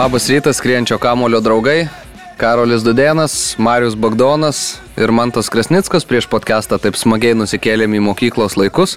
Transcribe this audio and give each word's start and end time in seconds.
Labas 0.00 0.28
rytas, 0.28 0.56
skrienčio 0.56 0.96
kamulio 0.98 1.42
draugai. 1.44 1.82
Karolis 2.40 2.80
Dudėnas, 2.80 3.34
Marius 3.60 3.92
Bagdonas 4.00 4.78
ir 4.96 5.12
Mantas 5.12 5.52
Kresnickas 5.52 6.08
prieš 6.08 6.24
podcastą 6.32 6.78
taip 6.80 6.96
smagiai 6.96 7.36
nusikėlėm 7.36 7.98
į 7.98 8.00
mokyklos 8.06 8.56
laikus, 8.56 8.96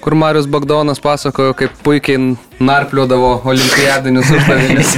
kur 0.00 0.16
Marius 0.16 0.48
Bagdonas 0.48 1.04
pasakojo, 1.04 1.52
kaip 1.60 1.76
puikiai 1.84 2.38
narpliodavo 2.56 3.34
olimpiadinius 3.52 4.32
uždavinius. 4.38 4.96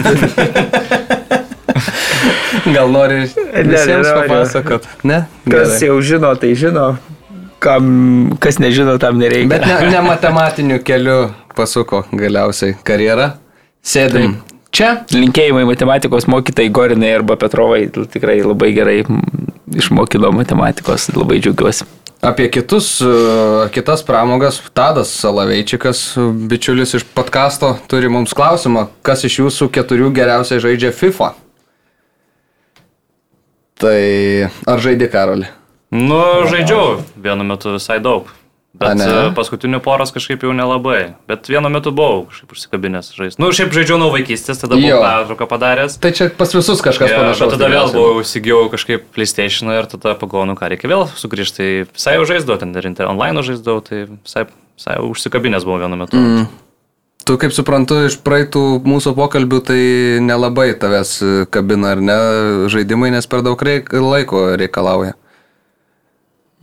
Gal 2.79 2.95
nori 2.95 3.25
visiems 3.27 4.07
papasakot? 4.07 4.87
Ne? 5.03 5.25
Kas 5.43 5.75
Gerai. 5.75 5.85
jau 5.91 6.01
žino, 6.07 6.35
tai 6.39 6.55
žino. 6.55 6.91
Kam, 7.59 8.37
kas 8.39 8.63
nežino, 8.63 8.95
tam 9.03 9.19
nereikia. 9.19 9.57
Bet 9.59 9.67
ne, 9.67 9.91
ne 9.91 10.07
matematiniu 10.07 10.85
keliu 10.87 11.25
pasuko 11.59 12.07
galiausiai 12.15 12.79
karjerą. 12.87 13.33
Sėdim 13.83 14.39
čia. 14.77 14.91
Linkėjimai 15.15 15.65
matematikos 15.69 16.29
mokytai 16.31 16.69
Gorinai 16.75 17.15
arba 17.17 17.39
Petrovai 17.41 17.87
tikrai 17.91 18.41
labai 18.45 18.73
gerai 18.77 18.99
išmokino 19.77 20.33
matematikos, 20.37 21.11
labai 21.17 21.41
džiaugiuosi. 21.41 21.87
Apie 22.27 22.49
kitus, 22.51 22.97
e, 23.05 23.09
kitas 23.75 24.03
pramogas, 24.07 24.59
Tadas 24.75 25.13
Salaveičikas, 25.21 26.17
bičiulis 26.49 26.97
iš 26.97 27.05
podkasto, 27.15 27.75
turi 27.91 28.09
mums 28.09 28.33
klausimą, 28.35 28.87
kas 29.07 29.27
iš 29.29 29.41
jūsų 29.43 29.69
keturių 29.75 30.11
geriausiai 30.17 30.63
žaidžia 30.65 30.95
FIFA? 30.97 31.35
Tai 33.77 34.01
ar 34.73 34.81
žaidži 34.81 35.11
Karolį? 35.13 35.53
Nu, 35.93 36.23
žaidžiau 36.49 37.03
vienu 37.21 37.45
metu 37.47 37.77
visai 37.77 38.01
daug. 38.03 38.33
Bet 38.77 39.01
e, 39.01 39.13
paskutinių 39.37 39.81
poros 39.85 40.13
kažkaip 40.13 40.43
jau 40.45 40.53
nelabai. 40.57 41.15
Bet 41.31 41.49
vienu 41.49 41.71
metu 41.73 41.93
buvau 41.97 42.27
kažkaip 42.31 42.53
užsikabinęs 42.53 43.13
žaisti. 43.17 43.41
Nu, 43.41 43.49
šiaip 43.57 43.73
žaidžiau 43.77 43.97
nuo 44.01 44.11
vaikystės, 44.13 44.61
tada 44.61 44.77
buvau 44.77 45.01
pertrauką 45.05 45.49
padaręs. 45.49 45.97
Tai 46.03 46.13
čia 46.17 46.29
pas 46.37 46.53
visus 46.53 46.83
kažkas 46.85 47.15
Jo, 47.15 47.23
panašaus. 47.23 47.55
tada 47.57 47.71
vėl 47.73 47.89
buvau 47.95 48.21
įsigijau 48.21 48.67
kažkaip 48.73 49.09
PlayStation 49.17 49.73
ir 49.73 49.89
tada 49.89 50.13
pagalvojau, 50.19 50.51
nu 50.53 50.59
ką 50.59 50.69
reikia 50.75 50.93
vėl 50.93 51.07
sugrįžti. 51.09 51.57
Tai 51.57 51.71
visai 51.97 52.19
jau 52.19 52.29
žaisdavau, 52.29 52.61
ten 52.61 52.77
ir 52.77 53.09
online 53.09 53.43
žaisdavau, 53.47 53.81
tai 53.81 54.05
visai, 54.13 54.45
visai 54.77 55.01
užsikabinęs 55.01 55.65
buvau 55.65 55.81
vienu 55.87 55.97
metu. 56.05 56.21
Mm. 56.21 56.47
Tu 57.27 57.35
kaip 57.43 57.51
suprantu, 57.51 58.05
iš 58.07 58.21
praeitų 58.23 58.61
mūsų 58.87 59.17
pokalbių 59.17 59.59
tai 59.67 59.81
nelabai 60.23 60.69
tavęs 60.79 61.17
kabina 61.51 61.97
ar 61.97 62.03
ne 62.05 62.19
žaidimai, 62.71 63.09
nes 63.11 63.27
per 63.27 63.43
daug 63.43 63.59
reik, 63.59 63.91
laiko 63.91 64.53
reikalauja. 64.61 65.17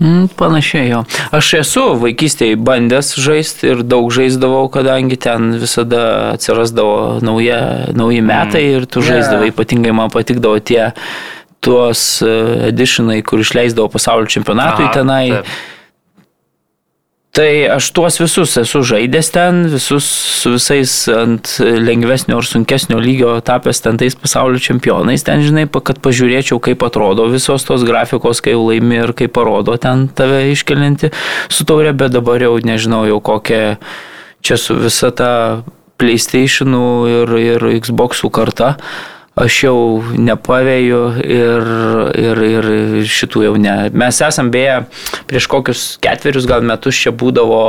Mm, 0.03 0.25
panašiai 0.35 0.89
jo. 0.91 1.03
Aš 1.31 1.53
esu 1.61 1.83
vaikystėje 2.01 2.57
bandęs 2.59 3.13
žaisti 3.23 3.69
ir 3.71 3.83
daug 3.87 4.09
žaisdavau, 4.11 4.65
kadangi 4.73 5.15
ten 5.15 5.53
visada 5.61 6.33
atsirasdavo 6.35 7.21
nauja, 7.23 7.61
nauji 7.95 8.19
metai 8.21 8.65
ir 8.75 8.85
tu 8.85 8.99
Ne. 8.99 9.07
žaisdavai, 9.13 9.53
ypatingai 9.53 9.93
man 9.95 10.11
patikdavo 10.11 10.59
tie 10.59 10.89
tuos 11.63 12.19
e, 12.21 12.33
editionai, 12.73 13.21
kur 13.23 13.39
išleisdavo 13.39 13.87
pasaulio 13.93 14.27
čempionatui 14.27 14.89
Aha, 14.89 14.93
tenai. 14.97 15.29
taip. 15.31 15.45
Tai 17.33 17.49
aš 17.73 17.87
tuos 17.97 18.19
visus 18.21 18.51
esu 18.61 18.83
žaidęs 18.85 19.31
ten, 19.33 19.63
visus 19.71 20.05
su 20.05 20.51
visais 20.53 20.91
ant 21.09 21.49
lengvesnio 21.57 22.37
ar 22.37 22.45
sunkesnio 22.45 22.99
lygio 23.01 23.39
tapęs 23.41 23.81
ten 23.81 23.97
tais 23.97 24.13
pasaulio 24.13 24.61
čempionais, 24.61 25.25
ten 25.25 25.41
žinai, 25.41 25.63
kad 25.65 25.97
pažiūrėčiau, 26.05 26.59
kaip 26.61 26.85
atrodo 26.85 27.25
visos 27.33 27.65
tos 27.65 27.87
grafikos, 27.89 28.37
kai 28.45 28.53
laimi 28.53 28.99
ir 29.01 29.15
kaip 29.17 29.33
parodo 29.33 29.79
ten 29.81 30.05
tave 30.13 30.43
iškelinti 30.51 31.09
su 31.49 31.65
taurė, 31.65 31.95
bet 31.97 32.13
dabar 32.13 32.37
jau 32.45 32.53
nežinau 32.61 33.01
jau 33.09 33.17
kokią 33.17 33.63
čia 34.45 34.59
su 34.61 34.77
visa 34.77 35.09
ta 35.09 35.31
PlayStationų 35.97 36.85
ir, 37.15 37.35
ir 37.41 37.67
Xboxų 37.81 38.29
karta. 38.29 38.75
Aš 39.33 39.55
jau 39.63 39.77
nepavėjau 40.13 41.05
ir, 41.25 41.69
ir, 42.21 42.41
ir 42.45 42.67
šitų 43.09 43.47
jau 43.47 43.53
ne. 43.57 43.73
Mes 43.97 44.19
esam 44.21 44.51
beje 44.53 44.83
prieš 45.29 45.47
kokius 45.49 45.85
ketverius 46.03 46.45
gal 46.49 46.61
metus 46.61 46.99
čia 47.01 47.15
būdavo 47.17 47.63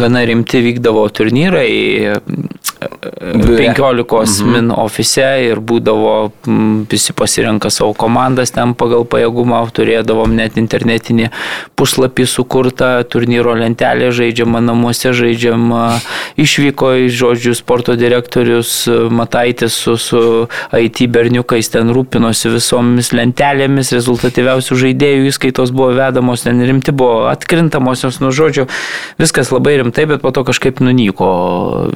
gana 0.00 0.22
rimti 0.28 0.62
vykdavo 0.64 1.04
turnyrai 1.12 2.16
15 2.76 4.44
min 4.44 4.68
ofise 4.70 5.24
ir 5.46 5.60
būdavo 5.64 6.30
mm, 6.46 6.84
visi 6.90 7.14
pasirenka 7.16 7.70
savo 7.72 7.94
komandas 7.96 8.52
ten 8.52 8.74
pagal 8.76 9.06
pajėgumą, 9.08 9.62
turėdavom 9.74 10.34
net 10.36 10.58
internetinį 10.60 11.30
puslapį 11.78 12.26
sukurtą, 12.28 12.90
turnyro 13.08 13.54
lentelė 13.56 14.10
žaidžiama 14.14 14.60
namuose, 14.64 15.14
žaidžiama 15.16 15.84
išvyko 16.40 16.92
į 17.06 17.08
žodžių 17.16 17.54
sporto 17.56 17.96
direktorius 17.96 18.74
Mataitis 19.12 19.78
su, 19.86 19.96
su 20.00 20.20
IT 20.76 21.06
berniukais 21.12 21.72
ten 21.72 21.92
rūpinosi 21.96 22.52
visomis 22.52 23.12
lentelėmis, 23.16 23.94
rezultatyviausių 23.96 24.80
žaidėjų 24.84 25.32
įskaitos 25.32 25.72
buvo 25.72 25.94
vedamos, 25.96 26.44
ten 26.44 26.60
rimti 26.60 26.92
buvo 26.92 27.24
atkrintamosios, 27.32 28.20
nu 28.20 28.34
žodžiu, 28.36 28.68
viskas 29.20 29.52
labai 29.54 29.78
rimtai, 29.80 30.04
bet 30.12 30.24
po 30.24 30.34
to 30.36 30.44
kažkaip 30.44 30.84
nunyko 30.84 31.32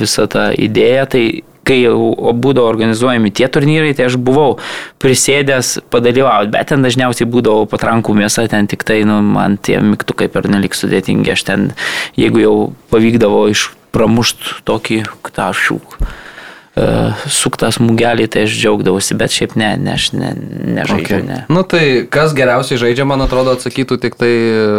visa 0.01 0.25
ta 0.31 0.49
idėja. 0.57 0.70
Tai 1.11 1.25
kai 1.71 1.83
jau 1.85 2.33
būdavo 2.35 2.69
organizuojami 2.73 3.31
tie 3.37 3.47
turnyrai, 3.53 3.93
tai 3.95 4.09
aš 4.09 4.17
buvau 4.19 4.57
prisėdęs 5.03 5.77
padalyvauti, 5.93 6.53
bet 6.55 6.73
ten 6.73 6.83
dažniausiai 6.87 7.29
būdavo 7.31 7.67
patrankų 7.71 8.17
mėsa, 8.17 8.47
ten 8.51 8.67
tik 8.71 8.83
tai, 8.89 9.03
nu, 9.09 9.21
man 9.23 9.59
tie 9.61 9.79
mygtukai 9.85 10.31
per 10.33 10.49
nelik 10.51 10.75
sudėtingi, 10.75 11.35
aš 11.37 11.47
ten, 11.51 11.69
jeigu 12.19 12.43
jau 12.43 12.57
pavykdavo 12.91 13.45
iš 13.53 13.69
pramušt 13.95 14.65
tokį, 14.67 15.05
tą 15.37 15.53
šūk, 16.81 17.51
suktą 17.51 17.69
smūgelį, 17.75 18.27
tai 18.31 18.45
aš 18.47 18.55
džiaugdavausi, 18.61 19.17
bet 19.19 19.31
šiaip 19.35 19.57
ne, 19.59 19.77
ne 19.77 19.93
aš 19.97 20.13
ne, 20.13 20.31
nežaidžiu, 20.77 21.01
Okay. 21.01 21.23
ne. 21.27 21.39
Nu 21.49 21.63
tai 21.67 22.07
kas 22.11 22.33
geriausiai 22.37 22.79
žaidžia, 22.79 23.05
man 23.09 23.21
atrodo, 23.25 23.55
atsakytų 23.57 23.99
tik 24.01 24.15
tai 24.21 24.31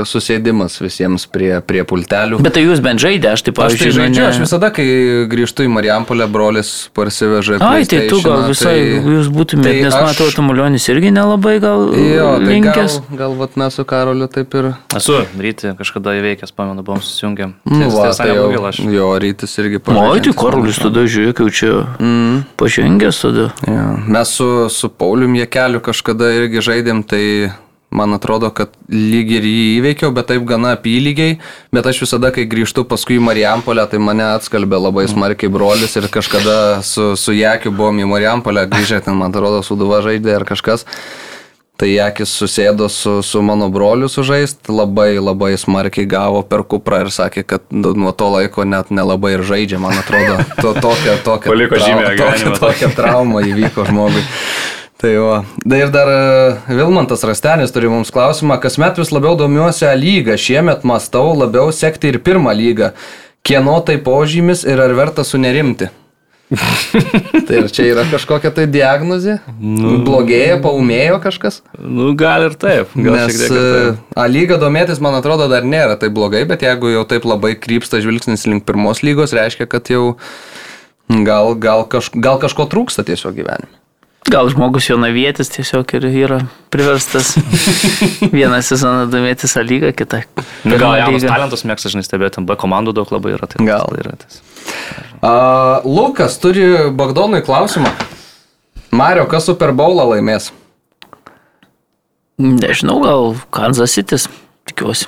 susėdimas 0.07 0.77
visiems 0.81 1.25
prie, 1.31 1.59
prie 1.65 1.83
pultelių. 1.87 2.39
Bet 2.41 2.53
tai 2.57 2.63
jūs 2.65 2.81
bent 2.83 3.01
žaidė, 3.01 3.33
aš 3.35 3.43
taip 3.47 3.59
Aš 3.61 3.75
tai 3.79 3.89
nu, 3.91 3.95
žaidžiu, 3.97 4.21
ne- 4.21 4.29
aš 4.29 4.39
visada, 4.41 4.69
kai 4.73 4.85
grįžtu 5.31 5.65
į 5.67 5.71
Marijampolę, 5.75 6.27
brolis 6.31 6.89
parsiveža. 6.95 7.59
Ai, 7.61 7.83
tai 7.85 8.07
tu 8.09 8.21
gal 8.21 8.45
PlayStationą, 8.45 8.49
visai 8.49 8.77
tai- 8.79 9.13
jūs 9.15 9.27
būtumėte, 9.35 9.71
tai 9.71 9.81
nes 9.85 9.93
aš- 9.93 10.07
matau, 10.09 10.29
Tamulionis 10.35 10.87
irgi 10.89 11.11
nelabai 11.11 11.59
gal 11.61 11.91
Jo, 11.93 12.37
tai 12.39 12.45
linkęs. 12.55 12.99
gal, 13.11 13.17
gal 13.17 13.35
vat 13.35 13.55
mes 13.57 13.73
su 13.73 13.83
Karoliu 13.85 14.27
taip 14.31 14.53
ir... 14.55 14.71
Esu 14.95 15.19
ryti 15.37 15.75
kažkada 15.77 16.15
įveikęs, 16.21 16.51
pamenu, 16.55 16.83
buvom 16.83 17.01
susijungę. 17.01 17.51
Nu, 17.65 17.89
va, 17.89 18.11
tai 18.13 18.29
jau, 18.29 18.49
jo, 18.91 19.09
rytis 19.19 19.57
irgi 19.59 19.77
O, 19.77 19.79
tai 19.79 19.93
pažaidžiantis, 19.95 20.35
Karolis 20.41 20.79
tada 20.79 21.03
žiūrėk, 21.05 21.39
jau 21.41 21.49
čia 21.49 21.71
Mm. 21.99 22.43
pažengęs 22.57 23.21
tada. 23.21 23.49
Jo. 23.67 23.87
Mes 24.07 24.37
su, 24.37 24.47
su 24.69 24.89
Paulium 24.89 25.35
Jekeliu 25.35 25.81
kažkada 25.83 26.31
irgi 26.37 26.63
žaidėm, 26.63 27.03
tai 27.07 27.51
man 27.91 28.15
atrodo, 28.15 28.49
kad 28.55 28.71
lyg 28.87 29.33
ir 29.35 29.45
jį 29.45 29.63
įveikiau, 29.79 30.13
bet 30.15 30.29
taip 30.31 30.45
gana 30.47 30.75
apylygiai. 30.77 31.39
Bet 31.75 31.89
aš 31.91 32.05
visada, 32.05 32.31
kai 32.31 32.47
grįžtu 32.49 32.85
paskui 32.87 33.17
į 33.19 33.25
Marijampolę, 33.25 33.83
tai 33.91 33.99
mane 33.99 34.23
atskalbė 34.31 34.79
labai 34.79 35.07
smarkiai 35.11 35.51
brolis 35.51 35.97
ir 35.99 36.07
kažkada 36.11 36.55
su, 36.87 37.11
su 37.19 37.35
Jekiu 37.35 37.73
buvom 37.75 37.99
į 37.99 38.07
Marijampolę 38.13 38.65
grįžę, 38.71 39.01
ten 39.03 39.19
man 39.19 39.35
atrodo, 39.35 39.59
suduva 39.67 39.99
žaidė 40.05 40.39
ar 40.39 40.47
kažkas. 40.47 40.87
Tai 41.81 41.87
Jekis 41.89 42.29
susėdo 42.37 42.85
su, 42.93 43.23
su 43.25 43.39
mano 43.41 43.65
broliu 43.73 44.05
sužaist, 44.05 44.67
labai 44.69 45.15
labai 45.17 45.55
smarkiai 45.57 46.05
gavo 46.05 46.43
per 46.45 46.61
kuprą 46.61 46.99
ir 47.01 47.07
sakė, 47.09 47.41
kad 47.41 47.63
nu, 47.73 47.95
nuo 47.97 48.11
to 48.13 48.27
laiko 48.29 48.61
net 48.69 48.91
nelabai 48.93 49.31
ir 49.33 49.41
žaidžia, 49.49 49.79
man 49.81 49.97
atrodo. 49.97 50.35
To, 50.61 50.75
tokia, 50.77 51.15
tokia, 51.25 51.49
Paliko 51.49 51.79
žymę 51.81 52.03
tokia, 52.03 52.17
gyvenime. 52.19 52.59
tokia 52.61 52.89
trauma 52.93 53.41
įvyko 53.49 53.87
žmogui. 53.89 54.21
Tai 55.01 55.13
jo. 55.15 55.29
Da 55.65 55.79
ir 55.81 55.89
dar 55.89 56.11
e, 56.13 56.19
Vilmantas 56.69 57.25
Rastenis 57.25 57.73
turi 57.73 57.89
mums 57.89 58.13
klausimą, 58.13 58.59
kasmet 58.61 59.01
vis 59.01 59.09
labiau 59.09 59.33
domiuosi 59.39 59.87
A 59.89 59.95
lygą, 59.97 60.37
šiemet 60.37 60.85
mastau 60.85 61.33
labiau 61.33 61.73
sekti 61.73 62.13
ir 62.13 62.19
pirmą 62.21 62.53
lygą. 62.53 62.91
Kieno 63.41 63.79
tai 63.81 63.97
požymis 63.97 64.61
ir 64.69 64.85
ar 64.85 64.93
verta 64.93 65.25
sunerimti? 65.25 65.89
Tai 67.47 67.61
ar 67.63 67.69
čia 67.71 67.85
yra 67.93 68.03
kažkokia 68.11 68.51
tai 68.55 68.65
diagnozė? 68.71 69.37
Nu, 69.55 70.01
Blogėja, 70.03 70.57
paumėjo 70.63 71.21
kažkas? 71.23 71.61
Nu, 71.79 72.11
gal 72.19 72.49
ir 72.49 72.57
taip. 72.59 72.91
Gal 72.97 73.15
Nes 73.15 73.31
šiek 73.31 73.39
tiek 73.39 73.55
ir 73.55 73.57
e, 73.57 73.73
taip. 73.75 74.01
A 74.19 74.27
lyga 74.27 74.59
domėtis, 74.61 74.99
man 75.03 75.15
atrodo, 75.19 75.47
dar 75.51 75.67
nėra 75.67 75.95
taip 76.01 76.15
blogai, 76.17 76.43
bet 76.49 76.65
jeigu 76.67 76.91
jau 76.91 77.05
taip 77.07 77.27
labai 77.29 77.53
krypsta 77.59 78.03
žvilgsnis 78.03 78.43
link 78.51 78.67
pirmos 78.67 79.03
lygos, 79.05 79.35
reiškia, 79.37 79.69
kad 79.71 79.91
jau 79.93 80.15
gal, 81.27 81.55
gal, 81.55 81.85
kaž, 81.87 82.11
gal 82.19 82.41
kažko 82.43 82.67
trūksta 82.71 83.07
tiesiog 83.07 83.39
gyvenime. 83.39 83.77
Gal 84.29 84.45
žmogus 84.53 84.85
jonavietis 84.85 85.49
tiesiog 85.49 85.95
ir 85.97 86.05
yra 86.11 86.37
priverstas 86.71 87.33
vieną 88.35 88.59
sezoną 88.61 89.07
domėtis 89.09 89.55
A 89.57 89.63
lygą, 89.65 89.95
kitą. 89.97 90.21
Nu, 90.67 90.77
gal 90.77 90.99
lygą. 91.09 91.25
talentus 91.31 91.65
mėgsta, 91.65 91.89
žinai, 91.89 92.05
stebėti, 92.05 92.43
B 92.45 92.59
komandų 92.59 92.93
daug 92.99 93.09
labai 93.15 93.33
yra. 93.39 93.49
Tai 93.49 93.65
Gal. 93.65 93.89
tai 93.89 94.03
yra 94.03 94.13
tas. 94.21 94.43
A, 95.21 95.81
Lukas 95.85 96.39
turi 96.41 96.65
Bagdonui 96.97 97.43
klausimą. 97.45 97.91
Mario, 98.91 99.27
kas 99.31 99.45
Super 99.47 99.71
Bowlą 99.71 100.09
laimės? 100.11 100.51
Nežinau, 102.41 102.99
gal 103.05 103.35
Kansas 103.53 103.93
City, 103.93 104.17
tikiuosi. 104.67 105.07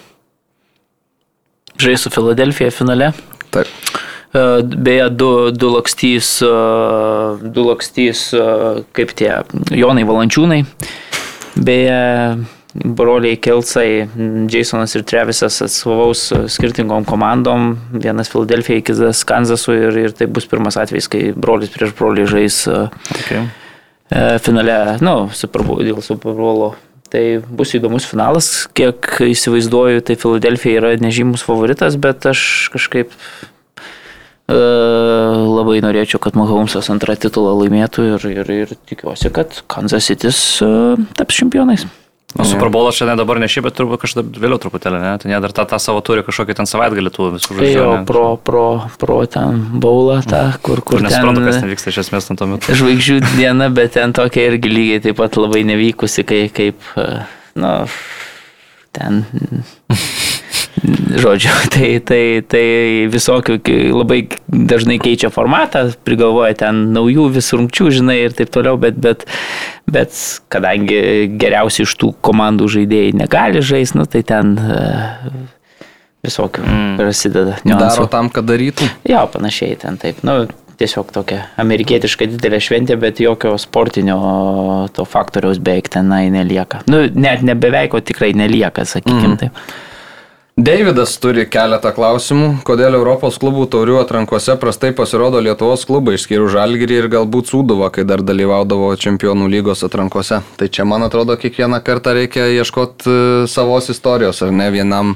Žais 1.82 2.06
su 2.06 2.12
Filadelfija 2.14 2.72
finale. 2.72 3.12
Taip. 3.52 3.72
Beje, 4.34 5.10
du, 5.14 5.30
du 5.54 5.70
lakstys, 5.76 6.30
du 7.44 7.66
lakstys, 7.68 8.22
kaip 8.98 9.14
tie 9.18 9.30
Jonai 9.78 10.06
Valančiūnai. 10.10 10.64
Beje, 11.54 12.00
broliai 12.74 13.38
Kilsai, 13.38 14.08
Jasonas 14.50 14.96
ir 14.98 15.06
Trevisas 15.06 15.60
atstovaus 15.66 16.26
skirtingom 16.56 17.06
komandom. 17.06 17.76
Vienas 17.94 18.32
Filadelfija, 18.34 18.82
kitas 18.86 19.24
Kanzasui 19.30 19.78
ir, 19.78 20.00
ir 20.08 20.16
tai 20.18 20.28
bus 20.32 20.50
pirmas 20.50 20.80
atvejis, 20.82 21.10
kai 21.12 21.28
brolis 21.36 21.74
prieš 21.74 21.94
brolį 22.00 22.26
žais 22.34 22.64
okay. 22.70 23.46
finale, 24.42 24.80
nu, 25.06 25.16
Super 25.38 25.66
Bowl, 25.68 25.86
dėl 25.86 26.02
Super 26.06 26.36
Bowlo. 26.38 26.74
Tai 27.14 27.24
bus 27.46 27.76
įdomus 27.78 28.08
finalas, 28.10 28.50
kiek 28.74 29.06
įsivaizduoju, 29.22 30.02
tai 30.08 30.18
Filadelfija 30.18 30.82
yra 30.82 30.94
nežymus 30.98 31.46
favoritas, 31.46 32.00
bet 32.02 32.26
aš 32.26 32.72
kažkaip 32.74 33.14
labai 34.50 35.78
norėčiau, 35.86 36.20
kad 36.22 36.36
Mahomesas 36.36 36.90
antrą 36.92 37.16
titulą 37.16 37.54
laimėtų 37.62 38.08
ir, 38.16 38.26
ir, 38.42 38.50
ir 38.66 38.74
tikiuosi, 38.90 39.32
kad 39.34 39.62
Kansas 39.72 40.10
City 40.10 40.34
taps 41.16 41.38
čempionais. 41.38 41.86
Nu, 42.34 42.46
Super 42.50 42.72
Bowl 42.74 42.88
aš 42.90 43.04
ne 43.06 43.14
dabar 43.20 43.38
ne 43.42 43.46
šiaip, 43.52 43.68
bet 43.68 43.76
turbūt 43.78 44.02
kažkada 44.02 44.42
vėliau 44.42 44.58
truputėlį, 44.62 45.00
ne? 45.04 45.12
Tai 45.22 45.30
jie 45.30 45.40
dar 45.44 45.54
tą, 45.54 45.66
tą 45.70 45.78
savo 45.82 46.02
turi 46.06 46.24
kažkokį 46.26 46.56
ten 46.58 46.70
savaitgalį 46.70 47.14
tų 47.14 47.28
visų 47.36 47.58
žodžių. 47.60 47.68
Tai 47.68 47.74
jo, 47.76 47.92
pro, 48.10 48.24
pro, 48.42 48.66
pro 49.02 49.20
ten 49.30 49.62
baulą, 49.84 50.18
tą, 50.26 50.42
kur, 50.66 50.82
kur, 50.82 50.98
kur 50.98 51.06
nesuprantu, 51.06 51.46
kas 51.46 51.62
ten 51.62 51.70
vyksta 51.70 51.94
iš 51.94 52.02
esmės 52.08 52.32
tam 52.32 52.56
metu. 52.56 52.74
Žvaigždžių 52.82 53.20
diena, 53.36 53.70
bet 53.74 53.94
ten 54.00 54.16
tokia 54.18 54.48
irgi 54.50 54.74
lygiai 54.74 55.04
taip 55.06 55.22
pat 55.22 55.38
labai 55.38 55.62
nevykusi, 55.70 56.26
kai, 56.26 56.42
kaip, 56.54 56.82
nu, 57.62 57.74
ten 58.98 59.22
Žodžiu, 60.84 61.52
tai, 61.74 61.90
tai, 62.04 62.24
tai 62.44 62.66
visokių 63.12 63.60
labai 63.94 64.20
dažnai 64.48 64.98
keičia 65.02 65.32
formatą, 65.34 65.86
prigalvoja 66.04 66.58
ten 66.66 66.90
naujų 66.96 67.30
vis 67.38 67.54
rungčių, 67.56 67.90
žinai, 68.00 68.18
ir 68.26 68.36
taip 68.36 68.52
toliau, 68.54 68.76
bet, 68.82 69.00
bet, 69.00 69.24
bet 69.88 70.18
kadangi 70.52 71.30
geriausi 71.40 71.86
iš 71.88 71.96
tų 72.02 72.12
komandų 72.26 72.68
žaidėjai 72.78 73.14
negali 73.22 73.64
žaisti, 73.64 74.00
nu, 74.02 74.08
tai 74.10 74.26
ten 74.28 74.58
uh, 74.60 75.24
visokių 76.26 76.66
mm. 76.66 76.92
prasideda. 77.00 77.56
Niuansų. 77.64 77.86
Daro 77.86 78.10
tam, 78.12 78.34
kad 78.34 78.48
darytų? 78.50 78.90
Jo, 79.08 79.24
panašiai 79.32 79.80
ten 79.80 80.00
taip. 80.02 80.20
Nu, 80.28 80.42
tiesiog 80.80 81.14
tokia 81.16 81.46
amerikietiška 81.62 82.28
didelė 82.34 82.60
šventė, 82.64 82.98
bet 83.00 83.24
jokio 83.24 83.56
sportinio 83.62 84.20
to 84.96 85.08
faktoriaus 85.08 85.62
beveik 85.64 85.92
tenai 85.94 86.26
nelieka. 86.34 86.84
Nu, 86.92 87.06
net 87.08 87.44
ne 87.46 87.56
beveik, 87.56 87.96
o 87.96 88.04
tikrai 88.04 88.34
nelieka, 88.38 88.88
sakykim 88.90 89.34
mm. 89.34 89.42
taip. 89.44 89.66
Davidas 90.54 91.16
turi 91.18 91.48
keletą 91.50 91.90
klausimų, 91.96 92.60
kodėl 92.62 92.94
Europos 92.94 93.40
klubų 93.42 93.64
taurių 93.74 93.96
atrankose 94.04 94.54
prastai 94.62 94.92
pasirodo 94.94 95.40
Lietuvos 95.42 95.82
klubai, 95.90 96.14
išskyrus 96.14 96.52
Žalgirį 96.54 97.00
ir 97.00 97.08
galbūt 97.10 97.50
Sūduvą, 97.50 97.88
kai 97.96 98.04
dar 98.06 98.22
dalyvaudavo 98.22 98.92
Čempionų 98.94 99.48
lygos 99.50 99.82
atrankose. 99.88 100.44
Tai 100.60 100.68
čia, 100.70 100.86
man 100.86 101.08
atrodo, 101.08 101.40
kiekvieną 101.42 101.80
kartą 101.82 102.14
reikia 102.20 102.46
ieškoti 102.54 103.10
e, 103.10 103.48
savos 103.50 103.90
istorijos, 103.90 104.44
ar 104.46 104.54
ne 104.54 104.70
vienam 104.76 105.16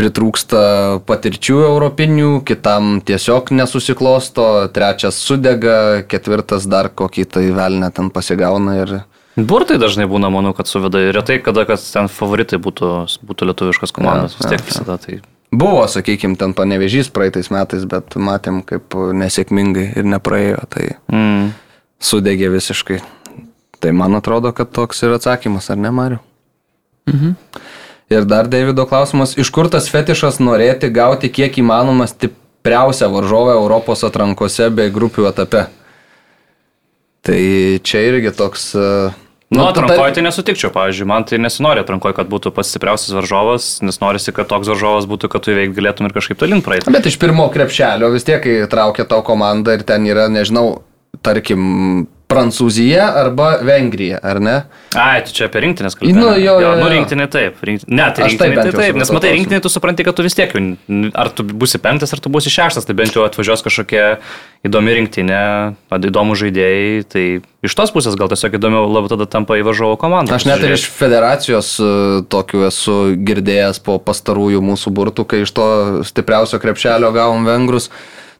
pritrūksta 0.00 1.04
patirčių 1.04 1.60
europinių, 1.66 2.32
kitam 2.48 3.02
tiesiog 3.04 3.52
nesusiklosto, 3.52 4.48
trečias 4.72 5.20
sudega, 5.28 6.06
ketvirtas 6.08 6.64
dar 6.72 6.88
kokį 6.88 7.28
tai 7.36 7.44
velnę 7.52 7.92
ten 7.92 8.08
pasigauna 8.08 8.80
ir 8.80 8.96
Burtai 9.38 9.76
dažnai 9.78 10.08
būna, 10.10 10.32
manau, 10.34 10.50
kad 10.56 10.66
suveda 10.66 11.00
ir 11.04 11.12
retai, 11.14 11.38
kada 11.42 11.62
kad 11.68 11.78
ten 11.78 12.08
favoritai 12.10 12.58
būtų, 12.62 12.88
būtų 13.22 13.46
lietuviškas 13.52 13.92
komandas, 13.94 14.34
ja, 14.34 14.40
vis 14.40 14.50
tiek 14.50 14.64
ja, 14.64 14.66
visada 14.66 14.96
tai. 14.98 15.18
Buvo, 15.54 15.84
sakykime, 15.88 16.34
ten 16.36 16.52
panevežys 16.58 17.12
praeitais 17.14 17.48
metais, 17.54 17.86
bet 17.88 18.18
matėm, 18.18 18.60
kaip 18.66 18.96
nesėkmingai 19.16 19.92
ir 20.00 20.08
nepraėjo, 20.10 20.64
tai 20.74 20.88
mm. 21.06 21.52
sudegė 22.02 22.50
visiškai. 22.56 22.98
Tai 23.78 23.92
man 23.94 24.18
atrodo, 24.18 24.50
kad 24.52 24.72
toks 24.74 25.04
yra 25.06 25.20
atsakymas, 25.20 25.70
ar 25.70 25.78
ne, 25.78 25.94
Mariu? 25.94 26.18
Mhm. 27.08 27.36
Ir 28.08 28.24
dar 28.24 28.48
Davido 28.48 28.86
klausimas, 28.88 29.36
iš 29.38 29.52
kur 29.52 29.68
tas 29.70 29.86
fetišas 29.92 30.40
norėti 30.40 30.88
gauti 30.92 31.28
kiek 31.30 31.60
įmanoma 31.60 32.08
stipriausią 32.08 33.10
varžovę 33.12 33.54
Europos 33.54 34.02
atrankose 34.08 34.70
bei 34.72 34.90
grupių 34.92 35.28
etape? 35.28 35.66
Tai 37.28 37.40
čia 37.84 38.04
irgi 38.08 38.32
toks 38.32 38.70
uh, 38.80 39.12
Nu, 39.48 39.62
nu 39.62 39.66
atrankoje 39.70 40.12
tai 40.12 40.22
nesutikčiau, 40.26 40.68
pavyzdžiui, 40.74 41.06
man 41.08 41.24
tai 41.24 41.38
nesinori 41.40 41.80
atrankoje, 41.80 42.18
kad 42.18 42.28
būtų 42.28 42.52
pats 42.52 42.68
stipriausias 42.68 43.14
varžovas, 43.16 43.68
nes 43.80 43.96
norisi, 44.02 44.34
kad 44.36 44.50
toks 44.50 44.68
varžovas 44.68 45.08
būtų, 45.08 45.30
kad 45.32 45.46
tu 45.46 45.54
įveikti 45.54 45.78
galėtum 45.78 46.08
ir 46.08 46.12
kažkaip 46.12 46.40
tolin 46.42 46.60
praeiti. 46.64 46.92
Bet 46.92 47.08
iš 47.08 47.16
pirmo 47.22 47.46
krepšelio 47.54 48.10
vis 48.12 48.28
tiek, 48.28 48.42
kai 48.44 48.68
traukia 48.68 49.08
tau 49.08 49.24
komandą 49.24 49.78
ir 49.78 49.86
ten 49.88 50.04
yra, 50.04 50.26
nežinau, 50.32 50.82
tarkim, 51.24 52.04
Prancūzija 52.28 53.06
arba 53.22 53.54
Vengrija, 53.64 54.18
ar 54.20 54.36
ne? 54.44 54.56
Ai, 55.00 55.22
tu 55.24 55.32
čia 55.32 55.46
apie 55.48 55.62
rinktinės 55.64 55.94
kalbėjai. 55.96 56.16
Nu, 56.18 56.34
jo, 56.36 56.58
jo, 56.60 56.66
jo. 56.66 56.72
Nu, 56.76 56.90
rinktinė 56.92 57.24
taip. 57.32 57.62
Rink... 57.64 57.86
Ne, 57.88 58.04
tai 58.12 58.26
rinktinė 58.28 58.66
taip, 58.66 58.76
taip 58.76 58.98
nes 59.00 59.12
matai, 59.16 59.30
rinktinė 59.32 59.62
tu 59.64 59.72
supranti, 59.72 60.04
kad 60.04 60.18
tu 60.18 60.26
vis 60.26 60.36
tiek, 60.36 60.52
ar 61.16 61.32
tu 61.32 61.46
būsi 61.48 61.80
penktas, 61.80 62.12
ar 62.12 62.20
tu 62.20 62.32
būsi 62.34 62.52
šeštas, 62.52 62.84
tai 62.84 62.98
bent 63.00 63.16
jau 63.16 63.24
atvažiuos 63.24 63.64
kažkokia 63.64 64.04
įdomi 64.68 64.98
rinktinė, 64.98 65.40
įdomų 65.96 66.36
žaidėjai, 66.42 67.08
tai 67.08 67.24
iš 67.64 67.78
tos 67.80 67.96
pusės 67.96 68.20
gal 68.20 68.28
tiesiog 68.28 68.60
įdomiau 68.60 68.84
labiau 68.92 69.16
tada 69.16 69.24
tampa 69.24 69.56
įvažovo 69.62 69.96
komanda. 69.96 70.36
Aš 70.36 70.50
net 70.52 70.68
ir 70.68 70.76
iš 70.76 70.84
federacijos 71.00 71.74
e, 71.80 71.92
tokių 72.28 72.66
esu 72.68 73.00
girdėjęs 73.24 73.80
po 73.88 73.96
pastarųjų 74.04 74.60
mūsų 74.68 74.92
burtų, 75.00 75.24
kai 75.32 75.46
iš 75.48 75.56
to 75.56 75.68
stipriausio 76.04 76.60
krepšelio 76.60 77.08
gavom 77.16 77.48
vengrus, 77.48 77.88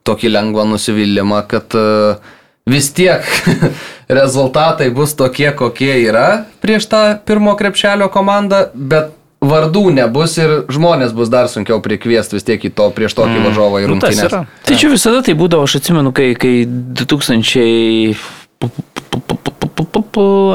tokį 0.05 0.37
lengvą 0.37 0.69
nusivylimą, 0.69 1.47
kad 1.49 1.75
uh, 1.77 2.37
vis 2.69 2.91
tiek 2.95 3.25
rezultatai 4.21 4.91
bus 4.95 5.15
tokie, 5.19 5.51
kokie 5.57 5.95
yra 6.05 6.45
prieš 6.65 6.89
tą 6.93 7.03
pirmo 7.29 7.57
krepšelio 7.59 8.11
komandą, 8.13 8.69
bet 8.75 9.15
vardų 9.45 9.85
nebus 9.95 10.35
ir 10.41 10.55
žmonės 10.73 11.13
bus 11.15 11.31
dar 11.31 11.47
sunkiau 11.51 11.79
prikviesti 11.83 12.39
vis 12.39 12.47
tiek 12.47 12.65
į 12.65 12.73
to 12.75 12.89
prieš 12.95 13.15
tokį 13.19 13.37
mm. 13.37 13.45
varžovą 13.47 13.83
nu, 13.85 13.91
rungtynės. 13.93 14.33
Nu, 14.35 14.43
tai 14.67 14.79
čia 14.81 14.91
visada 14.91 15.23
tai 15.27 15.37
būdavo, 15.39 15.69
aš 15.69 15.79
atsimenu, 15.79 16.11
kai, 16.17 16.33
kai 16.39 16.67
2000 16.67 18.17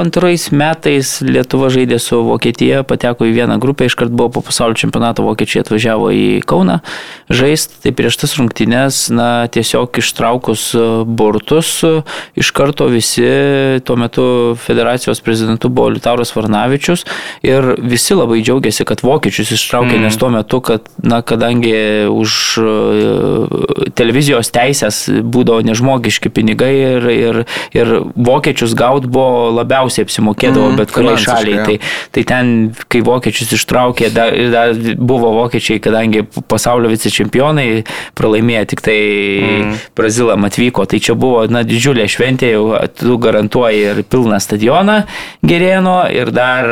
antrais 0.02 0.50
metais 0.52 1.22
Lietuva 1.24 1.70
žaidė 1.74 2.00
su 2.02 2.20
Vokietija, 2.28 2.84
pateko 2.88 3.28
į 3.30 3.34
vieną 3.38 3.60
grupę, 3.64 3.88
iškart 3.88 4.12
buvo 4.12 4.30
po 4.36 4.42
pasaulio 4.44 4.76
čempionato 4.80 5.24
Vokiečiai 5.24 5.64
atvažiavo 5.64 6.10
į 6.12 6.26
Kauną 6.50 6.80
žaisti, 7.32 7.80
tai 7.86 7.94
prieš 7.96 8.18
tas 8.24 8.36
rungtynės, 8.40 9.08
na, 9.14 9.48
tiesiog 9.48 10.00
ištraukus 10.02 10.66
burtus, 11.08 11.72
iš 12.36 12.52
karto 12.56 12.90
visi, 12.92 13.26
tuo 13.88 13.96
metu 14.00 14.26
federacijos 14.60 15.24
prezidentu 15.24 15.72
buvo 15.72 15.94
Liutauras 15.96 16.34
Varnavičius 16.36 17.06
ir 17.46 17.74
visi 17.80 18.18
labai 18.18 18.42
džiaugiasi, 18.44 18.86
kad 18.90 19.06
Vokiečius 19.06 19.54
ištraukė, 19.56 19.96
mm. 19.98 20.08
nes 20.08 20.20
tuo 20.20 20.32
metu, 20.34 20.60
kad, 20.66 20.90
na, 21.04 21.22
kadangi 21.24 21.74
už 22.12 22.38
e, 22.60 23.88
televizijos 23.96 24.52
teisės 24.54 25.06
būdavo 25.08 25.64
nežmogiški 25.70 26.32
pinigai 26.34 26.74
ir, 26.74 27.10
ir, 27.14 27.42
ir 27.78 27.96
Vokiečius 28.16 28.76
gaut 28.78 29.08
buvo 29.14 29.52
labiausiai 29.54 30.08
apsimokėdavo 30.08 30.72
mm, 30.72 30.80
bet 30.82 30.94
kuriai 30.96 31.22
šaliai. 31.22 31.58
Ja. 31.60 31.66
Tai, 31.68 31.78
tai 32.16 32.26
ten, 32.30 32.52
kai 32.92 33.04
vokiečius 33.06 33.56
ištraukė, 33.60 34.12
dar, 34.16 34.36
dar 34.54 34.76
buvo 34.98 35.34
vokiečiai, 35.40 35.82
kadangi 35.84 36.26
pasaulio 36.52 36.92
vicečempionai 36.94 37.68
pralaimėjo 38.18 38.68
tik 38.74 38.86
tai 38.86 39.00
mm. 39.00 39.74
Brazilam 39.98 40.50
atvyko, 40.50 40.88
tai 40.90 41.02
čia 41.04 41.18
buvo 41.20 41.46
na, 41.52 41.64
didžiulė 41.68 42.08
šventė, 42.12 42.54
jau 42.56 42.70
tu 42.98 43.18
garantuoji 43.22 43.84
ir 43.94 44.06
pilną 44.10 44.40
stadioną 44.44 45.04
gerėno 45.46 45.98
ir 46.14 46.34
dar 46.34 46.72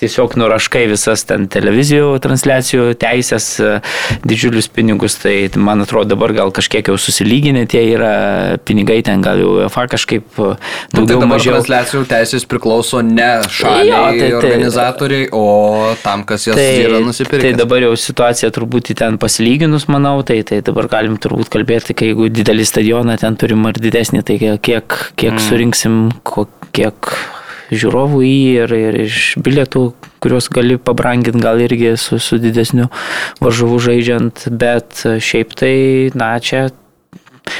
tiesiog 0.00 0.36
nuraškai 0.36 0.84
visas 0.90 1.24
ten 1.28 1.46
televizijų 1.52 2.16
transliacijų 2.24 2.90
teisės, 3.00 3.48
e, 3.60 3.72
didžiulius 4.28 4.68
pinigus, 4.72 5.16
tai 5.22 5.48
man 5.56 5.84
atrodo 5.84 6.12
dabar 6.12 6.34
gal 6.36 6.52
kažkiek 6.54 6.90
jau 6.90 6.96
susilyginę 7.00 7.64
tie 7.70 7.82
yra 7.94 8.12
pinigai, 8.68 9.00
ten 9.06 9.24
gal 9.24 9.40
jau 9.40 9.54
UEFA 9.60 9.86
kažkaip 9.94 10.40
e, 10.40 10.50
nu, 10.92 11.00
daugiau 11.00 11.22
tai 11.22 11.30
mažiau. 11.30 11.54
Transliacijų 11.56 12.02
teisės 12.10 12.44
priklauso 12.48 13.00
ne 13.06 13.30
šaliai, 13.48 13.88
jo, 13.88 14.02
tai, 14.02 14.18
tai, 14.20 14.32
organizatoriai, 14.40 15.28
o 15.32 15.46
tam, 16.04 16.26
kas 16.28 16.48
jas 16.50 16.60
tai, 16.60 16.68
yra 16.84 17.00
nusipirkęs. 17.04 17.46
Tai 17.46 17.54
dabar 17.62 17.86
jau 17.88 17.94
situacija 18.06 18.52
turbūt 18.56 18.92
ten 19.00 19.16
pasilyginus, 19.22 19.88
manau, 19.92 20.18
tai, 20.26 20.42
tai 20.46 20.60
dabar 20.66 20.90
galim 20.92 21.16
turbūt 21.20 21.50
kalbėti, 21.52 21.96
kai 21.96 22.12
jeigu 22.12 22.28
didelį 22.32 22.68
stadioną 22.68 23.16
ten 23.22 23.40
turim 23.40 23.64
ar 23.68 23.80
didesnį, 23.80 24.22
tai 24.26 24.36
kiek, 24.40 24.60
kiek 25.16 25.32
mm. 25.32 25.42
surinksim, 25.48 25.98
kiek 26.76 27.16
žiūrovų 27.70 28.22
į 28.26 28.36
ir, 28.62 28.74
ir 28.76 28.98
iš 29.06 29.20
bilietų, 29.42 29.84
kuriuos 30.22 30.48
gali 30.54 30.78
pabranginti 30.78 31.42
gal 31.42 31.60
irgi 31.62 31.94
su, 32.00 32.20
su 32.22 32.38
didesniu 32.42 32.88
varžovu 33.42 33.78
žaidžiant, 33.88 34.48
bet 34.50 35.02
šiaip 35.02 35.56
tai, 35.58 35.76
na, 36.18 36.34
čia 36.42 36.68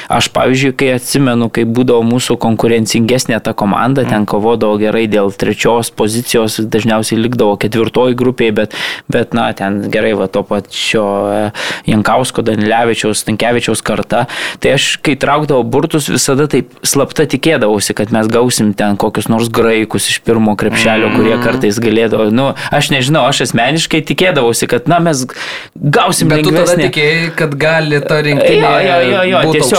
Aš, 0.08 0.28
pavyzdžiui, 0.34 0.72
kai 0.78 0.88
atsimenu, 0.94 1.48
kai 1.50 1.64
būdavo 1.66 2.04
mūsų 2.06 2.36
konkurencingesnė 2.42 3.40
ta 3.42 3.52
komanda, 3.58 4.04
ten 4.06 4.22
mm. 4.22 4.28
kovodavo 4.30 4.78
gerai 4.78 5.06
dėl 5.10 5.32
trečios 5.34 5.90
pozicijos, 5.94 6.60
dažniausiai 6.62 7.18
likdavo 7.18 7.56
ketvirtoji 7.62 8.14
grupėje, 8.18 8.54
bet, 8.54 8.76
bet 9.10 9.34
na, 9.34 9.48
ten 9.56 9.80
gerai, 9.90 10.12
va, 10.18 10.28
to 10.30 10.44
pačio 10.46 11.04
e, 11.30 11.40
Jankausko, 11.90 12.44
Danilevičiaus, 12.46 13.24
Tankievičiaus 13.26 13.82
karta. 13.86 14.24
Tai 14.62 14.76
aš, 14.76 14.88
kai 15.06 15.16
traukdavau 15.18 15.66
burtus, 15.66 16.10
visada 16.12 16.46
taip 16.50 16.70
slapta 16.86 17.26
tikėdavausi, 17.30 17.96
kad 17.98 18.14
mes 18.14 18.30
gausim 18.30 18.72
ten 18.78 18.98
kokius 19.00 19.30
nors 19.32 19.50
graikus 19.50 20.06
iš 20.12 20.20
pirmo 20.26 20.54
krepšelio, 20.58 21.12
kurie 21.16 21.34
mm. 21.34 21.42
kartais 21.46 21.82
galėdavo, 21.82 22.28
nu, 22.34 22.52
aš 22.74 22.92
nežinau, 22.94 23.26
aš 23.26 23.48
asmeniškai 23.48 24.04
tikėdavausi, 24.06 24.70
kad, 24.70 24.86
na, 24.90 25.02
mes 25.02 25.26
gausim 25.74 26.30
bet 26.30 26.42
lengvesnį. 26.42 26.54
Bet 26.54 26.62
tu 26.62 26.74
tada 26.74 26.88
tikėjai, 26.88 27.28
kad 27.42 27.58
gali 27.66 28.02
ta 28.06 28.22
rinktinė. 28.22 28.74
Jo, 28.86 28.96
jo, 29.02 29.10
jo, 29.10 29.26
jo 29.34 29.44
tiesiog 29.56 29.75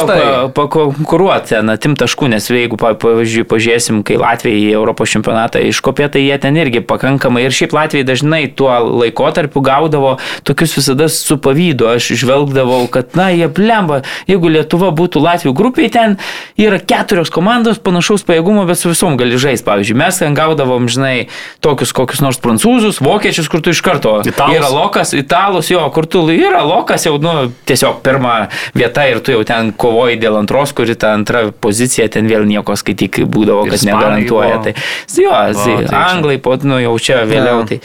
pakonkuruoti, 0.56 1.56
pa, 1.56 1.64
na, 1.66 1.78
tim 1.82 1.96
taškų, 2.00 2.30
nes 2.34 2.50
jeigu, 2.52 2.78
pavyzdžiui, 2.80 3.46
pažiūrėsim, 3.50 4.02
kai 4.08 4.20
Latvijai 4.22 4.62
į 4.68 4.76
Europos 4.78 5.12
čempionatą 5.14 5.62
iškopė, 5.70 6.10
tai 6.14 6.24
jie 6.26 6.38
ten 6.42 6.58
irgi 6.60 6.84
pakankamai 6.86 7.46
ir 7.48 7.56
šiaip 7.56 7.76
Latvijai 7.76 8.08
dažnai 8.08 8.44
tuo 8.58 8.72
laikotarpiu 9.04 9.64
gaudavo 9.66 10.16
tokius 10.48 10.78
visada 10.78 11.10
su 11.12 11.40
pavydu. 11.42 11.90
Aš 11.96 12.12
žvelgdavau, 12.22 12.86
kad, 12.92 13.16
na, 13.18 13.30
jie 13.34 13.50
blemba, 13.52 14.02
jeigu 14.30 14.52
Lietuva 14.54 14.92
būtų 14.96 15.24
Latvijų 15.24 15.56
grupiai, 15.58 15.92
ten 15.94 16.18
yra 16.60 16.80
keturios 16.80 17.32
komandos 17.34 17.82
panašaus 17.84 18.26
pajėgumo, 18.28 18.66
bet 18.70 18.80
su 18.80 18.92
visom 18.92 19.18
gali 19.20 19.40
žaisti. 19.40 19.66
Pavyzdžiui, 19.68 19.98
mes 20.00 20.22
ten 20.22 20.38
gaudavom, 20.38 20.88
žinai, 20.92 21.28
tokius 21.64 21.94
kokius 21.96 22.22
nors 22.24 22.40
prancūzus, 22.44 23.02
vokiečius, 23.04 23.50
kur 23.52 23.64
tu 23.64 23.74
iš 23.74 23.82
karto 23.86 24.20
Italus. 24.28 24.58
yra 24.58 24.72
lokas, 24.72 25.14
italus, 25.18 25.72
jo, 25.72 25.84
kur 25.94 26.08
tu 26.10 26.24
yra 26.32 26.64
lokas 26.68 27.08
jau, 27.08 27.18
nu, 27.22 27.50
tiesiog 27.68 28.02
pirma 28.06 28.48
vieta 28.78 29.08
ir 29.10 29.22
tu 29.24 29.34
jau 29.36 29.44
ten 29.48 29.72
kovoji 29.88 30.20
dėl 30.22 30.38
antros, 30.42 30.76
kuri 30.76 30.98
ta 31.00 31.16
antra 31.16 31.48
pozicija 31.52 32.10
ten 32.12 32.28
vėl 32.30 32.46
nieko 32.50 32.76
skaityk 32.78 33.24
būdavo, 33.32 33.66
kad 33.72 33.88
negarantuoja. 33.88 34.60
Tai, 34.68 34.76
jo, 35.16 35.32
o, 35.32 35.66
tai 35.88 36.04
anglai, 36.04 36.38
po, 36.44 36.58
nu, 36.68 36.82
jau 36.84 36.96
čia 37.02 37.24
vėliau. 37.30 37.64
Tai, 37.70 37.82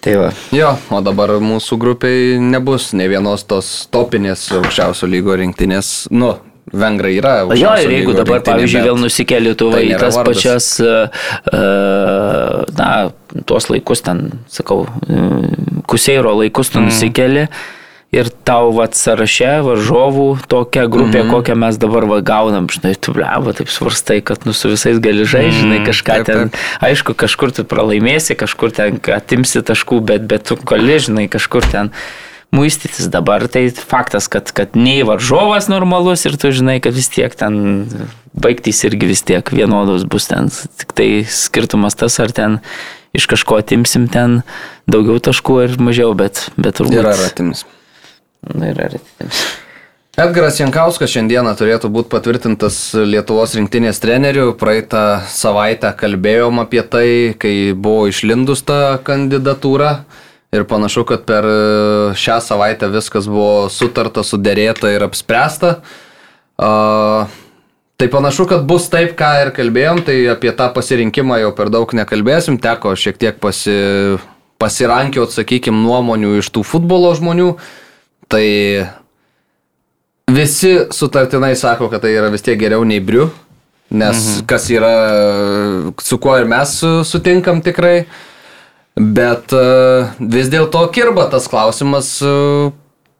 Tai 0.00 0.14
va. 0.16 0.28
Jo, 0.56 0.70
o 0.96 1.02
dabar 1.04 1.34
mūsų 1.44 1.76
grupiai 1.76 2.38
nebus 2.40 2.94
ne 2.96 3.04
vienos 3.12 3.42
tos 3.44 3.66
topinės 3.92 4.46
aukščiausio 4.56 5.04
lygo 5.10 5.36
rinktinės, 5.36 6.08
nu, 6.16 6.38
Vengrai 6.70 7.16
yra. 7.18 7.32
Jo, 7.58 7.72
ir 7.82 7.90
jeigu 7.90 8.12
dabar, 8.14 8.44
pavyzdžiui, 8.46 8.84
vėl 8.84 8.98
nusikeli 9.00 9.48
Lietuvą 9.48 9.80
tai 9.80 9.88
į 9.88 9.96
tas 9.98 10.14
vardas. 10.14 10.38
pačias, 10.38 10.68
uh, 10.78 12.62
na, 12.78 12.90
tuos 13.50 13.66
laikus 13.72 14.04
ten, 14.06 14.22
sakau, 14.48 14.84
uh, 14.86 15.82
kuseiro 15.90 16.36
laikus 16.38 16.70
tu 16.70 16.78
mm. 16.78 16.88
nusikeli. 16.88 17.44
Mm 17.50 17.79
ir 18.10 18.28
tau 18.46 18.72
vat 18.74 18.96
sąraše 18.98 19.60
varžovų 19.62 20.26
tokia 20.50 20.86
grupė, 20.90 21.22
mm 21.22 21.26
-hmm. 21.26 21.30
kokią 21.30 21.54
mes 21.54 21.78
dabar 21.78 22.06
va 22.10 22.18
gaunam, 22.20 22.66
žinai, 22.66 22.96
tu 22.98 23.14
bleba, 23.14 23.52
taip 23.54 23.70
svarstai, 23.70 24.20
kad 24.20 24.46
nu 24.46 24.52
su 24.52 24.68
visais 24.68 24.98
gali 24.98 25.24
žaisti, 25.24 25.60
žinai, 25.60 25.78
mhm, 25.78 25.86
kažką 25.86 26.16
taip, 26.16 26.26
ten, 26.26 26.50
taip. 26.50 26.58
aišku, 26.90 27.14
kažkur 27.14 27.54
tu 27.54 27.64
pralaimėsi, 27.64 28.34
kažkur 28.34 28.74
ten 28.74 28.98
atimsi 29.14 29.62
taškų, 29.62 30.00
bet, 30.00 30.26
bet 30.26 30.42
tu 30.42 30.56
gali, 30.56 30.98
žinai, 30.98 31.28
kažkur 31.28 31.62
ten 31.70 31.94
muistytis 32.50 33.06
dabar, 33.06 33.46
tai 33.48 33.70
faktas, 33.70 34.26
kad, 34.28 34.50
kad 34.52 34.74
nei 34.74 35.02
varžovas 35.06 35.68
normalus 35.68 36.26
ir 36.26 36.36
tu 36.36 36.50
žinai, 36.50 36.80
kad 36.82 36.94
vis 36.94 37.08
tiek 37.08 37.34
ten 37.34 37.86
baigtys 38.34 38.84
irgi 38.84 39.06
vis 39.06 39.22
tiek 39.22 39.52
vienodos 39.54 40.02
bus 40.02 40.26
ten, 40.26 40.50
tik 40.50 40.92
tai 40.92 41.24
skirtumas 41.30 41.94
tas, 41.94 42.18
ar 42.18 42.32
ten 42.32 42.58
iš 43.14 43.26
kažko 43.30 43.62
atimsim 43.62 44.08
ten 44.08 44.42
daugiau 44.90 45.22
taškų 45.22 45.62
ar 45.62 45.78
mažiau, 45.78 46.14
bet, 46.14 46.50
bet 46.56 46.74
turbūt. 46.74 46.98
Yra 46.98 47.14
atims. 47.14 47.64
Na 48.48 48.70
ir 48.70 48.80
artimis. 48.80 49.42
Edgaras 50.20 50.58
Jankauskas 50.58 51.12
šiandieną 51.14 51.52
turėtų 51.56 51.88
būti 51.94 52.10
patvirtintas 52.12 52.76
Lietuvos 52.98 53.54
rinktinės 53.56 54.00
treneriu. 54.02 54.50
Praeitą 54.58 55.22
savaitę 55.30 55.92
kalbėjom 55.96 56.60
apie 56.60 56.82
tai, 56.82 57.06
kai 57.40 57.72
buvo 57.72 58.08
išlindus 58.10 58.64
ta 58.66 58.98
kandidatūra. 59.06 60.00
Ir 60.50 60.66
panašu, 60.66 61.04
kad 61.06 61.22
per 61.28 61.46
šią 62.18 62.40
savaitę 62.42 62.90
viskas 62.90 63.28
buvo 63.30 63.68
sutarta, 63.70 64.24
sudėrėta 64.26 64.90
ir 64.90 65.04
apspręsta. 65.06 65.76
Uh, 66.60 67.30
tai 67.96 68.08
panašu, 68.10 68.48
kad 68.50 68.66
bus 68.68 68.90
taip, 68.92 69.14
ką 69.16 69.30
ir 69.44 69.52
kalbėjom, 69.56 70.02
tai 70.08 70.24
apie 70.32 70.50
tą 70.58 70.72
pasirinkimą 70.74 71.38
jau 71.44 71.52
per 71.54 71.70
daug 71.70 71.94
nekalbėsim. 71.96 72.58
Teko 72.60 72.96
šiek 72.98 73.20
tiek 73.20 73.38
pasi, 73.40 73.76
pasirankiot, 74.60 75.30
sakykime, 75.32 75.80
nuomonių 75.86 76.40
iš 76.42 76.50
tų 76.50 76.66
futbolo 76.66 77.14
žmonių. 77.16 77.54
Uh, 77.54 77.78
tai 78.30 78.46
visi 80.30 80.72
sutartinai 80.94 81.54
sako, 81.58 81.90
kad 81.90 82.04
tai 82.04 82.14
yra 82.14 82.30
vis 82.32 82.44
tiek 82.46 82.58
geriau 82.60 82.84
nei 82.86 83.02
briu, 83.02 83.28
nes 83.90 84.16
mhm. 84.16 84.46
kas 84.50 84.68
yra, 84.70 84.94
su 85.98 86.18
kuo 86.22 86.36
ir 86.38 86.46
mes 86.50 86.76
sutinkam 87.10 87.62
tikrai, 87.66 88.04
bet 88.94 89.54
e, 89.56 89.64
vis 90.20 90.50
dėlto 90.52 90.84
kirba 90.94 91.26
tas 91.32 91.48
klausimas 91.50 92.12
e, 92.22 92.34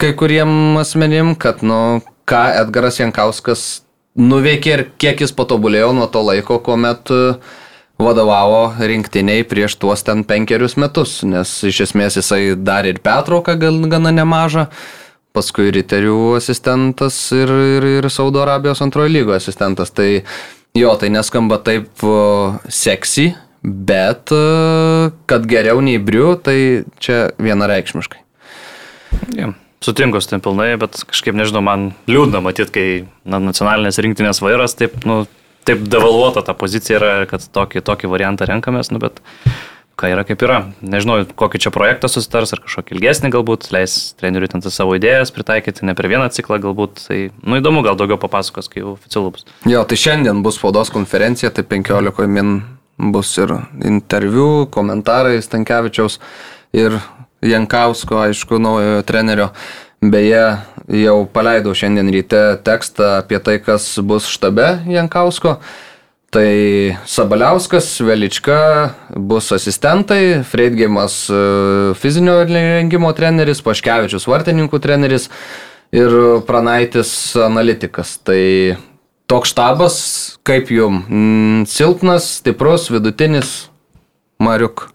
kai 0.00 0.12
kuriem 0.19 0.79
asmenim, 0.81 1.35
kad, 1.38 1.64
nu, 1.67 2.00
ką 2.31 2.45
Edgaras 2.61 3.00
Jankauskas 3.00 3.83
nuveikė 4.21 4.76
ir 4.76 4.85
kiek 5.00 5.25
jis 5.25 5.35
patobulėjo 5.35 5.90
nuo 5.97 6.07
to 6.11 6.23
laiko, 6.26 6.59
kuomet 6.62 7.11
uh, 7.14 7.59
vadovavo 8.00 8.73
rinktiniai 8.79 9.45
prieš 9.49 9.76
tuos 9.81 10.02
ten 10.07 10.25
penkerius 10.25 10.76
metus, 10.81 11.21
nes 11.26 11.52
iš 11.69 11.85
esmės 11.88 12.19
jisai 12.21 12.57
dar 12.57 12.88
ir 12.88 13.00
Petrauką 13.05 13.57
gana 13.61 14.12
nemažą, 14.14 14.67
paskui 15.37 15.70
Riterių 15.75 16.37
asistentas 16.38 17.18
ir, 17.37 17.52
ir, 17.78 17.87
ir 18.00 18.10
Saudo 18.10 18.42
Arabijos 18.42 18.82
antrojo 18.84 19.12
lygo 19.12 19.37
asistentas. 19.37 19.92
Tai 19.94 20.08
jo, 20.78 20.94
tai 21.00 21.10
neskamba 21.14 21.60
taip 21.66 22.04
seksy, 22.68 23.30
bet 23.62 24.32
kad 25.30 25.49
geriau 25.50 25.82
nei 25.84 26.00
Briu, 26.02 26.34
tai 26.40 26.87
čia 27.02 27.28
vienareikšmiškai. 27.38 28.22
Ja. 29.38 29.52
Sutinku 29.80 30.20
su 30.20 30.28
tym 30.28 30.42
pilnai, 30.44 30.75
bet 30.76 30.99
kažkaip 31.08 31.37
nežinau, 31.37 31.62
man 31.64 31.92
liūdna 32.10 32.42
matyti, 32.44 32.72
kai 32.75 32.88
na, 33.25 33.38
nacionalinės 33.40 33.96
rinktinės 34.04 34.42
vairas 34.44 34.76
taip, 34.76 34.99
nu, 35.08 35.22
taip 35.64 35.87
devalvuota 35.88 36.42
ta 36.44 36.52
pozicija 36.52 36.99
yra, 36.99 37.12
kad 37.30 37.46
tokį, 37.56 37.80
tokį 37.88 38.10
variantą 38.12 38.49
renkamės, 38.50 38.92
nu, 38.92 39.00
bet 39.00 39.22
ką 40.00 40.11
yra 40.14 40.25
kaip 40.28 40.42
yra. 40.47 40.59
Nežinau, 40.80 41.21
kokį 41.38 41.61
čia 41.66 41.73
projektą 41.75 42.09
susitars, 42.11 42.54
ar 42.57 42.62
kažkokį 42.64 42.97
ilgesnį 42.97 43.33
galbūt, 43.35 43.69
leis 43.75 43.99
treneriui 44.21 44.50
ten 44.52 44.64
savo 44.64 44.97
idėjas 44.97 45.33
pritaikyti, 45.37 45.85
ne 45.88 45.95
per 45.99 46.09
vieną 46.11 46.30
ciklą 46.33 46.61
galbūt. 46.64 47.04
Tai, 47.07 47.21
nu, 47.45 47.61
įdomu, 47.61 47.85
gal 47.87 47.99
daugiau 48.00 48.21
papasakos, 48.21 48.71
kai 48.73 48.83
jau 48.83 48.95
oficialu 48.97 49.35
bus. 49.37 49.47
Jo, 49.69 49.85
tai 49.88 50.00
šiandien 50.00 50.40
bus 50.47 50.57
spaudos 50.61 50.92
konferencija, 50.95 51.52
tai 51.52 51.66
15 51.69 52.30
min 52.30 52.62
bus 53.12 53.33
ir 53.40 53.54
interviu, 53.87 54.66
komentarai 54.73 55.40
Stankievičiaus 55.45 56.19
ir 56.76 56.99
Jankausko, 57.45 58.19
aišku, 58.28 58.61
naujojo 58.61 59.04
trenerio. 59.09 59.49
Beje, 60.00 60.45
jau 60.97 61.16
paleidau 61.28 61.75
šiandien 61.76 62.09
ryte 62.12 62.40
tekstą 62.64 63.19
apie 63.21 63.40
tai, 63.45 63.59
kas 63.64 63.92
bus 64.04 64.28
štabe 64.33 64.78
Jankausko. 64.88 65.59
Tai 66.30 66.96
Sabaliauskas, 67.10 67.88
Velička 68.06 68.90
bus 69.16 69.50
asistentai, 69.52 70.44
Freidgimas 70.46 71.25
e, 71.26 71.38
fizinio 71.99 72.37
rengimo 72.46 73.10
treneris, 73.18 73.58
Paškevičius 73.66 74.28
vartininkų 74.30 74.78
treneris 74.78 75.26
ir 75.90 76.14
Pranaitis 76.46 77.10
analitikas. 77.34 78.14
Tai 78.22 78.38
toks 79.26 79.50
štabas, 79.56 79.96
kaip 80.46 80.70
jum, 80.70 81.02
mm, 81.02 81.66
silpnas, 81.66 82.28
stiprus, 82.38 82.87
vidutinis, 82.94 83.66
Mariuk. 84.38 84.87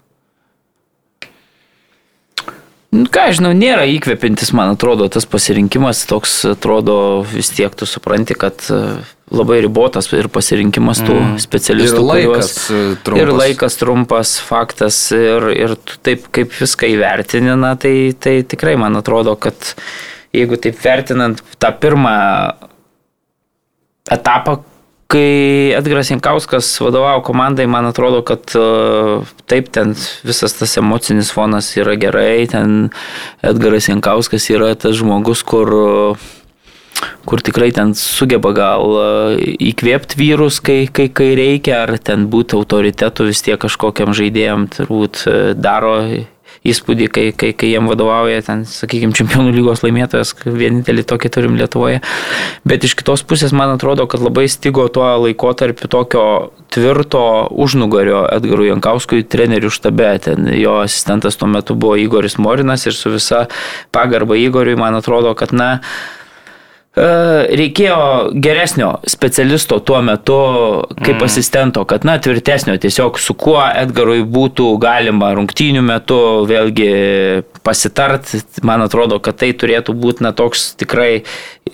Nu, 2.96 3.04
ką 3.12 3.26
žinau, 3.36 3.52
nėra 3.52 3.84
įkvepintis, 3.92 4.54
man 4.56 4.72
atrodo, 4.72 5.10
tas 5.12 5.28
pasirinkimas 5.28 6.06
toks, 6.08 6.38
atrodo, 6.48 6.96
vis 7.28 7.52
tiek 7.52 7.76
tu 7.76 7.84
supranti, 7.84 8.32
kad 8.40 8.64
e, 8.72 8.80
labai 9.32 9.58
ribotas 9.64 10.08
ir 10.14 10.28
pasirinkimas 10.32 11.00
tų 11.02 11.16
mm. 11.16 11.32
specialistų. 11.42 12.02
Ir 12.02 12.06
laikas 12.10 12.52
kuriuos, 12.58 13.00
trumpas. 13.06 13.22
Ir 13.22 13.32
laikas 13.34 13.78
trumpas, 13.80 14.34
faktas, 14.46 15.00
ir, 15.16 15.48
ir 15.54 15.74
taip 16.06 16.28
kaip 16.34 16.54
viską 16.54 16.92
įvertinina, 16.94 17.74
tai, 17.82 17.96
tai 18.14 18.38
tikrai 18.46 18.76
man 18.80 19.00
atrodo, 19.00 19.34
kad 19.40 19.74
jeigu 20.36 20.60
taip 20.62 20.78
vertinant 20.84 21.42
tą 21.58 21.74
pirmą 21.82 22.16
etapą, 24.14 24.60
Kai 25.06 25.70
Edgaras 25.70 26.08
Jankauskas 26.10 26.66
vadovavo 26.82 27.20
komandai, 27.22 27.68
man 27.70 27.86
atrodo, 27.86 28.24
kad 28.26 28.50
e, 28.58 28.62
taip, 29.46 29.68
ten 29.70 29.92
visas 30.26 30.56
tas 30.58 30.72
emocinis 30.80 31.30
fonas 31.30 31.68
yra 31.78 31.94
gerai, 31.94 32.48
ten 32.50 32.88
Edgaras 33.46 33.86
Jankauskas 33.86 34.48
yra 34.50 34.72
tas 34.74 34.98
žmogus, 34.98 35.44
kur, 35.46 35.70
kur 37.28 37.42
tikrai 37.44 37.72
ten 37.76 37.94
sugeba 37.98 38.52
gal 38.56 38.96
e, 39.00 39.08
įkvėpti 39.72 40.20
vyrus, 40.20 40.60
kai, 40.64 40.86
kai, 40.86 41.08
kai 41.08 41.32
reikia, 41.38 41.82
ar 41.84 41.96
ten 41.98 42.28
būti 42.32 42.58
autoritetu 42.58 43.28
vis 43.28 43.44
tiek 43.46 43.60
kažkokiam 43.62 44.14
žaidėjam, 44.16 44.68
turbūt 44.76 45.26
e, 45.26 45.36
daro 45.58 45.98
įspūdį, 46.66 47.08
kai, 47.12 47.24
kai, 47.36 47.52
kai 47.56 47.70
jiem 47.70 47.88
vadovauja 47.90 48.42
ten, 48.46 48.64
sakykime, 48.68 49.14
čempionų 49.16 49.52
lygos 49.54 49.82
laimėtojas, 49.84 50.34
vienintelį 50.44 51.04
tokį 51.08 51.30
turim 51.34 51.58
Lietuvoje. 51.58 52.00
Bet 52.66 52.86
iš 52.86 52.96
kitos 52.98 53.24
pusės 53.26 53.54
man 53.56 53.74
atrodo, 53.74 54.08
kad 54.10 54.24
labai 54.24 54.46
stigo 54.50 54.86
tuo 54.92 55.06
laikotarpiu 55.26 55.90
tokio 55.92 56.26
tvirto 56.74 57.24
užnugario 57.54 58.24
Edgarų 58.34 58.70
Jankauskui 58.72 59.24
trenerių 59.30 59.70
štabe. 59.72 60.10
Ten 60.26 60.50
jo 60.56 60.78
asistentas 60.82 61.38
tuo 61.38 61.50
metu 61.50 61.78
buvo 61.78 61.98
Igoris 62.00 62.38
Morinas 62.42 62.86
ir 62.88 62.96
su 62.96 63.14
visa 63.14 63.46
pagarba 63.94 64.38
Igoriui 64.40 64.78
man 64.80 64.98
atrodo, 64.98 65.34
kad 65.38 65.54
na, 65.56 65.76
reikėjo 66.96 67.96
geresnio 68.40 68.94
specialisto 69.04 69.76
tuo 69.84 69.98
metu 70.04 70.38
kaip 70.96 71.18
mm. 71.18 71.24
asistento, 71.26 71.84
kad, 71.88 72.06
na, 72.08 72.16
tvirtesnio 72.22 72.78
tiesiog 72.80 73.20
su 73.20 73.36
kuo 73.36 73.60
Edgarui 73.68 74.22
būtų 74.24 74.70
galima 74.80 75.34
rungtynių 75.36 75.82
metu 75.84 76.18
vėlgi 76.48 76.88
pasitart. 77.66 78.32
Man 78.64 78.86
atrodo, 78.86 79.20
kad 79.20 79.36
tai 79.42 79.52
turėtų 79.52 79.92
būti, 79.92 80.24
na, 80.24 80.32
toks 80.36 80.70
tikrai 80.80 81.10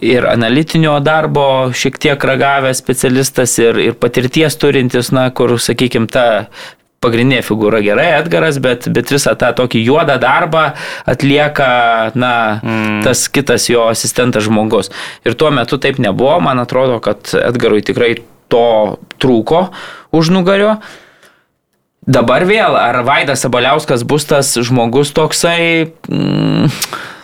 ir 0.03 0.27
analitinio 0.27 0.99
darbo 1.05 1.71
šiek 1.71 2.03
tiek 2.03 2.29
ragavęs 2.33 2.83
specialistas 2.83 3.55
ir, 3.63 3.79
ir 3.79 3.99
patirties 4.03 4.59
turintis, 4.59 5.15
na, 5.15 5.29
kur, 5.31 5.55
sakykime, 5.63 6.11
ta 6.11 6.27
pagrindinė 7.03 7.43
figūra 7.45 7.83
gerai, 7.85 8.09
Edgaras, 8.21 8.59
bet, 8.63 8.89
bet 8.95 9.11
visą 9.13 9.35
tą 9.39 9.53
tokį 9.59 9.83
juodą 9.83 10.19
darbą 10.23 10.65
atlieka, 11.09 11.69
na, 12.19 12.35
mm. 12.63 13.03
tas 13.07 13.27
kitas 13.33 13.69
jo 13.71 13.89
asistentas 13.91 14.47
žmogus. 14.47 14.93
Ir 15.27 15.37
tuo 15.39 15.51
metu 15.55 15.81
taip 15.83 16.01
nebuvo, 16.03 16.39
man 16.45 16.63
atrodo, 16.63 17.01
kad 17.05 17.35
Edgarui 17.39 17.83
tikrai 17.85 18.17
to 18.53 18.99
trūko 19.23 19.69
už 20.15 20.33
nugario. 20.35 20.77
Dabar 22.03 22.43
vėl, 22.49 22.75
ar 22.75 22.99
Vaidas 23.07 23.45
Sabaliauskas 23.45 24.03
bus 24.03 24.27
tas 24.27 24.49
žmogus 24.59 25.13
toksai, 25.15 25.93
mm, 26.11 26.73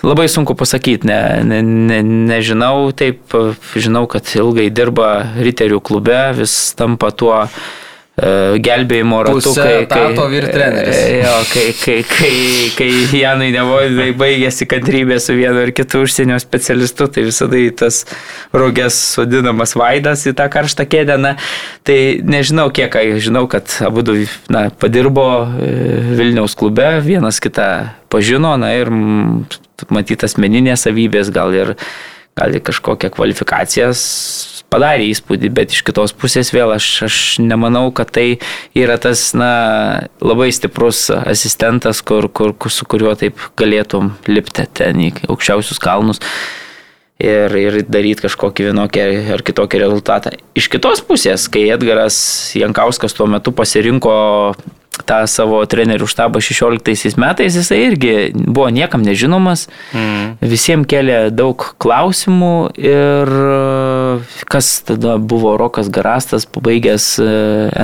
labai 0.07 0.29
sunku 0.31 0.55
pasakyti, 0.55 1.09
ne, 1.11 1.19
ne, 1.43 1.59
ne, 1.67 1.99
nežinau, 2.31 2.93
taip, 2.95 3.35
žinau, 3.75 4.07
kad 4.11 4.31
ilgai 4.39 4.69
dirba 4.71 5.11
Riterių 5.43 5.83
klube, 5.83 6.21
vis 6.39 6.55
tampa 6.79 7.11
tuo 7.11 7.43
E, 7.43 7.88
gelbėjimo 8.19 9.21
ratu, 9.27 9.53
kai, 9.55 9.85
kai, 9.87 10.41
treneris. 10.51 10.97
E, 10.99 11.19
jo, 11.23 11.35
kai, 11.53 11.67
kai, 11.79 11.97
kai, 12.09 12.33
kai 12.75 13.21
Janai 13.21 13.51
Nevodai 13.55 14.09
baigėsi 14.19 14.67
kantrybė 14.71 15.21
su 15.23 15.37
vienu 15.39 15.63
ar 15.63 15.73
kitu 15.77 16.03
užsienio 16.07 16.39
specialistu, 16.43 17.07
tai 17.15 17.27
visada 17.29 17.61
į 17.61 17.71
tas 17.79 18.03
rogės 18.57 18.99
sodinamas 19.15 19.77
vaidas 19.79 20.27
į 20.27 20.35
tą 20.39 20.49
karštą 20.51 20.89
kėdę. 20.91 21.19
Na, 21.23 21.37
tai 21.87 22.19
nežinau, 22.27 22.69
kiek, 22.75 22.99
žinau, 23.23 23.47
kad 23.51 23.71
abu 23.87 24.03
na, 24.51 24.69
padirbo 24.75 25.29
e, 25.47 25.73
Vilniaus 26.19 26.59
klube, 26.59 26.91
vienas 27.07 27.39
kitą 27.45 27.71
pažino, 28.11 28.57
na 28.59 28.75
ir 28.81 28.91
matyt 29.95 30.27
asmeninės 30.27 30.89
savybės, 30.89 31.31
gal 31.35 31.55
ir 31.55 31.77
gal 32.39 32.55
ir 32.55 32.63
kažkokią 32.63 33.11
kvalifikacijas 33.15 34.03
padarė 34.73 35.09
įspūdį, 35.13 35.51
bet 35.55 35.75
iš 35.75 35.83
kitos 35.87 36.15
pusės 36.17 36.53
vėl 36.55 36.73
aš, 36.75 36.87
aš 37.09 37.19
nemanau, 37.43 37.89
kad 37.95 38.13
tai 38.15 38.27
yra 38.77 38.99
tas, 39.01 39.31
na, 39.37 39.51
labai 40.21 40.51
stiprus 40.55 41.07
asistentas, 41.17 42.03
kur, 42.05 42.29
kur, 42.29 42.55
su 42.73 42.89
kuriuo 42.89 43.15
taip 43.19 43.41
galėtum 43.59 44.15
lipti 44.29 44.69
ten 44.79 45.05
į 45.09 45.13
aukščiausius 45.29 45.81
kalnus 45.83 46.23
ir, 47.19 47.55
ir 47.59 47.81
daryti 47.89 48.27
kažkokį 48.27 48.69
vienokį 48.71 49.07
ar 49.35 49.45
kitokį 49.47 49.83
rezultatą. 49.85 50.35
Iš 50.59 50.71
kitos 50.73 51.03
pusės, 51.07 51.49
kai 51.53 51.67
Edgaras 51.75 52.19
Jankauskas 52.59 53.17
tuo 53.17 53.29
metu 53.31 53.55
pasirinko 53.57 54.15
tą 55.07 55.21
savo 55.31 55.61
trenerių 55.69 56.09
štabą 56.09 56.40
16 56.45 57.19
metais, 57.21 57.59
jisai 57.59 57.81
irgi 57.87 58.14
buvo 58.35 58.69
niekam 58.75 59.05
nežinomas, 59.07 59.67
mm. 59.93 60.38
visiems 60.40 60.88
kėlė 60.88 61.21
daug 61.35 61.69
klausimų 61.83 62.55
ir 62.81 63.35
kas 64.49 64.73
tada 64.88 65.19
buvo 65.19 65.57
Rokas 65.61 65.90
Garastas, 65.93 66.49
pabaigęs 66.49 67.14
e, 67.23 67.31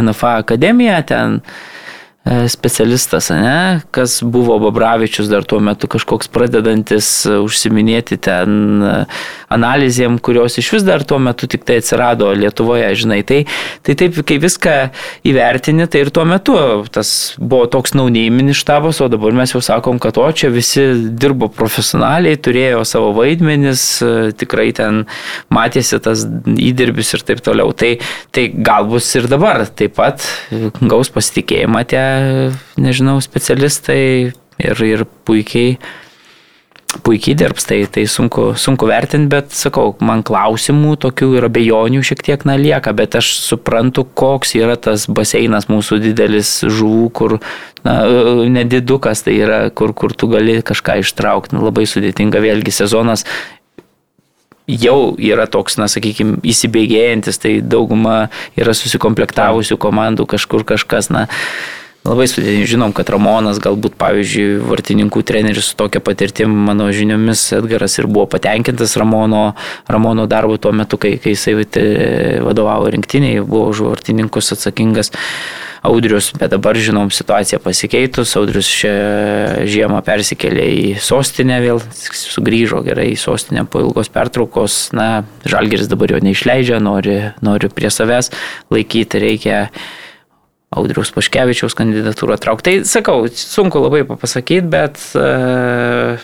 NFA 0.00 0.38
akademiją, 0.44 1.00
ten 1.08 1.40
E, 1.42 1.73
specialistas, 2.24 3.28
ne, 3.30 3.80
kas 3.92 4.22
buvo 4.22 4.56
Babravičius 4.58 5.28
dar 5.28 5.44
tuo 5.44 5.58
metu 5.60 5.90
kažkoks 5.92 6.30
pradedantis 6.32 7.08
e, 7.28 7.34
užsiminėti 7.44 8.16
ten 8.24 8.80
e, 8.80 8.92
analizėm, 9.52 10.16
kurios 10.24 10.56
iš 10.56 10.70
vis 10.72 10.86
dar 10.86 11.04
tuo 11.04 11.18
metu 11.20 11.44
tik 11.52 11.66
tai 11.68 11.82
atsirado 11.82 12.30
Lietuvoje, 12.32 12.86
žinai. 12.96 13.18
Tai, 13.28 13.42
tai 13.84 13.96
taip, 14.00 14.16
kai 14.24 14.38
viską 14.40 14.76
įvertini, 15.28 15.84
tai 15.84 16.06
ir 16.06 16.12
tuo 16.16 16.24
metu 16.28 16.56
tas 16.94 17.10
buvo 17.36 17.68
toks 17.68 17.92
naunėiminis 17.92 18.56
štabas, 18.56 19.02
o 19.04 19.10
dabar 19.12 19.36
mes 19.36 19.52
jau 19.52 19.60
sakom, 19.64 20.00
kad 20.00 20.16
o 20.16 20.24
čia 20.32 20.48
visi 20.54 20.86
dirbo 21.20 21.50
profesionaliai, 21.52 22.40
turėjo 22.40 22.86
savo 22.88 23.12
vaidmenis, 23.20 23.84
tikrai 24.40 24.70
ten 24.80 25.04
matėsi 25.52 26.00
tas 26.00 26.24
įdirbis 26.56 27.12
ir 27.18 27.28
taip 27.28 27.44
toliau. 27.44 27.76
Tai, 27.76 27.98
tai 28.32 28.48
gal 28.56 28.88
bus 28.88 29.12
ir 29.20 29.28
dabar 29.28 29.66
taip 29.68 29.98
pat 30.00 30.24
gaus 30.80 31.12
pasitikėjimą 31.12 31.84
tie 31.92 32.13
nežinau, 32.80 33.18
specialistai 33.24 34.32
ir, 34.58 34.82
ir 34.86 35.04
puikiai, 35.26 35.76
puikiai 37.02 37.34
dirbs, 37.38 37.66
tai, 37.66 37.80
tai 37.90 38.04
sunku, 38.10 38.52
sunku 38.60 38.86
vertinti, 38.86 39.30
bet 39.32 39.54
sakau, 39.56 39.94
man 40.04 40.22
klausimų 40.26 40.94
tokių 41.02 41.30
ir 41.38 41.48
abejonių 41.48 42.04
šiek 42.06 42.22
tiek 42.26 42.46
na 42.48 42.56
lieka, 42.60 42.94
bet 42.96 43.16
aš 43.18 43.32
suprantu, 43.42 44.06
koks 44.06 44.54
yra 44.60 44.76
tas 44.78 45.08
baseinas 45.10 45.66
mūsų 45.72 45.98
didelis 46.04 46.60
žuvų, 46.62 47.08
kur 47.16 47.36
na, 47.86 47.98
nedidukas 48.52 49.24
tai 49.26 49.38
yra, 49.42 49.60
kur, 49.74 49.94
kur 49.96 50.14
tu 50.14 50.30
gali 50.32 50.60
kažką 50.62 51.00
ištraukti, 51.02 51.58
nu, 51.58 51.66
labai 51.66 51.88
sudėtinga. 51.90 52.42
Vėlgi 52.44 52.74
sezonas 52.74 53.26
jau 54.70 55.14
yra 55.20 55.46
toks, 55.50 55.76
na, 55.80 55.88
sakykime, 55.90 56.38
įsibėgėjantis, 56.46 57.40
tai 57.42 57.58
dauguma 57.60 58.28
yra 58.58 58.74
susikomplektavusių 58.76 59.76
komandų, 59.80 60.28
kažkur 60.30 60.64
kažkas, 60.68 61.10
na, 61.12 61.26
Labai 62.04 62.26
sudėtinga, 62.28 62.66
žinom, 62.68 62.92
kad 62.92 63.08
Ramonas, 63.08 63.56
galbūt, 63.64 63.94
pavyzdžiui, 63.96 64.58
vartininkų 64.68 65.22
treneris 65.24 65.70
su 65.70 65.76
tokia 65.80 66.02
patirtim, 66.04 66.52
mano 66.66 66.90
žiniomis, 66.92 67.46
Edgaras 67.56 67.96
ir 67.96 68.10
buvo 68.12 68.26
patenkintas 68.34 68.92
Ramono, 69.00 69.54
Ramono 69.88 70.26
darbu 70.28 70.58
tuo 70.60 70.74
metu, 70.76 70.98
kai, 71.00 71.14
kai 71.16 71.32
jisai 71.32 71.56
vadovavo 72.44 72.92
rinktiniai, 72.92 73.40
buvo 73.40 73.70
už 73.72 73.86
vartininkus 73.88 74.52
atsakingas. 74.52 75.14
Audrius, 75.84 76.30
bet 76.36 76.52
dabar 76.52 76.76
žinom 76.80 77.08
situaciją 77.12 77.62
pasikeitus, 77.64 78.36
Audrius 78.40 78.68
šią 78.68 78.92
žiemą 79.68 80.04
persikėlė 80.04 80.68
į 80.76 80.86
sostinę 81.00 81.58
vėl, 81.64 81.80
sugrįžo 82.20 82.84
gerai 82.84 83.10
į 83.12 83.18
sostinę 83.20 83.64
po 83.64 83.80
ilgos 83.84 84.12
pertraukos, 84.12 84.78
na, 84.96 85.26
Žalgeris 85.48 85.88
dabar 85.92 86.12
jo 86.12 86.24
neišleidžia, 86.24 86.84
nori, 86.84 87.18
nori 87.44 87.72
prie 87.72 87.92
savęs 87.92 88.32
laikyti, 88.72 89.20
reikia 89.24 89.60
Audriaus 90.74 91.12
Paškevičiaus 91.14 91.76
kandidatūrą 91.78 92.38
traukti. 92.42 92.80
Tai 92.80 92.88
sakau, 92.88 93.26
sunku 93.30 93.82
labai 93.82 94.02
pasakyti, 94.08 94.64
bet 94.66 95.00
e, 95.14 96.16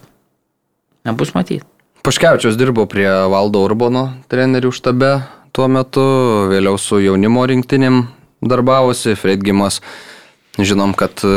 nebus 1.06 1.34
matyti. 1.36 1.62
Paškevičius 2.06 2.56
dirbo 2.58 2.86
prie 2.90 3.08
Valdo 3.30 3.62
Urbono 3.66 4.06
trenerių 4.32 4.72
štabe 4.74 5.12
tuo 5.54 5.66
metu, 5.68 6.04
vėliau 6.50 6.78
su 6.80 7.00
jaunimo 7.02 7.44
rinktinėm 7.50 8.06
darbavosi, 8.40 9.16
Fredgimas. 9.20 9.80
Žinom, 10.60 10.92
kad 10.98 11.22
e, 11.24 11.30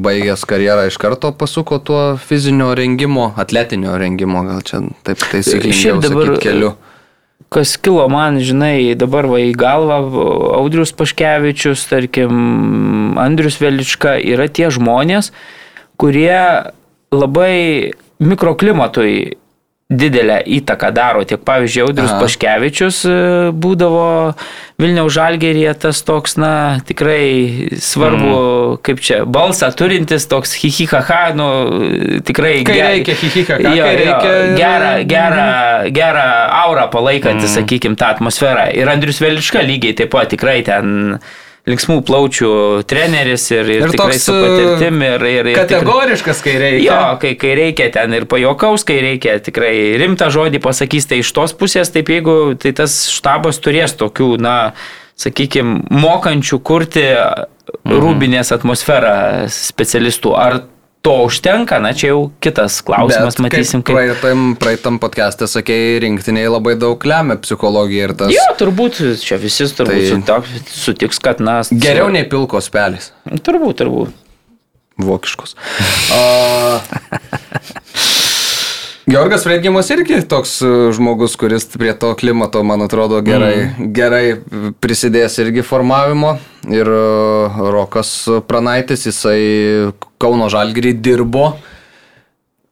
baigęs 0.00 0.44
karjerą 0.48 0.86
iš 0.88 0.96
karto 1.02 1.32
pasuko 1.36 1.80
tuo 1.82 2.02
fizinio 2.20 2.70
rengimo, 2.78 3.32
atletinio 3.36 3.96
rengimo, 3.98 4.44
gal 4.46 4.62
čia 4.64 4.84
taip 5.04 5.24
taisyklingiau 5.32 5.98
sakyti 6.04 6.38
keliu 6.44 6.76
kas 7.52 7.76
kilo 7.78 8.08
man, 8.10 8.40
žinai, 8.42 8.94
dabar 8.98 9.28
va 9.30 9.40
į 9.44 9.54
galvą, 9.58 10.00
Audrius 10.58 10.92
Paškevičius, 10.96 11.86
tarkim, 11.90 13.18
Andrius 13.22 13.60
Velička 13.62 14.16
yra 14.18 14.48
tie 14.50 14.70
žmonės, 14.74 15.30
kurie 16.00 16.36
labai 17.14 17.92
mikroklimatui 18.18 19.36
didelę 19.90 20.40
įtaką 20.46 20.90
daro. 20.90 21.24
Tiek 21.24 21.40
pavyzdžiui, 21.46 21.82
Audrius 21.86 22.10
Aha. 22.10 22.20
Paškevičius 22.24 23.04
e, 23.06 23.18
būdavo 23.54 24.34
Vilniaus 24.82 25.14
žalgerėje 25.14 25.74
tas 25.86 26.02
toks, 26.04 26.34
na, 26.42 26.80
tikrai 26.88 27.70
svarbu, 27.80 28.26
mm. 28.26 28.80
kaip 28.84 29.00
čia, 29.00 29.20
balsą 29.24 29.70
turintis 29.78 30.26
toks 30.28 30.56
hihihaha, 30.58 31.22
nu, 31.38 31.48
tikrai 32.26 32.58
kai 32.66 32.76
ger... 32.76 32.90
reikia 32.96 33.16
hihihaha, 33.22 33.72
jo, 33.78 33.88
reikia... 34.02 34.34
gerą, 34.58 34.92
gerą, 35.14 35.48
gerą 35.94 36.28
aurą 36.66 36.90
palaikantis, 36.92 37.52
mm. 37.52 37.56
sakykime, 37.60 37.96
tą 37.96 38.10
atmosferą. 38.18 38.68
Ir 38.74 38.90
Andrius 38.90 39.22
Velička 39.22 39.62
lygiai 39.62 39.94
taip 40.02 40.10
pat 40.12 40.34
tikrai 40.34 40.60
ten 40.66 41.20
linksmų 41.66 41.98
plaučių 42.06 42.50
treneris 42.86 43.48
ir, 43.50 43.66
ir, 43.66 43.86
ir 43.86 43.94
tikrai 43.94 44.18
su 44.22 44.34
patirtim. 44.34 45.00
Ir, 45.02 45.24
ir, 45.30 45.50
ir 45.52 45.58
kategoriškas, 45.58 46.42
tikrai, 46.42 46.52
kai 46.52 46.62
reikia. 46.62 46.84
Jo, 46.86 47.00
kai, 47.22 47.32
kai 47.40 47.54
reikia 47.58 47.88
ten 47.96 48.14
ir 48.14 48.28
pajokaus, 48.30 48.86
kai 48.86 49.00
reikia 49.02 49.38
tikrai 49.42 49.74
rimtą 50.00 50.30
žodį 50.34 50.62
pasakys, 50.64 51.08
tai 51.10 51.20
iš 51.24 51.32
tos 51.34 51.56
pusės, 51.58 51.90
taip 51.94 52.12
jeigu 52.12 52.54
tai 52.62 52.74
tas 52.76 52.94
štabas 53.10 53.58
turės 53.62 53.96
tokių, 53.98 54.36
na, 54.46 54.56
sakykime, 55.18 55.82
mokančių 55.90 56.60
kurti 56.62 57.06
mhm. 57.10 57.98
rūbinės 57.98 58.54
atmosferą 58.54 59.16
specialistų. 59.50 60.36
Ar 60.38 60.60
to 61.06 61.14
užtenka, 61.22 61.78
na 61.78 61.92
čia 61.94 62.10
jau 62.10 62.22
kitas 62.42 62.80
klausimas, 62.82 63.38
Bet 63.38 63.44
matysim, 63.46 63.82
kaip. 63.86 63.94
kaip... 63.94 64.18
Praeitam, 64.18 64.40
praeitam 64.58 64.98
podcast'e 64.98 65.46
sakėjai, 65.50 66.00
rinktiniai 66.02 66.50
labai 66.50 66.74
daug 66.80 67.06
lemia 67.06 67.38
psichologija 67.38 68.08
ir 68.08 68.14
tas. 68.18 68.32
Jo, 68.34 68.46
turbūt, 68.58 68.98
čia 69.22 69.38
visi 69.38 69.68
turbūt 69.70 70.26
tai... 70.26 70.42
sutiks, 70.72 71.22
kad, 71.22 71.38
na. 71.38 71.60
Geriau 71.70 72.10
nei 72.10 72.26
pilkos 72.26 72.72
pelės. 72.74 73.12
Turbūt, 73.46 73.84
turbūt. 73.84 74.22
Vokiškos. 75.06 75.54
O... 76.16 76.22
Georgas 79.06 79.44
Fredgimas 79.46 79.86
irgi 79.94 80.16
toks 80.26 80.56
e, 80.66 80.68
žmogus, 80.96 81.36
kuris 81.38 81.68
prie 81.78 81.92
to 81.94 82.10
klimato, 82.18 82.62
man 82.66 82.82
atrodo, 82.82 83.20
gerai, 83.22 83.68
mm. 83.68 83.92
gerai 83.94 84.72
prisidės 84.82 85.38
irgi 85.38 85.62
formavimo. 85.62 86.32
Ir 86.66 86.90
e, 86.90 87.04
Rokas 87.70 88.10
Pranaitis, 88.48 89.06
jisai 89.06 89.38
Kauno 90.18 90.50
Žalgirį 90.50 90.96
dirbo, 90.98 91.52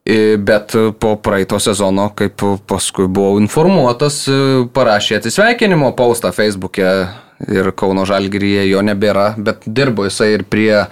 bet 0.04 0.74
po 1.00 1.14
praeito 1.22 1.56
sezono, 1.62 2.10
kaip 2.18 2.42
paskui 2.66 3.06
buvau 3.06 3.38
informuotas, 3.38 4.24
e, 4.26 4.38
parašė 4.74 5.20
atsisveikinimo 5.20 5.94
paustą 5.94 6.34
Facebook'e 6.34 6.90
ir 7.46 7.70
Kauno 7.78 8.02
Žalgiryje 8.10 8.66
jo 8.72 8.82
nebėra, 8.82 9.36
bet 9.38 9.62
dirbo 9.70 10.10
jisai 10.10 10.32
ir 10.34 10.48
prie 10.50 10.82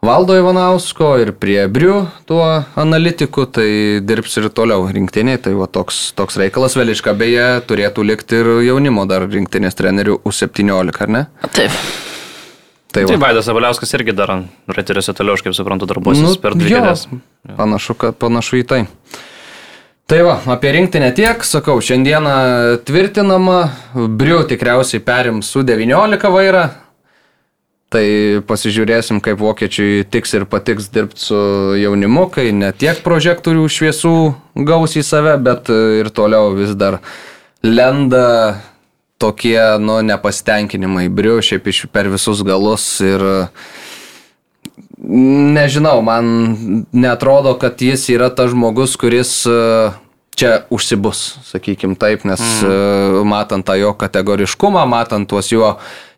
Valdo 0.00 0.32
Ivanausko 0.32 1.10
ir 1.20 1.34
prie 1.36 1.66
Briu 1.68 2.06
tuo 2.24 2.44
analitiku, 2.80 3.44
tai 3.44 4.00
dirbs 4.00 4.38
ir 4.40 4.48
toliau 4.56 4.86
rinktiniai, 4.88 5.36
tai 5.44 5.52
va 5.58 5.66
toks, 5.68 6.14
toks 6.16 6.38
reikalas 6.40 6.76
Veliška 6.78 7.12
beje 7.20 7.48
turėtų 7.68 8.06
likti 8.08 8.40
ir 8.40 8.48
jaunimo 8.64 9.04
dar 9.10 9.28
rinktinės 9.28 9.76
trenerių 9.76 10.22
U17, 10.24 11.02
ar 11.04 11.12
ne? 11.12 11.26
Taip. 11.52 11.76
Tai, 12.90 13.04
tai 13.04 13.20
Vaidas 13.20 13.46
Abaliauskas 13.52 13.92
irgi 14.00 14.16
dar 14.16 14.32
rateriuose 14.72 15.12
toliau, 15.14 15.36
aš 15.36 15.44
kaip 15.46 15.54
suprantu, 15.54 15.86
darbuosis 15.92 16.24
nu, 16.24 16.32
per 16.42 16.56
dvi 16.56 16.72
kėdės. 16.72 17.04
Panašu, 17.60 17.94
kad 18.00 18.16
panašu 18.18 18.64
į 18.64 18.66
tai. 18.72 18.80
Tai 20.10 20.24
va, 20.26 20.40
apie 20.56 20.72
rinktinę 20.74 21.12
tiek, 21.14 21.44
sakau, 21.46 21.76
šiandieną 21.84 22.32
tvirtinama, 22.88 23.60
Briu 24.18 24.40
tikriausiai 24.48 25.04
perims 25.04 25.52
su 25.52 25.62
19 25.62 26.32
vairą, 26.34 26.64
Tai 27.90 28.04
pasižiūrėsim, 28.46 29.18
kaip 29.18 29.40
vokiečiui 29.42 30.04
tiks 30.06 30.36
ir 30.38 30.44
patiks 30.46 30.86
dirbti 30.94 31.24
su 31.24 31.38
jaunimu, 31.74 32.28
kai 32.30 32.52
ne 32.54 32.68
tiek 32.70 33.00
prožektorių 33.02 33.64
šviesų 33.66 34.12
gaus 34.68 34.94
į 34.94 35.02
save, 35.02 35.32
bet 35.42 35.72
ir 35.74 36.12
toliau 36.14 36.52
vis 36.54 36.76
dar 36.78 37.00
lenda 37.66 38.60
tokie, 39.18 39.58
nu, 39.82 39.98
nepastenkinimai, 40.06 41.08
briu, 41.10 41.40
šiaip 41.42 41.66
iš 41.66 41.82
per 41.90 42.08
visus 42.14 42.44
galus 42.46 42.86
ir 43.02 43.26
nežinau, 45.00 45.98
man 46.06 46.30
netrodo, 46.94 47.56
kad 47.58 47.82
jis 47.82 48.06
yra 48.14 48.30
tas 48.30 48.52
žmogus, 48.54 48.94
kuris 49.00 49.34
čia 50.40 50.52
užsibus, 50.72 51.20
sakykim 51.50 51.94
taip, 52.00 52.24
nes 52.28 52.40
mm. 52.40 53.28
matant 53.28 53.66
tą 53.66 53.76
jo 53.76 53.92
kategoriškumą, 54.00 54.86
matant 54.88 55.28
tuos 55.28 55.52
jo, 55.52 55.74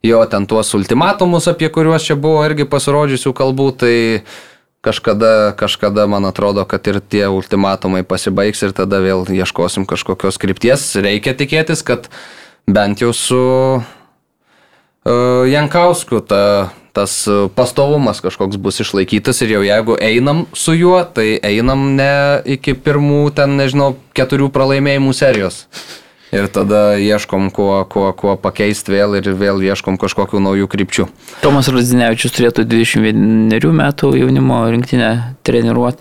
jo 0.06 0.22
ten 0.30 0.46
tuos 0.46 0.70
ultimatumus, 0.78 1.50
apie 1.50 1.70
kuriuos 1.74 2.06
čia 2.06 2.16
buvo 2.18 2.44
irgi 2.46 2.68
pasirodžiusių 2.70 3.34
kalbų, 3.36 3.68
tai 3.82 3.96
kažkada, 4.82 5.54
kažkada 5.58 6.06
man 6.10 6.26
atrodo, 6.26 6.64
kad 6.68 6.86
ir 6.90 7.00
tie 7.00 7.26
ultimatumai 7.30 8.02
pasibaigs 8.06 8.62
ir 8.66 8.74
tada 8.76 8.98
vėl 9.02 9.24
ieškosim 9.30 9.86
kažkokios 9.86 10.38
krypties. 10.42 10.86
Reikia 10.98 11.34
tikėtis, 11.38 11.84
kad 11.86 12.10
bent 12.66 13.02
jau 13.02 13.12
su 13.14 13.42
uh, 13.78 13.84
Jankausku 15.46 16.22
ta 16.26 16.42
tas 16.92 17.26
e, 17.26 17.48
pastovumas 17.56 18.20
kažkoks 18.24 18.60
bus 18.60 18.80
išlaikytas 18.84 19.42
ir 19.42 19.56
jau 19.56 19.64
jeigu 19.64 19.96
einam 20.00 20.44
su 20.52 20.76
juo, 20.76 21.00
tai 21.04 21.38
einam 21.42 21.92
ne 21.96 22.12
iki 22.56 22.76
pirmų, 22.76 23.24
ten 23.36 23.56
nežinau, 23.60 23.94
keturių 24.16 24.50
pralaimėjimų 24.52 25.16
serijos. 25.16 25.64
Ir 26.32 26.46
tada 26.48 26.96
ieškom, 26.96 27.50
kuo, 27.52 27.82
kuo, 27.92 28.06
kuo 28.16 28.38
pakeisti 28.40 28.94
vėl 28.94 29.18
ir 29.18 29.26
vėl 29.36 29.60
ieškom 29.68 29.98
kažkokių 30.00 30.40
naujų 30.40 30.68
krypčių. 30.72 31.04
Tomas 31.44 31.68
Radzinevičius 31.68 32.32
turėtų 32.38 32.64
21 32.70 33.76
metų 33.76 34.14
jaunimo 34.16 34.62
rinktinę 34.72 35.10
treniruoti 35.44 36.00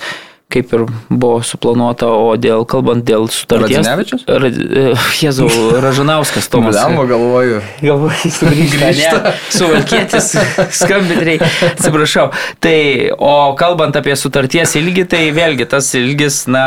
kaip 0.51 0.73
ir 0.75 0.85
buvo 1.09 1.41
suplanuota, 1.45 2.09
o 2.11 2.35
dėl, 2.39 2.65
kalbant 2.69 3.03
dėl 3.07 3.27
sutarties. 3.31 3.79
Radzinevičius? 3.79 4.25
Ra, 4.27 4.51
Jėzau, 5.21 5.49
Ražanauskas, 5.83 6.49
Tomas. 6.51 6.77
Galvo, 6.77 7.05
galvoju. 7.09 7.61
Galvoju, 7.83 8.31
sugrįžta. 8.37 9.35
Suvalkėtis, 9.53 10.31
skambintriai, 10.81 11.39
atsiprašau. 11.71 12.29
Tai, 12.63 12.77
o 13.17 13.33
kalbant 13.59 13.97
apie 13.99 14.15
sutarties 14.19 14.75
ilgį, 14.79 15.07
tai 15.11 15.23
vėlgi 15.35 15.69
tas 15.71 15.91
ilgis, 15.99 16.43
na, 16.51 16.65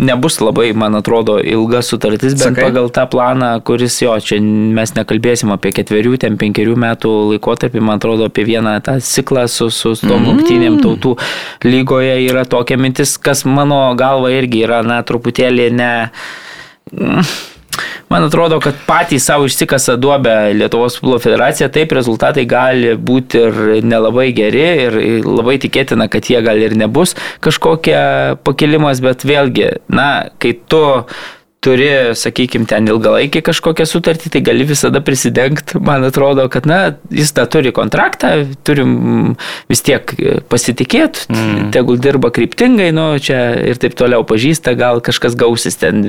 nebus 0.00 0.40
labai, 0.40 0.70
man 0.76 0.96
atrodo, 0.98 1.36
ilga 1.44 1.82
sutartis, 1.84 2.34
bet 2.38 2.48
Sakai? 2.48 2.64
pagal 2.68 2.88
tą 2.94 3.04
planą, 3.10 3.50
kuris 3.66 3.98
jo, 4.02 4.14
čia 4.24 4.40
mes 4.40 4.94
nekalbėsim 4.96 5.52
apie 5.54 5.74
ketverių, 5.76 6.16
ten 6.24 6.38
penkerių 6.40 6.76
metų 6.80 7.12
laikotarpį, 7.34 7.84
man 7.84 8.00
atrodo, 8.00 8.30
apie 8.30 8.46
vieną 8.48 8.78
tą 8.86 8.96
ciklą 9.04 9.46
su, 9.52 9.70
su 9.74 9.94
tom 10.00 10.22
mm. 10.22 10.26
rungtynėm 10.30 10.80
tautų 10.84 11.16
lygoje 11.68 12.16
yra 12.24 12.46
tokia 12.48 12.80
mintis, 12.80 13.16
kas 13.20 13.44
mano 13.44 13.82
galva 13.98 14.32
irgi 14.34 14.64
yra, 14.66 14.82
na, 14.86 15.02
truputėlį 15.06 15.70
ne 15.76 15.92
Man 18.10 18.26
atrodo, 18.26 18.60
kad 18.62 18.78
patys 18.86 19.26
savo 19.28 19.48
išsikasa 19.48 19.96
duobę 20.00 20.36
Lietuvos 20.56 20.98
futbolo 20.98 21.20
federacija, 21.22 21.70
taip 21.72 21.92
rezultatai 21.96 22.46
gali 22.50 22.94
būti 22.96 23.44
ir 23.46 23.60
nelabai 23.86 24.30
geri 24.36 24.66
ir 24.86 25.00
labai 25.26 25.58
tikėtina, 25.62 26.08
kad 26.10 26.30
jie 26.30 26.40
gal 26.44 26.60
ir 26.60 26.76
nebus 26.78 27.16
kažkokia 27.44 28.38
pakilimas, 28.46 29.02
bet 29.04 29.26
vėlgi, 29.26 29.76
na, 29.92 30.10
kai 30.42 30.56
tu 30.70 30.82
turi, 31.60 31.88
sakykime, 32.16 32.64
ten 32.68 32.88
ilgalaikį 32.88 33.42
kažkokią 33.44 33.84
sutartį, 33.88 34.30
tai 34.32 34.40
gali 34.44 34.64
visada 34.64 35.02
prisidengti. 35.04 35.76
Man 35.84 36.06
atrodo, 36.08 36.46
kad, 36.52 36.64
na, 36.68 36.94
jis 37.12 37.34
tą 37.36 37.44
turi 37.52 37.72
kontraktą, 37.76 38.32
turim 38.64 38.94
vis 39.68 39.84
tiek 39.84 40.14
pasitikėti, 40.48 41.26
mm. 41.28 41.66
tegul 41.74 42.00
dirba 42.00 42.30
kryptingai, 42.32 42.88
nu, 42.96 43.12
čia 43.20 43.42
ir 43.72 43.80
taip 43.80 43.96
toliau 43.98 44.24
pažįsta, 44.28 44.72
gal 44.78 45.02
kažkas 45.04 45.36
gausis 45.40 45.76
ten, 45.82 46.00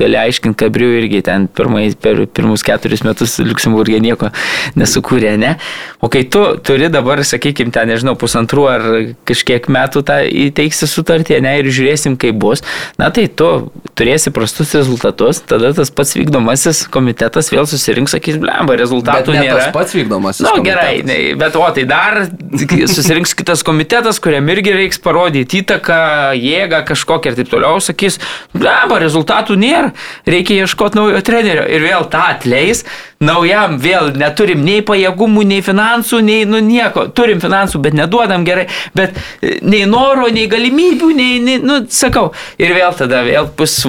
gali 0.00 0.18
aiškinti, 0.22 0.56
kabrių 0.64 0.88
irgi 1.02 1.20
ten 1.26 1.50
pirmai, 1.52 1.90
per 1.92 2.24
pirmus 2.32 2.64
keturis 2.64 3.04
metus 3.04 3.36
Luxemburgė 3.44 4.00
nieko 4.00 4.32
nesukūrė, 4.80 5.34
ne? 5.40 5.56
O 6.00 6.08
kai 6.12 6.24
tu 6.24 6.46
turi 6.64 6.88
dabar, 6.92 7.20
sakykime, 7.28 7.74
ten, 7.76 7.92
nežinau, 7.92 8.16
pusantrų 8.16 8.66
ar 8.72 8.88
kažkiek 9.28 9.68
metų 9.68 10.04
tą 10.08 10.22
įteiksi 10.48 10.88
sutartį, 10.88 11.42
ne, 11.44 11.58
ir 11.60 11.68
žiūrėsim, 11.68 12.16
kaip 12.20 12.40
bus, 12.40 12.64
na, 12.96 13.12
tai 13.12 13.28
tu 13.28 13.52
turėsi 13.98 14.32
prastus 14.32 14.77
rezultatus, 14.78 15.42
tada 15.50 15.72
tas 15.76 15.90
pats 15.94 16.14
vykdomasis 16.16 16.84
komitetas 16.92 17.50
vėl 17.52 17.66
susirinks, 17.68 18.14
sakys, 18.16 18.38
blemba, 18.40 18.76
rezultatų 18.78 19.34
bet 19.34 19.40
ne 19.40 19.44
nėra. 19.46 19.58
Tas 19.66 19.74
pats 19.74 19.96
vykdomasis. 19.98 20.46
Na 20.46 20.54
nu, 20.56 20.64
gerai, 20.66 21.02
ne, 21.06 21.18
bet 21.38 21.58
o 21.58 21.66
tai 21.74 21.84
dar 21.88 22.22
susirinks 22.94 23.34
kitas 23.38 23.64
komitetas, 23.66 24.20
kuriam 24.22 24.48
irgi 24.54 24.74
reiks 24.76 25.02
parodyti 25.02 25.62
įtaką, 25.62 26.00
jėgą 26.38 26.82
kažkokią 26.88 27.32
ir 27.32 27.38
taip 27.42 27.52
toliau, 27.52 27.82
sakys, 27.84 28.20
blemba, 28.54 29.00
rezultatų 29.02 29.58
nėra, 29.60 29.92
reikia 30.28 30.62
ieškoti 30.64 30.98
naujo 30.98 31.22
trenerio 31.26 31.66
ir 31.68 31.84
vėl 31.84 32.08
tą 32.12 32.24
atleis, 32.34 32.84
naujam 33.24 33.76
vėl 33.82 34.12
neturim 34.18 34.62
nei 34.66 34.82
pajėgumų, 34.86 35.44
nei 35.50 35.62
finansų, 35.64 36.20
nei 36.24 36.44
nu 36.48 36.60
nieko, 36.62 37.08
turim 37.14 37.42
finansų, 37.42 37.80
bet 37.82 37.96
neduodam 37.98 38.46
gerai, 38.46 38.68
bet 38.96 39.18
e, 39.42 39.58
nei 39.66 39.84
noro, 39.90 40.28
nei 40.32 40.46
galimybių, 40.50 41.10
nei, 41.18 41.38
nei 41.42 41.58
nu, 41.62 41.80
sakau, 41.90 42.28
ir 42.60 42.74
vėl 42.76 42.94
tada 42.98 43.24
vėl 43.26 43.50
pus, 43.58 43.80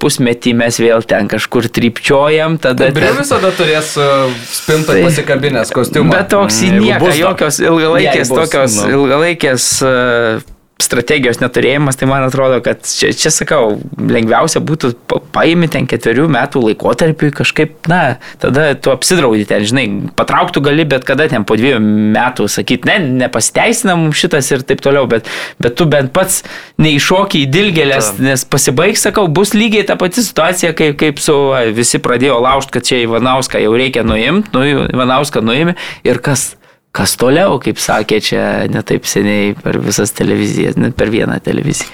pusmetį 0.00 0.29
pusmetį 0.30 0.52
mes 0.54 0.78
vėl 0.78 1.02
ten 1.02 1.28
kažkur 1.28 1.68
trypčiojam, 1.68 2.58
tada... 2.58 2.90
Ten... 2.92 3.16
visada 3.18 3.50
turės 3.52 3.96
e, 3.98 4.30
spintą 4.46 4.94
tai, 4.94 5.02
pasikabinęs 5.04 5.72
kostiumą. 5.74 6.14
Bet 6.14 6.30
toks 6.30 6.62
į 6.62 6.78
nieką, 6.78 7.10
jokios 7.18 7.60
ilgalaikės, 7.60 8.28
tokios 8.30 8.76
nu. 8.78 8.90
ilgalaikės 8.94 9.82
uh, 9.82 10.40
strategijos 10.84 11.40
neturėjimas, 11.42 11.98
tai 11.98 12.08
man 12.10 12.24
atrodo, 12.26 12.60
kad 12.64 12.82
čia, 12.86 13.12
čia 13.16 13.32
sakau, 13.34 13.78
lengviausia 13.98 14.62
būtų 14.64 14.92
paimti 15.34 15.70
ten 15.76 15.88
ketverių 15.90 16.26
metų 16.32 16.62
laikotarpį 16.68 17.30
kažkaip, 17.40 17.88
na, 17.90 18.18
tada 18.42 18.70
tu 18.78 18.92
apsidraudi 18.92 19.46
ten, 19.48 19.64
žinai, 19.68 19.86
patrauktų 20.18 20.62
gali, 20.68 20.86
bet 20.88 21.06
kada 21.08 21.28
ten 21.30 21.46
po 21.48 21.56
dviejų 21.60 21.80
metų 22.14 22.48
sakyti, 22.50 22.88
ne, 22.90 22.98
nepasiteisina 23.24 23.96
mums 23.98 24.20
šitas 24.20 24.50
ir 24.54 24.64
taip 24.66 24.84
toliau, 24.84 25.06
bet, 25.10 25.28
bet 25.62 25.76
tu 25.78 25.88
bent 25.90 26.12
pats 26.16 26.42
neiššoki 26.80 27.44
į 27.44 27.50
dilgelės, 27.54 28.14
nes 28.22 28.46
pasibaigs, 28.48 29.04
sakau, 29.08 29.26
bus 29.30 29.54
lygiai 29.56 29.86
ta 29.88 29.98
pati 30.00 30.24
situacija, 30.24 30.74
kaip, 30.78 30.96
kaip 31.00 31.22
su 31.22 31.36
visi 31.76 32.00
pradėjo 32.02 32.40
laužti, 32.44 32.76
kad 32.76 32.88
čia 32.88 33.02
Ivanauską 33.04 33.60
jau 33.62 33.74
reikia 33.76 34.06
nuimti, 34.06 34.54
nu, 34.56 34.86
Ivanauską 34.90 35.44
nuimti 35.44 35.78
ir 36.06 36.22
kas 36.24 36.52
kas 36.96 37.14
toliau, 37.18 37.58
kaip 37.62 37.78
sakė 37.80 38.18
čia 38.24 38.46
netaip 38.70 39.06
seniai 39.08 39.54
per 39.58 39.78
visas 39.82 40.12
televizijas, 40.16 40.78
net 40.80 40.96
per 40.98 41.12
vieną 41.12 41.38
televiziją. 41.44 41.90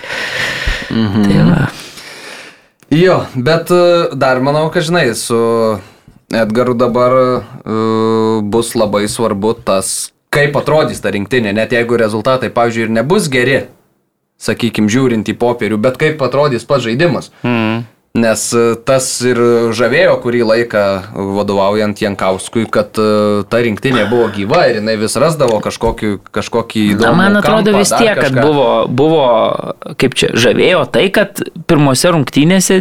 Mhm. 0.91 1.27
Tai 1.27 1.45
va. 1.51 1.67
Jo, 2.95 3.21
bet 3.35 3.71
e, 3.75 3.83
dar 4.15 4.41
manau, 4.41 4.69
kad 4.71 4.87
žinai, 4.87 5.09
su 5.19 5.37
Edgaru 6.27 6.75
dabar 6.75 7.13
uh, 7.15 8.43
bus 8.43 8.73
labai 8.75 9.05
svarbu 9.07 9.53
tas, 9.63 10.11
kaip 10.35 10.57
atrodys 10.59 10.99
ta 10.99 11.13
rinktinė, 11.15 11.53
net 11.55 11.71
jeigu 11.71 11.99
rezultatai, 12.01 12.51
pavyzdžiui, 12.51 12.89
ir 12.89 12.95
nebus 12.97 13.29
geri, 13.31 13.61
sakykime, 14.43 14.91
žiūrint 14.91 15.31
į 15.31 15.37
popierių, 15.39 15.79
bet 15.79 16.01
kaip 16.01 16.25
atrodys 16.27 16.67
pats 16.67 16.83
žaidimas. 16.89 17.31
Mm. 17.47 17.85
Nes 18.17 18.43
e, 18.57 18.65
tas 18.89 19.07
ir 19.27 19.39
žavėjo 19.77 20.17
kurį 20.23 20.43
laiką 20.49 20.85
vadovaujant 21.37 22.01
Jankauskui, 22.01 22.65
kad 22.73 22.97
e, 23.01 23.09
ta 23.51 23.61
rinktinė 23.65 24.07
buvo 24.11 24.29
gyva 24.35 24.65
ir 24.71 24.81
jinai 24.81 24.97
vis 25.01 25.17
rasdavo 25.21 25.59
kažkokį, 25.65 26.13
kažkokį 26.35 26.85
įdomų. 26.95 27.07
Na, 27.07 27.15
man 27.19 27.41
atrodo 27.41 27.75
kampą, 27.75 27.83
vis 27.83 27.93
tiek, 27.93 28.21
kad 28.21 28.39
buvo, 28.41 28.69
buvo, 28.89 29.27
kaip 30.01 30.17
čia, 30.19 30.31
žavėjo 30.37 30.85
tai, 30.95 31.07
kad 31.15 31.43
pirmose 31.69 32.15
rungtynėse 32.15 32.81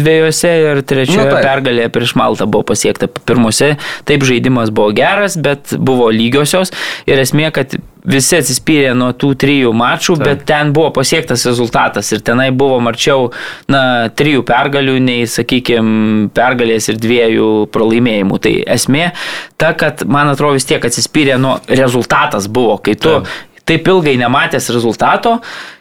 dviejose 0.00 0.52
ir 0.62 0.82
trečioje 0.86 1.28
nu, 1.28 1.42
pergalėje 1.44 1.92
prieš 1.92 2.16
Maltą 2.18 2.48
buvo 2.48 2.66
pasiekta. 2.72 3.10
Pirmose 3.28 3.74
taip 4.08 4.24
žaidimas 4.26 4.72
buvo 4.74 4.94
geras, 4.96 5.36
bet 5.36 5.76
buvo 5.76 6.08
lygiosios 6.14 6.72
ir 7.08 7.20
esmė, 7.22 7.50
kad 7.54 7.76
visi 8.06 8.38
atsispyrė 8.38 8.92
nuo 8.98 9.10
tų 9.18 9.32
trijų 9.42 9.72
mačų, 9.76 10.18
Taip. 10.20 10.26
bet 10.28 10.44
ten 10.48 10.72
buvo 10.76 10.92
pasiektas 10.96 11.46
rezultatas 11.48 12.12
ir 12.14 12.22
tenai 12.26 12.48
buvo 12.54 12.78
marčiau, 12.84 13.30
na, 13.72 13.82
trijų 14.16 14.44
pergalių 14.46 14.96
nei, 15.02 15.26
sakykime, 15.30 16.30
pergalės 16.36 16.90
ir 16.92 17.00
dviejų 17.02 17.50
pralaimėjimų. 17.74 18.40
Tai 18.46 18.54
esmė 18.76 19.10
ta, 19.58 19.74
kad, 19.78 20.06
man 20.06 20.32
atrodo, 20.32 20.60
vis 20.60 20.68
tiek 20.68 20.84
atsispyrė 20.86 21.40
nuo 21.42 21.58
rezultatas 21.68 22.48
buvo, 22.48 22.78
kai 22.82 22.96
tu 22.96 23.18
Taip 23.18 23.54
taip 23.66 23.88
ilgai 23.90 24.14
nematęs 24.20 24.68
rezultato 24.70 25.40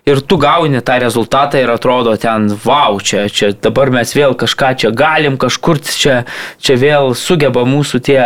ir 0.09 0.21
tu 0.25 0.39
gauni 0.41 0.81
tą 0.81 0.97
rezultatą 1.01 1.61
ir 1.61 1.69
atrodo 1.69 2.15
ten, 2.17 2.47
wow, 2.65 2.97
čia, 2.97 3.27
čia 3.29 3.51
dabar 3.53 3.91
mes 3.93 4.15
vėl 4.17 4.33
kažką 4.33 4.71
čia 4.81 4.89
galim, 4.89 5.38
kažkur 5.41 5.81
čia, 5.85 6.23
čia 6.57 6.79
vėl 6.81 7.13
sugeba 7.17 7.65
mūsų 7.69 8.01
tie 8.09 8.21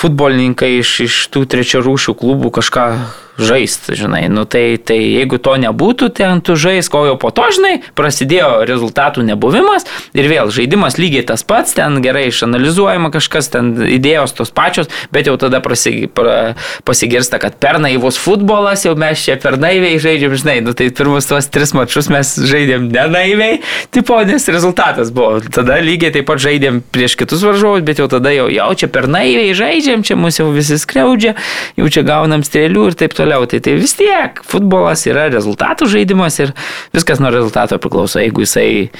futbolininkai 0.00 0.78
iš, 0.80 0.92
iš 1.04 1.16
tų 1.34 1.44
trečiarūšių 1.52 2.16
klubų 2.16 2.52
kažką 2.56 2.84
žaisti, 3.44 3.96
žinai. 3.98 4.24
Nu, 4.32 4.44
tai, 4.48 4.76
tai 4.76 4.98
jeigu 4.98 5.40
to 5.42 5.56
nebūtų, 5.60 6.10
ten 6.16 6.42
tu 6.44 6.56
žais, 6.60 6.88
ko 6.92 7.04
jau 7.08 7.16
po 7.20 7.32
to, 7.34 7.46
žinai, 7.54 7.80
prasidėjo 7.98 8.64
rezultatų 8.68 9.24
nebuvimas 9.26 9.86
ir 10.16 10.28
vėl 10.30 10.52
žaidimas 10.54 10.98
lygiai 11.00 11.24
tas 11.26 11.44
pats, 11.46 11.74
ten 11.76 12.00
gerai 12.04 12.28
išanalizuojama 12.30 13.12
kažkas, 13.14 13.50
ten 13.54 13.72
idėjos 13.88 14.34
tos 14.36 14.52
pačios, 14.54 14.90
bet 15.14 15.30
jau 15.30 15.36
tada 15.40 15.62
prasig, 15.64 16.08
pra, 16.14 16.54
pasigirsta, 16.88 17.40
kad 17.42 17.56
per 17.60 17.80
naivus 17.82 18.18
futbolas, 18.20 18.84
jau 18.86 18.96
mes 18.98 19.20
čia 19.20 19.38
per 19.40 19.58
naiviai 19.60 20.00
žaidžiam, 20.02 20.34
žinai, 20.36 20.58
nu, 20.66 20.74
tai 20.76 20.90
pirmus 20.94 21.28
tuos 21.30 21.48
tris 21.52 21.74
mačius 21.76 22.10
mes 22.12 22.34
žaidėm 22.50 22.90
ne 22.92 23.06
naiviai, 23.14 23.60
tipo, 23.94 24.18
nes 24.26 24.48
rezultatas 24.50 25.12
buvo. 25.14 25.40
Tada 25.52 25.78
lygiai 25.82 26.12
taip 26.14 26.28
pat 26.30 26.42
žaidėm 26.42 26.82
prieš 26.92 27.16
kitus 27.20 27.44
varžovus, 27.46 27.84
bet 27.86 28.02
jau 28.02 28.08
tada 28.10 28.32
jau, 28.34 28.48
jau 28.52 28.68
čia 28.76 28.90
per 28.92 29.08
naiviai 29.10 29.54
žaidžiam, 29.56 30.04
čia 30.06 30.18
mus 30.18 30.40
jau 30.40 30.50
visi 30.54 30.78
skriaudžia, 30.80 31.36
jau 31.78 31.90
čia 31.92 32.04
gaunam 32.06 32.44
strėlių 32.46 32.90
ir 32.90 32.98
taip 32.98 33.14
toliau 33.16 33.29
toliau. 33.30 33.46
Tai, 33.46 33.60
tai 33.60 33.74
vis 33.78 33.94
tiek 33.94 34.42
futbolas 34.46 35.06
yra 35.06 35.28
rezultatų 35.30 35.88
žaidimas 35.90 36.38
ir 36.42 36.54
viskas 36.94 37.20
nuo 37.22 37.30
rezultato 37.30 37.78
priklauso. 37.78 38.20
Jeigu 38.20 38.42
jisai 38.44 38.90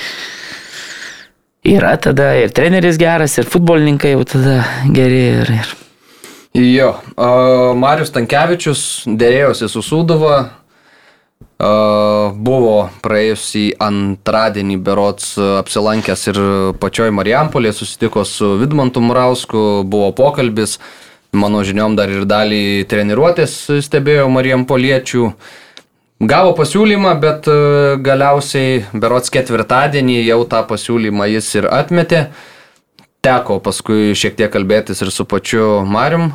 yra, 1.66 1.96
tada 1.98 2.34
ir 2.38 2.54
treneris 2.54 2.98
geras, 3.00 3.38
ir 3.38 3.50
futbolininkai 3.50 4.14
jau 4.14 4.24
tada 4.24 4.62
geri. 4.94 5.26
Ir, 5.42 5.52
ir. 5.60 5.74
Jo, 6.54 6.94
uh, 7.14 7.74
Marius 7.78 8.10
Tankievičius 8.14 9.04
dėrėjosi 9.06 9.70
su 9.70 9.84
Sūduva, 9.84 10.56
Uh, 11.60 12.32
buvo 12.40 12.86
praėjusį 13.04 13.74
antradienį 13.84 14.78
berots 14.80 15.34
apsilankęs 15.36 16.22
ir 16.32 16.38
pačioj 16.80 17.12
Marijampolėje, 17.12 17.74
susitiko 17.82 18.24
su 18.24 18.54
Vidmantu 18.56 19.02
Murausku, 19.04 19.64
buvo 19.84 20.08
pokalbis, 20.16 20.78
mano 21.32 21.62
žiniom 21.66 21.96
dar 21.98 22.10
ir 22.12 22.26
dalį 22.28 22.86
treniruotės 22.90 23.56
stebėjo 23.86 24.28
Marijam 24.32 24.66
Poliečių. 24.68 25.30
Gavo 26.20 26.52
pasiūlymą, 26.52 27.14
bet 27.22 27.48
e, 27.48 27.56
galiausiai 28.04 28.82
berots 28.92 29.32
ketvirtadienį 29.32 30.18
jau 30.26 30.42
tą 30.50 30.60
pasiūlymą 30.68 31.30
jis 31.32 31.48
ir 31.56 31.68
atmetė. 31.72 32.26
Teko 33.24 33.56
paskui 33.64 34.12
šiek 34.16 34.36
tiek 34.36 34.52
kalbėtis 34.52 35.00
ir 35.00 35.12
su 35.12 35.24
pačiu 35.28 35.80
Marium. 35.88 36.34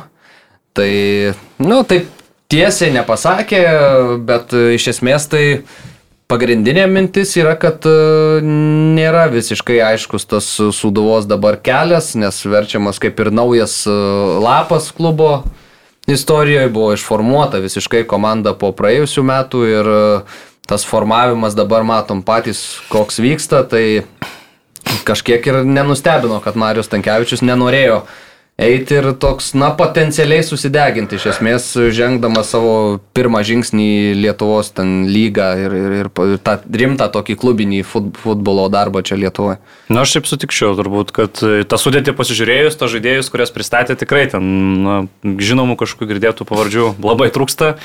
Tai, 0.76 0.90
nu, 1.62 1.82
taip 1.88 2.10
tiesiai 2.52 2.92
nepasakė, 2.94 3.62
bet 4.26 4.52
iš 4.76 4.90
esmės 4.96 5.30
tai 5.30 5.44
Pagrindinė 6.26 6.88
mintis 6.90 7.36
yra, 7.38 7.52
kad 7.54 7.84
e, 7.86 7.92
nėra 8.42 9.28
visiškai 9.30 9.76
aiškus 9.92 10.26
tas 10.26 10.48
suduvos 10.74 11.28
dabar 11.30 11.54
kelias, 11.62 12.16
nes 12.18 12.40
verčiamas 12.42 12.98
kaip 13.02 13.22
ir 13.22 13.30
naujas 13.30 13.84
e, 13.86 13.94
lapas 14.42 14.88
klubo 14.96 15.44
istorijoje, 16.10 16.72
buvo 16.74 16.90
išformuota 16.96 17.62
visiškai 17.62 18.02
komanda 18.10 18.56
po 18.58 18.72
praėjusių 18.74 19.26
metų 19.30 19.62
ir 19.70 19.92
e, 19.92 20.02
tas 20.66 20.82
formavimas 20.88 21.54
dabar 21.54 21.86
matom 21.86 22.26
patys, 22.26 22.64
koks 22.90 23.22
vyksta, 23.22 23.62
tai 23.70 24.02
kažkiek 25.06 25.46
ir 25.46 25.62
nenustebino, 25.62 26.42
kad 26.42 26.58
Marius 26.58 26.90
Tankievičius 26.90 27.46
nenorėjo 27.46 28.02
uh, 28.02 28.25
eiti 28.56 28.96
ir 28.96 29.10
toks, 29.20 29.50
na, 29.58 29.68
potencialiai 29.76 30.44
susideginti, 30.44 31.18
iš 31.18 31.28
esmės, 31.34 31.68
žengdamas 31.92 32.48
savo 32.54 32.72
pirmą 33.16 33.42
žingsnį 33.44 34.16
Lietuvos 34.16 34.72
ten 34.76 35.04
lygą 35.12 35.50
ir, 35.60 35.76
ir, 35.76 35.96
ir 36.08 36.10
tą 36.40 36.56
rimtą 36.64 37.10
tokį 37.12 37.36
klubinį 37.42 37.82
futbolo 37.86 38.66
darbą 38.72 39.04
čia 39.04 39.20
Lietuvoje. 39.20 39.60
Na, 39.92 40.06
aš 40.06 40.16
šiaip 40.16 40.30
sutikčiau, 40.30 40.72
turbūt, 40.78 41.12
kad 41.16 41.36
tą 41.36 41.80
sudėtį 41.80 42.16
pasižiūrėjus, 42.16 42.80
tą 42.80 42.88
žaidėjus, 42.96 43.30
kurias 43.32 43.52
pristatė 43.52 43.98
tikrai 44.00 44.24
ten, 44.32 44.50
na, 44.86 44.98
žinomų 45.22 45.76
kažkokių 45.84 46.14
girdėtų 46.14 46.48
pavardžių 46.48 46.94
labai 47.04 47.28
trūksta. 47.34 47.76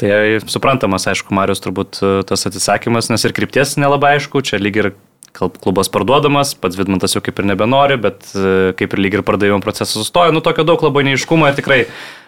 Tai 0.00 0.16
suprantamas, 0.48 1.04
aišku, 1.10 1.34
Marius 1.36 1.60
turbūt 1.60 1.98
tas 2.30 2.46
atsisakymas, 2.48 3.10
nes 3.12 3.26
ir 3.26 3.34
krypties 3.36 3.74
nelabai 3.76 4.14
aišku, 4.16 4.40
čia 4.46 4.56
lyg 4.62 4.78
ir 4.80 4.94
klubas 5.36 5.90
parduodamas, 5.92 6.54
pats 6.58 6.78
Vidmantas 6.78 7.14
jau 7.14 7.22
kaip 7.24 7.38
ir 7.40 7.48
nebenori, 7.50 7.96
bet 8.00 8.32
e, 8.34 8.72
kaip 8.78 8.96
ir 8.96 9.02
lyg 9.02 9.18
ir 9.18 9.22
pardavimo 9.26 9.60
procesas 9.64 9.94
sustojo, 9.96 10.34
nu 10.34 10.42
tokio 10.44 10.64
daug 10.66 10.82
labai 10.82 11.04
neiškumo 11.08 11.48
ir 11.48 11.56
tikrai 11.58 11.80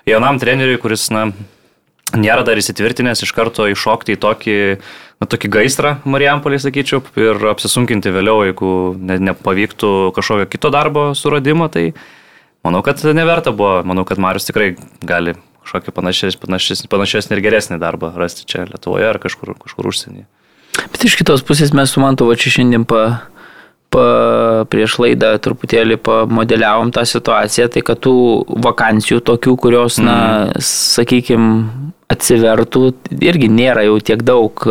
jaunam 0.08 0.40
treneriui, 0.42 0.80
kuris, 0.82 1.08
na, 1.14 1.28
nėra 2.16 2.44
dar 2.46 2.60
įsitvirtinęs 2.60 3.24
iš 3.24 3.32
karto 3.36 3.66
iššokti 3.70 4.16
į 4.16 4.20
tokį, 4.22 4.56
na, 5.22 5.28
tokį 5.30 5.52
gaisrą 5.52 5.94
Marijampolį, 6.08 6.60
sakyčiau, 6.62 7.02
ir 7.20 7.46
apsisunkinti 7.52 8.12
vėliau, 8.14 8.42
jeigu 8.48 8.72
ne, 8.98 9.18
nepavyktų 9.30 10.12
kažkokio 10.16 10.50
kito 10.52 10.72
darbo 10.74 11.10
suradimo, 11.18 11.70
tai 11.72 11.90
manau, 12.66 12.84
kad 12.86 13.02
neverta 13.16 13.54
buvo, 13.54 13.80
manau, 13.88 14.06
kad 14.08 14.20
Marius 14.22 14.48
tikrai 14.50 14.74
gali 15.00 15.36
kažkokį 15.62 15.94
panašesnį 16.90 17.36
ir 17.36 17.44
geresnį 17.44 17.78
darbą 17.82 18.12
rasti 18.18 18.46
čia 18.48 18.66
Lietuvoje 18.68 19.08
ar 19.08 19.20
kažkur, 19.22 19.54
kažkur 19.62 19.90
užsienyje. 19.92 20.26
Bet 20.90 21.04
iš 21.06 21.18
kitos 21.20 21.44
pusės 21.46 21.74
mes 21.76 21.92
su 21.92 22.02
Mantovo 22.02 22.34
čia 22.38 22.52
šiandien 22.56 22.86
pa, 22.88 23.02
pa, 23.92 24.06
prieš 24.72 24.98
laidą 25.02 25.34
truputėlį 25.42 26.00
pamodeliavom 26.02 26.92
tą 26.94 27.04
situaciją, 27.08 27.68
tai 27.72 27.84
kad 27.86 28.02
tų 28.02 28.16
vakancijų 28.66 29.22
tokių, 29.30 29.56
kurios, 29.62 30.00
mm. 30.00 30.08
na, 30.08 30.62
sakykime, 30.66 31.92
atsivertų, 32.12 32.86
irgi 33.20 33.50
nėra 33.52 33.86
jau 33.88 33.98
tiek 34.04 34.22
daug, 34.26 34.66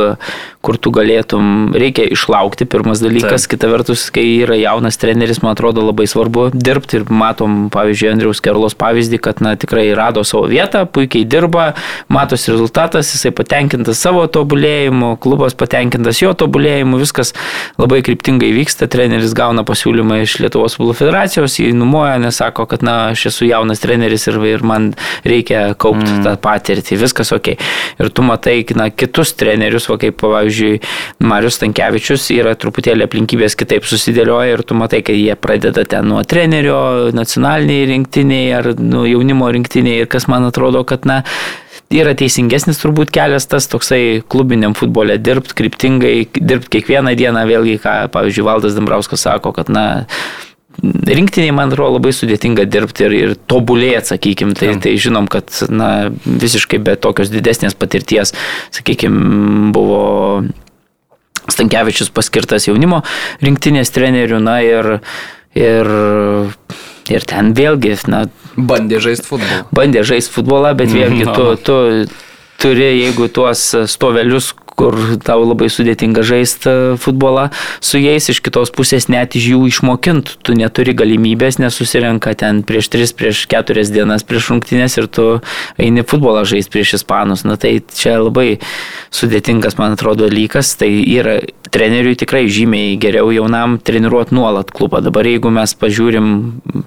kur 0.62 0.78
tu 0.78 0.92
galėtum, 0.94 1.74
reikia 1.74 2.06
išlaukti, 2.14 2.68
pirmas 2.70 3.02
dalykas, 3.02 3.46
Taip. 3.46 3.56
kita 3.56 3.70
vertus, 3.72 4.04
kai 4.14 4.24
yra 4.44 4.58
jaunas 4.60 5.00
treneris, 5.02 5.42
man 5.42 5.56
atrodo 5.56 5.82
labai 5.88 6.06
svarbu 6.10 6.52
dirbti 6.54 7.00
ir 7.00 7.08
matom, 7.10 7.64
pavyzdžiui, 7.74 8.12
Andriaus 8.14 8.42
Kerlos 8.46 8.78
pavyzdį, 8.78 9.20
kad 9.26 9.42
na, 9.42 9.56
tikrai 9.60 9.88
rado 9.98 10.22
savo 10.28 10.46
vietą, 10.52 10.84
puikiai 10.86 11.26
dirba, 11.26 11.72
matosi 12.14 12.54
rezultatas, 12.54 13.10
jisai 13.16 13.34
patenkintas 13.36 14.02
savo 14.02 14.28
tobulėjimu, 14.30 15.16
klubas 15.24 15.58
patenkintas 15.58 16.22
jo 16.22 16.36
tobulėjimu, 16.38 17.02
viskas 17.02 17.34
labai 17.82 18.04
kryptingai 18.06 18.52
vyksta, 18.54 18.90
treneris 18.92 19.34
gauna 19.38 19.66
pasiūlymą 19.66 20.22
iš 20.28 20.38
Lietuvos 20.46 20.78
futbolo 20.78 20.94
federacijos, 20.98 21.58
jį 21.58 21.74
numoja, 21.78 22.20
nes 22.22 22.38
sako, 22.38 22.68
kad 22.70 22.86
na, 22.86 23.00
aš 23.16 23.32
esu 23.32 23.50
jaunas 23.50 23.82
treneris 23.82 24.30
ir, 24.30 24.38
ir 24.46 24.62
man 24.68 24.92
reikia 25.26 25.72
kaupti 25.74 26.20
mm. 26.20 26.24
tą 26.28 26.38
patirtį, 26.46 27.02
viskas 27.02 27.31
viskas 27.32 27.40
ok. 27.40 27.58
Ir 28.00 28.10
tu 28.10 28.24
matai 28.24 28.66
na, 28.76 28.90
kitus 28.90 29.34
trenerius, 29.34 29.88
va, 29.90 29.98
kaip 30.02 30.20
pavyzdžiui 30.22 30.82
Marius 31.20 31.60
Tankievičius, 31.62 32.30
yra 32.36 32.56
truputėlį 32.56 33.06
aplinkybės 33.06 33.56
kitaip 33.56 33.86
susidėlioja 33.86 34.58
ir 34.58 34.64
tu 34.64 34.76
matai, 34.76 35.02
kad 35.02 35.16
jie 35.16 35.36
pradeda 35.36 35.86
ten 35.86 36.08
nuo 36.08 36.24
trenerio, 36.24 37.12
nacionaliniai 37.14 37.90
rinktiniai 37.92 38.54
ar 38.58 38.74
nu, 38.80 39.06
jaunimo 39.06 39.50
rinktiniai 39.52 40.04
ir 40.04 40.12
kas 40.12 40.28
man 40.28 40.48
atrodo, 40.50 40.84
kad 40.84 41.06
na, 41.06 41.22
yra 41.92 42.16
teisingesnis 42.16 42.80
turbūt 42.82 43.12
kelias 43.12 43.48
tas 43.52 43.68
toksai 43.72 44.22
klubiniam 44.32 44.76
futbole 44.78 45.18
dirbti 45.20 45.58
kryptingai, 45.58 46.16
dirbti 46.40 46.78
kiekvieną 46.78 47.16
dieną, 47.20 47.46
vėlgi, 47.50 47.78
ką, 47.84 47.98
pavyzdžiui, 48.14 48.48
Valdas 48.48 48.78
Dambrauskas 48.78 49.28
sako, 49.28 49.54
kad, 49.56 49.72
na, 49.72 50.06
rinktiniai, 50.82 51.54
man 51.56 51.72
atrodo, 51.72 51.98
labai 51.98 52.14
sudėtinga 52.16 52.66
dirbti 52.70 53.06
ir, 53.08 53.16
ir 53.18 53.36
tobulėti, 53.50 54.14
sakykime. 54.14 54.56
Tai, 54.58 54.74
tai 54.84 54.96
žinom, 55.02 55.30
kad 55.32 55.54
na, 55.70 56.10
visiškai 56.26 56.82
be 56.84 56.98
tokios 57.00 57.32
didesnės 57.34 57.78
patirties, 57.78 58.36
sakykime, 58.74 59.72
buvo 59.76 60.02
Stankievičius 61.52 62.12
paskirtas 62.14 62.68
jaunimo 62.70 63.02
rinktinės 63.42 63.90
treneriu, 63.94 64.38
na 64.44 64.60
ir, 64.66 64.92
ir, 65.58 65.90
ir 67.10 67.30
ten 67.30 67.56
vėlgi, 67.58 67.98
na, 68.12 68.26
Bandė 68.52 69.00
žaisti 69.00 69.30
futbolą. 69.30 69.62
Bandė 69.72 70.04
žaisti 70.08 70.34
futbolą, 70.34 70.74
bet 70.78 70.92
vėlgi 70.92 71.28
tu, 71.38 71.46
tu 71.64 71.78
turi, 72.62 72.90
jeigu 73.00 73.30
tuos 73.34 73.64
stovelius, 73.90 74.52
kur 74.82 74.98
tau 75.22 75.44
labai 75.46 75.70
sudėtinga 75.70 76.24
žaisti 76.26 76.74
futbolą, 77.02 77.50
su 77.84 78.02
jais 78.02 78.32
iš 78.34 78.42
kitos 78.42 78.74
pusės 78.74 79.08
net 79.14 79.38
iš 79.38 79.52
jų 79.54 79.62
išmokint, 79.70 80.36
tu 80.42 80.56
neturi 80.58 80.96
galimybės, 80.98 81.60
nesusirenka 81.62 82.34
ten 82.40 82.64
prieš 82.66 82.90
3, 82.96 83.14
prieš 83.20 83.46
4 83.52 83.86
dienas 83.94 84.26
prieš 84.26 84.50
rungtynės 84.54 84.98
ir 84.98 85.10
tu 85.12 85.28
eini 85.82 86.06
futbolą 86.08 86.44
žaisti 86.50 86.74
prieš 86.74 86.98
ispanus. 87.02 87.46
Na 87.46 87.58
tai 87.62 87.78
čia 87.94 88.18
labai 88.22 88.60
sudėtingas, 89.14 89.78
man 89.78 89.98
atrodo, 89.98 90.32
dalykas. 90.32 90.76
Tai 90.80 90.90
yra 90.90 91.40
treneriui 91.72 92.18
tikrai 92.20 92.46
žymiai 92.52 92.98
geriau 93.00 93.32
jaunam 93.32 93.78
treniruoti 93.80 94.36
nuolat 94.36 94.72
klubą. 94.76 95.02
Dabar 95.04 95.28
jeigu 95.28 95.52
mes 95.54 95.74
pažiūrim 95.80 96.28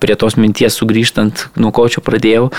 prie 0.00 0.16
tos 0.20 0.36
minties 0.40 0.76
sugrįžtant, 0.80 1.46
nuo 1.60 1.72
ko 1.74 1.86
čia 1.88 2.04
pradėjau, 2.04 2.50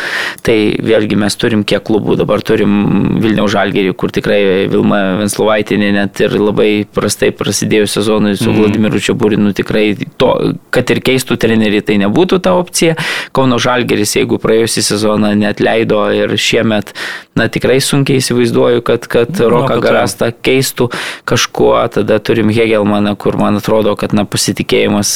tai 0.46 0.58
vėlgi 0.82 1.20
mes 1.22 1.38
turim 1.38 1.66
kiek 1.68 1.84
klubų. 1.86 2.18
Dabar 2.22 2.42
turim 2.46 3.20
Vilniaus 3.22 3.54
Žalgerį, 3.54 3.94
kur 3.98 4.14
tikrai 4.16 4.40
Vilma 4.72 5.25
Venslovaitinė 5.26 5.92
net 5.96 6.22
ir 6.22 6.36
labai 6.38 6.86
prastai 6.86 7.32
prasidėjus 7.36 7.98
sezonui 7.98 8.36
su 8.38 8.52
mm. 8.52 8.60
Vladimiru 8.60 9.02
Čiaburinu 9.02 9.54
tikrai 9.58 9.96
to, 10.22 10.32
kad 10.74 10.94
ir 10.94 11.02
keistų 11.06 11.38
trenerių, 11.42 11.82
tai 11.88 11.98
nebūtų 12.04 12.40
ta 12.46 12.56
opcija. 12.60 12.96
Kauno 13.36 13.58
Žalgeris, 13.62 14.16
jeigu 14.20 14.40
praėjusią 14.42 14.86
sezoną 14.92 15.34
net 15.40 15.64
leido 15.64 16.04
ir 16.14 16.36
šiemet, 16.40 16.94
na 17.36 17.50
tikrai 17.52 17.80
sunkiai 17.84 18.22
įsivaizduoju, 18.22 18.86
kad, 18.86 19.10
kad 19.12 19.34
nu, 19.42 19.50
Roką 19.52 19.80
Garastą 19.84 20.32
keistų 20.46 20.92
kažkuo, 21.28 21.74
tada 21.98 22.22
turim 22.24 22.54
Hegelmaną, 22.54 23.18
kur 23.20 23.40
man 23.42 23.60
atrodo, 23.60 23.98
kad 24.00 24.16
na, 24.16 24.28
pasitikėjimas 24.30 25.12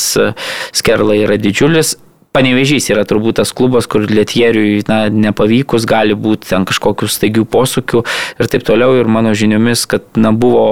Skerla 0.76 1.22
yra 1.22 1.40
didžiulis. 1.40 1.96
Panevežys 2.36 2.92
yra 2.94 3.06
turbūt 3.10 3.40
tas 3.42 3.54
klubas, 3.56 3.88
kur 3.90 4.06
Lietieriui 4.06 4.84
na, 4.90 5.08
nepavykus 5.10 5.88
gali 5.90 6.14
būti 6.14 6.52
ten 6.52 6.68
kažkokių 6.70 7.10
staigių 7.10 7.48
posūkių 7.50 8.04
ir 8.40 8.52
taip 8.54 8.68
toliau. 8.68 8.94
Ir 9.00 9.10
mano 9.10 9.34
žiniomis, 9.38 9.88
kad 9.90 10.06
na, 10.20 10.30
buvo 10.30 10.68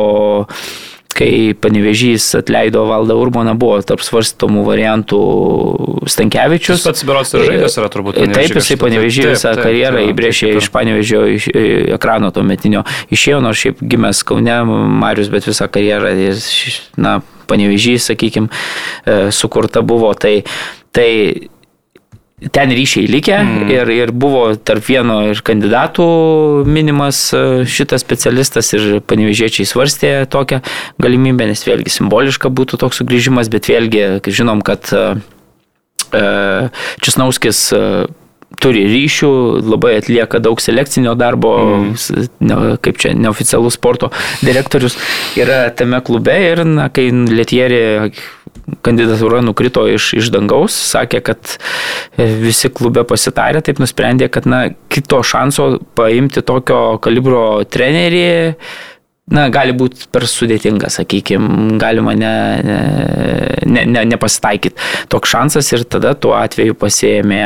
kai 1.17 1.56
Panevežys 1.58 2.30
atleido 2.38 2.84
valdą 2.86 3.17
Urbaną, 3.17 3.56
buvo 3.58 3.80
tarp 3.82 4.04
svarstomų 4.06 4.63
variantų 4.67 5.22
Stankievičius. 6.10 6.78
Jis 6.78 6.86
pats 6.86 7.06
biuros 7.08 7.34
ir 7.34 7.46
žaidėjas 7.48 7.78
yra 7.82 7.89
turbūt. 7.93 8.20
Taip, 8.36 8.58
jisai 8.60 8.78
Panevežį 8.82 9.26
visą 9.32 9.56
karjerą 9.58 10.04
įbrėžė 10.12 10.54
iš 10.60 10.70
Panevežio 10.74 11.24
iš, 11.34 11.50
ekrano 11.98 12.30
to 12.36 12.46
metinio. 12.46 12.86
Išėjo, 13.13 13.41
nors 13.43 13.63
šiaip 13.63 13.82
gimęs 13.82 14.22
Kaune, 14.28 14.60
Marius, 15.02 15.32
bet 15.34 15.50
visą 15.50 15.70
karjerą, 15.72 16.13
jis, 16.22 16.52
na, 17.02 17.17
Panevežys, 17.50 18.12
sakykime, 18.12 18.52
sukurta 19.34 19.82
buvo. 19.82 20.13
Tai 20.20 20.41
tai 20.97 21.12
ten 22.53 22.69
ryšiai 22.69 23.07
likę 23.10 23.38
mm. 23.41 23.69
ir, 23.73 23.89
ir 23.89 24.12
buvo 24.13 24.43
tarp 24.55 24.86
vieno 24.86 25.17
iš 25.31 25.41
kandidatų 25.45 26.05
minimas 26.69 27.21
e, 27.33 27.41
šitas 27.65 28.05
specialistas 28.05 28.69
ir 28.77 28.99
panevežiečiai 29.10 29.65
svarstė 29.65 30.12
tokią 30.29 30.62
galimybę, 31.01 31.49
nes 31.49 31.65
vėlgi 31.65 31.95
simboliška 31.95 32.53
būtų 32.53 32.77
toks 32.83 33.01
sugrįžimas, 33.01 33.49
bet 33.49 33.71
vėlgi 33.71 34.05
žinom, 34.29 34.62
kad 34.62 34.93
e, 34.93 35.03
e, 36.13 36.23
Česnauskis 37.01 37.65
turi 38.62 38.86
ryšių, 38.86 39.33
labai 39.73 39.97
atlieka 39.97 40.39
daug 40.41 40.62
selekcinio 40.62 41.17
darbo, 41.17 41.57
mm. 41.57 42.31
ne, 42.45 42.62
kaip 42.77 43.01
čia 43.01 43.17
neoficialus 43.17 43.81
sporto 43.81 44.13
direktorius 44.45 44.95
yra 45.41 45.65
tame 45.73 46.05
klube 46.05 46.38
ir, 46.51 46.62
na, 46.69 46.91
kai 46.93 47.10
Lietierė 47.10 48.13
kandidatūra 48.86 49.43
nukrito 49.46 49.86
iš, 49.91 50.12
iš 50.20 50.32
dangaus, 50.34 50.76
sakė, 50.93 51.24
kad 51.32 51.56
visi 52.17 52.72
klube 52.74 53.04
pasitarė, 53.08 53.63
taip 53.65 53.82
nusprendė, 53.84 54.30
kad, 54.34 54.50
na, 54.50 54.67
kito 54.93 55.22
šanso 55.26 55.78
paimti 55.98 56.43
tokio 56.46 56.98
kalibro 57.04 57.63
trenerį 57.70 58.28
na, 59.34 59.48
gali 59.52 59.74
būti 59.76 60.08
per 60.12 60.26
sudėtinga, 60.30 60.89
sakykime, 60.93 61.78
galima 61.82 62.13
ne, 62.17 62.34
ne, 62.63 63.84
ne, 63.89 64.04
nepasitaikyti 64.13 65.08
toks 65.12 65.34
šansas 65.34 65.72
ir 65.76 65.84
tada 65.91 66.13
tuo 66.15 66.34
atveju 66.38 66.78
pasėmė 66.80 67.41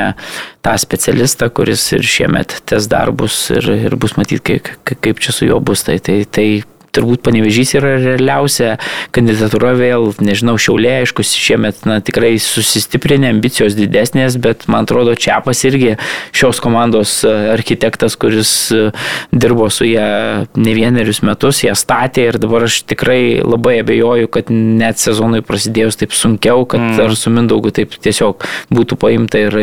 tą 0.65 0.75
specialistą, 0.81 1.49
kuris 1.49 1.87
ir 1.97 2.05
šiemet 2.05 2.59
tes 2.69 2.89
darbus 2.91 3.47
ir, 3.55 3.71
ir 3.87 3.97
bus 4.01 4.13
matyti, 4.19 4.61
kaip, 4.61 4.99
kaip 5.01 5.23
čia 5.23 5.33
su 5.35 5.49
juo 5.49 5.57
bus. 5.63 5.85
Tai, 5.87 5.97
tai, 6.05 6.21
tai 6.29 6.47
turbūt 6.95 7.23
panevežys 7.25 7.75
yra 7.79 7.95
realiausia 8.01 8.75
kandidatūra 9.15 9.73
vėl, 9.79 10.09
nežinau, 10.23 10.57
šiaulė, 10.61 10.93
aišku, 11.01 11.25
šiemet 11.25 11.85
na, 11.87 11.99
tikrai 12.03 12.33
susistiprinę, 12.41 13.31
ambicijos 13.31 13.75
didesnės, 13.77 14.37
bet 14.41 14.67
man 14.71 14.87
atrodo, 14.87 15.15
Čiapas 15.21 15.63
irgi 15.67 15.95
šios 16.35 16.61
komandos 16.63 17.19
e, 17.27 17.31
architektas, 17.53 18.17
kuris 18.19 18.53
e, 18.75 18.89
dirbo 19.31 19.69
su 19.73 19.87
ją 19.87 20.47
ne 20.57 20.75
vienerius 20.75 21.21
metus, 21.27 21.63
ją 21.65 21.75
statė 21.77 22.27
ir 22.31 22.39
dabar 22.41 22.67
aš 22.67 22.81
tikrai 22.89 23.41
labai 23.43 23.79
abejoju, 23.83 24.31
kad 24.33 24.51
net 24.51 25.01
sezonui 25.01 25.43
prasidėjus 25.45 25.99
taip 26.01 26.15
sunkiau, 26.17 26.65
kad 26.69 26.83
mm. 26.83 27.01
ar 27.05 27.17
su 27.17 27.31
Mindaugu 27.31 27.71
taip 27.75 27.95
tiesiog 28.01 28.45
būtų 28.73 28.97
paimta 29.01 29.41
ir, 29.47 29.59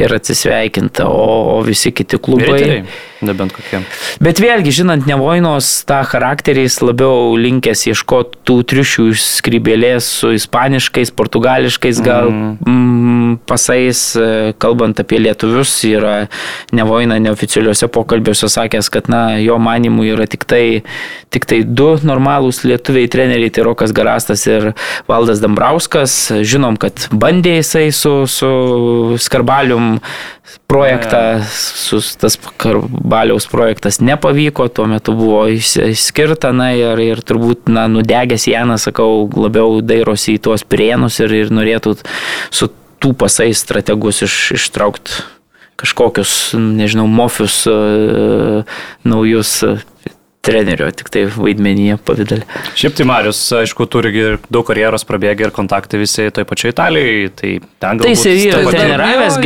ir 0.00 0.16
atsisveikinta, 0.16 1.08
o, 1.10 1.56
o 1.56 1.62
visi 1.66 1.94
kiti 1.94 2.20
klubai. 2.22 2.58
Riteriai. 2.58 2.90
Nebent 3.20 3.52
kokie. 3.52 3.82
Bet 4.24 4.40
vėlgi, 4.40 4.72
žinant 4.72 5.04
Nevojnos 5.08 5.68
tą 5.88 5.98
charakterį, 6.08 6.59
jis 6.64 6.80
labiau 6.84 7.34
linkęs 7.40 7.86
ieškoti 7.90 8.40
tų 8.48 8.56
triušių 8.72 9.06
skrybėlės 9.20 10.08
su 10.20 10.32
ispaniškais, 10.36 11.12
portugališkais 11.16 12.02
gal 12.04 12.30
mm. 12.30 12.58
Pasais, 13.50 14.02
e, 14.16 14.52
kalbant 14.62 15.00
apie 15.02 15.20
lietuvius, 15.22 15.72
yra 15.88 16.14
Nevojna 16.76 17.18
neoficialiuose 17.22 17.88
pokalbiuose 17.92 18.50
sakęs, 18.52 18.90
kad 18.92 19.10
na, 19.12 19.22
jo 19.42 19.58
manimų 19.62 20.08
yra 20.14 20.26
tik 20.30 20.46
tai, 20.48 20.64
tik 21.34 21.46
tai 21.50 21.62
du 21.64 21.92
normalūs 22.06 22.62
lietuviai 22.66 23.10
treneriai, 23.10 23.52
tai 23.54 23.66
Rokas 23.66 23.94
Garastas 23.96 24.46
ir 24.50 24.72
Valdas 25.10 25.42
Dambrauskas. 25.42 26.16
Žinom, 26.46 26.78
kad 26.80 27.08
bandė 27.12 27.58
jisai 27.60 27.88
su, 27.94 28.14
su 28.30 28.50
Skarbalium 29.20 29.96
projektą, 30.70 31.42
su, 31.50 32.00
tas 32.18 32.36
Karbaliaus 32.56 33.46
projektas 33.50 34.00
nepavyko, 34.00 34.68
tuo 34.68 34.86
metu 34.90 35.14
buvo 35.18 35.42
išskirta, 35.50 36.52
na 36.56 36.70
ir, 36.78 37.00
ir 37.02 37.22
turbūt, 37.26 37.70
na, 37.72 37.86
nudegęs 37.90 38.46
Janas, 38.50 38.86
sakau, 38.88 39.26
labiau 39.34 39.80
dairosi 39.82 40.36
į 40.38 40.44
tuos 40.46 40.66
prienus 40.66 41.18
ir, 41.22 41.34
ir 41.42 41.54
norėtų 41.54 41.96
su 42.54 42.70
tų 43.00 43.14
pasais 43.18 43.62
strategus 43.64 44.22
iš, 44.26 44.40
ištraukti 44.58 45.22
kažkokius, 45.80 46.52
nežinau, 46.60 47.06
mofius 47.08 47.62
uh, 47.70 48.68
naujus 49.08 49.62
trenerio, 50.44 50.88
tik 50.96 51.10
tai 51.12 51.26
vaidmenyje 51.28 51.98
pavydalė. 52.04 52.46
Šiaip 52.78 52.96
tai 52.96 53.06
Marius, 53.08 53.40
aišku, 53.60 53.84
turi 53.92 54.12
ir 54.16 54.38
daug 54.52 54.64
karjeros 54.68 55.04
prabėgę 55.08 55.48
ir 55.48 55.54
kontaktai 55.56 56.00
visi 56.00 56.28
toj 56.32 56.46
pačioj 56.48 56.72
Italijai, 56.72 57.26
tai 57.36 57.50
ten 57.82 58.00
gal... 58.00 58.06
Tai 58.06 58.14
jis 58.14 58.46
yra 58.48 58.62
treniravęs, 58.68 59.40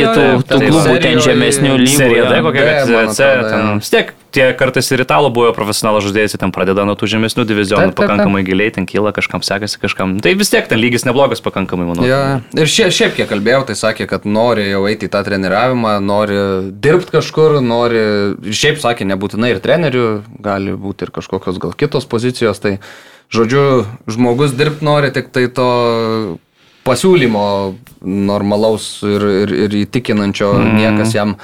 tų 0.47 0.61
klubų 0.63 0.95
ten 1.03 1.19
žemesnių 1.23 1.73
lygių. 1.83 1.97
Serija 1.99 2.29
D, 2.31 2.39
kokia, 2.47 2.67
kad 2.91 3.11
C, 3.17 3.31
ten 3.49 3.81
vis 3.83 3.91
tiek 3.91 4.13
tie 4.35 4.45
kartais 4.57 4.89
ir 4.93 5.03
italų 5.05 5.31
buvo 5.35 5.53
profesionalų 5.55 6.03
žaidėjai, 6.05 6.39
ten 6.41 6.53
pradeda 6.55 6.85
nuo 6.87 6.97
tų 6.99 7.09
žemesnių 7.15 7.45
divizionų, 7.47 7.89
taip, 7.89 7.95
taip, 7.95 8.01
pakankamai 8.03 8.43
taip. 8.43 8.49
giliai, 8.51 8.73
ten 8.75 8.87
kyla, 8.89 9.13
kažkam 9.15 9.43
sekasi, 9.45 9.79
kažkam. 9.81 10.17
Tai 10.23 10.35
vis 10.37 10.51
tiek 10.53 10.67
ten 10.69 10.81
lygis 10.81 11.07
neblogas 11.07 11.43
pakankamai, 11.45 11.87
manau. 11.89 12.05
Ja. 12.07 12.21
Ir 12.57 12.71
šiaip, 12.71 12.93
šiaip 12.95 13.17
kiek 13.17 13.29
kalbėjau, 13.31 13.63
tai 13.69 13.79
sakė, 13.79 14.09
kad 14.11 14.27
nori 14.29 14.67
jau 14.69 14.83
eiti 14.91 15.09
į 15.09 15.13
tą 15.15 15.23
treniravimą, 15.27 15.97
nori 16.03 16.39
dirbti 16.85 17.15
kažkur, 17.17 17.59
nori, 17.65 18.05
šiaip 18.51 18.81
sakė, 18.83 19.07
nebūtinai 19.15 19.55
ir 19.55 19.61
trenerių, 19.63 20.07
gali 20.45 20.75
būti 20.79 21.07
ir 21.07 21.15
kažkokios 21.15 21.61
gal 21.63 21.75
kitos 21.77 22.07
pozicijos. 22.11 22.61
Tai 22.63 22.77
žodžiu, 23.33 23.85
žmogus 24.11 24.55
dirbti 24.57 24.85
nori 24.85 25.13
tik 25.15 25.31
tai 25.35 25.47
to 25.49 25.69
pasiūlymo 26.85 27.45
normalaus 28.05 28.99
ir, 29.05 29.23
ir, 29.43 29.53
ir 29.65 29.77
įtikinančio, 29.85 30.51
mm. 30.59 30.75
niekas 30.77 31.15
jam 31.15 31.35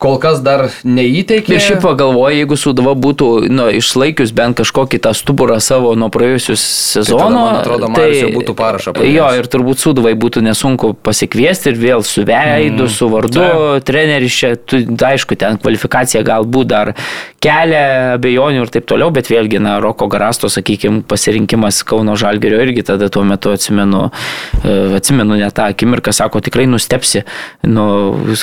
kol 0.00 0.16
kas 0.20 0.40
dar 0.40 0.66
neįteikė. 0.88 1.52
Ir 1.52 1.60
šiaip 1.60 1.82
pagalvoju, 1.84 2.38
jeigu 2.40 2.56
Sudava 2.56 2.94
būtų 2.96 3.28
nu, 3.52 3.66
išlaikius 3.76 4.32
bent 4.36 4.56
kažkokį 4.60 5.00
tą 5.04 5.12
stuburą 5.16 5.58
savo 5.60 5.92
nuo 5.98 6.08
praėjusius 6.12 6.62
sezono, 6.94 7.26
tai, 7.26 7.34
man 7.36 7.58
atrodo, 7.58 7.90
tai 7.98 8.06
jau 8.14 8.30
būtų 8.38 8.54
parašą. 8.56 8.94
Padėjęs. 8.96 9.16
Jo, 9.18 9.28
ir 9.36 9.50
turbūt 9.52 9.82
Sudavai 9.82 10.14
būtų 10.20 10.44
nesunku 10.46 10.94
pasikviesti 11.04 11.74
ir 11.74 11.80
vėl 11.82 12.04
su 12.08 12.24
veidu, 12.24 12.86
mm. 12.86 12.94
su 12.96 13.10
vardu, 13.12 13.44
tai. 13.44 13.82
treneris 13.90 14.40
čia, 14.40 14.54
tu, 14.56 14.80
aišku, 15.10 15.36
ten 15.40 15.60
kvalifikacija 15.60 16.24
galbūt 16.26 16.72
dar 16.72 16.94
kelia 17.40 18.16
abejonių 18.18 18.64
ir 18.66 18.70
taip 18.72 18.86
toliau, 18.90 19.08
bet 19.14 19.30
vėlgi, 19.32 19.60
na, 19.64 19.78
Roko 19.80 20.10
Garasto, 20.12 20.50
sakykime, 20.52 21.00
pasirinkimas 21.08 21.80
Kauno 21.88 22.12
Žalgerio 22.20 22.58
irgi 22.60 22.84
tada 22.90 23.08
tuo 23.12 23.22
metu 23.24 23.54
atsimenu, 23.56 24.10
e, 24.60 24.74
atsimenu 24.98 25.38
net 25.40 25.56
tą 25.56 25.70
akimirką, 25.72 26.12
sako, 26.12 26.42
tikrai 26.44 26.66
nustepsi, 26.68 27.24
nu, 27.64 27.86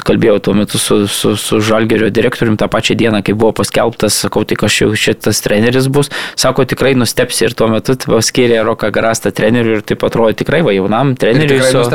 kalbėjau 0.07 0.39
tuo 0.47 0.55
metu 0.57 0.81
su, 0.81 1.03
su, 1.11 1.35
su 1.37 1.59
Žalgerio 1.61 2.09
direktoriumi 2.13 2.57
tą 2.57 2.69
pačią 2.73 2.97
dieną, 2.97 3.21
kai 3.25 3.37
buvo 3.37 3.53
paskelbtas, 3.61 4.17
sakau, 4.25 4.41
tik 4.49 4.65
aš 4.65 4.81
jau 4.81 4.89
šitas 4.97 5.43
treneris 5.45 5.91
bus, 5.93 6.09
sako, 6.39 6.65
tikrai 6.65 6.95
nustepsi 6.97 7.45
ir 7.45 7.57
tuo 7.57 7.69
metu 7.69 7.97
paskyrė 8.07 8.63
Roką 8.65 8.89
Garastą 8.95 9.29
treneriu 9.35 9.77
ir 9.77 9.85
taip 9.85 10.07
atrodo 10.09 10.33
tikrai 10.41 10.63
va 10.65 10.73
jaunam 10.73 11.13
treneriui. 11.19 11.61
Su, 11.69 11.85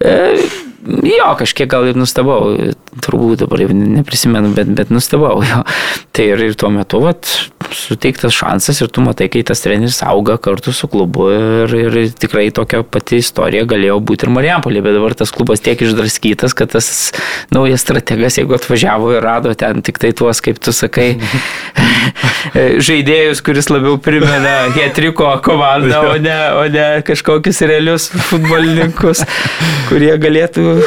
e, 0.00 0.67
jo, 0.86 1.28
kažkiek 1.38 1.70
gal 1.70 1.88
ir 1.88 1.98
nustebau, 1.98 2.52
turbūt 3.04 3.44
dabar 3.44 3.62
jau 3.64 3.74
neprisimenu, 3.74 4.52
bet, 4.56 4.70
bet 4.78 4.92
nustebau 4.94 5.42
jo. 5.46 5.62
Tai 6.14 6.28
ir, 6.34 6.44
ir 6.50 6.58
tuo 6.58 6.70
metu, 6.74 7.02
vat, 7.04 7.30
suteiktas 7.74 8.34
šansas 8.36 8.80
ir 8.82 8.90
tu 8.92 9.02
matai, 9.04 9.28
kai 9.32 9.42
tas 9.46 9.60
treneris 9.64 10.00
auga 10.06 10.36
kartu 10.40 10.72
su 10.76 10.88
klubu 10.90 11.28
ir, 11.32 11.74
ir 11.78 11.96
tikrai 12.12 12.48
tokia 12.54 12.82
pati 12.86 13.20
istorija 13.22 13.66
galėjo 13.68 13.98
būti 14.04 14.26
ir 14.26 14.32
Marijampolė, 14.34 14.82
bet 14.84 14.96
dabar 14.96 15.16
tas 15.18 15.32
klubas 15.34 15.62
tiek 15.64 15.80
išdraskytas, 15.84 16.54
kad 16.58 16.72
tas 16.74 16.90
naujas 17.54 17.84
strategas, 17.84 18.38
jeigu 18.40 18.56
atvažiavo 18.58 19.12
ir 19.16 19.24
rado 19.24 19.54
ten 19.58 19.82
tik 19.84 20.00
tai 20.02 20.12
tuos, 20.16 20.42
kaip 20.44 20.60
tu 20.62 20.74
sakai, 20.76 21.10
žaidėjus, 22.88 23.42
kuris 23.44 23.70
labiau 23.72 23.98
primena 24.02 24.56
Hetriko 24.76 25.30
komandą, 25.44 26.02
o 26.12 26.16
ne, 26.22 26.38
o 26.58 26.64
ne 26.72 26.88
kažkokius 27.06 27.62
realius 27.68 28.10
futbolininkus, 28.30 29.24
kurie 29.90 30.14
galėtų 30.20 30.80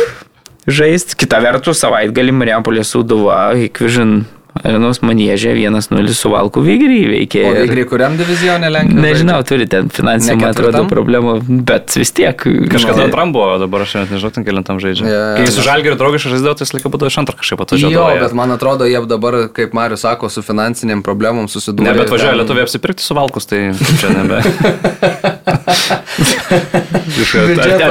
žaisti. 0.69 1.17
Kita 1.23 1.41
vertus, 1.43 1.82
savaitgalį 1.82 2.36
Marijampolė 2.38 2.86
Sūduva, 2.88 3.41
Hikvižin 3.57 4.21
Arenos 4.52 4.99
manėžė 4.99 5.54
1-0 5.56 6.12
su 6.12 6.30
Valku 6.34 6.60
Vigrį 6.66 6.97
įveikė. 7.06 7.43
O 7.47 7.52
Vigrį 7.56 7.86
kuriam 7.88 8.18
divizionė 8.20 8.68
Lenkija? 8.74 8.99
Nežinau, 9.06 9.38
turi 9.47 9.64
ten 9.72 9.88
finansinių, 9.93 10.41
man 10.41 10.52
atrodo, 10.52 10.82
problemų, 10.91 11.38
bet 11.70 11.95
vis 11.95 12.12
tiek. 12.18 12.36
Kažkada 12.72 13.06
antram 13.08 13.32
buvo, 13.32 13.56
dabar 13.62 13.86
aš 13.86 13.95
net 14.02 14.12
nežinau, 14.12 14.34
ten 14.36 14.43
keliantam 14.47 14.82
žaidžia. 14.84 15.08
Yeah. 15.08 15.39
Kai 15.39 15.56
su 15.56 15.64
Žalgiriu 15.64 15.95
draugiškai 15.99 16.34
žaidžiau, 16.36 16.58
tai 16.60 16.68
jis 16.68 16.76
laiką 16.76 16.91
būdavo 16.91 17.14
iš 17.14 17.20
antrą 17.24 17.39
kažkaip 17.39 17.64
atvažiuoja. 17.64 17.95
Jo, 17.95 18.20
bet 18.26 18.36
man 18.38 18.52
atrodo, 18.58 18.84
jie 18.91 18.99
dabar, 19.08 19.39
kaip 19.56 19.72
Marius 19.78 20.04
sako, 20.04 20.28
su 20.34 20.43
finansiniam 20.43 20.99
problemom 21.06 21.47
susidūrė. 21.52 21.88
Ne, 21.88 21.95
bet 22.04 22.12
važiuoja 22.12 22.36
ten... 22.36 22.43
lietuviai 22.43 22.68
apsipirkti 22.68 23.08
su 23.08 23.16
Valkus, 23.16 23.47
tai 23.47 23.72
čia 24.04 24.12
nebe. 24.20 24.43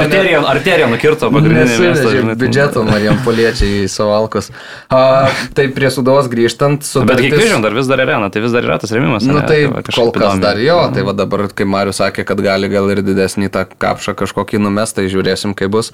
Arterija, 0.01 0.41
arterija 0.47 0.87
nukirto 0.91 1.29
pagrindinė. 1.33 2.35
Biudžeto 2.39 2.83
Marijam 2.85 3.19
poliečiai 3.25 3.85
į 3.85 3.89
Savalkus. 3.91 4.51
Tai 4.89 5.65
prie 5.75 5.91
Sudovos 5.93 6.29
grįžti 6.31 6.50
grįžtant 6.51 6.83
su... 6.85 7.03
Bet 7.07 7.21
kiek 7.21 7.37
žinau, 7.39 7.61
dar 7.63 7.75
vis 7.75 7.87
dar 7.87 8.01
arena, 8.03 8.29
tai 8.29 8.41
vis 8.43 8.51
dar 8.51 8.65
yra 8.65 8.77
tas 8.79 8.91
remimas. 8.91 9.23
Na 9.25 9.39
nu, 9.39 9.43
tai, 9.47 9.63
tai 9.69 9.95
kol 9.95 10.11
kas 10.11 10.35
įdomi. 10.35 10.43
dar 10.43 10.59
jo, 10.59 10.79
tai 10.93 11.05
va 11.07 11.13
dabar, 11.13 11.47
kai 11.53 11.65
Marius 11.65 12.01
sakė, 12.01 12.25
kad 12.27 12.41
gali 12.43 12.69
gal 12.71 12.89
ir 12.91 13.01
didesnį 13.05 13.51
tą 13.53 13.65
kapšą 13.65 14.15
kažkokį 14.19 14.61
numest, 14.61 14.97
tai 14.97 15.07
žiūrėsim, 15.11 15.55
kaip 15.57 15.71
bus. 15.71 15.91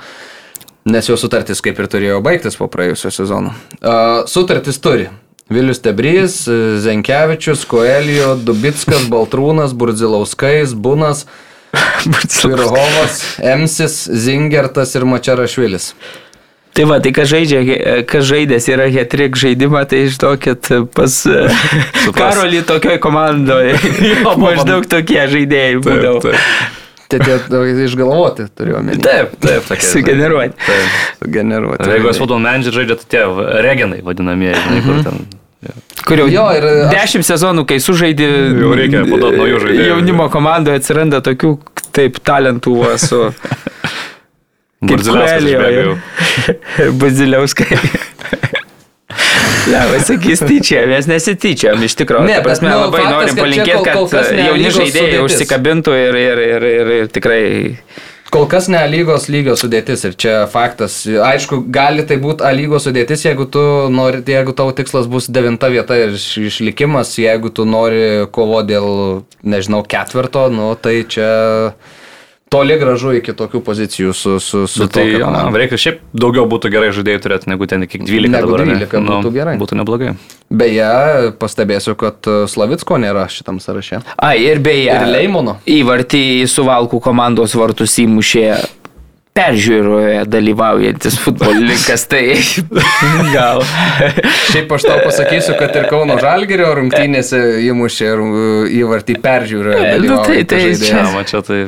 Nes 0.87 1.07
jau 1.09 1.17
sutartis 1.19 1.61
kaip 1.61 1.79
ir 1.79 1.89
turėjo 1.91 2.21
baigtis 2.23 2.55
po 2.55 2.69
praėjusio 2.71 3.11
sezono. 3.11 3.53
Uh, 3.81 4.23
sutartis 4.29 4.79
turi. 4.79 5.09
Vilius 5.51 5.79
Tebrys, 5.79 6.41
Zenkevičius, 6.83 7.63
Koelio, 7.71 8.33
Dubitskas, 8.35 9.05
Baltrūnas, 9.07 9.71
Burdzilauskais, 9.71 10.73
Bunas, 10.75 11.23
Virhovas, 12.43 13.21
Emsis, 13.39 14.01
Zingertas 14.11 14.95
ir 14.99 15.07
Mačerašvilis. 15.07 15.93
Tai 16.77 16.85
va, 16.85 16.99
tai 17.01 17.09
kas 17.09 17.31
žaidžia, 17.31 17.61
kas 18.05 18.25
žaidęs 18.29 18.67
yra 18.69 18.85
hetrik 18.93 19.37
žaidimą, 19.39 19.81
tai 19.89 20.03
žinokit, 20.13 20.67
pas 20.93 21.15
Karolį 22.19 22.61
tokioj 22.69 22.99
komandoje 23.01 23.79
maždaug 24.43 24.85
tokie 24.89 25.23
žaidėjai 25.31 25.79
būdavo. 25.81 26.35
Tai 27.07 27.21
tie 27.23 27.37
išgalvoti 27.87 28.49
turiu 28.51 28.77
omeny. 28.81 28.99
Taip, 29.01 29.33
taip, 29.41 29.65
tokie. 29.65 29.87
Sugeneruoti. 29.89 30.57
Taip, 30.67 30.95
sugeneruoti. 31.23 31.89
Jeigu 31.95 32.11
jūs 32.11 32.21
football 32.21 32.43
manager 32.43 32.75
žaidžiate, 32.75 33.07
tai 33.07 33.13
tie 33.15 33.51
regenai 33.65 34.01
vadinamieji, 34.05 34.59
žinai, 34.67 34.81
kur 34.85 35.03
ten. 35.07 35.21
Ja. 35.65 35.73
Kur 36.05 36.21
jau 36.21 36.27
jo, 36.29 36.43
ir 36.59 36.67
dešimt 36.91 37.25
aš... 37.25 37.31
sezonų, 37.31 37.63
kai 37.71 37.79
sužaidė, 37.81 38.27
jau 38.61 38.75
reikia 38.77 39.01
naujų 39.07 39.63
žaidėjų. 39.63 39.87
Jaunimo 39.95 40.27
komandoje 40.29 40.83
atsiranda 40.83 41.23
tokių 41.25 41.55
taip 41.97 42.19
talentų 42.27 42.75
su 43.01 43.23
Barziliauskai. 44.81 45.97
Baziliauskai. 47.01 47.77
Levai 49.67 49.99
sakys 49.99 50.39
tyčia, 50.47 50.83
mes 50.87 51.07
nesityčiam 51.09 51.81
iš 51.83 51.95
tikrųjų. 51.99 52.27
Ne, 52.29 52.37
prasme, 52.43 52.69
nu, 52.71 52.85
labai 52.85 53.01
faktas, 53.01 53.15
norim 53.15 53.39
palinkėti, 53.41 53.79
kad, 53.83 53.97
kol, 53.97 54.05
kol 54.11 54.39
jauni 54.39 54.69
žaidėjai 54.75 55.23
užsikabintų 55.25 55.95
ir, 55.97 56.19
ir, 56.21 56.43
ir, 56.45 56.67
ir, 56.71 56.93
ir 57.01 57.09
tikrai 57.11 57.41
Kol 58.27 58.43
kas 58.51 58.65
ne 58.67 58.79
lygos 58.91 59.29
lygio 59.31 59.53
sudėtis 59.55 60.01
ir 60.03 60.15
čia 60.19 60.31
faktas. 60.51 60.97
Aišku, 61.07 61.61
gali 61.71 62.03
tai 62.07 62.17
būti 62.19 62.43
A 62.43 62.49
lygos 62.51 62.83
sudėtis, 62.83 63.23
jeigu 63.23 63.45
tu 63.51 63.61
nori, 63.93 64.19
jeigu 64.19 64.51
tavo 64.55 64.73
tikslas 64.75 65.07
bus 65.07 65.29
devinta 65.31 65.69
vieta 65.71 65.95
ir 65.95 66.17
išlikimas, 66.17 67.13
jeigu 67.21 67.53
tu 67.55 67.63
nori 67.63 68.27
kovo 68.35 68.59
dėl, 68.67 68.89
nežinau, 69.47 69.79
ketvirto, 69.87 70.49
nu 70.51 70.73
tai 70.75 70.97
čia 71.07 71.29
toli 72.49 72.77
gražu 72.79 73.13
iki 73.17 73.35
tokių 73.37 73.61
pozicijų 73.65 74.13
su, 74.15 74.37
su, 74.43 74.63
su 74.71 74.85
Bet 74.85 74.95
tai, 74.95 75.05
jo, 75.17 75.29
reikia 75.57 75.79
šiaip 75.81 76.01
daugiau 76.15 76.47
būtų 76.49 76.71
gerai 76.73 76.93
žaidėjų 76.95 77.23
turėti 77.25 77.51
negu 77.51 77.67
ten 77.69 77.83
iki 77.87 78.01
12. 78.03 78.31
Negu 78.33 78.53
dabar, 78.53 78.65
12 78.65 78.79
ne? 78.79 79.11
būtų 79.11 79.29
nu, 79.29 79.35
gerai. 79.35 79.55
Būtų 79.59 79.79
neblogai. 79.81 80.15
Beje, 80.47 80.89
pastebėsiu, 81.41 81.97
kad 81.99 82.29
e, 82.29 82.39
Slavitsko 82.47 82.99
nėra 83.03 83.25
šitam 83.31 83.59
sąraše. 83.63 83.99
A, 84.15 84.33
ir 84.39 84.61
beje. 84.63 84.93
Ir 84.93 85.11
Leimono. 85.11 85.57
Įvartį 85.67 86.23
į 86.41 86.49
suvalkų 86.51 87.01
komandos 87.03 87.57
vartus 87.59 87.97
įmušė 88.03 88.47
peržiūroje 89.37 90.23
dalyvaujantis 90.29 91.17
futbolininkas, 91.21 92.05
tai 92.09 92.23
gal. 93.35 93.63
Šiaip 94.49 94.71
aš 94.77 94.87
tau 94.87 94.97
pasakysiu, 95.05 95.55
kad 95.59 95.75
ir 95.77 95.87
Kauno 95.91 96.17
Žalgerio 96.21 96.71
rungtynėse 96.79 97.41
įmušė 97.67 98.13
įvartį 98.79 99.19
peržiūroje. 99.23 99.91
Nu, 100.05 100.21
tai 100.25 100.41
tai 100.49 100.63
čia. 100.81 101.03
Ja, 101.05 101.25
čia 101.27 101.43
tai 101.45 101.59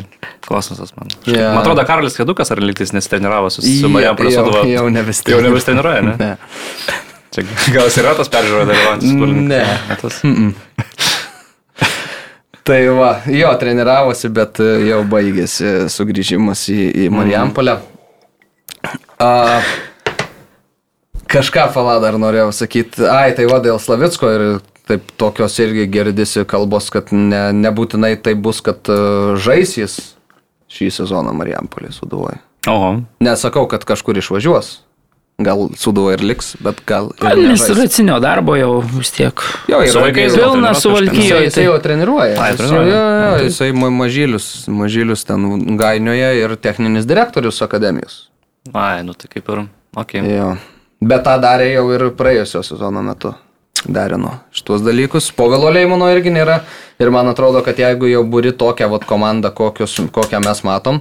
kosmosas 0.47 0.95
man. 0.97 1.11
Yeah. 1.28 1.53
Man 1.53 1.61
atrodo, 1.61 1.86
Karolis 1.86 2.17
Kedukas 2.17 2.51
ar 2.53 2.63
liktais 2.63 2.93
nesitreniravo 2.95 3.51
su, 3.53 3.61
su 3.61 3.91
Marijam 3.91 4.17
Prasudova. 4.17 4.63
Jau, 4.65 4.80
jau 4.80 4.89
nebestreniravo. 4.93 5.45
Jau 5.45 5.53
nebestreniravo, 5.53 6.01
ne? 6.09 6.15
ne. 6.17 6.97
Čia 7.30 7.45
gal 7.76 7.86
jis 7.86 7.99
yra 8.01 8.15
tas 8.17 8.32
peržiūroje 8.34 8.72
dalyvaujantis 8.72 9.13
futbolininkas? 9.13 9.49
Ne. 9.53 9.63
ne 9.91 9.99
tas. 10.01 10.24
Mm 10.26 10.36
-mm. 10.36 11.17
Tai 12.70 12.89
va, 12.93 13.13
jo, 13.26 13.49
treniravosi, 13.57 14.30
bet 14.30 14.59
e, 14.61 14.65
jau 14.91 14.99
baigėsi 15.09 15.88
sugrįžimas 15.89 16.67
į, 16.70 16.76
į 16.78 17.05
mhm. 17.07 17.15
Marijampolę. 17.17 17.74
A, 19.17 19.30
kažką 21.34 21.63
falą 21.74 21.95
dar 22.03 22.20
norėjau 22.22 22.51
sakyti. 22.53 23.07
Ai, 23.09 23.32
tai 23.34 23.47
va 23.49 23.57
dėl 23.65 23.82
Slavicko 23.82 24.30
ir 24.36 24.45
taip 24.86 25.09
tokios 25.17 25.57
irgi 25.65 25.88
girdisi 25.89 26.45
kalbos, 26.49 26.91
kad 26.93 27.09
ne, 27.09 27.47
nebūtinai 27.57 28.13
tai 28.22 28.36
bus, 28.38 28.61
kad 28.61 28.86
e, 28.86 28.99
žais 29.41 29.74
jis 29.80 29.97
šį 30.70 30.91
sezoną 30.99 31.34
Marijampolė 31.41 31.89
suduoja. 31.95 32.38
Oho. 32.70 32.99
Nesakau, 33.26 33.65
kad 33.72 33.82
kažkur 33.89 34.22
išvažiuos. 34.22 34.76
Gal 35.39 35.69
suduva 35.79 36.17
ir 36.17 36.23
liks, 36.27 36.51
bet 36.59 36.81
gal... 36.87 37.05
Administracinio 37.23 38.17
darbo 38.19 38.57
jau 38.59 38.81
vis 38.83 39.13
tiek. 39.15 39.43
Jo, 39.71 39.79
yra 39.87 40.01
vaikais 40.03 40.35
pilna 40.35 40.73
suvalkyjoje. 40.75 41.45
Jisai 41.47 41.63
jau 41.63 41.77
treniruoja. 41.83 42.33
Ai, 42.43 42.57
treniruoja. 42.59 42.89
Jo, 42.89 43.03
jo, 43.05 43.21
jo, 43.23 43.45
jisai 43.47 43.69
mažylius, 44.01 44.49
mažylius 44.67 45.23
ten 45.29 45.77
gainioje 45.79 46.33
ir 46.41 46.55
techninis 46.59 47.07
direktorius 47.07 47.61
akademijos. 47.63 48.25
Ai, 48.73 48.99
nu 49.07 49.15
tai 49.15 49.31
kaip 49.31 49.47
ir... 49.55 49.63
Okay. 49.97 50.27
Jo. 50.27 50.57
Bet 50.99 51.23
tą 51.23 51.37
darė 51.39 51.71
jau 51.71 51.85
ir 51.95 52.09
praėjusio 52.19 52.61
sezono 52.67 53.01
metu. 53.05 53.31
Derino 53.87 54.33
šitos 54.51 54.83
dalykus. 54.83 55.29
Povilo 55.31 55.71
Leimono 55.71 56.09
irgi 56.11 56.33
nėra. 56.35 56.59
Ir 56.99 57.11
man 57.15 57.31
atrodo, 57.31 57.61
kad 57.63 57.79
jeigu 57.79 58.09
jau 58.11 58.25
būri 58.27 58.51
tokią 58.59 58.89
vat, 58.91 59.05
komandą, 59.07 59.53
kokios, 59.55 59.95
kokią 60.11 60.41
mes 60.43 60.63
matom, 60.67 60.99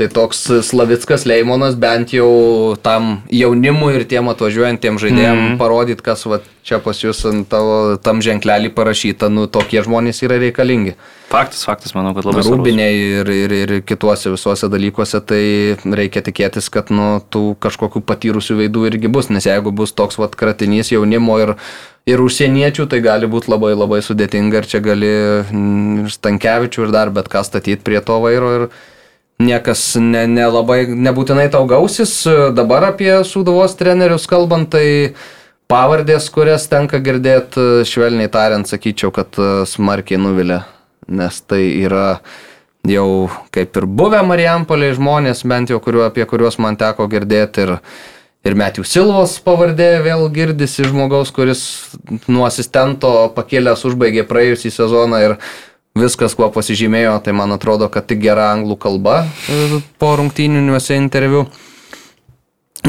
Tai 0.00 0.06
toks 0.08 0.38
Slavickas 0.64 1.26
Leimonas 1.28 1.74
bent 1.76 2.14
jau 2.16 2.72
tam 2.80 3.18
jaunimui 3.28 3.98
ir 3.98 4.06
tiem 4.08 4.30
atvažiuojantiem 4.32 4.96
žaidėjim 4.96 5.34
mm 5.34 5.40
-hmm. 5.42 5.58
parodyt, 5.60 6.00
kas 6.00 6.24
va, 6.24 6.38
čia 6.64 6.78
pas 6.80 6.96
jūs 6.96 7.18
ant 7.28 7.48
tavo 7.48 7.96
tam 8.00 8.22
ženklelį 8.24 8.70
parašyta, 8.72 9.28
nu 9.28 9.44
tokie 9.46 9.82
žmonės 9.84 10.22
yra 10.24 10.38
reikalingi. 10.40 10.94
Faktas, 11.28 11.66
faktas, 11.68 11.92
manau, 11.94 12.14
kad 12.14 12.24
labai. 12.24 12.42
Rūbiniai 12.42 12.94
ir, 13.20 13.28
ir, 13.28 13.52
ir 13.52 13.82
kituose 13.84 14.32
visuose 14.32 14.70
dalykuose, 14.72 15.20
tai 15.20 15.76
reikia 15.84 16.22
tikėtis, 16.24 16.70
kad 16.72 16.88
nu, 16.90 17.20
tų 17.30 17.56
kažkokių 17.60 18.00
patyrusių 18.00 18.56
veidų 18.56 18.86
irgi 18.88 19.08
bus, 19.08 19.28
nes 19.28 19.44
jeigu 19.44 19.70
bus 19.70 19.92
toks 19.92 20.16
vat 20.16 20.32
kratinys 20.34 20.92
jaunimo 20.92 21.36
ir 21.40 21.54
ir 22.06 22.20
užsieniečių, 22.24 22.86
tai 22.88 23.02
gali 23.04 23.28
būti 23.28 23.52
labai 23.52 23.74
labai 23.76 24.00
sudėtinga 24.00 24.62
ir 24.62 24.66
čia 24.66 24.80
gali 24.80 25.12
ir 25.12 26.08
Stankievičių 26.08 26.88
ir 26.88 26.90
dar 26.90 27.10
bet 27.10 27.28
ką 27.28 27.44
statyti 27.44 27.84
prie 27.84 28.00
to 28.00 28.16
vairo 28.24 28.54
ir, 28.56 28.66
niekas 29.40 29.82
ne, 30.00 30.26
nelabai, 30.30 30.84
nebūtinai 30.88 31.48
tau 31.52 31.64
gausis. 31.70 32.12
Dabar 32.56 32.90
apie 32.92 33.12
Sūduvos 33.26 33.76
trenerius 33.78 34.28
kalbant, 34.30 34.68
tai 34.72 35.14
pavardės, 35.70 36.28
kurias 36.34 36.68
tenka 36.70 37.00
girdėti, 37.02 37.86
švelniai 37.88 38.30
tariant, 38.32 38.68
sakyčiau, 38.68 39.12
kad 39.14 39.40
smarkiai 39.70 40.20
nuvilia, 40.20 40.64
nes 41.08 41.42
tai 41.46 41.62
yra 41.80 42.20
jau 42.88 43.28
kaip 43.54 43.76
ir 43.76 43.86
buvę 43.86 44.22
Marijampoliai 44.26 44.96
žmonės, 44.96 45.44
bent 45.48 45.72
jau 45.72 45.80
kuriuo, 45.82 46.06
apie 46.08 46.24
kuriuos 46.28 46.58
man 46.62 46.78
teko 46.80 47.06
girdėti. 47.12 47.66
Ir, 47.66 47.74
ir 48.46 48.56
Metijų 48.56 48.86
Silvos 48.88 49.36
pavardė 49.44 50.00
vėl 50.04 50.26
girdisi 50.32 50.86
žmogaus, 50.88 51.32
kuris 51.34 51.62
nuo 52.26 52.46
asistento 52.48 53.28
pakėlęs 53.36 53.84
užbaigė 53.88 54.24
praėjusį 54.28 54.72
sezoną 54.80 55.24
ir 55.26 55.36
viskas, 55.98 56.36
kuo 56.38 56.50
pasižymėjo, 56.54 57.16
tai 57.24 57.34
man 57.36 57.54
atrodo, 57.56 57.88
kad 57.92 58.06
tik 58.10 58.22
gera 58.22 58.50
anglų 58.54 58.78
kalba 58.80 59.24
e, 59.50 59.80
po 60.00 60.14
rungtyniniuose 60.20 60.98
interviu. 60.98 61.48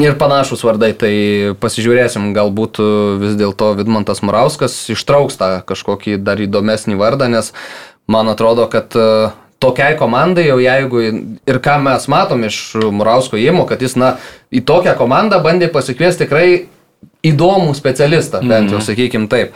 Ir 0.00 0.14
panašus 0.16 0.62
vardai, 0.64 0.94
tai 0.96 1.12
pasižiūrėsim, 1.60 2.30
galbūt 2.32 2.78
vis 3.20 3.34
dėlto 3.36 3.74
Vidmantas 3.76 4.22
Murauskas 4.24 4.78
ištrauks 4.94 5.36
tą 5.36 5.50
kažkokį 5.68 6.16
dar 6.24 6.40
įdomesnį 6.40 6.96
vardą, 6.96 7.28
nes 7.28 7.50
man 8.08 8.32
atrodo, 8.32 8.64
kad 8.72 8.96
tokiai 9.62 9.98
komandai, 10.00 10.46
jau 10.48 10.56
jeigu 10.62 11.02
ir 11.46 11.60
ką 11.62 11.76
mes 11.84 12.08
matom 12.10 12.46
iš 12.48 12.58
Murausko 12.88 13.38
įmo, 13.38 13.66
kad 13.68 13.84
jis, 13.84 13.98
na, 14.00 14.14
į 14.48 14.64
tokią 14.66 14.96
komandą 14.98 15.42
bandė 15.44 15.68
pasikviesti 15.72 16.24
tikrai 16.24 16.46
įdomų 17.26 17.76
specialistą, 17.78 18.42
bent 18.42 18.72
jau 18.72 18.80
mhm. 18.80 18.86
sakykim 18.88 19.28
taip. 19.30 19.54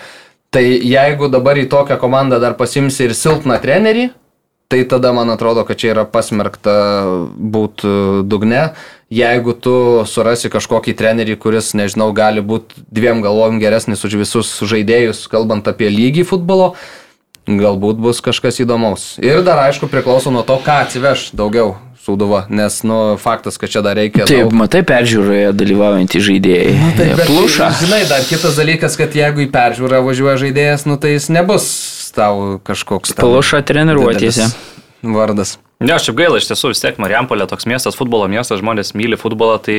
Tai 0.57 0.65
jeigu 0.65 1.27
dabar 1.29 1.59
į 1.61 1.67
tokią 1.69 1.99
komandą 2.01 2.39
dar 2.41 2.55
pasimsi 2.57 3.03
ir 3.05 3.13
silpną 3.13 3.59
trenerį, 3.61 4.07
tai 4.73 4.79
tada 4.89 5.11
man 5.13 5.29
atrodo, 5.29 5.67
kad 5.69 5.77
čia 5.77 5.91
yra 5.93 6.05
pasmerkta 6.09 6.77
būti 7.37 7.91
dugne. 8.25 8.71
Jeigu 9.13 9.53
tu 9.53 9.75
surasi 10.09 10.49
kažkokį 10.49 10.97
trenerį, 10.97 11.37
kuris, 11.45 11.75
nežinau, 11.77 12.09
gali 12.17 12.41
būti 12.41 12.87
dviem 12.89 13.21
galvom 13.21 13.61
geresnis 13.61 14.01
už 14.09 14.17
visus 14.25 14.55
žaidėjus, 14.65 15.27
kalbant 15.29 15.69
apie 15.69 15.93
lygį 15.93 16.25
futbolo, 16.33 16.73
galbūt 17.45 18.01
bus 18.01 18.25
kažkas 18.25 18.65
įdomaus. 18.65 19.11
Ir 19.21 19.45
dar 19.45 19.61
aišku 19.69 19.93
priklauso 19.93 20.33
nuo 20.33 20.41
to, 20.41 20.57
ką 20.65 20.87
atsiveš 20.87 21.35
daugiau 21.37 21.77
Sūduva, 22.07 22.45
nes, 22.55 22.79
nu, 22.87 23.17
faktas, 23.19 23.59
kad 23.59 23.73
čia 23.73 23.83
dar 23.83 23.99
reikia. 23.99 24.29
Taip, 24.29 24.47
daug... 24.47 24.55
matai, 24.55 24.85
peržiūroje 24.87 25.51
dalyvaujantys 25.59 26.23
žaidėjai. 26.29 26.77
Na, 26.79 26.93
taip, 26.95 27.13
bet, 27.19 27.27
pluša. 27.27 27.73
Žinai, 27.83 28.01
dar 28.07 28.23
kitas 28.29 28.59
dalykas, 28.61 28.95
kad 29.01 29.17
jeigu 29.19 29.43
į 29.43 29.51
peržiūrą 29.51 30.05
važiuoja 30.07 30.39
žaidėjas, 30.45 30.87
nu, 30.87 31.01
tai 31.03 31.17
jis 31.17 31.27
nebus 31.35 31.69
tau 32.15 32.61
kažkoks. 32.67 33.17
Pluša 33.19 33.65
treniruotėse. 33.67 34.51
Vardas. 35.03 35.57
Ne, 35.77 35.93
aš 35.93 36.07
šiaip 36.09 36.17
gaila, 36.17 36.39
iš 36.41 36.47
tiesų 36.49 36.71
vis 36.73 36.81
tiek 36.81 36.97
Marijampolė 37.03 37.45
toks 37.51 37.67
miestas, 37.69 37.99
futbolo 37.99 38.25
miestas, 38.33 38.63
žmonės 38.63 38.95
myli 38.97 39.19
futbolą, 39.21 39.59
tai 39.61 39.77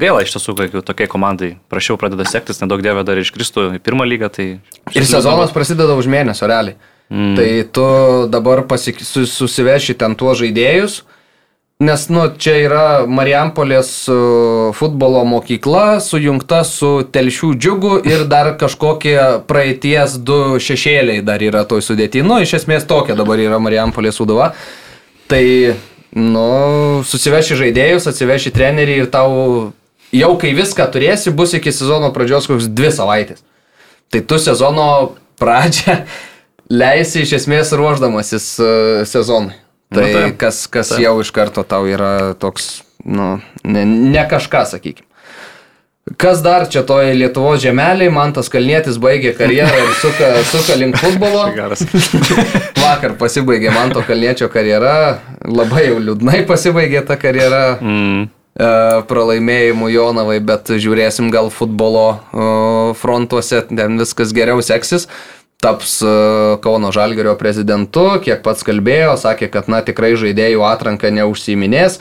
gaila 0.00 0.22
iš 0.24 0.32
tiesų, 0.38 0.54
kad 0.56 0.78
tokiai 0.88 1.10
komandai 1.10 1.50
prašiau 1.68 1.98
pradeda 2.00 2.24
sektis, 2.24 2.62
nedaug 2.62 2.80
dievė 2.84 3.04
dar 3.04 3.20
iškristų 3.20 3.66
į 3.76 3.82
pirmą 3.84 4.06
lygą. 4.08 4.30
Tai 4.32 4.46
ir 4.56 5.04
sezonas 5.04 5.50
dabar... 5.50 5.52
prasideda 5.58 5.98
už 6.00 6.08
mėnesio 6.08 6.48
realiai. 6.48 6.78
Mm. 7.12 7.34
Tai 7.36 7.48
tu 7.76 7.84
dabar 8.32 8.64
pasik... 8.70 9.04
susiveši 9.04 9.98
ten 10.00 10.16
tuos 10.16 10.40
žaidėjus, 10.40 11.02
nes 11.84 12.06
nu, 12.08 12.24
čia 12.40 12.54
yra 12.64 12.84
Marijampolės 13.06 13.90
futbolo 14.76 15.22
mokykla 15.28 16.00
sujungta 16.02 16.62
su 16.66 16.90
Telšių 17.12 17.50
džiugu 17.60 17.98
ir 18.08 18.24
dar 18.30 18.54
kažkokie 18.60 19.18
praeities 19.48 20.16
du 20.24 20.58
šešėliai 20.62 21.22
dar 21.26 21.44
yra 21.44 21.64
toj 21.68 21.84
sudėti. 21.84 22.24
Nu, 22.26 22.40
iš 22.42 22.56
esmės 22.60 22.88
tokia 22.88 23.16
dabar 23.18 23.42
yra 23.42 23.60
Marijampolės 23.62 24.20
sudava. 24.20 24.52
Tai, 25.30 25.44
nu, 26.16 26.48
susiveši 27.08 27.58
žaidėjus, 27.62 28.08
atsiveši 28.10 28.52
trenerį 28.54 29.00
ir 29.02 29.10
tau 29.12 29.34
jau 30.14 30.30
kai 30.40 30.54
viską 30.56 30.86
turėsi, 30.94 31.32
bus 31.34 31.56
iki 31.56 31.72
sezono 31.74 32.12
pradžios 32.14 32.48
koks 32.50 32.70
dvi 32.70 32.92
savaitės. 32.94 33.44
Tai 34.12 34.22
tu 34.28 34.38
sezono 34.38 34.88
pradžią 35.40 36.00
leisi 36.82 37.24
iš 37.24 37.38
esmės 37.40 37.74
ruoždamasis 37.76 38.48
uh, 38.62 39.04
sezonui. 39.08 39.63
Tai, 39.94 40.04
nu, 40.04 40.12
tai 40.18 40.30
kas, 40.38 40.64
kas 40.70 40.94
tai. 40.94 41.02
jau 41.04 41.16
iš 41.22 41.32
karto 41.34 41.64
tau 41.66 41.88
yra 41.88 42.34
toks, 42.40 42.82
nu, 43.04 43.36
ne, 43.64 43.84
ne 43.86 44.24
kažką, 44.30 44.64
sakykime. 44.74 45.08
Kas 46.20 46.42
dar 46.44 46.66
čia 46.68 46.82
toje 46.84 47.14
Lietuvos 47.16 47.62
žemeliai, 47.62 48.10
man 48.12 48.34
tas 48.36 48.50
kalnietis 48.52 48.98
baigė 49.00 49.30
karjerą 49.38 49.78
ir 49.86 49.92
suka, 50.02 50.26
suka 50.50 50.76
link 50.76 50.98
futbolo. 51.00 51.46
Vakar 52.84 53.14
pasibaigė 53.20 53.72
man 53.72 53.94
to 53.94 54.02
kalniečio 54.04 54.50
karjera, 54.52 55.22
labai 55.48 55.86
jau 55.86 56.02
liūdnai 56.04 56.42
pasibaigė 56.50 57.06
ta 57.08 57.16
karjera. 57.20 57.62
Mm. 57.80 58.26
E, 58.54 58.66
pralaimėjimų 59.08 59.88
Jonavai, 59.90 60.36
bet 60.44 60.68
žiūrėsim 60.78 61.32
gal 61.34 61.48
futbolo 61.50 62.20
frontuose, 63.00 63.64
ten 63.72 63.96
viskas 63.98 64.36
geriau 64.36 64.60
seksis 64.62 65.08
taps 65.62 65.98
e, 66.02 66.14
Kauno 66.64 66.92
Žalgerio 66.94 67.34
prezidentu, 67.40 68.06
kiek 68.24 68.42
pats 68.44 68.66
kalbėjo, 68.66 69.14
sakė, 69.20 69.50
kad 69.52 69.70
na 69.72 69.82
tikrai 69.86 70.14
žaidėjų 70.20 70.64
atranka 70.66 71.12
neužsiminės, 71.14 72.00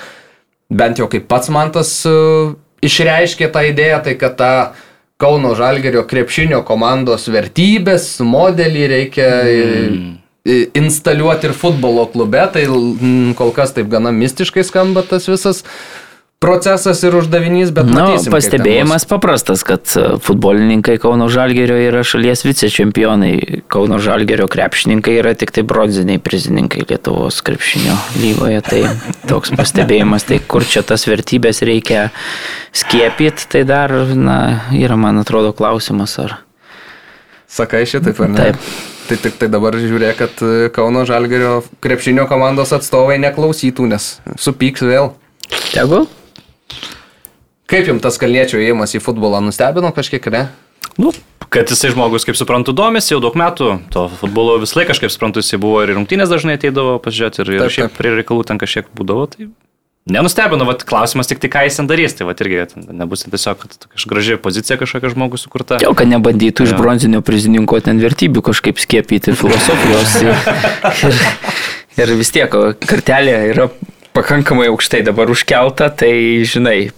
bent 0.74 1.02
jau 1.02 1.10
kaip 1.12 1.28
pats 1.32 1.52
man 1.54 1.74
tas 1.76 1.92
e, 2.10 2.16
išreiškė 2.84 3.52
tą 3.54 3.68
idėją, 3.72 4.02
tai 4.08 4.18
kad 4.20 4.38
tą 4.40 4.56
Kauno 5.22 5.54
Žalgerio 5.56 6.04
krepšinio 6.10 6.64
komandos 6.68 7.30
vertybės, 7.32 8.18
modelį 8.28 8.88
reikia 8.92 9.28
mm. 9.46 10.08
instaliuoti 10.76 11.48
ir 11.48 11.54
futbolo 11.56 12.04
klube, 12.12 12.42
tai 12.52 12.66
kol 13.38 13.54
kas 13.56 13.72
taip 13.78 13.88
gana 13.94 14.12
mistiškai 14.12 14.66
skamba 14.68 15.06
tas 15.08 15.30
visas 15.32 15.62
procesas 16.44 17.00
ir 17.08 17.16
uždavinys, 17.16 17.72
bet 17.72 17.88
Na, 17.88 18.04
matysim, 18.10 18.34
pastebėjimas 18.36 19.06
paprastas, 19.08 19.64
kad 19.64 19.88
e, 19.96 20.18
futbolininkai 20.24 20.98
Kauno 21.00 21.30
Žalgerio 21.32 21.78
yra 21.80 22.02
šalies 22.04 22.44
vicečempionai, 22.44 23.64
Kauno 23.72 24.00
Žalgerio 24.04 24.50
krepšininkai 24.52 25.16
yra 25.22 25.32
tik 25.40 25.54
tai 25.56 25.64
bronziniai 25.68 26.20
prizininkai 26.20 26.84
Lietuvos 26.90 27.40
krepšinio 27.48 27.96
lygoje. 28.20 28.60
Tai 28.68 28.82
toks 29.30 29.54
pastebėjimas, 29.60 30.28
tai 30.28 30.42
kur 30.44 30.68
čia 30.68 30.84
tas 30.88 31.08
vertybės 31.08 31.64
reikia 31.64 32.10
skiepyti, 32.76 33.48
tai 33.56 33.64
dar, 33.70 33.94
na, 34.12 34.40
yra, 34.76 35.00
man 35.00 35.24
atrodo, 35.24 35.54
klausimas 35.56 36.18
ar. 36.20 36.42
Sakai 37.48 37.86
šitaip, 37.88 38.20
ar 38.20 38.34
ne? 38.34 38.42
Taip. 38.42 38.74
Tai 39.04 39.18
tik 39.20 39.36
tai 39.40 39.50
dabar 39.52 39.76
žiūrėk, 39.80 40.20
kad 40.20 40.44
e, 40.44 40.68
Kauno 40.76 41.04
Žalgerio 41.08 41.62
krepšinio 41.84 42.28
komandos 42.28 42.76
atstovai 42.76 43.16
neklausytų, 43.24 43.88
nes 43.96 44.10
supyks 44.40 44.84
vėl. 44.88 45.14
Tegul? 45.72 46.08
Kaip 47.74 47.88
jums 47.90 48.04
tas 48.06 48.20
kalniečio 48.22 48.60
įėjimas 48.62 48.92
į 48.94 49.00
futbolą 49.02 49.40
nustebino 49.42 49.90
kažkiek, 49.96 50.28
ne? 50.30 50.44
Nu, 51.02 51.10
kad 51.50 51.72
jisai 51.74 51.90
žmogus, 51.90 52.22
kaip 52.28 52.38
suprantu, 52.38 52.70
domisi 52.78 53.16
jau 53.16 53.18
daug 53.24 53.34
metų, 53.40 53.70
to 53.90 54.04
futbolo 54.20 54.60
vis 54.62 54.76
laik 54.78 54.92
kažkaip 54.92 55.10
suprantu, 55.10 55.42
jisai 55.42 55.58
buvo 55.64 55.80
ir 55.82 55.96
rungtynės 55.98 56.30
dažnai 56.30 56.60
ateidavo 56.60 57.00
pažiūrėti 57.02 57.42
ir, 57.42 57.50
ir 57.56 57.64
taip, 57.64 57.74
šiaip 57.74 57.90
taip. 57.90 57.98
prie 57.98 58.12
reikalų 58.20 58.46
ten 58.52 58.62
kažkiek 58.62 58.92
būdavo. 58.94 59.26
Tai 59.34 59.50
nenustebino, 60.14 60.70
vat, 60.70 60.86
klausimas 60.86 61.32
tik 61.32 61.42
tai, 61.42 61.50
ką 61.56 61.66
jis 61.66 61.82
ten 61.82 61.90
darys, 61.90 62.14
tai 62.20 62.30
vat, 62.30 62.46
irgi 62.46 62.86
nebus 62.94 63.26
tiesiog 63.26 63.66
kažkokia 63.66 64.14
graži 64.14 64.38
pozicija 64.46 64.78
kažkokia 64.78 65.16
žmogus 65.16 65.48
sukurta. 65.48 65.82
Jau, 65.82 65.96
kad 65.98 66.14
nebandytų 66.14 66.70
iš 66.70 66.78
bronzinio 66.78 67.26
prizininko 67.26 67.82
ten 67.82 67.98
vertybių 68.06 68.46
kažkaip 68.52 68.78
skiepyti 68.86 69.34
filosofijos. 69.40 70.20
ir, 70.22 70.34
ir, 71.10 72.06
ir 72.06 72.18
vis 72.22 72.34
tiek, 72.38 72.62
kartelė 72.86 73.40
yra 73.50 73.72
pakankamai 74.14 74.70
aukštai 74.70 75.02
dabar 75.10 75.34
užkelta, 75.34 75.90
tai 75.90 76.14
žinai, 76.46 76.92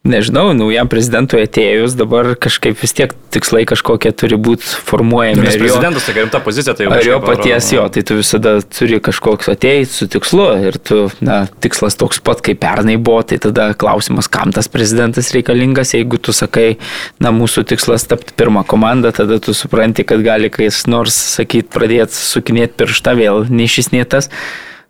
Nežinau, 0.00 0.54
naujam 0.56 0.88
prezidentui 0.88 1.42
atėjus 1.44 1.92
dabar 1.92 2.30
kažkaip 2.40 2.78
vis 2.80 2.94
tiek 2.96 3.10
tikslai 3.34 3.66
kažkokie 3.68 4.14
turi 4.16 4.38
būti 4.40 4.64
formuojami. 4.88 5.42
Nes 5.44 5.58
prezidentas 5.60 6.06
tai 6.08 6.14
rimta 6.16 6.40
pozicija, 6.40 6.72
tai 6.72 6.86
jau. 6.86 6.94
Ar 6.96 7.04
jo 7.04 7.18
paties 7.20 7.68
jo, 7.74 7.82
tai 7.92 8.02
tu 8.08 8.16
visada 8.16 8.54
turi 8.64 8.96
kažkoks 9.04 9.50
ateiti 9.52 9.90
su 9.92 10.08
tikslu 10.08 10.46
ir 10.70 10.78
tu, 10.80 11.02
na, 11.20 11.42
tikslas 11.60 12.00
toks 12.00 12.22
pat 12.24 12.40
kaip 12.46 12.62
pernai 12.62 12.96
buvo, 12.96 13.20
tai 13.28 13.36
tada 13.44 13.68
klausimas, 13.76 14.30
kam 14.32 14.56
tas 14.56 14.72
prezidentas 14.72 15.34
reikalingas, 15.36 15.92
jeigu 15.92 16.16
tu 16.16 16.32
sakai, 16.32 16.78
na, 17.20 17.34
mūsų 17.36 17.66
tikslas 17.68 18.08
tapti 18.08 18.32
pirmą 18.40 18.64
komandą, 18.72 19.12
tada 19.20 19.36
tu 19.36 19.52
supranti, 19.52 20.08
kad 20.08 20.24
gali 20.24 20.48
kas 20.48 20.86
nors 20.88 21.20
sakyti, 21.36 21.68
pradėti 21.76 22.16
sukinėti 22.16 22.80
pirštą 22.80 23.18
vėl, 23.20 23.44
nei 23.52 23.68
šis, 23.68 23.92
nei 23.92 24.08
tas. 24.08 24.32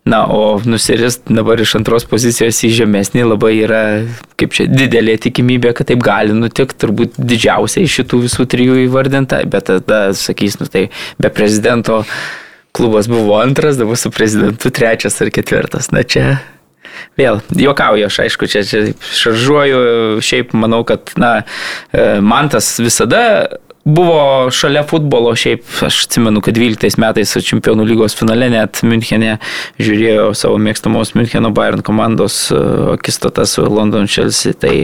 Na, 0.01 0.23
o 0.25 0.57
nusirist 0.65 1.27
dabar 1.29 1.61
iš 1.61 1.75
antros 1.77 2.07
pozicijos 2.09 2.57
į 2.65 2.71
žemesnį 2.79 3.25
labai 3.27 3.51
yra, 3.59 3.81
kaip 4.41 4.55
čia, 4.57 4.65
didelė 4.65 5.13
tikimybė, 5.21 5.75
kad 5.77 5.91
taip 5.91 6.01
gali 6.01 6.33
nutikti, 6.33 6.79
turbūt 6.81 7.19
didžiausia 7.21 7.83
iš 7.85 7.99
šitų 7.99 8.23
visų 8.23 8.47
trijų 8.49 8.79
įvardinta, 8.87 9.43
bet 9.45 9.69
tada 9.69 9.99
sakys, 10.17 10.57
nu 10.57 10.65
tai 10.65 10.87
be 11.21 11.29
prezidento 11.29 12.01
klubas 12.73 13.11
buvo 13.11 13.37
antras, 13.43 13.77
dabar 13.77 13.99
su 13.99 14.09
prezidentu 14.09 14.73
trečias 14.73 15.21
ar 15.21 15.29
ketvirtas. 15.33 15.91
Na 15.93 16.01
čia 16.01 16.39
Vėl, 17.19 17.39
juokauju, 17.55 18.07
aš 18.07 18.17
aišku, 18.25 18.47
čia, 18.51 18.61
čia 18.67 18.81
šaržuoju, 19.15 20.21
šiaip 20.25 20.51
manau, 20.57 20.81
kad, 20.87 21.13
na, 21.19 21.31
e, 21.93 22.19
man 22.23 22.49
tas 22.51 22.67
visada 22.81 23.21
Buvo 23.83 24.51
šalia 24.53 24.83
futbolo, 24.85 25.31
šiaip 25.35 25.65
aš 25.87 26.03
atsimenu, 26.05 26.41
kad 26.45 26.53
12 26.53 26.99
metais 27.01 27.31
čempionų 27.47 27.87
lygos 27.89 28.13
finale 28.13 28.51
net 28.53 28.83
Münchenė 28.85 29.39
žiūrėjo 29.81 30.27
savo 30.37 30.59
mėgstamos 30.61 31.15
Müncheno 31.17 31.49
Bayern 31.55 31.81
komandos 31.85 32.43
e, 32.53 32.59
akistatą 32.93 33.47
su 33.49 33.65
London 33.65 34.05
Chelsea. 34.05 34.53
Tai, 34.53 34.75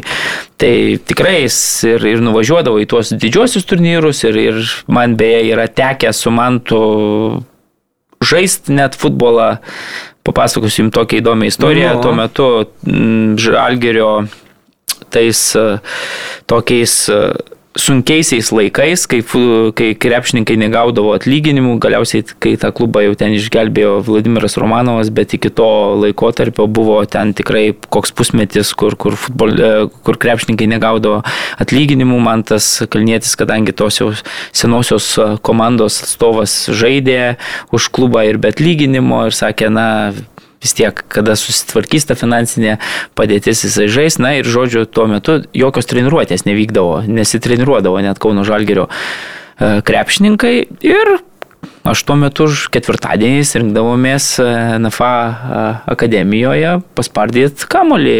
tai 0.57 0.71
tikrai 0.97 1.43
jis 1.43 1.59
ir, 1.91 2.07
ir 2.09 2.23
nuvažiuodavo 2.25 2.81
į 2.81 2.87
tuos 2.89 3.13
didžiosius 3.13 3.69
turnyrus 3.69 4.23
ir, 4.25 4.39
ir 4.41 4.63
man 4.89 5.13
beje 5.19 5.43
yra 5.51 5.67
tekę 5.69 6.09
su 6.15 6.33
mantu 6.33 6.81
žaisti 8.25 8.73
net 8.79 8.97
futbolą. 8.97 9.59
Papasakosiu 10.25 10.81
jums 10.81 10.95
tokią 10.97 11.21
įdomią 11.21 11.51
istoriją. 11.51 11.93
No. 11.95 12.01
Tuo 12.03 12.15
metu 12.17 12.47
Žalgerio 13.45 14.09
tais 15.13 15.43
e, 15.55 15.67
tokiais 16.49 16.97
e, 17.13 17.21
sunkiaisiais 17.77 18.49
laikais, 18.51 19.05
kai, 19.09 19.21
kai 19.77 19.89
krepšininkai 20.01 20.57
negaudavo 20.59 21.13
atlyginimų, 21.15 21.77
galiausiai, 21.83 22.25
kai 22.43 22.55
tą 22.59 22.71
klubą 22.75 23.03
jau 23.05 23.15
ten 23.19 23.35
išgelbėjo 23.37 23.99
Vladimiras 24.07 24.57
Romanovas, 24.59 25.11
bet 25.13 25.35
iki 25.37 25.51
to 25.53 25.67
laiko 26.01 26.31
tarpio 26.35 26.67
buvo 26.67 26.99
ten 27.09 27.33
tikrai 27.37 27.71
koks 27.93 28.13
pusmetis, 28.17 28.73
kur, 28.77 28.97
kur, 28.99 29.17
futbol, 29.19 29.53
e, 29.53 29.71
kur 30.05 30.19
krepšininkai 30.21 30.69
negaudavo 30.73 31.21
atlyginimų. 31.63 32.19
Man 32.27 32.43
tas 32.47 32.69
Kalnietis, 32.91 33.35
kadangi 33.39 33.75
tos 33.77 34.01
jau 34.01 34.11
senosios 34.55 35.13
komandos 35.45 36.01
atstovas 36.03 36.59
žaidė 36.73 37.37
už 37.75 37.91
klubą 37.93 38.25
ir 38.27 38.41
be 38.41 38.51
atlyginimo 38.53 39.27
ir 39.29 39.37
sakė, 39.37 39.71
na, 39.73 39.87
vis 40.67 40.75
tiek, 40.75 40.99
kada 41.07 41.37
susitvarkys 41.39 42.09
ta 42.09 42.17
finansinė 42.19 42.77
padėtis, 43.17 43.63
jisai 43.63 43.87
žais. 43.91 44.19
Na 44.19 44.35
ir 44.41 44.47
žodžiu, 44.47 44.83
tuo 44.85 45.07
metu 45.07 45.39
jokios 45.55 45.87
treniruotės 45.87 46.43
nevykdavo, 46.47 47.05
nesitreniruodavo 47.07 48.03
net 48.03 48.19
Kauno 48.19 48.43
Žalgerio 48.47 48.89
e, 48.91 49.79
krepšininkai 49.87 50.55
ir 50.83 51.17
Aš 51.87 52.01
tuo 52.03 52.17
metu 52.19 52.45
ketvirtadieniais 52.73 53.53
rinkdavomės 53.55 54.25
e, 54.43 54.45
NFA 54.83 55.11
e, 55.23 55.59
akademijoje 55.93 56.73
paspardyti 56.97 57.67
kamolį 57.71 58.15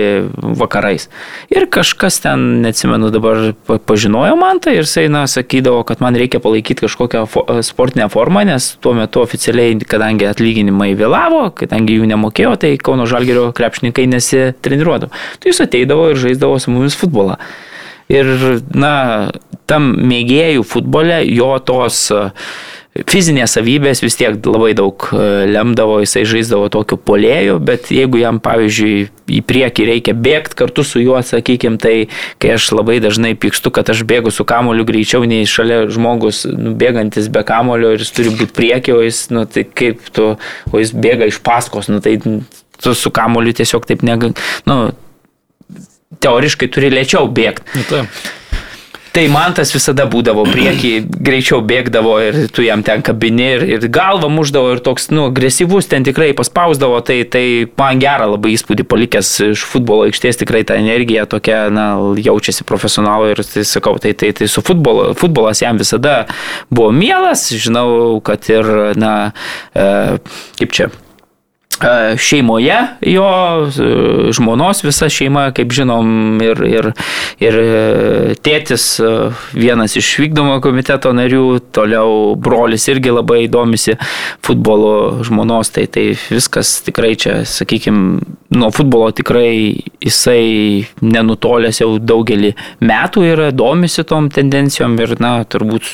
vakarais. 0.56 1.10
Ir 1.52 1.66
kažkas 1.74 2.22
ten, 2.24 2.46
neatsimenu 2.64 3.10
dabar, 3.12 3.50
pažinojo 3.90 4.38
man 4.40 4.62
tai 4.64 4.78
ir 4.78 4.86
jisai, 4.86 5.10
na, 5.12 5.26
sakydavo, 5.28 5.82
kad 5.90 6.00
man 6.04 6.16
reikia 6.16 6.40
palaikyti 6.44 6.86
kažkokią 6.86 7.26
e, 7.28 7.58
sportinę 7.68 8.08
formą, 8.14 8.46
nes 8.48 8.70
tuo 8.80 8.94
metu 8.96 9.26
oficialiai, 9.26 9.76
kadangi 9.84 10.30
atlyginimai 10.30 10.94
vėlavo, 10.96 11.50
kadangi 11.60 12.00
jų 12.00 12.08
nemokėjo, 12.14 12.56
tai 12.64 12.72
Kauno 12.80 13.10
Žalgerio 13.10 13.50
krepšininkai 13.58 14.08
nesitreniruodavo. 14.14 15.12
Tai 15.12 15.52
jis 15.52 15.60
ateidavo 15.68 16.14
ir 16.14 16.24
žaisdavo 16.24 16.62
su 16.64 16.72
mumis 16.72 16.96
futbolą. 16.96 17.36
Ir, 18.08 18.32
na, 18.72 18.96
tam 19.68 19.92
mėgėjų 20.08 20.64
futbole 20.64 21.20
jo 21.28 21.52
tos 21.68 22.06
uh, 22.16 22.32
fizinės 23.10 23.54
savybės 23.58 24.02
vis 24.04 24.18
tiek 24.18 24.38
labai 24.48 24.72
daug 24.78 25.08
e, 25.12 25.20
lemdavo, 25.52 26.00
jisai 26.02 26.24
žaisdavo 26.28 26.70
tokiu 26.74 26.98
polėju, 26.98 27.58
bet 27.64 27.92
jeigu 27.94 28.22
jam, 28.22 28.40
pavyzdžiui, 28.44 29.08
į 29.38 29.42
priekį 29.48 29.88
reikia 29.92 30.16
bėgti 30.16 30.58
kartu 30.60 30.86
su 30.88 31.02
juo, 31.04 31.18
sakykime, 31.26 31.80
tai 31.82 31.96
kai 32.42 32.54
aš 32.56 32.70
labai 32.76 33.00
dažnai 33.04 33.34
pykstu, 33.40 33.74
kad 33.76 33.90
aš 33.94 34.06
bėgu 34.08 34.34
su 34.34 34.48
kamoliu 34.48 34.88
greičiau 34.88 35.28
nei 35.28 35.48
šalia 35.50 35.84
žmogus 35.94 36.46
nu, 36.50 36.74
bėgantis 36.80 37.30
be 37.34 37.44
kamolio 37.48 37.94
ir 37.96 38.06
jis 38.06 38.14
turi 38.16 38.34
būti 38.34 38.56
priekį, 38.58 38.96
o 38.96 39.04
jis, 39.06 39.26
nu, 39.36 39.46
tai 39.50 39.68
kaip 39.68 40.08
tu, 40.16 40.34
o 40.72 40.82
jis 40.82 40.96
bėga 40.96 41.30
iš 41.30 41.42
paskos, 41.46 41.92
nu, 41.92 42.02
tai 42.04 42.18
tu 42.24 42.96
su 42.96 43.14
kamoliu 43.14 43.56
tiesiog 43.58 43.86
taip 43.90 44.06
negali, 44.08 44.38
nu, 44.70 44.80
teoriškai 46.24 46.70
turi 46.72 46.92
lėčiau 46.94 47.30
bėgti. 47.30 47.84
Nu. 47.92 48.04
Tai 49.18 49.24
man 49.34 49.56
tas 49.58 49.72
visada 49.74 50.04
būdavo 50.06 50.44
prieki, 50.46 50.92
greičiau 51.10 51.64
bėgdavo 51.66 52.12
ir 52.22 52.36
tu 52.54 52.62
jam 52.62 52.84
ten 52.86 53.02
kabini 53.02 53.48
ir, 53.56 53.64
ir 53.66 53.88
galvą 53.90 54.28
muždavo 54.30 54.76
ir 54.76 54.82
toks, 54.86 55.08
nu, 55.10 55.24
agresyvus 55.32 55.90
ten 55.90 56.06
tikrai 56.06 56.36
paspausdavo, 56.38 57.00
tai, 57.02 57.24
tai 57.26 57.42
man 57.82 57.98
gerą 57.98 58.28
labai 58.36 58.52
įspūdį 58.54 58.86
palikęs 58.86 59.32
iš 59.48 59.64
futbolo 59.66 60.06
aikštės, 60.06 60.38
tikrai 60.44 60.62
ta 60.70 60.78
energija 60.78 61.26
tokia, 61.26 61.64
na, 61.74 61.88
jaučiasi 62.28 62.68
profesionalų 62.70 63.32
ir 63.34 63.42
tai 63.42 63.66
sakau, 63.66 63.96
tai, 64.04 64.14
tai, 64.14 64.30
tai 64.38 64.52
su 64.54 64.62
futbolo, 64.62 65.10
futbolas 65.18 65.66
jam 65.66 65.82
visada 65.82 66.28
buvo 66.70 66.94
mielas, 66.94 67.48
žinau, 67.58 68.22
kad 68.22 68.46
ir, 68.54 68.70
na, 69.02 69.18
e, 69.74 69.90
kaip 70.62 70.78
čia 70.78 70.92
šeimoje 72.18 72.78
jo, 73.02 73.28
e, 73.68 74.32
žmonos 74.32 74.84
visa 74.84 75.10
šeima, 75.10 75.52
kaip 75.56 75.74
žinom, 75.74 76.42
ir, 76.42 76.64
ir, 76.66 76.90
ir 77.44 77.60
e, 77.62 78.36
tėtis 78.44 78.88
vienas 79.54 79.98
iš 80.00 80.10
vykdomo 80.24 80.58
komiteto 80.64 81.14
narių, 81.16 81.60
toliau 81.76 82.36
brolis 82.40 82.88
irgi 82.92 83.14
labai 83.14 83.46
domisi 83.52 83.98
futbolo 84.46 85.24
žmonos, 85.28 85.72
tai, 85.76 85.88
tai 85.92 86.10
viskas 86.32 86.80
tikrai 86.88 87.14
čia, 87.20 87.40
sakykime, 87.48 88.20
nuo 88.58 88.72
futbolo 88.74 89.12
tikrai 89.16 89.78
jisai 90.04 90.88
nenutolęs 91.04 91.82
jau 91.84 91.96
daugelį 92.00 92.54
metų 92.82 93.26
yra, 93.34 93.50
domisi 93.56 94.06
tom 94.08 94.32
tendencijom 94.34 94.98
ir, 95.04 95.18
na, 95.24 95.40
turbūt 95.46 95.90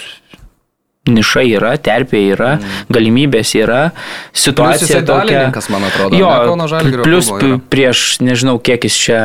niša 1.09 1.43
yra, 1.43 1.73
terpė 1.83 2.21
yra, 2.31 2.53
mm. 2.57 2.93
galimybės 2.95 3.55
yra, 3.59 3.81
situacija 4.31 5.01
tokia. 5.07 5.49
Man 5.73 5.87
atrodo, 5.89 6.15
jo, 6.15 6.29
plus 7.03 7.31
prieš 7.71 8.05
nežinau, 8.23 8.55
kiek 8.63 8.87
jis 8.87 8.99
čia 9.07 9.21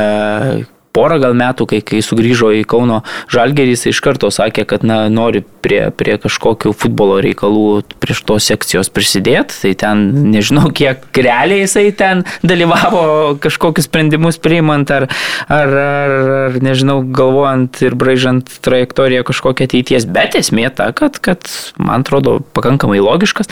porą 0.99 1.20
gal 1.22 1.36
metų, 1.38 1.68
kai, 1.70 1.80
kai 1.86 2.03
sugrįžo 2.05 2.51
į 2.59 2.64
Kauno 2.68 3.03
Žalgerį, 3.30 3.76
jis 3.76 3.92
iš 3.92 4.03
karto 4.05 4.32
sakė, 4.34 4.66
kad 4.68 4.84
na, 4.86 5.05
nori 5.12 5.44
prie, 5.62 5.80
prie 5.94 6.16
kažkokių 6.20 6.72
futbolo 6.76 7.20
reikalų 7.22 7.82
prieš 8.03 8.24
tos 8.26 8.49
sekcijos 8.51 8.90
prisidėti. 8.94 9.55
Tai 9.62 9.72
ten 9.82 10.05
nežinau, 10.32 10.68
kiek 10.74 11.07
realiai 11.14 11.62
jisai 11.64 11.88
ten 11.96 12.24
dalyvavo 12.46 13.36
kažkokius 13.44 13.88
sprendimus 13.88 14.40
priimant 14.42 14.90
ar, 14.94 15.09
ar, 15.46 15.74
ar, 15.84 16.16
ar 16.49 16.59
nežinau, 16.64 17.01
galvojant 17.03 17.82
ir 17.84 17.96
braižant 17.99 18.59
trajektoriją 18.64 19.26
kažkokią 19.28 19.68
ateities. 19.68 20.09
Bet 20.09 20.38
esmė 20.38 20.68
ta, 20.74 20.90
kad, 20.96 21.20
kad 21.22 21.46
man 21.78 22.07
atrodo 22.07 22.38
pakankamai 22.57 23.01
logiškas 23.03 23.51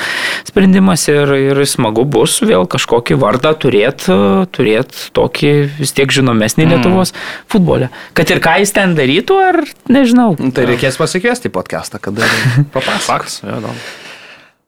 sprendimas 0.49 1.07
ir, 1.13 1.33
ir 1.53 1.63
smagu 1.69 2.07
bus 2.09 2.39
vėl 2.45 2.67
kažkokį 2.71 3.19
vardą 3.21 3.53
turėti, 3.59 4.15
turėti 4.55 5.11
tokį 5.17 5.53
vis 5.81 5.95
tiek 5.97 6.13
žinomesnį 6.13 6.67
mm. 6.67 6.75
Lietuvos 6.75 7.15
futbole. 7.53 7.91
Kad 8.17 8.33
ir 8.35 8.43
ką 8.45 8.57
jis 8.63 8.75
ten 8.77 8.97
darytų, 8.99 9.39
ar 9.51 9.63
nežinau. 9.93 10.35
Nu, 10.41 10.51
tai 10.55 10.67
reikės 10.71 10.99
pasikviesti 11.01 11.51
į 11.51 11.55
podcastą, 11.57 12.03
kada 12.03 12.27
papasakos. 12.77 13.43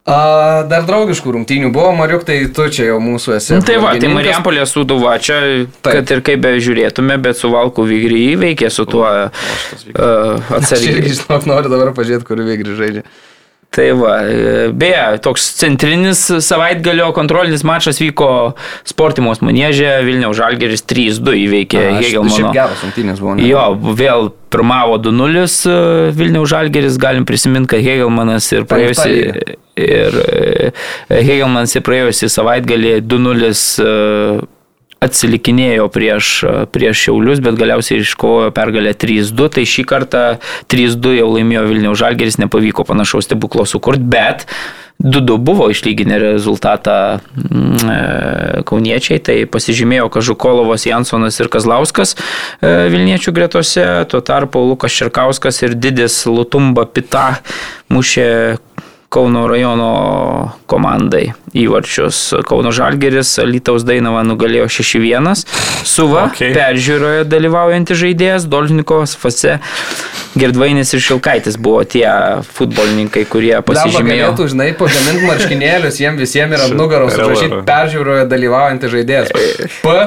A, 0.08 0.64
dar 0.64 0.86
draugiškų 0.88 1.34
rungtynių 1.34 1.68
buvo, 1.72 1.90
Mariuk, 1.98 2.22
tai 2.24 2.38
tu 2.56 2.64
čia 2.72 2.86
jau 2.86 3.00
mūsų 3.04 3.34
esi. 3.36 3.52
Nu, 3.58 3.64
tai 3.66 3.76
va, 3.82 3.92
tai 4.00 4.08
Marijampolė 4.08 4.64
suduva 4.68 5.18
čia, 5.20 5.66
Taip. 5.84 5.90
kad 5.98 6.12
ir 6.14 6.22
kaip 6.24 6.40
be 6.46 6.54
žiūrėtume, 6.64 7.18
bet 7.20 7.36
su 7.36 7.50
Valku 7.52 7.84
Vigry 7.84 8.22
įveikė 8.32 8.70
su 8.72 8.86
tuo 8.88 9.04
uh, 9.04 9.50
atsargiai. 10.56 11.02
Aš 11.02 11.26
žinok, 11.26 11.44
noriu 11.50 11.72
dabar 11.74 11.92
pažiūrėti, 11.98 12.24
kur 12.30 12.40
Vigry 12.46 12.78
žaidžia. 12.78 13.04
Tai 13.68 13.84
va, 14.00 14.14
beje, 14.72 15.00
toks 15.22 15.44
centrinis 15.58 16.22
savaitgalio 16.40 17.10
kontrolinis 17.16 17.62
mačas 17.68 18.00
vyko 18.00 18.54
Sportimos 18.88 19.42
manėžė, 19.44 19.90
Vilniaus 20.06 20.38
Žalgeris 20.40 20.86
3-2 20.88 21.36
įveikė 21.44 21.82
Hegelmano. 21.98 22.52
Geras 22.56 22.82
rungtynės 22.86 23.20
buvo. 23.20 23.36
Ne? 23.36 23.44
Jo, 23.44 23.66
vėl 23.76 24.30
pirmavo 24.48 24.96
2-0 25.04 25.44
e, 25.44 25.76
Vilniaus 26.16 26.48
Žalgeris, 26.54 26.96
galim 27.00 27.28
prisiminti, 27.28 27.74
kad 27.74 27.84
Hegelmanas 27.84 28.48
ir 28.56 28.64
praėjusi... 28.68 29.16
Ir 29.78 30.16
e, 30.24 30.70
Hegelmanas 31.12 31.76
ir 31.76 31.84
praėjusi 31.86 32.32
savaitgalį 32.32 32.96
2-0 33.04 33.52
atsilikinėjo 35.04 35.86
prieš, 35.94 36.32
prieš 36.74 37.04
Šiaulius, 37.06 37.42
bet 37.44 37.58
galiausiai 37.60 38.02
iškovojo 38.02 38.50
pergalę 38.56 38.94
3-2, 38.98 39.48
tai 39.54 39.64
šį 39.68 39.86
kartą 39.88 40.24
3-2 40.72 41.14
jau 41.20 41.30
laimėjo 41.36 41.64
Vilniaus 41.70 42.02
Žalgeris, 42.02 42.40
nepavyko 42.42 42.86
panašaus 42.88 43.28
stebuklo 43.28 43.66
sukurti, 43.68 44.06
bet 44.10 44.46
2-2 44.98 45.38
buvo 45.38 45.68
išlyginę 45.70 46.18
rezultatą 46.18 47.20
mm, 47.36 47.90
e, 47.90 48.62
kauniečiai, 48.66 49.20
tai 49.22 49.36
pasižymėjo 49.46 50.08
Kažukolovas, 50.10 50.88
Jansonas 50.90 51.38
ir 51.38 51.50
Kazlauskas 51.52 52.16
e, 52.18 52.88
Vilniečių 52.90 53.34
gretose, 53.36 53.86
tuo 54.10 54.18
tarpu 54.18 54.64
Lukas 54.66 54.96
Širkauskas 54.98 55.62
ir 55.62 55.78
Didis 55.78 56.24
Lutumba 56.26 56.88
Pita 56.90 57.38
mušė 57.94 58.58
Kauno 59.08 59.46
rajono 59.48 59.92
komandai 60.68 61.30
įvarčius. 61.56 62.18
Kauno 62.44 62.68
Žalgeris, 62.76 63.38
Lytaus 63.48 63.86
Dainava 63.88 64.20
nugalėjo 64.28 64.66
6-1. 64.68 65.30
Suva, 65.88 66.26
okay. 66.28 66.52
peržiūroje 66.52 67.24
dalyvaujantis 67.24 67.96
žaidėjas, 68.02 68.44
Dolžnikovas, 68.52 69.16
Fase, 69.16 69.56
Girdvainis 70.36 70.92
ir 70.92 71.00
Šilkaitis 71.06 71.56
buvo 71.56 71.86
tie 71.88 72.04
futbolininkai, 72.52 73.24
kurie 73.32 73.56
pasižymėjo. 73.64 74.34
Tu 74.36 74.52
žinai, 74.52 74.70
pagaminti 74.76 75.24
marškinėlius, 75.24 76.04
jiems 76.04 76.20
visiems 76.20 76.58
yra 76.58 76.68
nugaros 76.76 77.16
užrašyti 77.16 77.64
peržiūroje 77.68 78.28
dalyvaujantis 78.28 78.92
žaidėjas. 78.92 79.32
P 79.80 80.00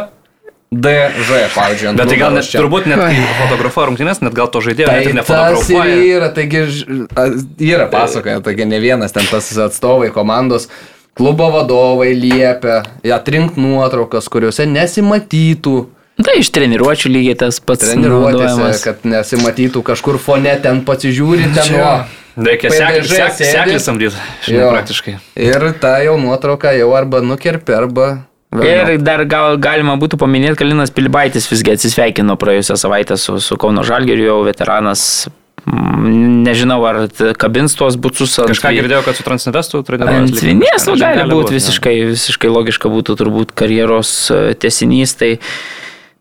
DŽ, 0.72 1.52
pavyzdžiui, 1.52 1.88
ant 1.90 2.00
Bet 2.00 2.08
tai 2.08 2.18
gal 2.22 2.32
net, 2.32 2.48
turbūt 2.48 2.86
net 2.88 3.02
kai 3.02 3.26
fotografuoja 3.42 3.90
rungtynės, 3.90 4.22
net 4.24 4.36
gal 4.38 4.48
to 4.48 4.62
žaidėjo 4.64 4.88
tai 4.88 5.02
net 5.04 5.18
nefotografuoja. 5.18 5.84
Tai 5.84 6.06
yra, 6.08 6.30
taigi 6.32 6.62
yra 7.68 7.88
pasakoja, 7.92 8.40
taigi 8.46 8.70
ne 8.72 8.80
vienas 8.80 9.12
ten 9.12 9.28
tas 9.28 9.52
atstovai 9.68 10.14
komandos. 10.16 10.70
Klubo 11.20 11.50
vadovai 11.52 12.14
liepia 12.16 12.86
atrinkti 13.18 13.60
nuotraukas, 13.60 14.32
kuriuose 14.32 14.64
nesimatytų 14.72 15.76
Tai 16.22 16.34
iš 16.38 16.52
treniruočio 16.54 17.10
lygiai 17.12 17.36
tas 17.40 17.58
pats. 17.64 17.84
Treniruotėse, 17.88 18.72
kad 18.84 19.06
nesimatytų 19.08 19.82
kažkur 19.92 20.20
fone, 20.22 20.54
ten 20.62 20.84
pasižiūri, 20.88 21.52
ten 21.56 21.72
nuo. 21.76 21.94
Reikia 22.48 22.72
seklį 22.72 23.80
samdyti, 23.82 24.16
praktiškai. 24.48 25.18
Ir 25.36 25.72
tą 25.82 25.98
jau 26.06 26.16
nuotrauką 26.22 26.72
jau 26.78 26.92
arba 26.96 27.20
nukerpi, 27.26 27.76
arba 27.76 28.12
Ir 28.52 28.98
dar 29.00 29.24
gal, 29.32 29.56
galima 29.62 29.94
būtų 30.00 30.18
paminėti, 30.20 30.58
kad 30.60 30.68
Linas 30.68 30.92
Pilibaitis 30.92 31.46
visgi 31.48 31.72
atsisveikino 31.72 32.36
praėjusią 32.40 32.76
savaitę 32.80 33.16
su, 33.16 33.38
su 33.40 33.56
Kauno 33.60 33.86
Žalgeriu, 33.88 34.26
jau 34.28 34.42
veteranas 34.44 35.06
Nežinau, 35.62 36.80
ar 36.90 37.04
kabins 37.38 37.76
tuos 37.78 37.94
bucus. 38.02 38.34
Kažką 38.50 38.72
girdėjau, 38.80 39.04
kad 39.06 39.18
su 39.20 39.26
Transnevestu 39.26 39.84
treniruojas. 39.86 40.32
Ant 40.32 40.42
Vinės 40.42 40.88
gali 40.90 41.28
būti 41.30 41.54
visiškai, 41.54 41.94
visiškai 42.10 42.50
logiška 42.50 42.90
būtų 42.90 43.16
turbūt 43.20 43.54
karjeros 43.54 44.14
e, 44.34 44.40
tesinys. 44.58 45.14
Tai 45.20 45.36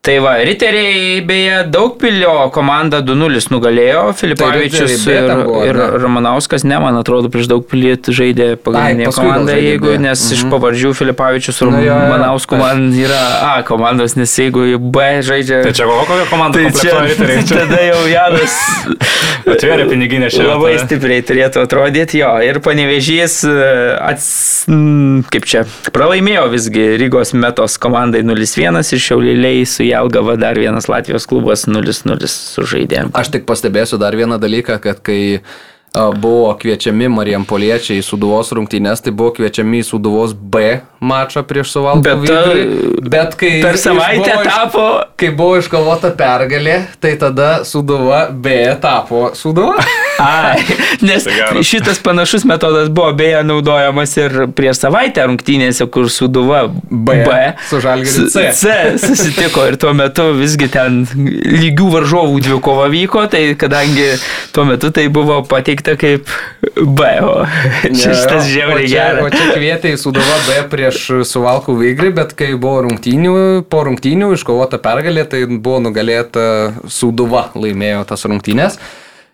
Tai 0.01 0.15
va, 0.25 0.31
riteriai 0.41 1.21
beje 1.29 1.57
daug 1.69 1.99
pilio 2.01 2.47
komanda 2.55 3.03
2-0 3.05 3.51
nugalėjo, 3.53 4.05
Filipavičius 4.17 4.95
tai 5.05 5.17
ir, 5.19 5.27
buvo, 5.43 5.59
ir 5.69 5.77
Ramanauskas, 6.01 6.65
ne, 6.65 6.79
man 6.81 6.97
atrodo, 6.97 7.29
prieš 7.29 7.51
daug 7.51 7.67
pilį 7.69 7.99
žaidė 8.09 8.47
pagrindinė 8.65 9.11
komanda, 9.13 9.59
jeigu, 9.61 9.91
nes 10.01 10.23
mhm. 10.25 10.39
iš 10.39 10.45
pavardžių 10.55 10.93
Filipavičius 10.97 11.61
ir 11.61 11.73
Ramanausku 11.91 12.57
man 12.57 12.87
yra 12.97 13.19
A 13.51 13.53
komandos, 13.69 14.17
nes 14.17 14.33
jeigu 14.41 14.81
B 14.81 15.05
žaidžia... 15.27 15.61
Tai 15.69 15.75
čia 15.77 15.91
kokia 15.91 16.25
komanda? 16.33 16.65
Tai 16.65 16.81
čia 16.81 17.05
riteriai. 17.05 17.45
Tada 17.53 17.83
jau 17.85 18.01
Janas... 18.09 18.57
Atvėrė 19.51 19.85
piniginę 19.89 20.33
šią. 20.33 20.49
Labai 20.49 20.73
stipriai 20.81 21.21
turėtų 21.27 21.63
atrodyti 21.65 22.21
jo. 22.21 22.33
Ir 22.45 22.61
panevežys, 22.65 23.41
e, 23.49 23.69
ats... 24.01 24.27
kaip 25.33 25.49
čia, 25.49 25.65
pralaimėjo 25.93 26.49
visgi 26.53 26.89
Rygos 27.01 27.33
metos 27.37 27.77
komandai 27.81 28.25
0-1 28.25 28.81
ir 28.81 29.05
Šiaulėliai 29.11 29.65
su 29.69 29.90
Jelgava 29.91 30.37
dar 30.41 30.59
vienas 30.59 30.89
Latvijos 30.91 31.27
klubas 31.31 31.67
0-0 31.69 32.31
sužaidė. 32.31 33.09
Aš 33.17 33.35
tik 33.35 33.47
pastebėsiu 33.49 33.99
dar 34.01 34.17
vieną 34.17 34.39
dalyką, 34.43 34.79
kad 34.83 35.03
kai 35.05 35.21
buvo 35.93 36.55
kviečiami 36.61 37.11
Marijampoliečiai 37.11 37.99
į 37.99 38.07
Suduvos 38.07 38.53
rungtynės, 38.55 39.03
tai 39.03 39.13
buvo 39.17 39.35
kviečiami 39.39 39.83
į 39.83 39.89
Suduvos 39.89 40.35
B 40.35 40.79
mačą 41.01 41.43
prieš 41.43 41.73
Suvalką. 41.73 42.03
Bet, 42.03 42.29
ta, 42.29 42.41
bet 43.11 43.35
kai 43.41 43.53
per 43.63 43.79
savaitę 43.81 44.35
buvo, 44.35 44.45
tapo. 44.45 44.87
Kai 45.17 45.31
buvo 45.37 45.57
iškovota 45.61 46.13
pergalė, 46.17 46.77
tai 47.01 47.15
tada 47.21 47.51
Suduva 47.65 48.27
B 48.31 48.63
tapo 48.81 49.31
Suduva. 49.35 49.81
Ai, 50.21 50.61
nes 51.01 51.25
šitas 51.65 51.99
panašus 52.05 52.45
metodas 52.45 52.91
buvo 52.93 53.13
beje 53.17 53.41
naudojamas 53.45 54.13
ir 54.21 54.35
prieš 54.57 54.83
savaitę 54.83 55.25
rungtynėse, 55.25 55.87
kur 55.89 56.11
Suduva 56.13 56.67
B, 56.69 57.23
B 57.25 57.39
su 57.71 57.81
Žalgiriu 57.81 58.29
C. 58.29 58.51
C 58.53 58.75
susitiko 59.01 59.65
ir 59.71 59.79
tuo 59.81 59.95
metu 59.97 60.27
visgi 60.37 60.69
ten 60.73 61.03
lygių 61.17 61.89
varžovų 61.97 62.43
dvikova 62.45 62.91
vyko, 62.93 63.25
tai 63.33 63.55
kadangi 63.57 64.11
tuo 64.53 64.67
metu 64.69 64.93
tai 64.93 65.07
buvo 65.09 65.41
pateikta 65.49 65.97
kaip 66.01 66.29
B, 66.77 67.09
o 67.25 67.47
šitas 67.89 68.51
žiauriai 68.51 68.93
geras. 68.93 69.25
O 69.25 69.33
čia 69.33 69.49
kvietė 69.57 69.95
į 69.97 70.01
Suduva 70.05 70.37
B 70.45 70.61
prieš 70.91 71.29
Suvalkų 71.31 71.75
Vygrį, 71.79 72.11
bet 72.17 72.35
kai 72.39 72.55
buvo 72.59 72.85
rungtynių, 72.89 73.35
po 73.71 73.85
rungtynių 73.87 74.33
iškovota 74.35 74.81
pergalė, 74.83 75.25
tai 75.29 75.45
buvo 75.47 75.79
nugalėta 75.87 76.75
Suduva 76.91 77.49
laimėjo 77.55 78.05
tas 78.11 78.27
rungtynės. 78.27 78.81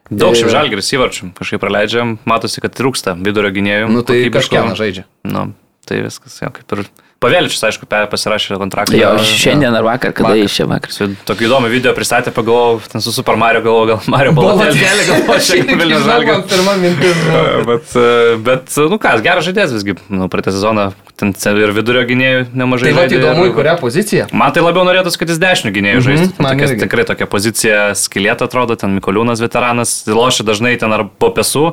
Daug 0.07 0.37
šių 0.39 0.53
žalgeris 0.53 0.93
įvarčių 0.95 1.33
kažkaip 1.35 1.63
praleidžiam, 1.63 2.19
matosi, 2.29 2.63
kad 2.63 2.77
trūksta 2.79 3.17
vidurio 3.19 3.51
gynėjų. 3.57 3.89
Nu 3.91 4.05
tai 4.07 4.21
kažkiek 4.31 4.77
žaidžia. 4.79 5.07
Nu, 5.27 5.49
tai 5.89 6.05
viskas, 6.05 6.39
jau 6.45 6.53
kaip 6.55 6.77
ir 6.77 6.85
Pavėličius, 7.17 7.63
aišku, 7.65 7.87
pasirašė 7.89 8.59
kontraktą. 8.61 8.97
Jo, 8.99 9.15
šiandien 9.25 9.73
ar 9.73 9.85
vakar, 9.87 10.13
kada 10.13 10.35
vakar. 10.35 10.43
išė 10.45 10.67
vakar. 10.69 10.93
Su 10.93 11.09
tokį 11.25 11.47
įdomų 11.49 11.71
video 11.73 11.95
pristatė, 11.97 12.33
pagalvojau, 12.37 12.83
ten 12.93 13.05
su 13.05 13.15
Super 13.15 13.39
Mario 13.41 13.63
galvojau, 13.65 13.95
gal 13.95 14.11
Mario 14.13 14.35
Balotelį, 14.37 15.07
šiek 15.41 15.65
tiek 15.65 15.81
Vilnius 15.81 16.05
žalgio. 16.05 16.37
Pirma 16.51 16.77
mintis. 16.83 17.25
bet, 17.71 17.97
bet, 18.45 18.77
nu 18.93 19.01
ką, 19.01 19.17
geras 19.25 19.49
žaidėjas 19.49 19.73
visgi, 19.79 19.97
nu, 20.13 20.29
praeitą 20.33 20.53
sezoną 20.53 20.91
ten 21.17 21.33
ir 21.57 21.73
vidurio 21.73 22.05
gynėjų 22.05 22.47
nemažai. 22.53 22.93
Tai 22.93 22.99
va, 22.99 23.09
įdomu, 23.09 23.47
į 23.49 23.55
kurią 23.57 23.77
poziciją. 23.81 24.29
Man 24.37 24.53
tai 24.53 24.65
labiau 24.65 24.85
norėtųsi, 24.85 25.21
kad 25.23 25.33
jis 25.33 25.41
dešinių 25.41 25.73
gynėjų 25.73 26.01
mhm, 26.01 26.07
žaistų. 26.07 26.27
Mm 26.37 26.45
-hmm, 26.45 26.65
tokia, 26.67 26.81
tikrai 26.85 27.07
tokia 27.09 27.29
pozicija 27.33 27.79
skilėta 27.97 28.45
atrodo, 28.45 28.77
ten 28.77 28.93
Mikoliūnas 28.99 29.41
veteranas, 29.41 30.03
lošia 30.05 30.45
dažnai 30.45 30.77
ten 30.77 30.93
ar 30.93 31.09
po 31.09 31.33
pesų. 31.33 31.73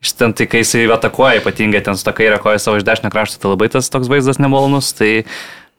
Iš 0.00 0.14
ten, 0.16 0.32
tai 0.32 0.46
kai 0.48 0.62
jisai 0.62 0.86
atakuoja, 0.94 1.42
ypatingai 1.42 1.82
ten 1.84 1.98
su 1.98 2.06
ta 2.06 2.14
kairė 2.16 2.38
koja 2.40 2.60
savo 2.62 2.78
iš 2.80 2.86
dešinio 2.88 3.12
krašto, 3.12 3.40
tai 3.42 3.52
labai 3.52 3.68
tas 3.72 3.90
toks 3.92 4.08
vaizdas 4.08 4.40
nemalonus. 4.40 4.94
Tai 4.96 5.10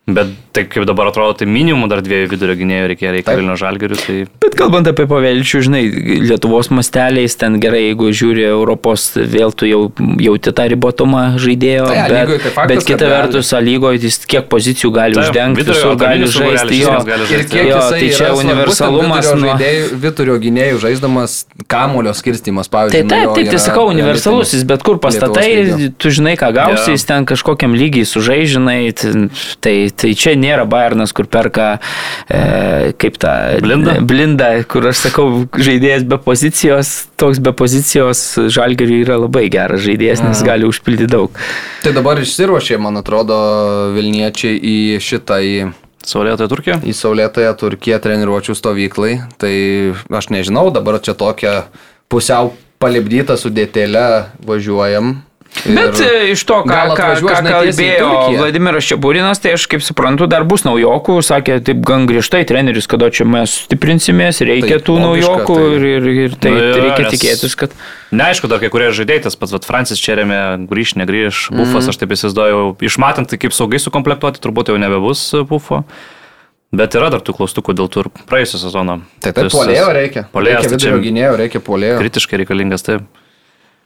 Bet 0.06 0.26
tai 0.50 0.64
kaip 0.66 0.82
dabar 0.82 1.06
atrodo, 1.12 1.36
tai 1.38 1.46
minimum 1.46 1.86
dar 1.86 2.00
dviejų 2.02 2.26
vidurio 2.32 2.56
gynėjų 2.58 2.86
reikia, 2.90 3.10
reikia 3.14 3.36
Vilnių 3.38 3.54
žalgerių. 3.60 3.98
Tai... 4.00 4.14
Bet 4.42 4.56
kalbant 4.58 4.88
apie 4.90 5.04
pavelčių, 5.06 5.60
žinai, 5.62 5.82
Lietuvos 6.26 6.72
masteliais, 6.74 7.36
ten 7.38 7.60
gerai, 7.62 7.84
jeigu 7.84 8.08
žiūri 8.10 8.42
Europos, 8.48 9.12
vėl 9.14 9.54
tu 9.54 9.68
jau 9.70 9.84
jauti 10.18 10.50
tą 10.58 10.64
ribotumą 10.72 11.20
žaidėjo. 11.38 11.84
Tai, 11.86 12.00
bet, 12.10 12.16
lygoj, 12.18 12.40
tai 12.42 12.52
faktas, 12.56 12.72
bet 12.72 12.88
kita 12.88 13.10
vertus, 13.12 13.52
lygoje 13.62 14.00
jis 14.02 14.18
kiek 14.26 14.48
pozicijų 14.50 14.90
gali 14.96 15.16
tai, 15.20 15.28
uždengti, 15.28 15.66
visur 15.70 15.94
gali 16.02 16.26
žaisti. 16.34 16.80
Jo, 16.82 16.96
gali 17.06 17.30
žaisti. 17.30 17.62
Ir 17.62 17.70
jo, 17.70 17.78
tai 17.94 18.10
čia 18.18 18.32
universalumas. 18.40 19.30
Vidurio, 19.30 19.54
nuo... 19.54 20.02
vidurio 20.02 20.38
gynėjų 20.42 20.82
žaisdamas 20.82 21.38
kamulio 21.70 22.10
skirstimas, 22.18 22.66
pavyzdžiui. 22.74 23.06
Tai 23.06 23.22
taip, 23.22 23.36
taip, 23.38 23.54
tai 23.54 23.62
sakau, 23.62 23.86
universalus, 23.94 24.58
jis 24.58 24.66
bet 24.66 24.82
kur 24.82 24.98
pastatai, 24.98 25.92
tu 25.94 26.10
žinai, 26.10 26.34
ką 26.42 26.50
gausi, 26.58 26.98
jis 26.98 27.06
ten 27.06 27.30
kažkokiam 27.30 27.78
lygiai 27.78 28.02
sužaižinai. 28.08 28.82
Tai 29.62 29.76
Tai 29.98 30.12
čia 30.18 30.34
nėra 30.38 30.64
Bayernas, 30.68 31.12
kur 31.16 31.28
perka 31.30 31.68
e, 32.26 32.92
kaip 33.00 33.18
tą 33.22 33.34
blindą. 33.64 33.98
blindą, 34.08 34.50
kur 34.70 34.88
aš 34.90 35.06
sakau, 35.08 35.28
žaidėjas 35.56 36.06
be 36.08 36.18
pozicijos, 36.22 36.94
toks 37.20 37.42
be 37.42 37.54
pozicijos 37.56 38.24
žalgeriui 38.52 39.02
yra 39.04 39.20
labai 39.22 39.46
geras 39.52 39.84
žaidėjas, 39.84 40.24
nes 40.24 40.42
gali 40.46 40.68
užpildyti 40.68 41.12
daug. 41.12 41.38
Tai 41.84 41.94
dabar 41.96 42.20
išsiruošė, 42.22 42.80
man 42.82 43.00
atrodo, 43.02 43.38
Vilniečiai 43.96 44.58
į 44.58 44.76
šitą 45.02 45.40
į 45.42 45.54
Saulėtąją 46.06 46.50
Turkiją? 46.50 46.76
Į 46.82 46.94
Saulėtąją 46.98 47.52
Turkiją 47.58 47.98
treniruočių 48.02 48.56
stovyklai. 48.58 49.12
Tai 49.38 49.54
aš 50.18 50.32
nežinau, 50.34 50.66
dabar 50.74 50.98
čia 50.98 51.14
tokia 51.18 51.52
pusiau 52.10 52.52
palibdyta 52.82 53.38
sudėtėlė 53.38 54.06
važiuojam. 54.46 55.20
Bet 55.62 56.00
e, 56.00 56.32
iš 56.32 56.42
to, 56.48 56.62
ką, 56.66 56.78
ką, 56.96 57.08
ką 57.22 57.40
kalbėjo 57.44 58.08
Vladimiras 58.38 58.86
Čiaburinas, 58.88 59.38
tai 59.42 59.52
aš 59.54 59.66
kaip 59.70 59.84
suprantu, 59.84 60.26
dar 60.30 60.46
bus 60.48 60.64
naujokų, 60.66 61.18
sakė 61.22 61.58
taip 61.62 61.82
gan 61.86 62.06
griežtai 62.08 62.40
treneris, 62.48 62.88
kada 62.90 63.10
čia 63.14 63.26
mes 63.28 63.58
stiprinsimės, 63.68 64.40
reikia 64.48 64.78
tai, 64.78 64.86
tų 64.88 64.96
naujokų 65.02 65.58
tai. 65.58 65.68
ir, 65.76 65.86
ir, 65.92 66.08
ir 66.24 66.34
tai 66.40 66.54
nu, 66.56 66.64
reikia 66.80 67.04
nes... 67.04 67.12
tikėtis, 67.14 67.54
kad... 67.60 67.76
Neaišku, 68.16 68.50
dar 68.50 68.64
kai 68.64 68.72
kurie 68.72 68.90
žaidėjai, 68.96 69.26
tas 69.28 69.38
pats 69.38 69.54
vat, 69.54 69.68
Francis 69.68 70.02
Čerėmė, 70.02 70.40
grįž, 70.72 70.96
negrįž, 71.04 71.44
Bufas, 71.52 71.84
mm. 71.84 71.92
aš 71.92 72.00
taip 72.00 72.16
įsivaizduoju, 72.16 72.66
išmatant, 72.88 73.30
tai 73.30 73.38
kaip 73.44 73.54
saugai 73.56 73.80
sukomplektuoti, 73.84 74.42
turbūt 74.42 74.72
jau 74.72 74.80
nebebus 74.80 75.28
Bufo. 75.52 75.84
Bet 76.72 76.96
yra 76.96 77.10
dar 77.12 77.20
tų 77.20 77.36
klaustukų 77.36 77.76
dėl 77.76 77.92
tur 77.92 78.08
praėjusio 78.24 78.56
sezono. 78.62 79.02
Tai 79.20 79.34
taip, 79.36 79.52
polėjo 79.52 79.88
reikia. 79.92 80.22
Polėjo, 80.32 80.62
reikia 80.62 80.72
vidurio 80.72 81.00
gynėjo, 81.04 81.34
reikia 81.36 81.60
polėjo. 81.60 81.98
Kritiškai 82.00 82.40
reikalingas, 82.40 82.86
taip. 82.86 83.04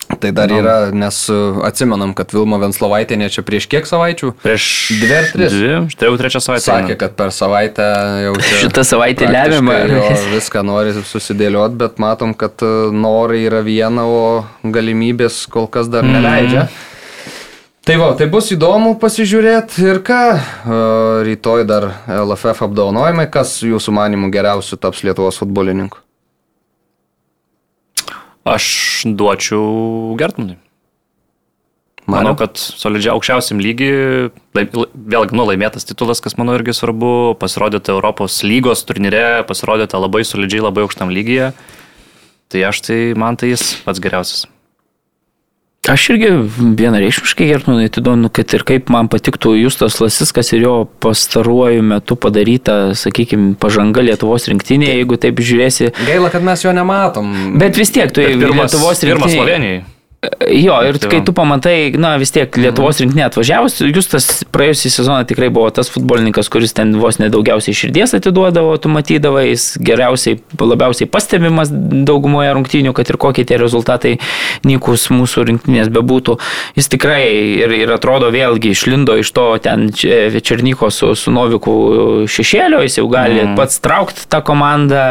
Tai 0.07 0.31
dar 0.33 0.53
yra, 0.55 0.75
nes 0.95 1.17
uh, 1.33 1.59
atsimenam, 1.67 2.13
kad 2.17 2.31
Vilma 2.35 2.61
Venslovaitė 2.63 3.19
čia 3.33 3.43
prieš 3.47 3.67
kiek 3.71 3.89
savaičių? 3.89 4.33
Prieš 4.45 4.67
dvi 5.03 5.15
ar 5.17 5.29
tris. 5.35 5.55
Dvi, 5.55 5.73
tai 5.99 6.11
jau 6.11 6.19
trečią 6.21 6.43
savaitę. 6.45 6.67
Sakė, 6.69 6.97
kad 7.01 7.17
per 7.19 7.35
savaitę 7.35 7.87
jau. 8.23 8.35
Šitą 8.63 8.87
savaitę 8.87 9.27
lemiamą. 9.27 9.81
Viską 10.31 10.63
nori 10.67 10.95
susidėlioti, 10.97 11.79
bet 11.83 11.99
matom, 12.03 12.37
kad 12.39 12.63
uh, 12.65 12.95
norai 12.95 13.43
yra 13.49 13.65
viena, 13.67 14.07
o 14.07 14.45
galimybės 14.63 15.43
kol 15.51 15.67
kas 15.67 15.91
dar 15.91 16.07
mhm. 16.07 16.21
neleidžia. 16.21 16.69
Mm. 16.69 16.93
Tai 17.87 18.01
va, 18.03 18.07
tai 18.19 18.27
bus 18.27 18.49
įdomu 18.51 18.97
pasižiūrėti 18.99 19.85
ir 19.87 20.01
ką. 20.07 20.23
Uh, 20.35 20.81
rytoj 21.27 21.63
dar 21.67 21.93
LFF 22.11 22.65
apdovanojimai, 22.67 23.29
kas 23.31 23.61
jūsų 23.63 23.95
manimų 23.95 24.33
geriausių 24.35 24.79
taps 24.83 25.05
Lietuvos 25.07 25.39
futbolininku? 25.39 26.06
Aš 28.47 28.67
duočiau 29.19 30.15
Gertmanui. 30.21 30.61
Manau, 32.07 32.37
kad 32.39 32.55
solidžiai 32.55 33.17
aukščiausiam 33.17 33.59
lygiui, 33.59 34.31
vėlgi 34.55 35.35
nulaimėtas 35.35 35.89
titulas, 35.89 36.23
kas 36.23 36.39
manau 36.39 36.55
irgi 36.55 36.77
svarbu, 36.79 37.35
pasirodėte 37.41 37.91
Europos 37.91 38.39
lygos 38.47 38.85
turnyre, 38.87 39.43
pasirodėte 39.49 39.99
labai 39.99 40.23
solidžiai, 40.23 40.63
labai 40.69 40.87
aukštam 40.87 41.11
lygyje. 41.11 41.51
Tai 42.47 42.63
aš 42.69 42.85
tai, 42.87 43.01
man 43.19 43.35
tai 43.35 43.51
jis 43.57 43.73
pats 43.83 43.99
geriausias. 43.99 44.47
Aš 45.87 46.09
irgi 46.11 46.31
vienareikšmiškai 46.59 47.47
gerbnu 47.47 47.77
Naitidonu, 47.79 48.31
kad 48.35 48.51
ir 48.57 48.65
kaip 48.67 48.91
man 48.91 49.07
patiktų 49.13 49.55
Justas 49.61 50.01
Lasiskas 50.03 50.51
ir 50.57 50.65
jo 50.65 50.75
pastaruoju 51.05 51.85
metu 51.87 52.19
padaryta, 52.19 52.97
sakykime, 52.99 53.55
pažanga 53.63 54.03
Lietuvos 54.03 54.49
rinktinėje, 54.51 54.99
jeigu 55.01 55.19
taip 55.23 55.39
žiūrėsi. 55.39 55.93
Gaila, 56.09 56.33
kad 56.35 56.47
mes 56.47 56.67
jo 56.67 56.75
nematom. 56.75 57.35
Bet 57.61 57.79
vis 57.79 57.95
tiek, 57.95 58.11
tu 58.11 58.25
pirmas, 58.25 58.73
Lietuvos 58.73 59.05
rinktinėje. 59.05 59.15
Pirmas 59.15 59.39
Slovenijai. 59.39 59.85
Jo, 60.51 60.79
ir 60.87 60.99
kai 61.03 61.21
tu 61.27 61.33
pamatai, 61.37 61.93
na 62.01 62.15
vis 62.21 62.33
tiek 62.35 62.57
Lietuvos 62.61 63.01
rinktinė 63.03 63.27
atvažiavus, 63.27 63.79
jūs 63.85 64.09
tas 64.11 64.27
praėjusį 64.55 64.91
sezoną 64.95 65.27
tikrai 65.29 65.49
buvo 65.53 65.69
tas 65.75 65.91
futbolininkas, 65.93 66.49
kuris 66.53 66.75
ten 66.77 66.95
vos 67.01 67.19
nedaugiausiai 67.21 67.77
širdies 67.77 68.15
atiduodavo, 68.17 68.75
tu 68.83 68.91
matydavai, 68.93 69.47
jis 69.51 69.67
geriausiai, 69.83 70.39
labiausiai 70.61 71.09
pastebimas 71.11 71.71
daugumoje 71.71 72.55
rungtynių, 72.57 72.95
kad 72.97 73.11
ir 73.13 73.19
kokie 73.21 73.47
tie 73.49 73.59
rezultatai 73.61 74.17
nykus 74.67 75.09
mūsų 75.15 75.47
rinktinės 75.51 75.91
bebūtų. 75.95 76.39
Jis 76.79 76.91
tikrai 76.95 77.23
ir, 77.65 77.75
ir 77.77 77.95
atrodo 77.95 78.31
vėlgi 78.35 78.73
išlindo 78.75 79.19
iš 79.21 79.33
to 79.37 79.49
ten 79.63 79.89
Černyko 79.97 80.91
su, 80.95 81.13
su 81.19 81.35
Noviku 81.35 81.77
šešėlio, 82.31 82.83
jis 82.87 83.01
jau 83.01 83.07
gali 83.13 83.43
mm. 83.43 83.57
pats 83.59 83.81
traukti 83.85 84.27
tą 84.31 84.43
komandą 84.47 85.05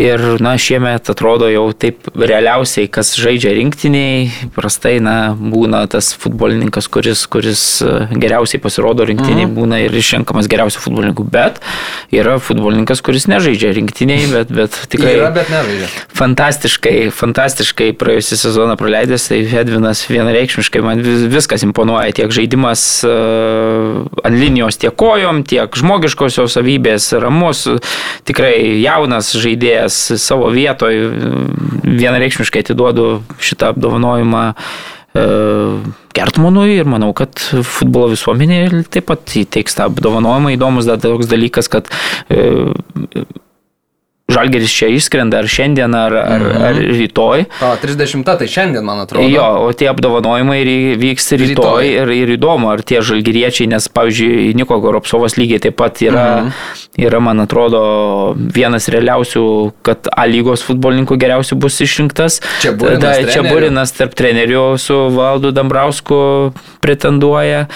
ir, 0.00 0.22
na, 0.42 0.56
šiemet 0.60 1.10
atrodo 1.12 1.48
jau 1.52 1.68
taip 1.72 2.10
realiausiai, 2.18 2.90
kas 2.92 3.14
žaidžia 3.20 3.54
rinktiniai 3.56 4.51
prastai, 4.52 4.96
na, 5.02 5.32
būna 5.34 5.84
tas 5.90 6.12
futbolininkas, 6.18 6.88
kuris, 6.92 7.24
kuris 7.30 7.62
e, 7.84 7.92
geriausiai 8.12 8.60
pasirodo 8.62 9.06
rinktiniai, 9.08 9.46
mhm. 9.46 9.54
būna 9.56 9.80
ir 9.84 9.94
išrenkamas 9.96 10.48
geriausių 10.52 10.82
futbolininkų, 10.84 11.26
bet 11.32 11.60
yra 12.14 12.38
futbolininkas, 12.42 13.02
kuris 13.04 13.28
nežaidžia 13.30 13.72
rinktiniai, 13.78 14.26
bet, 14.32 14.52
bet 14.54 14.76
tikrai... 14.92 15.14
Yra, 15.18 15.30
bet 15.34 15.50
nežaidžia. 15.52 15.88
Fantastiškai, 16.18 16.96
fantastiškai 17.16 17.90
praėjusią 18.00 18.40
sezoną 18.44 18.76
praleidęs, 18.80 19.28
tai 19.30 19.40
Edvinas 19.62 20.04
vienareikšmiškai 20.10 20.84
man 20.84 21.02
viskas 21.32 21.64
imponuoja, 21.66 22.12
tiek 22.16 22.32
žaidimas 22.34 22.84
uh, 23.08 24.02
ant 24.26 24.38
linijos, 24.38 24.78
tiek 24.82 24.94
kojom, 24.98 25.42
tiek 25.48 25.80
žmogiškosios 25.82 26.58
savybės, 26.58 27.08
ramus, 27.22 27.64
tikrai 28.28 28.54
jaunas 28.82 29.32
žaidėjas 29.38 29.98
savo 30.20 30.50
vietoje, 30.52 31.08
vienareikšmiškai 31.82 32.64
atiduodu 32.66 33.06
šitą 33.42 33.72
apdovanojimą 33.72 34.31
e, 34.40 35.26
Gertmanui 36.16 36.78
ir 36.78 36.88
manau, 36.90 37.12
kad 37.16 37.40
futbolo 37.40 38.12
visuomenė 38.12 38.84
taip 38.92 39.08
pat 39.10 39.36
įteiks 39.42 39.78
tą 39.78 39.88
apdovanojimą. 39.90 40.54
Įdomus 40.56 40.88
dar 40.88 41.00
toks 41.02 41.30
dalykas, 41.30 41.70
kad 41.72 41.90
e, 42.32 42.66
Žalgeris 44.30 44.70
čia 44.70 44.86
išskrenda 44.94 45.42
ar 45.42 45.48
šiandien, 45.50 45.92
ar, 45.98 46.14
ar, 46.14 46.44
mhm. 46.46 46.62
ar 46.64 46.78
rytoj. 46.96 47.44
O, 47.58 47.70
30 47.82 48.24
tai 48.38 48.46
šiandien, 48.48 48.84
man 48.86 49.02
atrodo. 49.02 49.26
Jo, 49.28 49.66
o 49.66 49.72
tie 49.76 49.90
apdovanojimai 49.90 50.60
vyks 51.00 51.34
rytoj, 51.34 51.50
rytoj. 51.50 51.88
Ir, 51.90 52.12
ir 52.22 52.34
įdomu, 52.36 52.70
ar 52.72 52.84
tie 52.86 53.02
žalgeriečiai, 53.04 53.68
nes, 53.74 53.88
pavyzdžiui, 53.92 54.52
Niko 54.56 54.78
Goropsovas 54.82 55.36
lygiai 55.40 55.60
taip 55.66 55.76
pat 55.80 56.00
yra, 56.04 56.26
mhm. 56.46 56.70
yra, 57.02 57.22
man 57.24 57.44
atrodo, 57.44 57.82
vienas 58.38 58.88
realiausių, 58.92 59.44
kad 59.86 60.08
A 60.12 60.28
lygos 60.30 60.62
futbolininkų 60.66 61.18
geriausių 61.18 61.58
bus 61.60 61.80
išrinktas. 61.84 62.40
Čia 62.62 62.76
Burinas, 62.78 63.02
da, 63.02 63.16
čia 63.26 63.42
Burinas 63.46 63.94
tarp 63.96 64.14
trenerių 64.18 64.64
su 64.80 64.96
Valdu 65.12 65.52
Dambrausku 65.56 66.22
pretenduoja. 66.84 67.66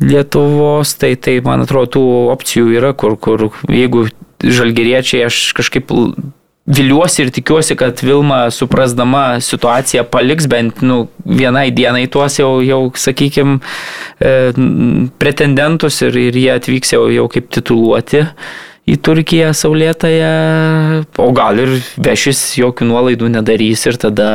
Lietuvos, 0.00 0.94
tai, 0.96 1.12
tai 1.20 1.38
man 1.44 1.66
atrodo, 1.66 1.92
tų 1.98 2.04
opcijų 2.32 2.70
yra, 2.72 2.94
kur, 2.96 3.18
kur 3.20 3.50
jeigu 3.68 4.06
žalgeriečiai, 4.44 5.24
aš 5.28 5.50
kažkaip 5.56 5.90
viliuosi 6.70 7.24
ir 7.24 7.30
tikiuosi, 7.34 7.76
kad 7.76 8.02
Vilma 8.04 8.42
suprasdama 8.54 9.40
situaciją 9.42 10.04
paliks 10.10 10.46
bent 10.50 10.82
nu, 10.86 11.08
vienai 11.24 11.70
dienai 11.74 12.06
tuos 12.12 12.38
jau, 12.38 12.60
jau 12.64 12.82
sakykime, 12.94 13.58
pretendentus 15.18 16.00
ir, 16.06 16.18
ir 16.28 16.40
jie 16.44 16.50
atvyks 16.54 16.94
jau, 16.94 17.06
jau 17.12 17.26
kaip 17.32 17.50
tituluoti 17.56 18.26
į 18.88 18.96
Turkiją 19.04 19.50
saulėtąją, 19.54 20.30
o 21.20 21.26
gal 21.36 21.58
ir 21.60 21.72
vešis 22.00 22.38
jokių 22.58 22.88
nuolaidų 22.88 23.28
nedarys 23.36 23.84
ir 23.86 23.98
tada... 24.00 24.28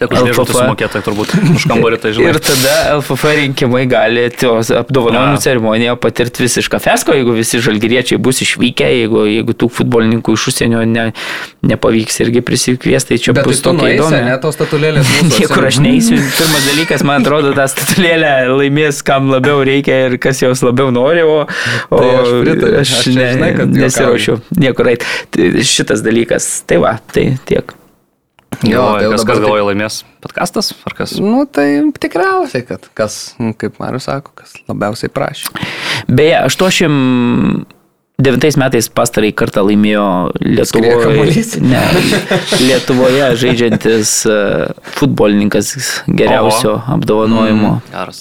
LFF 0.00 0.54
sumokėta 0.56 1.02
turbūt 1.04 1.34
už 1.58 1.66
kambarį 1.70 2.00
tai. 2.02 2.14
Ir 2.24 2.38
tada 2.42 2.74
LFF 2.96 3.34
rinkimai 3.38 3.84
gali 3.90 4.24
apdovanojimų 4.32 5.42
ceremoniją 5.44 5.96
patirti 6.00 6.46
visišką 6.46 6.80
fesko, 6.82 7.14
jeigu 7.18 7.36
visi 7.36 7.60
žalgyriečiai 7.62 8.18
bus 8.22 8.40
išvykę, 8.46 8.88
jeigu, 9.02 9.26
jeigu 9.30 9.56
tų 9.60 9.68
futbolininkų 9.76 10.34
iš 10.38 10.48
užsienio 10.50 10.82
ne, 10.88 11.06
nepavyks 11.68 12.22
irgi 12.24 12.42
prisikviesti, 12.46 13.14
tai 13.14 13.20
čia 13.20 13.36
Bet 13.36 13.50
bus 13.50 13.60
tai 13.60 13.76
tokia 13.76 13.92
įdomi. 13.98 14.22
Ne 14.30 14.38
tos 14.42 14.58
statulėlės. 14.58 15.12
Niekur 15.34 15.68
aš 15.68 15.80
neįsiu. 15.84 16.18
Pirmas 16.40 16.66
dalykas, 16.70 17.04
man 17.06 17.22
atrodo, 17.22 17.52
tą 17.56 17.68
statulėlę 17.70 18.32
laimės, 18.56 19.04
kam 19.06 19.28
labiau 19.30 19.60
reikia 19.66 20.00
ir 20.08 20.18
kas 20.22 20.40
jos 20.42 20.64
labiau 20.64 20.90
nori, 20.94 21.22
o, 21.22 21.44
o 21.44 22.00
tai 22.00 22.10
aš, 22.16 22.34
pritariu, 22.40 22.80
aš, 22.80 22.96
aš 22.98 23.12
ne, 23.12 23.30
žinai, 23.36 23.52
kad 23.60 23.73
nesiuošiu 23.76 24.40
niekur 24.58 24.94
eit. 24.94 25.06
Tai 25.34 25.48
šitas 25.66 26.04
dalykas, 26.04 26.44
tai 26.68 26.78
va, 26.82 26.92
tai 27.12 27.24
tiek. 27.48 27.74
Jo, 28.62 28.98
tai 28.98 29.08
kas, 29.10 29.24
kas 29.26 29.38
galvoja 29.42 29.64
laimės 29.66 30.04
podcastas 30.22 30.70
ar 30.86 30.94
kas? 30.96 31.10
Nu, 31.20 31.44
tai 31.50 31.82
tikriausiai, 32.00 32.62
kad 32.68 32.86
kas, 32.96 33.34
nu, 33.42 33.52
kaip 33.58 33.72
Marius 33.82 34.04
sako, 34.08 34.30
kas 34.38 34.50
labiausiai 34.68 35.10
prašė. 35.12 35.48
Beje, 36.06 36.36
89 36.46 38.58
metais 38.62 38.88
pastarai 38.94 39.32
kartą 39.36 39.60
laimėjo 39.66 40.06
Lietuvoje, 40.44 41.26
ne, 41.72 41.82
Lietuvoje 42.62 43.24
žaidžiantis 43.42 44.10
e, 44.30 44.32
futbolininkas 45.00 45.66
geriausio 46.06 46.72
Oho. 46.76 46.86
apdovanojimo. 46.98 47.70
Mm, 47.80 47.84
geras. 47.90 48.18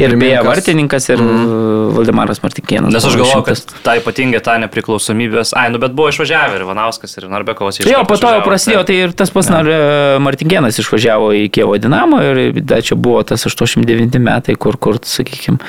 Ir 0.00 0.14
beje, 0.16 0.38
vartininkas 0.44 1.08
ir 1.12 1.20
mm. 1.20 1.90
Valdemaras 1.96 2.40
Martikėnas. 2.42 2.92
Nes 2.94 3.04
aš 3.04 3.16
galvoju, 3.20 3.44
kad 3.46 3.74
tą 3.84 3.96
ypatingai 4.00 4.40
tą 4.44 4.56
nepriklausomybės. 4.62 5.52
Ai, 5.58 5.68
nu 5.74 5.80
bet 5.82 5.94
buvo 5.96 6.08
išvažiavę 6.12 6.60
ir 6.60 6.64
Vanauskas 6.68 7.18
ir 7.18 7.28
Narbekovas 7.30 7.80
išvažiavo. 7.80 7.98
Jo, 7.98 8.06
po 8.08 8.16
to 8.20 8.32
jau 8.32 8.42
prasidėjo, 8.46 8.84
tai 8.88 8.98
ir 9.04 9.14
tas 9.16 9.32
pats 9.34 9.50
ja. 9.52 9.60
Martikėnas 10.24 10.80
išvažiavo 10.80 11.32
į 11.42 11.46
Kievo 11.52 11.76
Dinamo 11.82 12.22
ir 12.24 12.60
da, 12.60 12.80
čia 12.84 12.96
buvo 12.96 13.20
tas 13.28 13.44
89 13.46 14.20
metai, 14.22 14.56
kur, 14.60 14.80
kur 14.80 15.00
sakykime, 15.04 15.60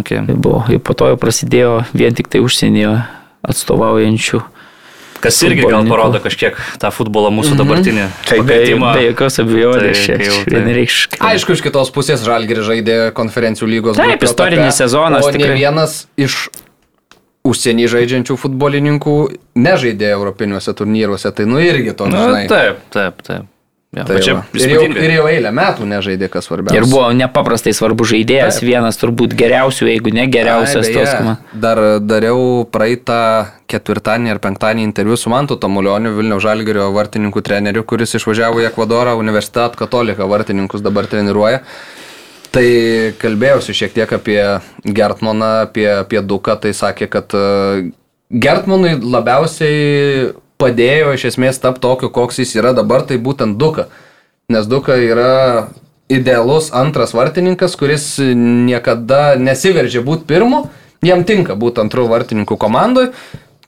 okay. 0.00 0.24
buvo. 0.34 0.64
Ir 0.72 0.82
po 0.82 0.96
to 0.98 1.12
jau 1.12 1.20
prasidėjo 1.20 1.76
vien 1.94 2.16
tik 2.16 2.32
tai 2.32 2.42
užsienyje 2.42 2.96
atstovaujančių 3.46 4.42
Kas 5.20 5.42
irgi 5.44 5.66
gal 5.68 5.84
parodo 5.88 6.20
kažkiek 6.22 6.56
tą 6.80 6.90
futbolą 6.94 7.32
mūsų 7.34 7.52
mhm. 7.54 7.60
dabartinį. 7.60 8.06
Tai 8.30 8.38
be, 8.48 8.58
be 8.80 9.04
jokios 9.10 9.38
abejonės 9.42 10.00
tai, 10.06 10.18
čia 10.24 10.40
vienareikškai. 10.48 11.20
Aišku, 11.30 11.58
iš 11.58 11.64
kitos 11.66 11.92
pusės 11.94 12.24
Žalgiri 12.24 12.64
žaidė 12.64 12.98
konferencijų 13.16 13.68
lygos. 13.74 14.00
Taip, 14.00 14.24
istorinis 14.24 14.80
sezonas. 14.80 15.26
O 15.26 15.32
tikrai. 15.34 15.52
ne 15.52 15.60
vienas 15.60 16.02
iš 16.20 16.46
užsienį 17.46 17.88
žaidžiančių 17.94 18.36
futbolininkų 18.40 19.16
nežaidė 19.60 20.10
europiniuose 20.16 20.74
turnyruose, 20.76 21.32
tai 21.36 21.48
nu 21.48 21.60
irgi 21.62 21.96
to 21.96 22.10
žinai. 22.12 22.44
Taip, 22.50 22.84
taip, 22.92 23.24
taip. 23.26 23.49
Ja, 23.90 24.04
tai 24.06 24.20
čia 24.22 24.36
ir, 24.54 24.70
jau, 24.70 24.82
ir 24.86 25.12
jau 25.16 25.24
eilę 25.26 25.50
metų 25.50 25.86
nežaidė, 25.90 26.28
kas 26.30 26.46
svarbiausia. 26.46 26.78
Ir 26.78 26.84
buvo 26.86 27.08
nepaprastai 27.18 27.72
svarbu 27.74 28.04
žaidėjas, 28.06 28.60
Taip. 28.60 28.68
vienas 28.68 29.00
turbūt 29.00 29.32
geriausių, 29.34 29.88
jeigu 29.90 30.12
ne 30.14 30.28
geriausias 30.30 30.86
tos 30.86 31.10
komandos. 31.10 31.56
Dar 31.64 31.80
dariau 31.98 32.44
praeitą 32.70 33.16
ketvirtadienį 33.70 34.30
ar 34.30 34.38
penktadienį 34.44 34.84
interviu 34.86 35.18
su 35.18 35.32
Mantu 35.32 35.56
Tamulioniu, 35.58 36.12
Vilniaus 36.14 36.44
Žalgirio 36.44 36.86
vartininkų 36.94 37.42
treneriu, 37.48 37.82
kuris 37.82 38.14
išvažiavo 38.20 38.62
į 38.62 38.68
Ekvadorą, 38.68 39.16
Universitet 39.18 39.74
Katolika 39.80 40.28
vartininkus 40.30 40.84
dabar 40.86 41.10
treniruoja. 41.10 41.64
Tai 42.54 42.66
kalbėjausi 43.18 43.74
šiek 43.74 43.96
tiek 43.98 44.14
apie 44.14 44.38
Gertmaną, 44.86 45.50
apie, 45.66 45.88
apie 45.96 46.22
Duką, 46.22 46.54
tai 46.62 46.70
sakė, 46.78 47.10
kad 47.10 47.34
e, 47.34 47.90
Gertmanui 48.30 48.94
labiausiai 49.02 50.30
padėjo 50.60 51.14
iš 51.16 51.30
esmės 51.32 51.60
tapti 51.62 51.84
tokiu, 51.86 52.12
koks 52.12 52.42
jis 52.42 52.56
yra 52.60 52.74
dabar, 52.76 53.06
tai 53.08 53.18
būtent 53.18 53.58
Duka. 53.60 53.88
Nes 54.52 54.68
Duka 54.68 54.98
yra 55.00 55.70
idealus 56.10 56.70
antras 56.74 57.14
vartininkas, 57.14 57.76
kuris 57.78 58.16
niekada 58.20 59.36
nesiveržia 59.38 60.02
būti 60.06 60.26
pirmu, 60.30 60.64
jam 61.06 61.22
tinka 61.24 61.54
būti 61.56 61.84
antrų 61.84 62.08
vartininkų 62.10 62.58
komandoje. 62.60 63.14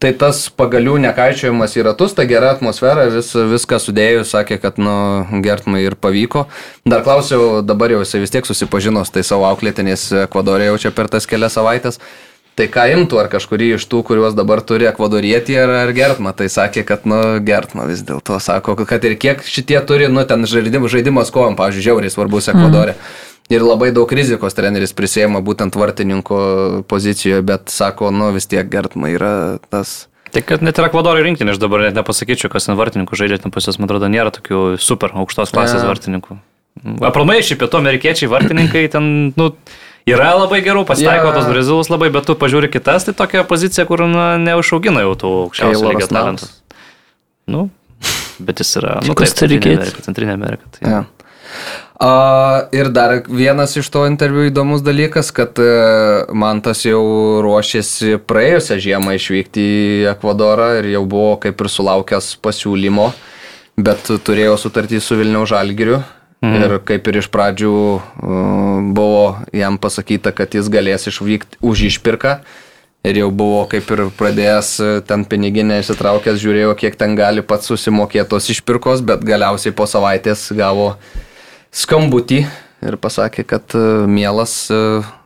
Tai 0.02 0.10
tas 0.18 0.48
pagalių 0.58 0.96
nekaičiojimas 0.98 1.76
į 1.78 1.84
ratus, 1.86 2.16
ta 2.18 2.24
gera 2.26 2.48
atmosfera, 2.56 3.04
vis, 3.06 3.28
viską 3.38 3.78
sudėjus, 3.78 4.32
sakė, 4.34 4.56
kad, 4.58 4.80
nu, 4.82 4.94
gertmai 5.44 5.84
ir 5.84 5.94
pavyko. 5.94 6.48
Dar 6.82 7.04
klausiau, 7.06 7.60
dabar 7.62 7.94
jau 7.94 8.00
jisai 8.02 8.24
vis 8.24 8.34
tiek 8.34 8.48
susipažino 8.48 9.04
su 9.06 9.14
tai 9.14 9.22
savo 9.22 9.46
auklėtinės 9.46 10.08
Ekvadorė 10.24 10.72
jau 10.72 10.80
čia 10.82 10.90
per 10.96 11.06
tas 11.12 11.30
kelias 11.30 11.54
savaitės. 11.54 12.00
Tai 12.62 12.68
ką 12.70 12.82
imtų, 12.94 13.16
ar 13.18 13.26
kažkurį 13.26 13.72
iš 13.74 13.84
tų, 13.90 14.04
kuriuos 14.06 14.36
dabar 14.38 14.60
turi 14.62 14.86
Ekvadorietį 14.86 15.56
ar, 15.64 15.70
ar 15.80 15.90
Gertma, 15.96 16.30
tai 16.30 16.46
sakė, 16.46 16.84
kad, 16.86 17.08
nu, 17.10 17.16
Gertma 17.42 17.88
vis 17.88 18.04
dėlto 18.06 18.36
sako, 18.38 18.76
kad 18.86 19.02
ir 19.02 19.16
kiek 19.18 19.42
šitie 19.42 19.80
turi, 19.82 20.06
nu, 20.06 20.22
ten 20.30 20.46
žaidim, 20.46 20.86
žaidimas 20.86 21.34
kovom, 21.34 21.56
pavyzdžiui, 21.58 21.82
žiauriai 21.88 22.14
svarbus 22.14 22.46
Ekvadorė. 22.52 22.94
Mm. 22.94 23.56
Ir 23.56 23.66
labai 23.66 23.90
daug 23.90 24.14
rizikos 24.14 24.54
treneris 24.54 24.94
prisėmė 24.94 25.42
būtent 25.42 25.74
vartininko 25.74 26.38
pozicijoje, 26.86 27.42
bet 27.50 27.74
sako, 27.74 28.14
nu, 28.14 28.30
vis 28.36 28.46
tiek 28.46 28.70
Gertma 28.70 29.10
yra 29.10 29.34
tas. 29.66 30.04
Tai 30.30 30.46
kad 30.46 30.62
net 30.62 30.78
ir 30.78 30.86
Ekvadoro 30.86 31.26
rinktinė, 31.26 31.56
aš 31.56 31.64
dabar 31.66 31.88
net 31.88 31.98
nepasakyčiau, 31.98 32.52
kas 32.52 32.70
ten 32.70 32.78
vartininkų 32.78 33.18
žaidžia, 33.18 33.42
ten 33.42 33.50
pas 33.50 33.66
jas, 33.66 33.82
man 33.82 33.90
atrodo, 33.90 34.06
nėra 34.06 34.30
tokių 34.38 34.76
super 34.78 35.18
aukštos 35.18 35.50
klasės 35.50 35.82
ja. 35.82 35.90
vartininkų. 35.90 36.38
Apramai, 37.10 37.42
šiaip 37.42 37.58
pietų 37.66 37.82
amerikiečiai 37.82 38.30
vartininkai 38.30 38.86
ten, 38.94 39.10
nu, 39.34 39.50
Yra 40.08 40.32
labai 40.34 40.58
gerų, 40.64 40.82
pasitaiko 40.88 41.28
yeah. 41.28 41.36
tos 41.36 41.46
Brazilus 41.50 41.90
labai, 41.92 42.08
bet 42.14 42.26
tu 42.26 42.34
pažiūri 42.38 42.72
kitas, 42.72 43.06
tai 43.06 43.14
tokia 43.14 43.44
pozicija, 43.46 43.86
kur 43.86 44.02
na, 44.10 44.32
neužaugina 44.42 45.04
jau 45.04 45.14
tų 45.18 45.32
aukščiausio 45.44 45.92
lygio 45.92 46.08
talentų. 46.10 46.48
Nu, 47.52 47.68
bet 48.46 48.62
jis 48.64 48.74
yra. 48.82 48.98
Nu, 49.06 49.14
reikėti? 49.14 50.02
Centrinė 50.02 50.34
Amerika. 50.34 50.66
Tai, 50.74 50.82
yeah. 50.82 51.10
Uh, 52.02 52.64
ir 52.74 52.88
dar 52.90 53.20
vienas 53.30 53.76
iš 53.78 53.86
to 53.94 54.00
interviu 54.08 54.48
įdomus 54.48 54.80
dalykas, 54.82 55.28
kad 55.30 55.58
uh, 55.62 56.24
man 56.34 56.58
tas 56.64 56.80
jau 56.82 57.02
ruošėsi 57.44 58.16
praėjusią 58.26 58.78
žiemą 58.82 59.14
išvykti 59.20 59.66
į 59.66 60.08
Ekvadorą 60.16 60.72
ir 60.80 60.88
jau 60.96 61.04
buvo 61.06 61.36
kaip 61.44 61.62
ir 61.62 61.70
sulaukęs 61.70 62.32
pasiūlymo, 62.42 63.06
bet 63.78 64.10
turėjo 64.26 64.56
sutartį 64.64 64.98
su 64.98 65.20
Vilniaus 65.20 65.52
Žalgiriu. 65.52 66.00
Mhm. 66.42 66.58
Ir 66.58 66.76
kaip 66.82 67.06
ir 67.06 67.20
iš 67.20 67.28
pradžių 67.30 67.72
uh, 67.72 68.02
buvo 68.94 69.24
jam 69.54 69.78
pasakyta, 69.78 70.32
kad 70.34 70.54
jis 70.56 70.66
galės 70.72 71.06
išvykti 71.06 71.60
už 71.62 71.86
išpirką. 71.92 72.40
Ir 73.06 73.18
jau 73.18 73.30
buvo 73.34 73.64
kaip 73.70 73.88
ir 73.90 74.04
pradėjęs 74.14 74.68
ten 75.06 75.24
piniginę 75.26 75.80
įsitraukęs, 75.82 76.38
žiūrėjo, 76.38 76.74
kiek 76.78 76.94
ten 76.98 77.16
gali 77.18 77.42
pats 77.42 77.66
susimokėtos 77.66 78.46
išpirkos, 78.54 79.02
bet 79.02 79.24
galiausiai 79.26 79.74
po 79.74 79.88
savaitės 79.90 80.44
gavo 80.54 80.92
skambutį 81.74 82.44
ir 82.86 82.98
pasakė, 83.02 83.42
kad 83.54 83.74
mielas 84.06 84.54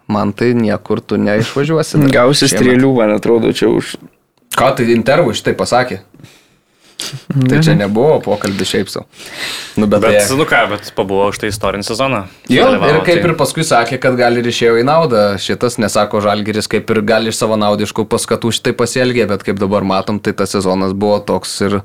man 0.08 0.32
tai 0.32 0.54
niekur 0.56 1.02
tu 1.04 1.20
neišvažiuosi. 1.20 2.00
Gausi 2.12 2.48
strėlių, 2.48 2.94
man 2.96 3.12
atrodo, 3.18 3.52
čia 3.52 3.68
už. 3.68 3.96
Ką 4.56 4.72
tai 4.78 4.88
intervų 4.94 5.36
šitai 5.36 5.52
pasakė? 5.58 6.00
Tai 7.50 7.60
čia 7.64 7.76
nebuvo 7.78 8.18
pokalbis 8.24 8.70
šiaip 8.72 8.90
savo. 8.92 9.06
Nu, 9.76 9.86
bet, 9.86 10.02
bet 10.04 10.18
tai... 10.18 10.38
nu 10.38 10.46
ką, 10.48 10.62
bet 10.74 10.90
pabuvo 10.98 11.28
už 11.32 11.40
tai 11.42 11.52
istorinį 11.52 11.86
sezoną. 11.86 12.24
Jo, 12.52 12.68
ir 12.76 13.00
kaip 13.06 13.22
tai... 13.22 13.30
ir 13.30 13.36
paskui 13.38 13.66
sakė, 13.66 14.00
kad 14.02 14.18
gali 14.18 14.42
ir 14.42 14.50
išėjo 14.52 14.76
į 14.82 14.84
naudą. 14.88 15.24
Šitas 15.42 15.80
nesako 15.82 16.22
žalgeris, 16.24 16.68
kaip 16.72 16.92
ir 16.94 17.02
gali 17.06 17.32
iš 17.32 17.40
savo 17.40 17.58
naudiškų 17.60 18.06
paskatų 18.12 18.54
šitai 18.58 18.76
pasielgė, 18.78 19.26
bet 19.32 19.46
kaip 19.46 19.58
dabar 19.62 19.86
matom, 19.86 20.22
tai 20.22 20.36
tas 20.36 20.56
sezonas 20.56 20.96
buvo 20.96 21.20
toks 21.24 21.58
ir... 21.66 21.80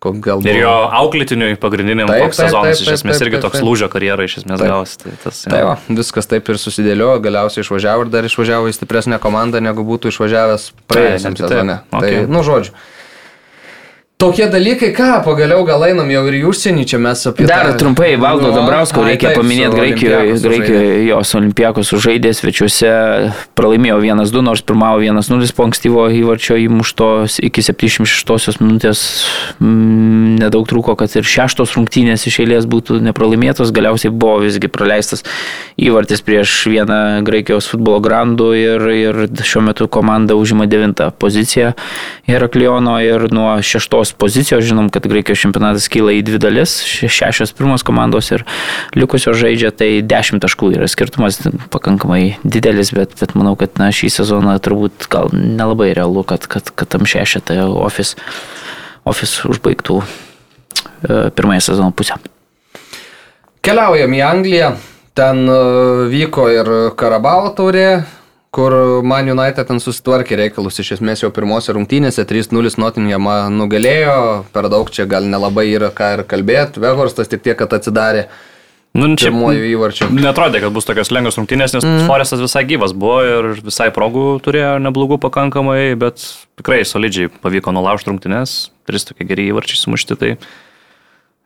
Galbūt... 0.00 0.46
Ir 0.48 0.62
jo 0.62 0.70
auklėtiniui 0.96 1.58
pagrindiniam 1.60 2.08
taip, 2.08 2.22
toks 2.24 2.38
taip, 2.38 2.46
sezonas 2.48 2.70
taip, 2.70 2.78
taip, 2.78 2.86
iš 2.86 2.94
esmės 2.96 3.18
taip, 3.18 3.26
irgi 3.26 3.34
taip, 3.36 3.42
toks 3.44 3.58
taip. 3.58 3.66
lūžio 3.68 3.88
karjera 3.92 4.24
iš 4.24 4.36
esmės 4.40 4.62
gavosi. 4.64 4.94
Tai 5.02 5.10
tas, 5.26 5.40
taip, 5.44 5.64
va, 5.66 5.74
viskas 5.98 6.30
taip 6.30 6.48
ir 6.48 6.60
susidėliojo, 6.62 7.18
galiausiai 7.26 7.60
išvažiavo 7.66 8.06
ir 8.06 8.12
dar 8.14 8.24
išvažiavo 8.24 8.70
į 8.70 8.78
stipresnę 8.78 9.18
komandą, 9.20 9.60
negu 9.60 9.84
būtų 9.84 10.08
išvažiavęs 10.14 10.64
praėjusiam 10.88 11.36
sezone. 11.36 11.76
Okay. 11.92 12.00
Tai, 12.00 12.32
nu, 12.32 12.40
žodžiu. 12.48 12.72
Tokie 14.20 14.46
dalykai, 14.52 14.90
ką, 14.92 15.22
pagaliau 15.24 15.62
gal 15.64 15.80
einam 15.86 16.10
jau 16.12 16.20
ir 16.28 16.34
į 16.36 16.40
užsienį, 16.50 16.82
čia 16.90 16.98
mes 17.00 17.22
apie... 17.30 17.46
Dar 17.48 17.70
tą... 17.70 17.78
trumpai, 17.80 18.10
Valdo 18.20 18.50
nu, 18.50 18.52
Dabrausko 18.52 19.00
reikia 19.06 19.30
taip, 19.30 19.38
paminėti 19.40 19.78
Graikijoje, 19.78 20.34
Graikijoje 20.44 20.90
jos 21.06 21.32
Olimpijakos 21.38 21.88
sužaidė 21.88 22.34
svečiuose, 22.36 22.90
pralaimėjo 23.56 23.96
1-2, 24.04 24.42
nors 24.44 24.60
pirmavo 24.68 25.00
1-0 25.00 25.48
po 25.56 25.64
ankstyvo 25.64 26.04
įvarčio 26.18 26.58
įmušto 26.60 27.08
iki 27.48 27.64
76 27.64 28.60
minutės, 28.60 29.06
m, 29.56 30.36
nedaug 30.42 30.68
trūko, 30.68 30.98
kad 31.00 31.16
ir 31.16 31.24
šeštos 31.24 31.72
rungtynės 31.78 32.28
iš 32.28 32.42
eilės 32.44 32.68
būtų 32.68 33.00
nepralaimėtos, 33.08 33.72
galiausiai 33.72 34.12
buvo 34.12 34.42
visgi 34.44 34.68
praleistas 34.68 35.24
įvartis 35.80 36.20
prieš 36.20 36.58
vieną 36.68 37.00
Graikijos 37.24 37.70
futbolo 37.72 38.04
grandų 38.04 38.50
ir, 38.58 38.86
ir 38.92 39.22
šiuo 39.40 39.64
metu 39.70 39.88
komanda 39.88 40.36
užima 40.36 40.68
9 40.68 41.08
poziciją 41.16 41.72
Herakliono 42.28 43.00
ir 43.00 43.30
nuo 43.32 43.56
6 43.64 44.09
pirmos 44.10 44.18
pozicijos. 44.18 44.64
Žinom, 44.64 44.90
kad 44.90 45.06
Graikijos 45.06 45.40
čempionatas 45.40 45.88
kyla 45.88 46.12
į 46.12 46.22
dvi 46.22 46.38
dalis. 46.38 46.82
Šešios 46.84 47.52
pirmos 47.52 47.82
komandos 47.82 48.30
ir 48.30 48.44
likusios 48.94 49.36
žaidžia, 49.36 49.70
tai 49.70 50.02
dešimt 50.02 50.42
taškų 50.42 50.74
yra 50.76 50.88
skirtumas 50.88 51.40
pakankamai 51.70 52.38
didelis, 52.44 52.92
bet, 52.92 53.14
bet 53.20 53.34
manau, 53.34 53.56
kad 53.56 53.78
na, 53.78 53.90
šį 53.90 54.10
sezoną 54.10 54.58
turbūt 54.60 55.08
gal 55.10 55.30
nelabai 55.32 55.92
realu, 55.94 56.24
kad, 56.24 56.46
kad, 56.46 56.70
kad 56.74 56.88
tam 56.88 57.06
šešetą 57.06 57.68
ofis, 57.70 58.16
ofis 59.04 59.44
užbaigtų 59.44 60.00
e, 60.02 61.30
pirmąją 61.30 61.60
sezono 61.60 61.92
pusę. 61.92 62.18
Keliaujam 63.62 64.14
į 64.14 64.24
Angliją. 64.24 64.72
Ten 65.14 65.44
e, 65.48 65.60
vyko 66.10 66.48
ir 66.52 66.70
Karabalo 66.96 67.52
taurė, 67.54 68.04
kur 68.50 68.74
Man 69.06 69.30
United 69.30 69.68
ten 69.68 69.78
susitvarkė 69.82 70.38
reikalus, 70.40 70.80
iš 70.82 70.96
esmės 70.98 71.22
jau 71.22 71.30
pirmose 71.34 71.74
rungtynėse 71.74 72.24
3-0 72.26 72.74
Nottinghamą 72.82 73.36
nugalėjo, 73.54 74.14
per 74.54 74.70
daug 74.72 74.90
čia 74.90 75.06
gal 75.10 75.28
nelabai 75.30 75.68
yra 75.70 75.92
ką 75.94 76.14
ir 76.16 76.24
kalbėti, 76.30 76.82
Vehorstas 76.82 77.30
tik 77.30 77.44
tiek, 77.46 77.58
kad 77.58 77.78
atsidarė. 77.78 78.26
Nu, 78.90 79.06
čia. 79.94 80.08
Netrodė, 80.10 80.58
kad 80.64 80.74
bus 80.74 80.88
tokios 80.88 81.12
lengvos 81.14 81.38
rungtynės, 81.38 81.76
nes 81.76 81.84
mm. 81.86 82.08
Forestas 82.10 82.42
visai 82.42 82.64
gyvas 82.66 82.90
buvo 82.90 83.20
ir 83.22 83.50
visai 83.62 83.86
progų 83.94 84.40
turėjo 84.42 84.80
neblogų 84.82 85.20
pakankamai, 85.22 85.94
bet 86.00 86.24
tikrai 86.58 86.80
solidžiai 86.82 87.30
pavyko 87.30 87.70
nulaužti 87.76 88.10
rungtynės, 88.10 88.56
tris 88.90 89.06
tokie 89.06 89.28
geri 89.30 89.46
įvarčiai 89.52 89.78
sumušti. 89.78 90.18
Tai 90.18 90.32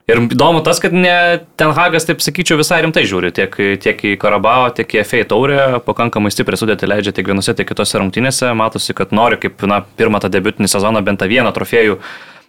Ir 0.04 0.20
įdomu 0.20 0.60
tas, 0.60 0.76
kad 0.84 0.92
ne 0.92 1.40
Ten 1.56 1.70
Hagas, 1.72 2.04
taip 2.04 2.20
sakyčiau, 2.20 2.58
visai 2.60 2.82
rimtai 2.84 3.06
žiūri 3.08 3.30
tiek, 3.32 3.54
tiek 3.80 4.02
į 4.04 4.18
Karabao, 4.20 4.66
tiek 4.76 4.90
į 4.98 5.00
FA 5.08 5.22
taurę, 5.30 5.62
pakankamai 5.86 6.32
stipriai 6.34 6.60
sudėti 6.60 6.88
leidžia 6.90 7.14
tiek 7.16 7.30
vienose, 7.30 7.54
tiek 7.56 7.70
kitose 7.70 8.02
rungtynėse. 8.02 8.50
Matosi, 8.52 8.92
kad 8.96 9.14
nori 9.16 9.40
kaip 9.40 9.64
na, 9.64 9.80
pirmą 9.96 10.20
tą 10.20 10.28
debutinį 10.34 10.68
sezoną 10.68 11.00
bent 11.06 11.22
tą 11.22 11.30
vieną 11.30 11.54
trofėjų 11.56 11.96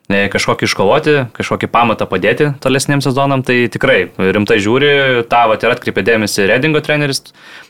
kažkokį 0.10 0.68
iškovoti, 0.68 1.14
kažkokį 1.34 1.70
pamatą 1.74 2.06
padėti 2.10 2.52
tolesniam 2.62 3.02
sezonam, 3.02 3.42
tai 3.46 3.66
tikrai 3.74 4.12
rimtai 4.18 4.60
žiūri, 4.62 5.26
tą 5.32 5.46
vat, 5.50 5.66
ir 5.66 5.74
atkreipė 5.74 6.04
dėmesį 6.06 6.46
Redingo 6.52 6.82
treneris, 6.86 7.24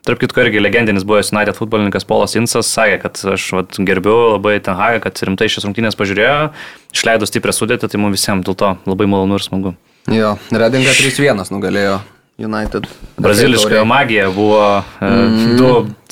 tarp 0.04 0.20
kitko 0.20 0.44
irgi 0.44 0.64
legendinis 0.64 1.08
buvęs 1.08 1.32
United 1.32 1.56
futbolininkas 1.56 2.08
Polas 2.08 2.36
Insas 2.36 2.68
sakė, 2.68 3.00
kad 3.06 3.22
aš 3.36 3.48
vat, 3.56 3.80
gerbiu 3.80 4.36
labai 4.36 4.58
ten 4.60 4.76
Hagą, 4.76 5.06
kad 5.08 5.24
rimtai 5.30 5.48
šias 5.52 5.68
rungtynės 5.70 5.96
pažiūrėjo, 5.96 6.52
išleido 6.96 7.30
stiprią 7.30 7.56
sudėtį, 7.56 7.92
tai 7.92 8.04
mums 8.04 8.20
visiems 8.20 8.44
dėl 8.48 8.60
to 8.60 8.76
labai 8.84 9.08
malonu 9.08 9.40
ir 9.40 9.48
smagu. 9.48 9.78
Jo, 10.12 10.36
Redinga 10.52 10.92
3-1 10.92 11.56
nugalėjo. 11.56 12.02
United. 12.36 12.84
Braziliška 13.16 13.86
magija 13.88 14.28
buvo 14.28 14.84
mm. 15.00 15.56
du, 15.56 15.70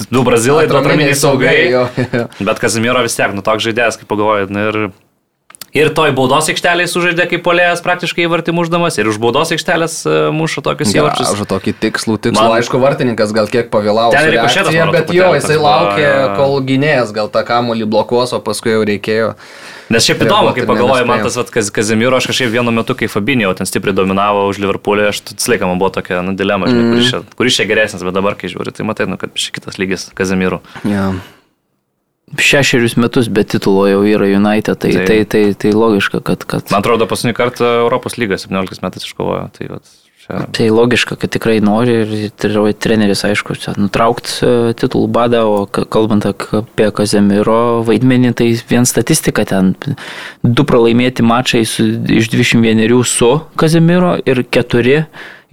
du 0.08 0.22
brazilai, 0.24 0.70
du 0.72 0.78
atraminiai 0.80 1.16
saugai. 1.20 1.58
Jo, 1.68 1.82
jo. 2.00 2.28
Bet 2.40 2.62
Kazimiro 2.64 3.02
vis 3.04 3.18
tiek, 3.18 3.34
nu 3.36 3.44
toks 3.44 3.66
žaidėjas, 3.68 4.00
kaip 4.00 4.08
pagalvojai, 4.08 4.48
nu, 4.48 4.64
ir 4.70 4.78
Ir 5.74 5.90
toj 5.90 6.12
baudos 6.14 6.46
aikštelėje 6.52 6.92
sužaidė 6.92 7.26
kaip 7.32 7.42
polėjas 7.46 7.80
praktiškai 7.82 8.28
įvartį 8.28 8.54
muždamas 8.54 9.00
ir 9.02 9.08
už 9.10 9.18
baudos 9.22 9.50
aikštelės 9.56 9.96
e, 10.06 10.18
muša 10.30 10.62
tokius 10.68 10.92
įvarčius. 10.94 11.32
Už 11.34 11.50
tokį 11.50 11.74
tikslų, 11.82 12.18
tikslų. 12.28 12.44
Man... 12.46 12.60
Aišku, 12.60 12.78
vartininkas 12.78 13.34
gal 13.34 13.50
kiek 13.50 13.72
pavėlavo. 13.74 14.14
Ten 14.14 14.30
reikošėtas, 14.36 14.78
bet 14.94 15.10
jo, 15.18 15.32
jisai 15.34 15.58
laukė, 15.58 16.06
kol 16.38 16.60
gynėjas 16.70 17.10
gal 17.18 17.34
tą 17.34 17.42
kamuolį 17.50 17.90
blokuos, 17.90 18.36
o 18.38 18.42
paskui 18.46 18.76
jau 18.76 18.86
reikėjo. 18.86 19.34
Nes 19.90 20.06
šiaip 20.06 20.22
įdomu, 20.28 20.54
kai 20.54 20.70
pagalvoju, 20.70 21.10
man 21.10 21.26
tas, 21.26 21.42
kad 21.58 21.74
Kazimiro, 21.74 22.22
aš 22.22 22.30
kažkaip 22.30 22.54
vienu 22.54 22.70
metu, 22.74 22.94
kai 22.98 23.10
Fabinio 23.10 23.50
ten 23.58 23.66
stipriai 23.66 23.98
dominavo 23.98 24.46
už 24.54 24.62
Liverpoolį, 24.62 25.10
aš 25.10 25.26
visą 25.34 25.66
man 25.66 25.82
buvo 25.82 25.90
tokia 25.98 26.22
nu, 26.26 26.38
dilema, 26.38 26.70
žinai, 26.70 26.86
mm. 26.86 26.94
kuris, 26.94 27.12
čia, 27.12 27.38
kuris 27.38 27.58
čia 27.58 27.70
geresnis, 27.70 28.06
bet 28.06 28.16
dabar, 28.16 28.38
kai 28.38 28.54
žiūri, 28.54 28.74
tai 28.78 28.86
matai, 28.86 29.10
nu, 29.10 29.18
kad 29.22 29.34
šitas 29.38 29.82
lygis 29.82 30.12
Kazimiro. 30.18 30.62
Yeah 30.86 31.18
šešerius 32.38 32.96
metus 32.98 33.30
be 33.30 33.44
titulo 33.44 33.88
jau 33.88 34.04
yra 34.08 34.28
United, 34.30 34.78
tai, 34.80 34.94
tai, 34.94 35.06
tai, 35.06 35.26
tai, 35.26 35.44
tai 35.54 35.74
logiška, 35.76 36.22
kad, 36.26 36.46
kad... 36.48 36.72
Man 36.72 36.82
atrodo, 36.82 37.08
paskutinį 37.10 37.36
kartą 37.38 37.76
Europos 37.84 38.18
lygą 38.18 38.40
17 38.42 38.82
metais 38.86 39.06
iškovojo. 39.06 39.44
Tai, 39.54 39.68
vat, 39.76 39.92
čia... 40.24 40.40
tai 40.56 40.70
logiška, 40.74 41.18
kad 41.22 41.34
tikrai 41.36 41.60
nori 41.64 41.98
ir 42.02 42.74
treneris, 42.82 43.26
aišku, 43.28 43.58
nutraukti 43.78 44.34
e, 44.40 44.54
titulų 44.80 45.12
badą, 45.14 45.44
o 45.46 45.66
kalbant 45.68 46.26
apie 46.30 46.90
Kazemiro 46.96 47.84
vaidmenį, 47.88 48.34
tai 48.40 48.50
vien 48.70 48.88
statistika 48.90 49.46
ten. 49.50 49.76
Du 50.44 50.66
pralaimėti 50.68 51.26
mačai 51.26 51.66
su, 51.70 51.86
iš 52.10 52.32
21 52.34 53.04
su 53.08 53.34
Kazemiro 53.60 54.16
ir 54.26 54.46
4 54.48 55.04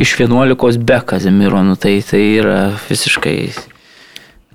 iš 0.00 0.16
11 0.22 0.80
be 0.86 1.02
Kazemiro, 1.04 1.60
nu, 1.66 1.76
tai, 1.76 1.98
tai 2.06 2.22
yra 2.38 2.62
visiškai 2.88 3.36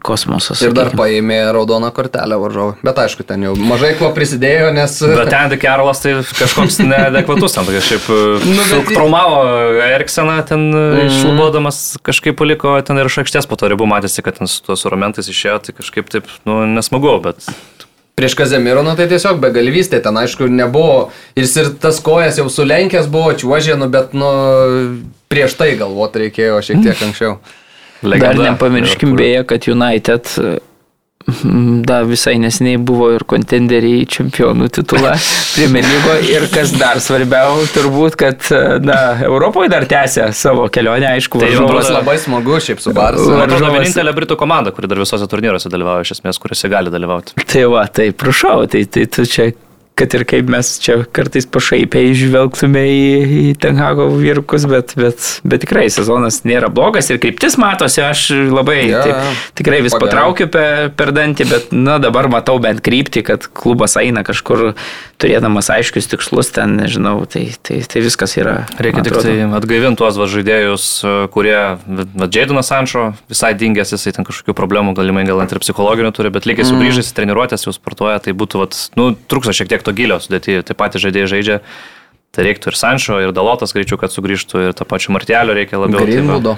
kosmosas. 0.06 0.62
Ir 0.64 0.76
dar 0.78 0.92
paėmė 0.96 1.40
raudoną 1.56 1.90
kortelę 1.96 2.38
varžovui. 2.42 2.78
Bet 2.86 3.02
aišku, 3.06 3.26
ten 3.28 3.44
jau 3.48 3.56
mažai 3.58 3.94
ko 4.00 4.12
prisidėjo, 4.16 4.70
nes... 4.76 4.98
Bet 5.02 5.32
ten 5.34 5.52
De 5.52 5.60
Carolas 5.62 6.04
tai 6.04 6.16
kažkoks 6.22 6.80
neadekvatus, 6.86 7.58
ten 7.58 7.70
kažkaip 7.70 8.10
nu, 8.46 8.62
bet... 8.72 8.94
traumavo 8.94 9.42
Erikseną 9.90 10.40
ten 10.50 10.68
mm. 10.70 11.06
išlubodamas, 11.10 11.84
kažkaip 12.06 12.38
paliko 12.40 12.78
ten 12.86 13.02
ir 13.02 13.10
iš 13.10 13.24
aikštės 13.26 13.50
po 13.50 13.58
to 13.60 13.72
ribų 13.74 13.90
matėsi, 13.90 14.24
kad 14.26 14.40
ten 14.40 14.52
su 14.52 14.62
tos 14.66 14.86
ramentais 14.92 15.30
išėjo, 15.32 15.62
tai 15.66 15.78
kažkaip 15.82 16.12
taip, 16.14 16.30
nu, 16.48 16.64
nesmagu, 16.78 17.18
bet 17.26 17.50
Prieš 18.16 18.32
Kazemiro, 18.40 18.80
nu 18.80 18.94
tai 18.96 19.10
tiesiog 19.12 19.42
begalvystė, 19.44 20.00
ten 20.00 20.16
aišku 20.16 20.48
nebuvo, 20.48 21.10
ir 21.36 21.50
ir 21.50 21.74
tas 21.84 21.98
kojas 22.00 22.38
jau 22.40 22.46
sulenkęs 22.48 23.10
buvo, 23.12 23.34
čiuožė, 23.36 23.76
nu 23.76 23.90
bet, 23.92 24.14
nu, 24.16 24.30
prieš 25.28 25.58
tai 25.60 25.74
galvoti 25.76 26.22
reikėjo 26.24 26.62
šiek 26.64 26.86
tiek 26.86 27.02
anksčiau. 27.10 27.34
Legenda. 28.06 28.34
Dar 28.38 28.52
nepamirškim 28.52 29.16
beje, 29.18 29.44
kad 29.50 29.68
United 29.72 30.30
mm, 30.38 31.82
da, 31.88 32.02
visai 32.08 32.36
nesiniai 32.42 32.78
buvo 32.78 33.10
ir 33.16 33.26
kontenderiai 33.30 34.04
į 34.04 34.08
čempionų 34.18 34.70
titulą 34.78 35.16
Premier 35.56 35.88
lygo 35.88 36.16
ir 36.30 36.48
kas 36.54 36.74
dar 36.78 37.02
svarbiau, 37.04 37.62
turbūt, 37.74 38.18
kad 38.20 38.48
na, 38.86 39.00
Europoje 39.26 39.72
dar 39.74 39.88
tęsia 39.90 40.30
savo 40.36 40.68
kelionę, 40.70 41.10
aišku, 41.16 41.42
tai 41.42 41.52
varžovas 41.56 41.92
labai 41.96 42.18
smagu 42.22 42.62
šiaip 42.62 42.84
su 42.84 42.96
Baras. 42.96 43.26
Varžovas 43.26 43.78
vienintelė 43.80 44.16
Britų 44.18 44.40
komanda, 44.40 44.74
kuri 44.76 44.92
dar 44.92 45.02
visose 45.02 45.30
turnyruose 45.32 45.72
dalyvauja, 45.74 46.08
iš 46.08 46.18
esmės, 46.20 46.42
kuriuose 46.42 46.72
gali 46.72 46.94
dalyvauti. 46.94 47.38
Tai 47.44 47.70
va, 47.74 47.86
tai 47.88 48.12
prašau, 48.16 48.66
tai, 48.72 48.86
tai 48.92 49.08
tu 49.12 49.28
čia 49.30 49.52
kad 49.96 50.12
ir 50.18 50.26
kaip 50.28 50.50
mes 50.52 50.74
čia 50.84 50.98
kartais 51.16 51.48
pašaipiai 51.48 52.12
žvelgtume 52.18 52.82
į, 52.84 53.04
į 53.24 53.44
Tenhago 53.64 54.10
vyrukus, 54.12 54.66
bet, 54.68 54.92
bet, 55.00 55.24
bet 55.48 55.64
tikrai 55.64 55.86
sezonas 55.94 56.42
nėra 56.44 56.68
blogas 56.74 57.08
ir 57.14 57.20
kryptis 57.24 57.56
matosi, 57.62 58.02
aš 58.04 58.26
labai 58.52 58.82
ja, 58.90 59.04
taip, 59.06 59.42
tikrai 59.62 59.80
vis 59.86 59.96
pagal. 59.96 60.10
patraukiu 60.10 60.50
per, 60.52 60.90
per 61.00 61.14
dantį, 61.16 61.48
bet 61.48 61.72
na, 61.72 61.96
dabar 62.04 62.28
matau 62.32 62.58
bent 62.60 62.84
kryptį, 62.84 63.24
kad 63.30 63.48
klubas 63.56 63.96
eina 64.02 64.26
kažkur 64.28 64.74
turėdamas 65.22 65.72
aiškius 65.72 66.12
tikslus, 66.12 66.52
ten 66.56 66.76
nežinau, 66.82 67.22
tai, 67.32 67.46
tai, 67.64 67.80
tai 67.88 68.04
viskas 68.04 68.36
yra. 68.36 68.58
Reikia 68.76 69.06
tik 69.06 69.16
tai 69.16 69.38
atgaivinti 69.48 70.02
tuos 70.02 70.20
žaidėjus, 70.20 70.90
kurie, 71.32 71.56
va, 71.88 72.28
Jaidonas 72.28 72.68
Sančio 72.72 73.08
visai 73.32 73.54
dingęs, 73.56 73.96
jisai 73.96 74.12
ten 74.18 74.28
kažkokių 74.28 74.58
problemų 74.58 74.92
galimai 75.00 75.24
gal 75.28 75.40
net 75.40 75.56
ir 75.56 75.64
psichologinių 75.64 76.12
turi, 76.16 76.34
bet 76.36 76.50
lygiai 76.50 76.68
sugrįžęs 76.68 77.14
į 77.14 77.18
treniruotės, 77.22 77.64
jau 77.64 77.76
sportuoja, 77.76 78.20
tai 78.28 78.36
būtų, 78.36 78.66
vat, 78.66 78.76
nu, 79.00 79.14
trūksta 79.32 79.56
šiek 79.56 79.72
tiek 79.72 79.85
to 79.86 79.94
gilio 79.96 80.20
sudėti, 80.22 80.60
taip 80.66 80.80
pat 80.82 80.98
žaidėjai 81.02 81.32
žaidžia. 81.36 81.60
Tai 82.36 82.44
reiktų 82.44 82.74
ir 82.74 82.76
Sančio, 82.76 83.20
ir 83.24 83.32
Dalotas 83.32 83.72
greičiau, 83.72 84.00
kad 84.02 84.12
sugrįžtų, 84.12 84.66
ir 84.68 84.74
tą 84.76 84.84
pačią 84.90 85.14
Martelio 85.16 85.56
reikia 85.56 85.80
labiau. 85.80 86.04
Grimvaldo. 86.04 86.58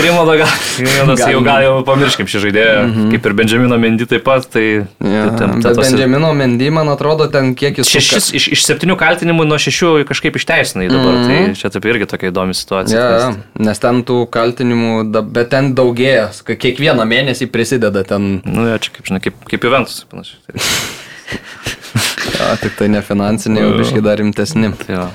Grimaldo 0.00 0.36
gal, 0.36 0.48
Grimaldas 0.78 1.22
jau 1.30 1.40
gal 1.44 1.64
jau 1.64 1.72
pamirškim 1.86 2.28
šį 2.28 2.40
žaidėją, 2.46 2.74
mm 2.82 2.92
-hmm. 2.92 3.10
kaip 3.14 3.26
ir 3.26 3.34
Benjamino 3.38 3.78
Mendy 3.80 4.06
taip 4.08 4.24
pat. 4.26 4.46
Tai, 4.52 4.64
ja, 4.64 4.84
tai 5.00 5.38
ten, 5.38 5.54
bet 5.56 5.76
tos... 5.76 5.90
Benjamino 5.90 6.32
Mendy, 6.36 6.70
man 6.70 6.88
atrodo, 6.92 7.28
ten 7.32 7.54
kiek 7.58 7.78
jis... 7.80 7.88
Šešis, 7.88 8.30
iš, 8.38 8.48
iš 8.56 8.64
septynių 8.68 8.96
kaltinimų 9.00 9.46
nuo 9.48 9.58
šešių 9.58 9.92
kažkaip 10.08 10.36
išteisinai 10.40 10.88
dabar, 10.92 11.12
mm 11.12 11.22
-hmm. 11.28 11.52
tai 11.52 11.60
čia 11.60 11.70
taip 11.74 11.84
irgi 11.84 12.06
tokia 12.06 12.32
įdomi 12.32 12.56
situacija. 12.56 13.00
Ja, 13.00 13.18
ja, 13.18 13.34
nes 13.68 13.78
ten 13.78 14.02
tų 14.04 14.26
kaltinimų, 14.30 15.22
bet 15.32 15.50
ten 15.50 15.74
daugėja, 15.74 16.30
kiekvieną 16.46 17.04
mėnesį 17.04 17.46
prisideda 17.46 18.04
ten. 18.04 18.42
Nu, 18.44 18.68
ja, 18.68 18.78
čia 18.78 18.92
kaip, 18.92 19.06
žinai, 19.06 19.20
kaip, 19.20 19.44
kaip 19.48 19.64
Juventus, 19.64 20.04
panašiai. 20.10 20.40
ja, 22.30 22.52
tik 22.60 22.76
tai 22.78 22.88
ne 22.92 23.02
finansiniai, 23.04 23.68
o 23.68 23.76
biškai 23.78 24.02
dar 24.04 24.20
rimtesni. 24.20 24.72
Ja. 24.90 25.08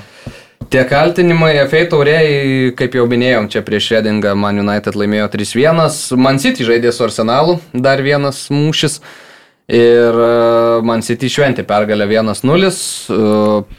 Tie 0.68 0.82
kaltinimai 0.84 1.54
FA 1.70 1.84
tauriai, 1.88 2.72
kaip 2.76 2.96
jau 2.98 3.06
minėjom, 3.08 3.46
čia 3.52 3.62
prieš 3.64 3.92
Redingą 3.94 4.34
Man 4.36 4.60
United 4.60 4.98
laimėjo 4.98 5.30
3-1, 5.32 6.18
Man 6.20 6.40
City 6.42 6.66
žaidė 6.68 6.92
su 6.92 7.06
Arsenalu, 7.06 7.56
dar 7.72 8.02
vienas 8.04 8.44
mūšis. 8.52 8.98
Ir 9.68 10.16
e, 10.16 10.28
Man 10.88 11.04
City 11.04 11.28
šventė 11.32 11.64
pergalę 11.68 12.06
1-0, 12.08 12.68
e, 12.68 13.18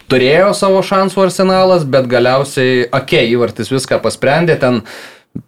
turėjo 0.09 0.49
savo 0.57 0.83
šansų 0.85 1.23
arsenalas, 1.23 1.85
bet 1.85 2.09
galiausiai 2.09 2.83
Ake 2.93 3.23
įvartis 3.31 3.73
viską 3.73 3.97
pasprendė, 4.03 4.57
ten 4.61 4.83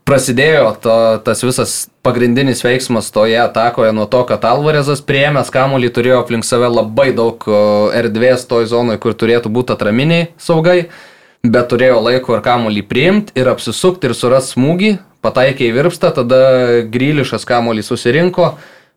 prasidėjo 0.05 0.71
to, 0.81 0.97
tas 1.25 1.45
visas 1.45 1.75
pagrindinis 2.01 2.63
veiksmas 2.65 3.11
toje 3.13 3.37
atakoje 3.37 3.93
nuo 3.93 4.07
to, 4.09 4.23
kad 4.29 4.45
Alvarezas 4.49 5.03
priemęs 5.05 5.53
kamuolį 5.53 5.91
turėjo 5.93 6.23
aplink 6.23 6.47
save 6.47 6.71
labai 6.71 7.11
daug 7.17 7.45
erdvės 7.97 8.47
toj 8.49 8.67
zonai, 8.71 8.97
kur 9.01 9.13
turėtų 9.13 9.53
būti 9.53 9.75
atraminiai 9.75 10.31
saugai, 10.41 10.89
bet 11.45 11.69
turėjo 11.71 12.01
laiko 12.01 12.37
ir 12.37 12.43
kamuolį 12.45 12.85
priimti 12.89 13.37
ir 13.37 13.51
apsisukti 13.53 14.09
ir 14.09 14.17
suras 14.17 14.53
smūgį, 14.55 14.95
pataikė 15.21 15.69
į 15.69 15.73
virpstą, 15.77 16.13
tada 16.17 16.43
Grylišas 16.89 17.45
kamuolį 17.49 17.85
susirinko 17.85 18.55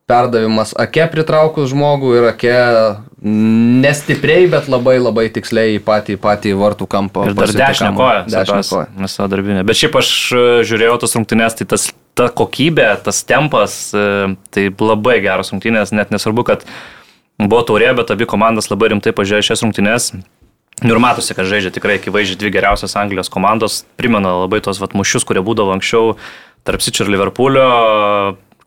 perdavimas 0.08 0.74
ake 0.76 1.06
pritraukus 1.12 1.70
žmogų 1.72 2.12
ir 2.18 2.26
ake 2.28 2.54
nestipriai, 3.24 4.46
bet 4.52 4.68
labai 4.68 4.98
labai 5.00 5.30
tiksliai 5.32 5.78
į 5.78 5.82
patį, 5.84 6.18
patį 6.20 6.52
vartų 6.60 6.88
kampą. 6.92 7.24
Ir 7.30 7.36
dar 7.38 7.52
dešinę 7.56 7.92
koją. 7.96 8.24
Dešinę 8.28 8.64
koją. 8.68 8.88
Viso 9.00 9.28
darbinė. 9.32 9.62
Bet 9.64 9.80
šiaip 9.80 9.96
aš 10.00 10.10
e, 10.36 10.42
žiūrėjau 10.68 10.98
tas 11.06 11.16
rungtynės, 11.16 11.56
tai 11.56 11.68
tas, 11.72 11.88
ta 12.18 12.28
kokybė, 12.30 12.88
tas 13.04 13.22
tempas, 13.26 13.76
e, 13.94 14.34
tai 14.54 14.68
labai 14.70 15.18
geros 15.24 15.52
rungtynės, 15.54 15.94
net 15.94 16.14
nesvarbu, 16.14 16.46
kad 16.46 16.64
buvo 17.40 17.62
taurė, 17.66 17.90
bet 17.98 18.14
abi 18.14 18.28
komandas 18.30 18.70
labai 18.70 18.92
rimtai 18.94 19.14
pažiūrėjo 19.16 19.50
šias 19.50 19.64
rungtynės. 19.66 20.10
Ir 20.82 20.98
matosi, 20.98 21.36
kad 21.38 21.46
žaidžia 21.46 21.70
tikrai 21.74 22.00
akivaizdžiai 22.00 22.38
dvi 22.40 22.50
geriausios 22.56 22.96
Anglijos 22.98 23.30
komandos, 23.30 23.84
primena 23.98 24.32
labai 24.42 24.58
tos 24.64 24.80
vatmušius, 24.82 25.26
kurie 25.26 25.42
būdavo 25.44 25.70
anksčiau 25.76 26.16
tarp 26.66 26.82
Sičio 26.82 27.04
ir 27.06 27.12
Liverpoolio, 27.14 27.68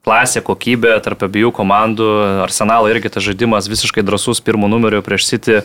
klasė, 0.08 0.41
kokybė 0.45 0.95
tarp 1.04 1.26
abiejų 1.28 1.52
komandų. 1.58 2.08
Arsenalo 2.45 2.89
irgi 2.91 3.12
tas 3.12 3.26
žaidimas 3.28 3.68
visiškai 3.68 4.06
drasus 4.08 4.39
pirmų 4.45 4.70
numerių 4.72 5.04
prieš 5.06 5.28
City. 5.28 5.62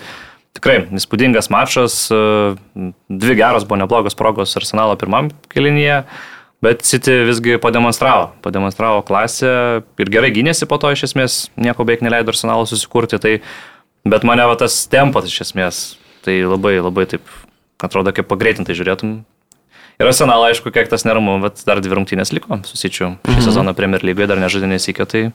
Tikrai 0.56 0.82
įspūdingas 0.98 1.48
mačas, 1.52 2.02
dvi 2.10 3.38
geros 3.38 3.64
buvo 3.64 3.78
neblogos 3.80 4.18
progos 4.18 4.52
Arsenalo 4.58 4.98
pirmam 5.00 5.30
kelinyje, 5.52 6.02
bet 6.62 6.84
City 6.86 7.18
visgi 7.28 7.58
pademonstravo, 7.62 8.30
pademonstravo 8.44 9.02
klasę 9.06 9.52
ir 10.00 10.12
gerai 10.12 10.32
gynėsi 10.34 10.68
po 10.70 10.78
to 10.82 10.92
iš 10.94 11.08
esmės, 11.10 11.38
nieko 11.58 11.86
beveik 11.86 12.04
neleido 12.06 12.34
Arsenalo 12.34 12.68
susikurti, 12.70 13.18
tai, 13.22 13.34
bet 14.06 14.26
mane 14.28 14.46
va, 14.48 14.56
tas 14.58 14.84
tempas 14.90 15.28
iš 15.30 15.42
esmės, 15.48 15.82
tai 16.26 16.40
labai 16.46 16.78
labai 16.80 17.08
taip, 17.14 17.36
atrodo, 17.82 18.14
kaip 18.14 18.30
pagreitintai 18.30 18.78
žiūrėtum, 18.78 19.20
Ir 20.00 20.08
Arsenal, 20.08 20.42
aišku, 20.48 20.72
kiek 20.74 20.88
tas 20.90 21.04
neramu, 21.06 21.36
bet 21.44 21.60
dar 21.68 21.78
dvi 21.78 21.94
rungtynės 21.94 22.32
liko, 22.34 22.56
susičiu. 22.66 23.12
Šį 23.22 23.36
mhm. 23.36 23.44
sezoną 23.44 23.74
Premier 23.78 24.02
lygoje 24.02 24.26
dar 24.30 24.40
nežaidė 24.40 24.70
nesikio, 24.72 25.06
tai 25.06 25.28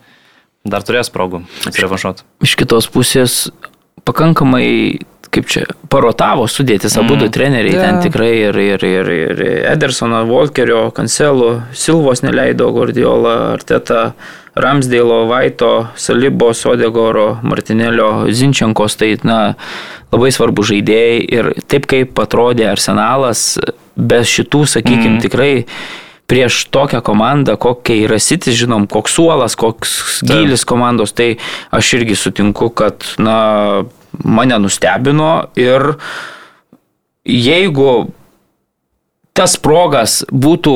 dar 0.68 0.84
turės 0.84 1.12
progų 1.14 1.44
atsirevanšuoti. 1.70 2.26
Iš 2.44 2.56
kitos 2.60 2.90
pusės 2.92 3.38
pakankamai 4.08 4.66
kaip 5.38 5.52
čia, 5.52 5.66
parotavo 5.92 6.48
sudėtis 6.50 6.98
abu 6.98 7.16
mm. 7.16 7.30
treneriai, 7.34 7.76
yeah. 7.76 7.86
ten 7.86 8.02
tikrai 8.08 8.32
ir, 8.48 8.58
ir, 8.58 8.86
ir, 8.88 9.12
ir 9.14 9.44
Edersono, 9.74 10.24
Volkerio, 10.30 10.88
Kancelo, 10.96 11.52
Silvos 11.78 12.24
neleido, 12.26 12.72
Guardiola, 12.74 13.36
Arteta, 13.54 14.12
Ramsdėlo, 14.58 15.22
Vaito, 15.30 15.72
Salibo, 16.00 16.50
Sodegoro, 16.58 17.28
Martinelio, 17.46 18.26
Zinčenkos, 18.34 18.98
tai 18.98 19.14
na, 19.28 19.54
labai 20.14 20.34
svarbu 20.34 20.66
žaidėjai 20.72 21.22
ir 21.38 21.54
taip 21.70 21.86
kaip 21.90 22.18
atrodė 22.24 22.72
arsenalas, 22.72 23.54
be 23.98 24.24
šitų, 24.26 24.66
sakykime, 24.74 25.18
mm. 25.18 25.24
tikrai 25.28 25.52
prieš 26.28 26.66
tokią 26.74 27.00
komandą, 27.06 27.56
kokia 27.62 28.02
yra 28.04 28.18
City, 28.20 28.52
žinom, 28.52 28.90
koks 28.92 29.14
suolas, 29.16 29.56
koks 29.60 30.24
gilis 30.28 30.66
komandos, 30.68 31.14
tai 31.16 31.38
aš 31.72 31.94
irgi 32.02 32.18
sutinku, 32.20 32.68
kad, 32.76 33.06
na, 33.22 33.38
mane 34.24 34.58
nustebino 34.60 35.48
ir 35.60 35.94
jeigu 37.28 38.08
tas 39.38 39.58
progas 39.62 40.24
būtų 40.32 40.76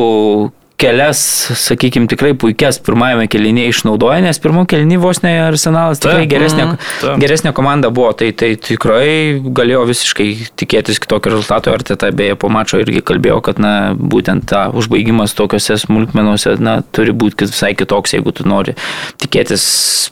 kelias, 0.82 1.22
sakykime, 1.62 2.10
tikrai 2.10 2.32
puikias 2.38 2.80
pirmajame 2.84 3.28
kelinėje 3.32 3.76
išnaudoja, 3.76 4.22
nes 4.26 4.40
pirmo 4.42 4.64
kelinį 4.70 4.98
vos 5.02 5.22
ne 5.24 5.34
arsenalas 5.44 6.02
tikrai 6.02 6.24
taip, 6.24 6.32
geresnė, 6.34 6.68
taip. 7.02 7.20
geresnė 7.22 7.54
komanda 7.58 7.92
buvo, 7.94 8.12
tai, 8.18 8.32
tai 8.38 8.54
tikrai 8.60 9.40
galėjo 9.42 9.84
visiškai 9.92 10.30
tikėtis 10.60 11.02
kitokio 11.04 11.36
rezultato, 11.36 11.74
ar 11.74 11.86
tai 11.86 12.12
beje 12.18 12.38
po 12.42 12.50
mačo 12.54 12.82
irgi 12.82 13.04
kalbėjo, 13.06 13.40
kad 13.46 13.62
na, 13.62 13.74
būtent 13.96 14.48
ta 14.52 14.68
užbaigimas 14.78 15.36
tokiuose 15.38 15.78
smulkmenuose 15.86 16.58
na, 16.62 16.80
turi 16.96 17.14
būti 17.14 17.50
visai 17.50 17.74
kitoks, 17.78 18.16
jeigu 18.18 18.34
tu 18.36 18.48
nori 18.50 18.78
tikėtis 19.22 19.64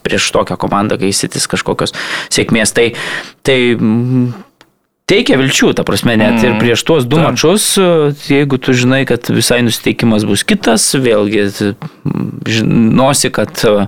prieš 0.06 0.30
tokią 0.36 0.60
komandą, 0.62 1.00
kai 1.00 1.10
įsitis 1.14 1.50
kažkokios 1.50 1.96
sėkmės. 2.30 2.76
Tai, 2.78 2.92
tai 3.46 3.58
teikia 5.10 5.38
vilčių, 5.40 5.72
ta 5.78 5.86
prasme, 5.88 6.16
net 6.20 6.38
mm. 6.38 6.46
ir 6.46 6.58
prieš 6.62 6.84
tuos 6.88 7.08
du 7.10 7.20
Ta. 7.20 7.30
mačius, 7.30 7.72
jeigu 8.30 8.60
tu 8.62 8.76
žinai, 8.78 9.02
kad 9.10 9.30
visai 9.34 9.62
nusteikimas 9.66 10.26
bus 10.30 10.46
kitas, 10.48 10.86
vėlgi 10.96 11.48
žinosi, 12.50 13.34
kad 13.36 13.66
e, 13.66 13.88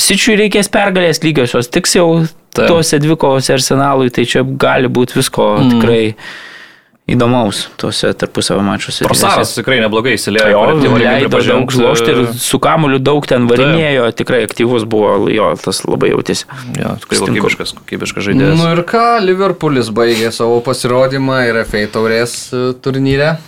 Sičiui 0.00 0.38
reikės 0.40 0.70
pergalės 0.72 1.20
lygiosios, 1.22 1.68
tiks 1.72 1.96
jau 1.98 2.08
Ta. 2.56 2.66
tuose 2.66 3.00
dvikovose 3.02 3.52
arsenalui, 3.56 4.12
tai 4.14 4.24
čia 4.28 4.44
gali 4.44 4.90
būti 4.90 5.18
visko 5.20 5.50
mm. 5.58 5.74
tikrai 5.76 6.02
įdomaus 7.08 7.62
tuose 7.80 8.10
tarpusavio 8.18 8.62
mačiuose. 8.66 9.06
Prosaras 9.08 9.54
tikrai 9.56 9.78
neblogai 9.80 10.14
įsilėjo. 10.18 10.48
Jo, 10.52 10.96
leido 11.00 11.40
daug 11.40 11.72
žlošti 11.72 12.10
ir 12.12 12.20
su 12.36 12.60
kamuliu 12.62 13.00
daug 13.00 13.24
ten 13.28 13.48
varinėjo, 13.48 14.10
tai. 14.10 14.16
tikrai 14.20 14.42
aktyvus 14.46 14.84
buvo, 14.88 15.28
jo, 15.32 15.48
tas 15.62 15.80
labai 15.88 16.12
jautėsi. 16.12 16.44
Jo, 16.76 16.96
tikrai 17.04 17.22
kokybiškas, 17.24 17.74
kokybiškas 17.80 18.28
žaidėjas. 18.28 18.60
Nu 18.60 18.68
ir 18.74 18.84
ką, 18.88 19.06
Liverpoolis 19.24 19.88
baigė 19.94 20.32
savo 20.36 20.60
pasirodymą 20.64 21.40
ir 21.48 21.62
FA 21.68 21.86
taurės 21.96 22.36
e, 22.52 22.68
turnyre. 22.84 23.38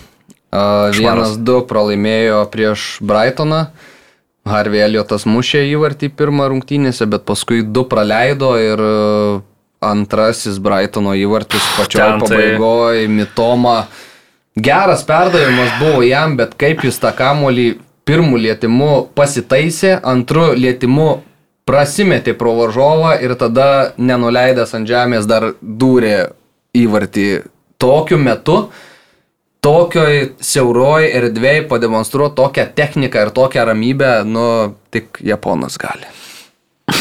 Vienas 0.51 1.37
du 1.39 1.61
pralaimėjo 1.67 2.43
prieš 2.51 2.97
Brightoną. 3.05 3.67
Harvey 4.49 4.81
Eliotas 4.81 5.27
mušė 5.29 5.61
įvartį 5.69 6.09
pirmą 6.17 6.49
rungtynėse, 6.49 7.05
bet 7.05 7.27
paskui 7.29 7.61
du 7.61 7.85
praleido 7.85 8.55
ir 8.57 8.81
antrasis 9.81 10.59
Brightono 10.61 11.15
įvartis 11.17 11.65
pačioje 11.77 12.05
tai- 12.05 12.19
pabaigoje, 12.19 13.07
Mitoma. 13.07 13.87
Geras 14.55 15.03
perdavimas 15.07 15.71
buvo 15.79 16.01
jam, 16.03 16.37
bet 16.37 16.53
kaip 16.59 16.83
jis 16.83 16.99
tą 16.99 17.13
kamolį 17.15 17.79
pirmų 18.05 18.37
lietimu 18.45 19.07
pasitaisė, 19.15 19.99
antrų 20.03 20.51
lietimu 20.57 21.23
prasimetė 21.65 22.33
pro 22.37 22.53
varžovą 22.57 23.15
ir 23.23 23.35
tada 23.39 23.93
nenuleidęs 23.97 24.73
ant 24.75 24.89
žemės 24.89 25.27
dar 25.29 25.53
dūrė 25.61 26.31
įvartį 26.75 27.27
tokiu 27.79 28.17
metu. 28.17 28.69
Tokioj 29.61 30.31
siauroj 30.41 31.05
erdvėj 31.13 31.67
pademonstruoti 31.69 32.35
tokią 32.35 32.65
techniką 32.75 33.27
ir 33.27 33.29
tokią 33.29 33.65
ramybę, 33.69 34.23
nu, 34.25 34.75
tik 34.89 35.21
Japonas 35.21 35.77
gali. 35.77 36.09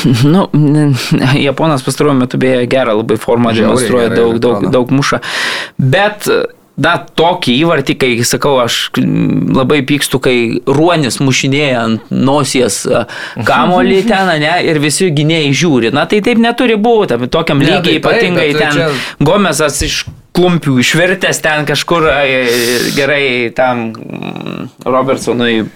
Nu, 0.35 0.47
Japonas 1.47 1.83
pastaruoju 1.83 2.19
metu 2.19 2.39
beje 2.41 2.67
gerą 2.71 2.97
labai 3.01 3.19
formą 3.21 3.53
demonstruoja, 3.57 4.15
daug, 4.15 4.39
daug, 4.43 4.67
daug 4.73 4.95
muša. 4.95 5.21
Bet 5.79 6.29
na, 6.81 6.95
tokį 7.21 7.55
įvartį, 7.61 7.97
kai 8.01 8.11
sakau, 8.27 8.55
aš 8.63 8.79
labai 8.97 9.81
pykstu, 9.87 10.21
kai 10.23 10.37
ruonis 10.65 11.21
mušinėja 11.23 11.83
ant 11.85 12.13
nosies 12.15 12.83
kamolį 13.49 14.01
ten, 14.11 14.33
ne, 14.43 14.55
ir 14.71 14.81
visi 14.83 15.11
gynėjai 15.15 15.53
žiūri. 15.63 15.93
Na, 15.97 16.07
tai 16.11 16.23
taip 16.25 16.41
neturi 16.41 16.79
būti, 16.81 17.21
tokiam 17.33 17.63
lygiai 17.63 17.81
ne, 17.81 17.85
tai 17.89 17.99
ypatingai 18.01 18.49
taip, 18.55 18.63
ten 18.63 18.79
čia... 18.79 18.89
Gomesas 19.21 19.81
iš 19.87 20.03
klumpių 20.41 20.79
išvirtęs 20.81 21.43
ten 21.45 21.67
kažkur 21.69 22.07
gerai 22.97 23.51
tam 23.57 23.91
mm, 23.93 24.69
Robertsonui 24.89 25.67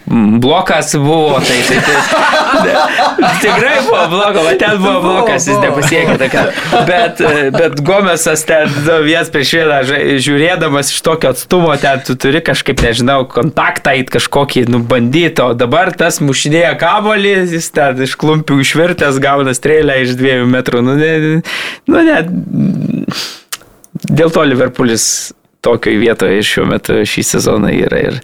blokas 0.41 0.95
buvo, 0.97 1.41
tai, 1.45 1.59
tai, 1.69 1.81
tai 1.85 3.31
tikrai 3.43 3.75
buvo 3.85 4.05
blogo, 4.15 4.45
bet 4.49 4.61
ten 4.63 4.79
buvo 4.81 5.01
blokas, 5.05 5.49
jis 5.49 5.61
nepasiekė 5.61 6.17
tokio. 6.23 6.45
Bet, 6.89 7.21
bet 7.55 7.83
Gomesas 7.85 8.45
ten 8.49 8.73
nu, 8.87 8.99
vienas 9.05 9.31
prieš 9.35 9.55
vieną 9.59 9.81
žiūrėdamas 10.25 10.93
iš 10.95 11.05
tokio 11.05 11.35
atstumo, 11.35 11.75
ten 11.81 12.03
tu 12.07 12.17
turi 12.21 12.41
kažkaip, 12.45 12.81
nežinau, 12.85 13.21
kontaktą 13.31 13.97
į 14.01 14.07
kažkokį 14.15 14.67
nubandyti, 14.73 15.45
o 15.45 15.53
dabar 15.59 15.93
tas 15.97 16.23
mušinėja 16.25 16.75
kabolį, 16.81 17.37
jis 17.55 17.71
ten 17.75 18.05
iš 18.07 18.17
klumpių 18.21 18.61
išvirtęs 18.65 19.21
gauna 19.23 19.57
strėlę 19.57 20.01
iš 20.05 20.17
dviejų 20.21 20.51
metrų. 20.57 20.85
Nu, 20.85 20.99
ne, 21.01 21.43
nu, 21.91 22.05
ne, 22.05 22.21
Dėl 24.11 24.33
to 24.35 24.45
Liverpoolis 24.45 25.33
tokioje 25.65 26.01
vietoje 26.01 26.45
šiuo 26.45 26.69
metu 26.69 27.01
šį 27.09 27.25
sezoną 27.35 27.73
yra. 27.73 28.01
Ir... 28.11 28.19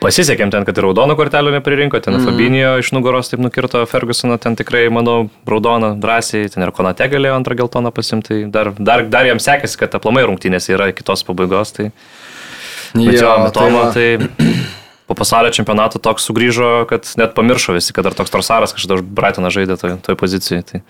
Pasisekėm 0.00 0.48
ten, 0.48 0.64
kad 0.64 0.78
ir 0.78 0.86
raudoną 0.86 1.14
kortelę 1.18 1.52
nepririnko, 1.52 2.00
ten 2.00 2.16
mm. 2.16 2.24
Fabinio 2.24 2.72
iš 2.80 2.90
nugaros 2.96 3.28
taip 3.28 3.42
nukirto 3.44 3.82
Fergusoną, 3.86 4.38
ten 4.40 4.56
tikrai, 4.56 4.86
manau, 4.92 5.28
raudoną 5.48 5.92
drąsiai, 6.00 6.48
ten 6.50 6.64
ir 6.64 6.72
Konate 6.76 7.10
galėjo 7.12 7.36
antrą 7.36 7.58
geltoną 7.60 7.92
pasimti, 7.92 8.32
tai 8.32 8.50
dar, 8.54 8.72
dar, 8.78 9.04
dar 9.12 9.28
jam 9.28 9.42
sekėsi, 9.42 9.76
kad 9.82 9.98
aplamai 10.00 10.24
rungtynės 10.24 10.70
yra 10.72 10.88
kitos 10.96 11.26
pabaigos. 11.28 11.76
Tai... 11.76 11.90
Bet 12.96 13.12
jo, 13.12 13.26
jo 13.26 13.34
Metomo, 13.44 13.84
tai 13.94 14.08
po 15.10 15.18
pasaulio 15.18 15.50
čempionato 15.54 15.98
toks 15.98 16.28
sugrįžo, 16.28 16.86
kad 16.90 17.08
net 17.18 17.34
pamiršo 17.34 17.74
visi, 17.74 17.94
kad 17.96 18.06
dar 18.06 18.14
toks 18.14 18.30
Torsaras 18.30 18.74
kažkada 18.76 19.00
už 19.00 19.06
Brightoną 19.18 19.50
žaidė 19.50 19.74
toje 19.80 19.96
toj 20.06 20.18
pozicijoje. 20.20 20.62
Tai. 20.68 20.82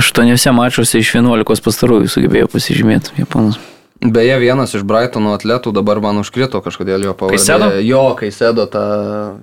Aštuoniuose 0.00 0.52
mačiuose 0.52 1.00
iš 1.00 1.14
11 1.16 1.64
pastarųjų 1.64 2.12
sugebėjo 2.12 2.50
pasižymėti 2.52 3.16
Japonas. 3.22 3.56
Beje, 4.04 4.36
vienas 4.36 4.74
iš 4.76 4.82
Brightono 4.84 5.30
atletų 5.32 5.70
dabar 5.72 5.96
man 6.04 6.18
užkrito 6.20 6.60
kažkodėl 6.60 7.06
jo 7.06 7.12
pavadinimas. 7.16 7.46
Kaisedo? 7.48 7.68
Jo, 7.80 8.02
Kaisedo 8.18 8.66
tą 8.68 8.82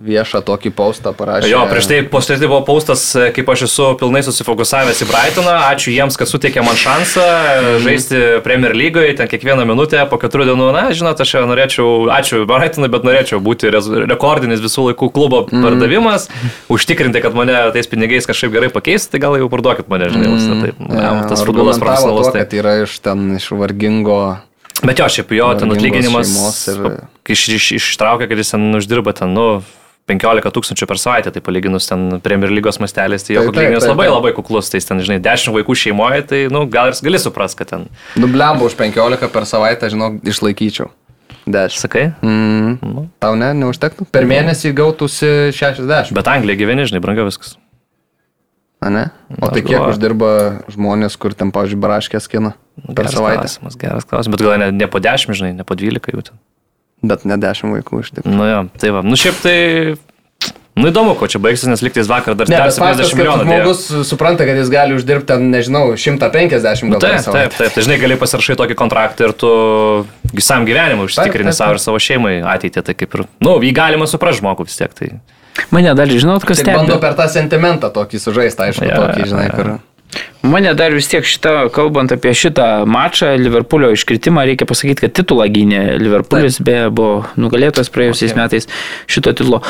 viešą 0.06 0.44
tokį 0.46 0.70
postą 0.78 1.16
parašė. 1.18 1.50
Jo, 1.50 1.64
prieš 1.66 1.88
tai, 1.90 1.98
tai 2.06 2.38
buvo 2.44 2.60
postas, 2.68 3.08
kaip 3.34 3.50
aš 3.50 3.64
esu 3.66 3.88
pilnai 3.98 4.22
susifokusavęs 4.28 5.02
į 5.02 5.08
Brightoną. 5.10 5.56
Ačiū 5.72 5.96
jiems, 5.96 6.14
kad 6.14 6.30
suteikė 6.30 6.62
man 6.62 6.78
šansą 6.78 7.24
žaisti 7.82 8.20
Premier 8.46 8.76
lygoje, 8.78 9.16
ten 9.18 9.32
kiekvieną 9.32 9.66
minutę 9.66 10.04
po 10.12 10.22
keturių 10.22 10.52
dienų. 10.52 10.70
Na, 10.78 10.86
žinot, 10.94 11.26
aš 11.26 11.34
norėčiau, 11.50 12.06
ačiū 12.14 12.44
Brightonui, 12.46 12.92
bet 12.94 13.10
norėčiau 13.10 13.42
būti 13.42 13.74
rekordinis 13.74 14.62
visų 14.62 14.92
laikų 14.92 15.10
klubo 15.18 15.42
mm. 15.48 15.66
pardavimas, 15.66 16.30
užtikrinti, 16.70 17.26
kad 17.26 17.34
mane 17.34 17.58
tais 17.74 17.90
pinigais 17.90 18.30
kažkaip 18.30 18.54
gerai 18.54 18.70
pakeis, 18.70 19.10
tai 19.10 19.26
gal 19.26 19.42
jau 19.42 19.50
parduokit 19.50 19.90
mane, 19.90 20.14
žinai, 20.14 20.38
mm. 20.38 20.64
taip, 20.68 20.88
ja, 21.02 21.18
tas 21.34 21.42
futbolas 21.50 21.82
profesionalus. 21.82 22.30
Tai 22.30 22.62
yra 22.62 22.78
iš 22.86 23.02
ten, 23.02 23.26
iš 23.42 23.50
vargingo 23.58 24.22
Bet 24.86 25.02
jo, 25.02 25.10
šiaip 25.14 25.36
jo, 25.36 25.52
ten 25.60 25.74
atlyginimas, 25.74 26.32
ir... 26.72 26.82
kai 27.28 27.38
iš, 27.38 27.46
iš, 27.58 27.70
ištraukia, 27.78 28.30
kad 28.32 28.40
jis 28.42 28.54
ten 28.56 28.66
uždirba 28.80 29.14
ten, 29.18 29.34
nu, 29.36 29.62
15 30.10 30.54
tūkstančių 30.56 30.88
per 30.90 31.00
savaitę, 31.00 31.32
tai 31.34 31.44
palyginus 31.46 31.88
ten 31.90 32.18
Premier 32.26 32.52
lygos 32.52 32.82
mastelės, 32.84 33.28
tai 33.28 33.38
jo 33.38 33.46
atlyginimas 33.48 33.86
labai 33.88 34.10
labai 34.10 34.34
kuklus, 34.36 34.72
tai 34.74 34.82
ten, 34.84 35.04
žinai, 35.06 35.20
10 35.24 35.54
vaikų 35.56 35.78
šeimoje, 35.84 36.26
tai, 36.32 36.42
nu, 36.54 36.66
gal 36.72 36.92
ir 36.92 36.98
gali 37.06 37.22
supras, 37.22 37.56
kad 37.58 37.70
ten. 37.72 37.86
Dublembo 38.18 38.68
už 38.68 38.76
15 38.80 39.30
per 39.32 39.48
savaitę, 39.50 39.92
žinau, 39.94 40.16
išlaikyčiau. 40.28 40.92
10. 41.46 41.78
Sakai? 41.82 42.12
Mm. 42.22 42.78
Nu. 42.86 43.08
Tau 43.22 43.34
ne, 43.40 43.50
neužtektų. 43.58 44.06
Per 44.14 44.28
mėnesį 44.30 44.76
gautųsi 44.78 45.50
60. 45.58 46.14
Bet 46.18 46.30
Anglija 46.30 46.60
gyveni, 46.60 46.86
žinai, 46.90 47.02
brangiau 47.04 47.26
viskas. 47.30 47.56
Ne? 48.82 49.10
O 49.38 49.50
tai 49.54 49.62
kiek 49.62 49.84
uždirba 49.92 50.32
žmonės, 50.74 51.14
kur 51.22 51.36
ten, 51.38 51.52
pavyzdžiui, 51.54 51.82
baraškės 51.84 52.26
kina 52.32 52.56
per 52.82 53.04
geras 53.04 53.14
savaitę? 53.14 53.44
Klausimas, 53.44 53.76
geras 53.78 54.08
klausimas, 54.10 54.34
bet 54.34 54.46
gal 54.48 54.58
ne, 54.58 54.72
ne 54.74 54.88
po 54.90 55.02
10, 55.04 55.38
žinai, 55.38 55.52
ne 55.60 55.66
po 55.68 55.78
12 55.78 56.16
jau 56.16 56.24
ten. 56.32 56.40
Bet 57.06 57.28
ne 57.30 57.38
10 57.42 57.76
vaikų 57.76 58.02
iš 58.02 58.10
tikrųjų. 58.16 58.38
Nu 58.40 58.48
jo, 58.50 58.64
tai 58.82 58.94
va. 58.96 59.04
Nu 59.06 59.20
šiaip 59.20 59.38
tai 59.44 59.58
Nu 60.72 60.88
įdomu, 60.88 61.18
ko 61.20 61.28
čia 61.28 61.40
baigsis, 61.44 61.68
nes 61.68 61.82
liktais 61.84 62.08
vakar 62.08 62.36
dar 62.40 62.48
70 62.48 63.12
milijonų. 63.20 63.44
Žmogus 63.44 63.82
dėjo. 63.90 64.04
supranta, 64.08 64.46
kad 64.48 64.56
jis 64.56 64.70
gali 64.72 64.96
uždirbti 64.96 65.28
ten, 65.34 65.50
nežinau, 65.52 65.98
150 66.00 66.86
milijonų. 66.88 67.02
Taip, 67.04 67.28
taip, 67.28 67.58
taip, 67.58 67.74
tai 67.76 67.84
žinai, 67.84 67.98
gali 68.00 68.16
pasirašyti 68.22 68.56
tokį 68.62 68.78
kontraktą 68.80 69.28
ir 69.28 69.36
tu 69.36 69.52
visam 70.32 70.64
gyvenimui 70.66 71.10
užsitikrini 71.10 71.52
savo 71.54 71.76
ir 71.76 71.84
savo 71.84 72.00
šeimai 72.02 72.38
ateitį, 72.54 72.86
tai 72.88 72.96
kaip 72.96 73.20
ir, 73.20 73.26
nu, 73.44 73.58
jį 73.60 73.74
galima 73.76 74.08
suprasti 74.08 74.40
žmogų 74.40 74.70
vis 74.70 74.80
tiek. 74.80 74.96
Tai... 74.96 75.12
Mane 75.72 75.94
dar 75.96 76.12
žinot, 76.12 76.44
kas 76.48 76.64
ten. 76.64 76.76
Bando 76.76 76.98
per 77.02 77.16
tą 77.20 77.28
sentimentą 77.32 77.92
tokį 77.94 78.22
sužaistą, 78.24 78.70
aišku, 78.72 78.88
ja, 78.88 79.00
tokį, 79.00 79.30
žinai, 79.32 79.48
ja. 79.48 79.56
kur. 79.56 79.72
Mane 80.42 80.74
dar 80.76 80.92
vis 80.96 81.08
tiek 81.08 81.24
šitą, 81.28 81.70
kalbant 81.72 82.12
apie 82.12 82.34
šitą 82.36 82.84
mačą, 82.90 83.30
Liverpoolio 83.40 83.92
iškritimą, 83.96 84.44
reikia 84.50 84.68
pasakyti, 84.68 85.06
kad 85.06 85.16
titulą 85.22 85.48
gynė 85.54 85.84
Liverpoolis, 86.02 86.60
beje, 86.66 86.90
buvo 86.92 87.22
nugalėtas 87.40 87.92
praėjusiais 87.94 88.34
okay. 88.34 88.42
metais 88.42 88.68
šito 89.12 89.36
titulo. 89.38 89.62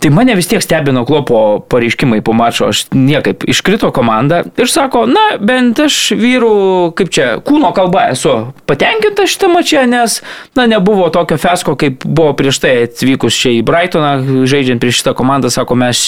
Tai 0.00 0.08
mane 0.10 0.32
vis 0.34 0.46
tiek 0.48 0.62
stebino 0.64 1.02
klopo 1.04 1.60
pareiškimai 1.68 2.22
po 2.24 2.32
mačo, 2.32 2.70
aš 2.72 2.86
niekaip 2.96 3.44
iškrito 3.52 3.90
komanda 3.92 4.38
ir 4.56 4.68
sako, 4.72 5.02
na, 5.10 5.24
bent 5.36 5.76
aš 5.84 5.98
vyrų, 6.16 6.52
kaip 6.96 7.10
čia, 7.12 7.26
kūno 7.44 7.68
kalba 7.76 8.06
esu 8.14 8.32
patenkinta 8.70 9.26
šitą 9.28 9.50
mačią, 9.52 9.82
nes, 9.90 10.14
na, 10.56 10.64
nebuvo 10.70 11.10
tokio 11.12 11.36
fesko, 11.40 11.74
kaip 11.80 12.06
buvo 12.08 12.32
prieš 12.38 12.62
tai 12.62 12.72
atvykus 12.86 13.36
čia 13.42 13.52
į 13.58 13.60
Brightoną, 13.68 14.44
žaidžiant 14.48 14.80
prieš 14.80 15.02
šitą 15.02 15.14
komandą, 15.18 15.50
sako, 15.52 15.76
mes 15.82 16.00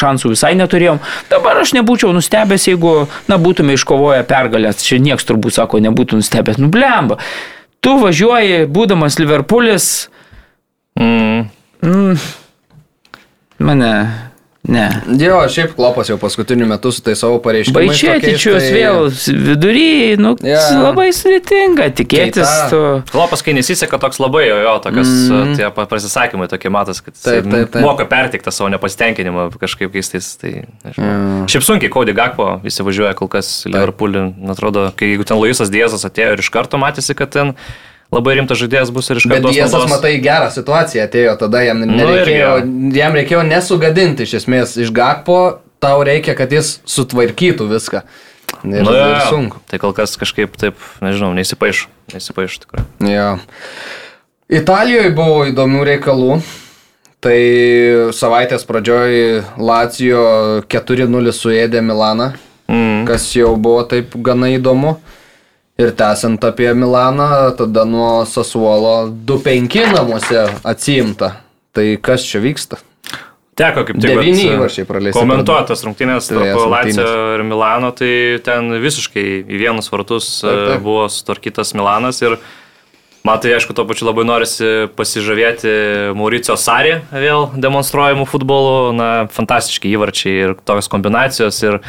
šansų 0.00 0.32
visai 0.34 0.56
neturėjom. 0.58 0.98
Dabar 1.30 1.62
aš 1.62 1.76
nebūčiau 1.78 2.10
nustebęs, 2.16 2.66
jeigu, 2.72 2.96
na, 3.30 3.38
būtume 3.38 3.78
iškovoję 3.78 4.26
pergalės, 4.26 4.82
čia 4.82 4.98
nieks 5.02 5.28
turbūt, 5.30 5.60
sako, 5.60 5.78
nebūtų 5.86 6.18
nustebęs, 6.24 6.58
nublemba. 6.58 7.20
Tu 7.86 7.94
važiuoji, 8.02 8.66
būdamas 8.66 9.20
Liverpoolis. 9.22 10.08
Mm. 10.98 11.46
Mm, 11.86 12.18
Mane. 13.58 13.92
Ne. 14.68 14.88
Jo, 15.20 15.38
šiaip 15.48 15.70
klopas 15.76 16.10
jau 16.10 16.18
paskutiniu 16.20 16.66
metu 16.68 16.90
su 16.92 17.00
tai 17.00 17.14
savo 17.16 17.38
pareiškimais. 17.40 17.88
Baičėtičius 17.88 18.58
tai... 18.58 18.72
vėl 18.74 19.06
vidury, 19.46 20.16
nu, 20.20 20.34
yeah. 20.44 20.80
labai 20.82 21.06
sudėtinga 21.14 21.86
tikėtis. 21.96 22.50
Tu... 22.72 22.80
Klopas, 23.08 23.44
kai 23.46 23.54
nesiseka 23.56 24.00
toks 24.02 24.20
labai 24.20 24.44
jo, 24.48 24.58
jo 24.66 24.74
tokios 24.84 25.08
mm. 25.30 25.54
tie 25.56 25.70
pasisakymai 25.78 26.50
tokie 26.52 26.72
matas, 26.74 27.00
kad 27.06 27.16
taip, 27.16 27.48
taip, 27.48 27.70
taip. 27.72 27.80
moka 27.86 28.04
pertikti 28.10 28.52
savo 28.52 28.68
nepasitenkinimą 28.74 29.48
kažkaip 29.56 29.94
keistais. 29.94 30.34
Tai, 30.42 30.52
yeah. 30.90 31.48
Šiaip 31.48 31.64
sunkiai 31.64 31.94
Kaudį 31.94 32.18
Gakpo 32.18 32.50
įsivažiuoja 32.68 33.14
kol 33.16 33.30
kas 33.32 33.62
Liverpoolį, 33.70 34.26
atrodo, 34.52 34.88
kai 34.98 35.14
jeigu 35.14 35.24
ten 35.28 35.40
Luisas 35.40 35.72
Diezas 35.72 36.04
atėjo 36.04 36.34
ir 36.34 36.44
iš 36.44 36.50
karto 36.52 36.82
matėsi, 36.82 37.16
kad 37.16 37.32
ten 37.32 37.56
labai 38.14 38.38
rimtas 38.38 38.60
žaidėjas 38.60 38.92
bus 38.94 39.10
ir 39.10 39.20
iš 39.20 39.28
karto. 39.28 39.48
Bet 39.48 39.58
Jėzus, 39.58 39.86
matai, 39.90 40.14
gerą 40.24 40.50
situaciją 40.54 41.06
atėjo, 41.08 41.34
tada 41.40 41.62
jam, 41.66 41.82
nu, 41.84 41.96
nereikėjo, 41.98 42.52
nu, 42.68 42.92
jam 42.96 43.16
reikėjo 43.18 43.44
nesugadinti 43.48 44.26
iš 44.28 44.38
esmės 44.42 44.76
iš 44.80 44.92
Gakpo, 44.94 45.60
tau 45.82 46.02
reikia, 46.06 46.36
kad 46.38 46.52
jis 46.54 46.78
sutvarkytų 46.88 47.68
viską. 47.72 48.04
Ir, 48.64 48.80
nu, 48.82 48.92
ir 48.92 49.20
sunku. 49.28 49.60
Tai 49.70 49.80
kol 49.82 49.92
kas 49.94 50.16
kažkaip 50.18 50.56
taip, 50.58 50.78
nežinau, 51.04 51.30
neįsipaišu, 51.36 51.90
neįsipaišu 52.14 52.64
tikrai. 52.64 52.86
Ja. 53.06 53.34
Italijoje 54.48 55.12
buvo 55.16 55.44
įdomių 55.50 55.84
reikalų. 55.92 56.38
Tai 57.18 57.38
savaitės 58.14 58.62
pradžioj 58.62 59.40
Lacijo 59.58 60.20
4-0 60.70 61.32
suėdė 61.34 61.80
Milaną, 61.82 62.28
mm. 62.70 63.08
kas 63.08 63.26
jau 63.34 63.56
buvo 63.58 63.82
taip 63.90 64.14
gana 64.22 64.52
įdomu. 64.54 64.94
Ir 65.78 65.92
tęsiant 65.94 66.42
apie 66.44 66.74
Milaną, 66.74 67.52
tada 67.58 67.84
nuo 67.86 68.24
Sasuolo 68.26 69.12
2-5 69.26 69.92
namuose 69.94 70.48
atsiimta. 70.66 71.36
Tai 71.70 71.84
kas 72.02 72.24
čia 72.26 72.40
vyksta? 72.42 72.80
Teko 73.58 73.84
kaip 73.86 74.00
tik. 74.00 74.08
Devyni 74.10 74.48
įvarčiai 74.56 74.86
praleisti. 74.88 75.18
Komentuotas 75.18 75.84
rungtynės 75.86 76.32
tarp 76.32 76.64
Lacijo 76.72 77.06
ir 77.36 77.44
Milano, 77.46 77.92
tai 77.94 78.10
ten 78.42 78.74
visiškai 78.82 79.24
į 79.46 79.60
vienus 79.62 79.90
vartus 79.94 80.40
taip, 80.42 80.64
taip. 80.72 80.82
buvo 80.82 81.06
sutvarkytas 81.14 81.70
Milanas 81.78 82.18
ir 82.26 82.34
man 83.26 83.38
tai 83.38 83.54
aišku, 83.54 83.74
tuo 83.74 83.86
pačiu 83.86 84.10
labai 84.10 84.26
norisi 84.26 84.90
pasižavėti 84.98 85.72
Mauricio 86.18 86.58
Sarį 86.58 87.00
vėl 87.14 87.52
demonstruojamų 87.54 88.26
futbolų, 88.30 88.78
na, 88.98 89.10
fantastiški 89.34 89.94
įvarčiai 89.94 90.38
ir 90.42 90.58
tokios 90.58 90.90
kombinacijos 90.90 91.62
ir 91.66 91.82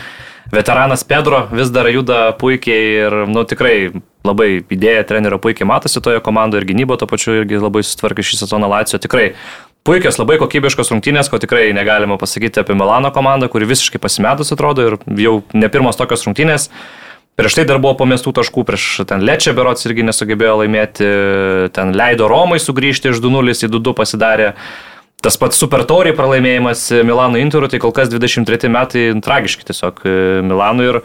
veteranas 0.51 1.03
Pedro 1.03 1.47
vis 1.51 1.71
dar 1.73 1.89
juda 1.91 2.31
puikiai 2.39 2.85
ir, 3.05 3.17
nu, 3.29 3.43
tikrai 3.47 3.91
labai 4.25 4.49
idėja 4.61 5.05
trenerio 5.07 5.39
puikiai 5.41 5.67
matosi 5.69 6.01
toje 6.03 6.21
komandoje 6.25 6.63
ir 6.63 6.69
gynybo 6.71 6.97
to 6.99 7.07
pačiu 7.09 7.39
irgi 7.39 7.61
labai 7.61 7.83
sutvarkė 7.85 8.25
šį 8.25 8.41
sezoną 8.43 8.69
Lacijo. 8.71 8.99
Tikrai 9.01 9.31
puikios, 9.87 10.19
labai 10.19 10.39
kokybiškos 10.41 10.91
rungtynės, 10.93 11.29
ko 11.31 11.39
tikrai 11.41 11.69
negalima 11.75 12.19
pasakyti 12.19 12.61
apie 12.61 12.75
Milano 12.77 13.13
komandą, 13.15 13.49
kuri 13.51 13.69
visiškai 13.69 14.01
pasimetus 14.01 14.53
atrodo 14.55 14.87
ir 14.87 14.97
jau 15.21 15.39
ne 15.53 15.69
pirmos 15.71 15.99
tokios 15.99 16.25
rungtynės. 16.27 16.69
Prieš 17.39 17.55
tai 17.55 17.63
dar 17.63 17.79
buvo 17.79 17.93
pamestų 18.01 18.33
taškų, 18.35 18.65
prieš 18.67 18.85
ten 19.07 19.21
Lečia 19.23 19.53
berots 19.55 19.85
irgi 19.87 20.03
nesugebėjo 20.03 20.57
laimėti, 20.59 21.05
ten 21.71 21.93
leido 21.95 22.27
Romai 22.27 22.59
sugrįžti 22.59 23.13
iš 23.13 23.21
2-0 23.23 23.55
į 23.55 23.69
2-2 23.71 23.93
pasidarė. 23.95 24.49
Tas 25.19 25.35
pats 25.35 25.59
Super 25.59 25.83
Tauriai 25.87 26.15
pralaimėjimas 26.15 26.85
Milano 27.03 27.39
Interų, 27.41 27.67
tai 27.71 27.81
kol 27.83 27.91
kas 27.95 28.11
23 28.11 28.71
metai 28.71 29.09
tragiški 29.19 29.67
tiesiog 29.67 30.05
Milanui 30.47 30.87
ir 30.93 31.01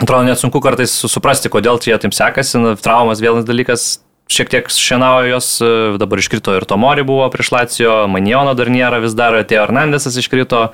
atrodo 0.00 0.24
net 0.24 0.40
sunku 0.40 0.62
kartais 0.64 0.94
suprasti, 1.04 1.52
kodėl 1.52 1.78
čia 1.82 2.00
taip 2.00 2.16
sekasi. 2.16 2.62
Traumas 2.82 3.20
vienas 3.22 3.44
dalykas, 3.46 3.86
šiek 4.32 4.50
tiek 4.50 4.72
šienavo 4.72 5.24
jos, 5.28 5.50
e, 5.60 5.70
dabar 6.00 6.22
iškrito 6.22 6.56
ir 6.56 6.66
Tomori 6.68 7.04
buvo 7.06 7.28
prieš 7.30 7.52
Lacijo, 7.54 7.94
Maniono 8.10 8.54
dar 8.56 8.72
nėra 8.72 9.00
vis 9.04 9.14
dar, 9.14 9.36
Teo 9.44 9.62
Hernandesas 9.66 10.16
iškrito. 10.20 10.70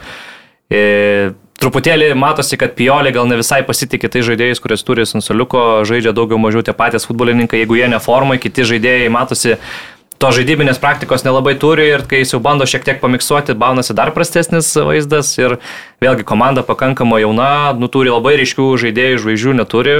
E, 0.70 1.34
truputėlį 1.60 2.12
matosi, 2.16 2.56
kad 2.56 2.76
Pioli 2.78 3.12
gal 3.12 3.28
ne 3.28 3.36
visai 3.40 3.60
pasitikė 3.66 4.08
tai 4.08 4.22
žaidėjais, 4.24 4.62
kurias 4.62 4.86
turi 4.86 5.04
Sansoliuko, 5.04 5.82
žaidžia 5.88 6.14
daugiau 6.16 6.38
mažiau 6.40 6.62
tie 6.64 6.72
patys 6.76 7.08
futbolininkai, 7.10 7.64
jeigu 7.64 7.76
jie 7.76 7.90
neformai, 7.90 8.38
kiti 8.40 8.64
žaidėjai 8.70 9.10
matosi 9.12 9.58
to 10.20 10.30
žaidybinės 10.36 10.80
praktikos 10.82 11.24
nelabai 11.24 11.54
turi 11.60 11.90
ir 11.94 12.04
kai 12.08 12.20
jis 12.20 12.34
jau 12.34 12.40
bando 12.44 12.66
šiek 12.68 12.84
tiek 12.84 12.98
pamiksuoti, 13.00 13.56
baunasi 13.56 13.96
dar 13.96 14.12
prastesnis 14.16 14.68
vaizdas 14.76 15.32
ir 15.40 15.56
vėlgi 16.04 16.26
komanda 16.28 16.64
pakankamai 16.66 17.22
jauna, 17.24 17.72
nu 17.80 17.88
turi 17.88 18.12
labai 18.12 18.36
ryškių 18.42 18.74
žaidėjų, 18.84 19.22
žvaigždžių 19.24 19.56
neturi, 19.62 19.96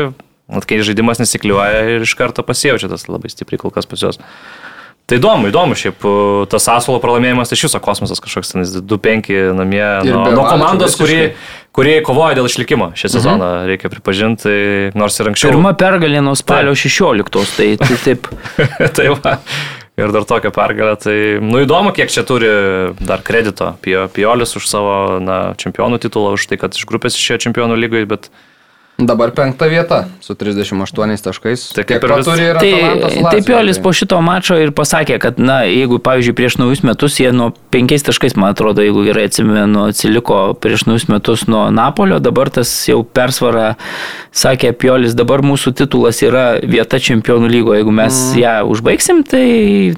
At 0.50 0.66
kai 0.66 0.80
žaidimas 0.82 1.20
nesikliuoja 1.22 1.84
ir 1.94 2.02
iš 2.02 2.16
karto 2.18 2.42
pasijaučia 2.42 2.90
tas 2.90 3.06
labai 3.06 3.30
stipriai 3.30 3.60
kol 3.62 3.70
kas 3.74 3.86
pas 3.86 4.02
juos. 4.02 4.18
Tai 5.06 5.18
įdomu, 5.18 5.48
įdomu, 5.50 5.74
šiaip 5.78 6.04
tas 6.50 6.68
Asolo 6.70 7.00
pralaimėjimas 7.02 7.50
iš 7.54 7.64
viso 7.66 7.80
kosmosas 7.82 8.22
kažkoks, 8.22 8.52
2-5 8.78 9.30
namie 9.58 9.82
nuo, 10.06 10.22
nuo 10.34 10.44
komandos, 10.46 10.94
kuri, 10.98 11.32
kuri 11.74 11.96
kovoja 12.06 12.38
dėl 12.38 12.46
išlikimo 12.46 12.92
šią 12.94 13.08
mhm. 13.08 13.14
sezoną, 13.16 13.48
mhm. 13.56 13.70
reikia 13.72 13.90
pripažinti, 13.90 14.54
nors 14.98 15.18
ir 15.18 15.32
anksčiau. 15.32 15.54
Pirma 15.54 15.74
pergalė 15.78 16.22
nuo 16.22 16.36
spalio 16.38 16.76
16, 16.78 17.42
tai, 17.56 17.72
tai 17.82 18.00
taip. 18.06 18.30
tai 18.98 19.10
va. 19.16 19.38
Ir 20.00 20.12
dar 20.16 20.24
tokią 20.24 20.50
pergalę, 20.56 20.94
tai, 20.96 21.16
nu 21.44 21.60
įdomu, 21.60 21.92
kiek 21.92 22.08
čia 22.12 22.24
turi 22.24 22.48
dar 23.04 23.20
kredito 23.26 23.74
Piolis 23.84 24.56
už 24.56 24.68
savo 24.68 24.94
na, 25.20 25.52
čempionų 25.60 26.00
titulą, 26.00 26.32
už 26.38 26.46
tai, 26.48 26.56
kad 26.60 26.76
iš 26.76 26.86
grupės 26.88 27.18
išėjo 27.18 27.42
čempionų 27.44 27.76
lygoje, 27.76 28.08
bet 28.08 28.30
Dabar 29.00 29.30
penkta 29.30 29.66
vieta 29.66 30.04
su 30.20 30.34
38 30.34 31.22
taškais. 31.24 31.62
Tai 31.74 31.84
kaip 31.88 32.04
ir 32.04 32.12
turi 32.24 32.46
ir 32.50 32.58
tai, 32.60 32.72
taip 33.32 33.48
Jolis 33.48 33.78
tai. 33.78 33.84
po 33.84 33.92
šito 33.96 34.20
mačo 34.24 34.58
ir 34.60 34.72
pasakė, 34.76 35.16
kad, 35.22 35.40
na, 35.40 35.62
jeigu, 35.68 36.00
pavyzdžiui, 36.04 36.34
prieš 36.36 36.58
naujus 36.60 36.82
metus 36.84 37.16
jie 37.20 37.30
nuo 37.32 37.50
penkiais 37.72 38.04
taškais, 38.04 38.36
man 38.36 38.52
atrodo, 38.54 38.84
jeigu 38.84 39.04
gerai 39.06 39.26
atsimenu, 39.30 39.86
atsiliko 39.90 40.40
prieš 40.60 40.84
naujus 40.88 41.08
metus 41.08 41.46
nuo 41.48 41.66
Napolio, 41.74 42.20
dabar 42.20 42.50
tas 42.52 42.72
jau 42.88 43.00
persvara, 43.04 43.72
sakė 44.36 44.74
Piolis, 44.76 45.16
dabar 45.18 45.44
mūsų 45.46 45.72
titulas 45.80 46.20
yra 46.24 46.44
vieta 46.60 47.00
čempionų 47.00 47.50
lygo, 47.50 47.74
jeigu 47.78 47.94
mes 47.94 48.12
mm. 48.12 48.40
ją 48.42 48.54
užbaigsim, 48.74 49.24
tai, 49.28 49.46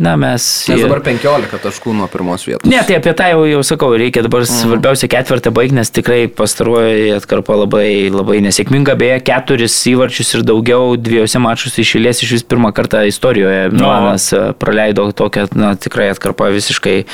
na, 0.02 0.14
mes... 0.20 0.46
Nes 0.70 0.84
dabar 0.86 1.02
15 1.04 1.58
taškų 1.66 1.96
nuo 1.98 2.08
pirmos 2.12 2.46
vietos. 2.46 2.70
Ne, 2.70 2.80
tai 2.86 3.00
apie 3.00 3.16
tą 3.18 3.32
jau, 3.34 3.42
jau 3.50 3.66
sakau, 3.66 3.90
reikia 3.98 4.24
dabar 4.24 4.46
mm. 4.46 4.62
svarbiausia 4.62 5.10
ketvirtą 5.12 5.52
baigti, 5.54 5.76
nes 5.80 5.92
tikrai 5.92 6.22
pastaruoju 6.30 7.16
atkarpa 7.18 7.58
labai, 7.64 7.88
labai 8.12 8.40
nesėkminga 8.46 8.91
Benfica 8.92 8.98
beje 8.98 9.20
keturis 9.24 9.74
įvarčius 9.86 10.34
ir 10.36 10.44
daugiau 10.44 10.96
dviejose 10.96 11.40
mačiuose 11.40 11.82
išėlės 11.82 12.22
iš 12.22 12.32
vis 12.36 12.44
pirmą 12.44 12.72
kartą 12.72 13.04
istorijoje. 13.08 13.70
Milanas 13.72 14.32
no. 14.32 14.50
E, 14.50 14.52
praleido 14.54 15.10
tokią, 15.12 15.48
na, 15.54 15.74
tikrai 15.76 16.10
atkarpą 16.12 16.50
visiškai. 16.52 17.04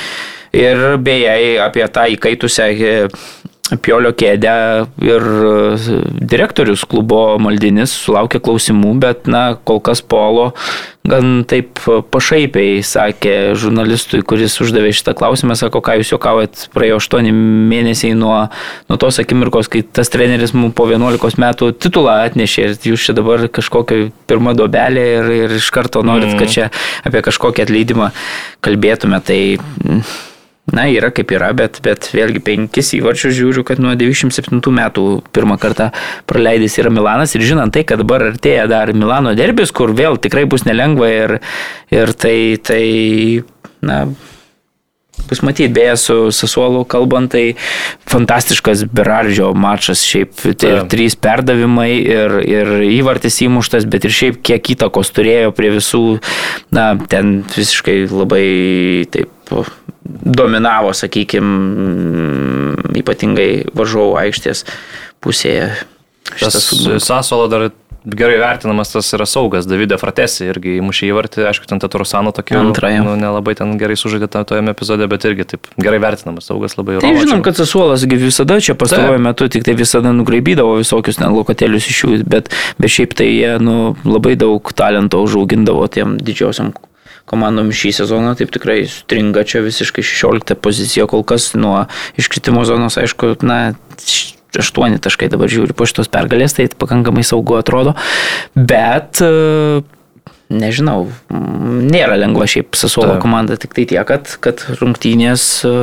Ir 0.59 0.97
beje, 0.97 1.59
apie 1.61 1.85
tą 1.93 2.07
įkaitusią 2.15 2.67
e, 2.73 2.93
Piolio 3.77 4.11
kėdę 4.17 4.53
ir 5.05 5.25
e, 5.25 5.97
direktorius 6.19 6.85
klubo 6.89 7.37
Maldinis 7.41 7.93
sulaukė 8.05 8.41
klausimų, 8.41 8.95
bet, 9.03 9.27
na, 9.29 9.43
kol 9.67 9.81
kas 9.83 10.01
Polo 10.01 10.51
gan 11.09 11.43
taip 11.49 11.79
pašaipiai 12.11 12.81
sakė 12.85 13.55
žurnalistui, 13.57 14.21
kuris 14.27 14.57
uždavė 14.61 14.91
šitą 14.93 15.15
klausimą, 15.17 15.55
sako, 15.57 15.81
ką 15.85 15.95
jūs 15.99 16.13
juokaujat, 16.13 16.65
praėjo 16.75 16.99
8 17.01 17.29
mėnesiai 17.71 18.13
nuo, 18.19 18.35
nuo 18.91 18.99
tos 19.01 19.21
akimirkos, 19.23 19.71
kai 19.71 19.81
tas 19.81 20.11
treneris 20.13 20.53
mums 20.57 20.75
po 20.77 20.85
11 20.89 21.39
metų 21.41 21.71
titulą 21.81 22.19
atnešė 22.29 22.67
ir 22.67 22.89
jūs 22.91 23.09
čia 23.09 23.17
dabar 23.17 23.47
kažkokią 23.47 24.09
pirmą 24.29 24.55
dobelę 24.59 25.05
ir, 25.17 25.31
ir 25.45 25.57
iš 25.57 25.71
karto 25.73 26.03
norit, 26.05 26.35
kad 26.35 26.47
mm. 26.47 26.55
čia 26.55 26.69
apie 27.07 27.23
kažkokį 27.25 27.65
atleidimą 27.65 28.11
kalbėtume. 28.65 29.23
Tai, 29.25 29.39
Na, 30.75 30.85
yra 30.91 31.09
kaip 31.15 31.31
yra, 31.33 31.49
bet, 31.57 31.79
bet 31.85 32.11
vėlgi 32.13 32.41
penkis 32.45 32.93
įvarčius 32.97 33.35
žiūriu, 33.37 33.63
kad 33.65 33.81
nuo 33.81 33.95
97 33.97 34.59
metų 34.75 35.05
pirmą 35.33 35.57
kartą 35.61 35.89
praleidęs 36.29 36.77
yra 36.81 36.93
Milanas. 36.93 37.33
Ir 37.37 37.45
žinant 37.47 37.73
tai, 37.73 37.85
kad 37.87 38.01
dabar 38.03 38.27
artėja 38.31 38.67
dar 38.69 38.93
Milano 38.93 39.33
derbis, 39.37 39.73
kur 39.75 39.95
vėl 39.97 40.19
tikrai 40.21 40.45
bus 40.49 40.67
nelengva 40.69 41.09
ir, 41.09 41.37
ir 41.93 42.13
tai, 42.13 42.37
tai, 42.61 42.83
na, 43.81 44.03
bus 45.29 45.41
matyti, 45.45 45.71
beje, 45.73 45.95
su 46.03 46.17
Sasuolu 46.35 46.83
kalbant, 46.89 47.31
tai 47.33 47.55
fantastiškas 48.09 48.85
Berardžio 48.93 49.51
mačas, 49.57 50.03
šiaip 50.05 50.37
tai 50.59 50.75
ir 50.75 50.85
trys 50.91 51.17
perdavimai 51.19 51.91
ir, 51.97 52.39
ir 52.45 52.73
įvartis 52.99 53.41
įmuštas, 53.47 53.89
bet 53.89 54.05
ir 54.05 54.15
šiaip 54.15 54.41
kiek 54.45 54.73
įtakos 54.75 55.13
turėjo 55.17 55.53
prie 55.57 55.73
visų, 55.79 56.05
na, 56.75 56.91
ten 57.09 57.39
visiškai 57.57 58.03
labai 58.13 58.47
taip 59.13 59.33
dominavo, 60.09 60.93
sakykime, 60.97 61.51
ypatingai 62.99 63.51
varžovų 63.77 64.17
aikštės 64.25 64.65
pusėje. 65.23 65.69
Tas 66.39 66.57
Sasolo 67.01 67.47
dar 67.49 67.69
gerai 68.05 68.37
vertinamas 68.39 68.91
tas 68.93 69.09
yra 69.15 69.25
saugas, 69.27 69.67
Davidė 69.67 69.97
Fratesi 69.99 70.47
irgi 70.47 70.77
įmušė 70.79 71.09
įvartį, 71.09 71.43
aišku, 71.49 71.67
ten 71.69 71.81
Taturusano 71.83 72.31
tokiu, 72.35 72.61
nu, 72.71 73.15
nelabai 73.19 73.55
ten 73.59 73.73
gerai 73.79 73.97
sužaidė 73.99 74.29
tojame 74.31 74.73
epizode, 74.73 75.07
bet 75.11 75.25
irgi 75.27 75.47
taip 75.53 75.69
gerai 75.81 75.99
vertinamas 76.03 76.47
saugas 76.49 76.77
labai 76.79 76.99
tai 77.03 77.13
žinom, 77.19 77.43
kad 77.45 77.59
Sasuolas 77.59 78.05
visada 78.09 78.59
čia 78.63 78.77
pastaruoju 78.79 79.23
metu 79.23 79.49
tik 79.51 79.67
tai 79.67 79.75
visada 79.79 80.13
nugraibydavo 80.15 80.77
visokius 80.79 81.19
ten 81.19 81.35
lokatėlius 81.35 81.89
iš 81.91 82.03
jų, 82.05 82.19
bet, 82.29 82.53
bet 82.79 82.95
šiaip 82.95 83.17
tai 83.19 83.29
jie 83.33 83.57
nu, 83.63 83.95
labai 84.07 84.37
daug 84.39 84.71
talento 84.75 85.21
užaugindavo 85.25 85.89
tiem 85.91 86.17
didžiosiam 86.23 86.71
komandom 87.29 87.69
šį 87.75 87.93
sezoną 88.01 88.33
taip 88.39 88.51
tikrai 88.55 88.81
stringa 88.89 89.45
čia 89.47 89.61
visiškai 89.65 90.05
16 90.05 90.57
pozicija 90.63 91.07
kol 91.09 91.23
kas 91.27 91.53
nuo 91.57 91.85
iškritimo 92.19 92.65
zonos, 92.67 92.97
aišku, 93.01 93.35
na, 93.45 93.61
8 94.57 94.97
taškai 95.03 95.29
dabar 95.29 95.51
žiūri 95.51 95.75
po 95.77 95.85
šitos 95.89 96.09
pergalės, 96.11 96.57
tai 96.57 96.67
pakankamai 96.81 97.23
saugu 97.27 97.59
atrodo, 97.59 97.93
bet 98.55 99.21
e, 99.21 99.81
nežinau, 100.49 101.05
nėra 101.29 102.17
lengva 102.17 102.49
šiaip 102.49 102.77
Sasuolo 102.79 103.19
komanda, 103.21 103.59
tik 103.61 103.75
tai 103.77 103.85
tiek, 103.89 104.05
kad, 104.09 104.31
kad 104.41 104.65
rungtynės, 104.81 105.45
e, 105.69 105.75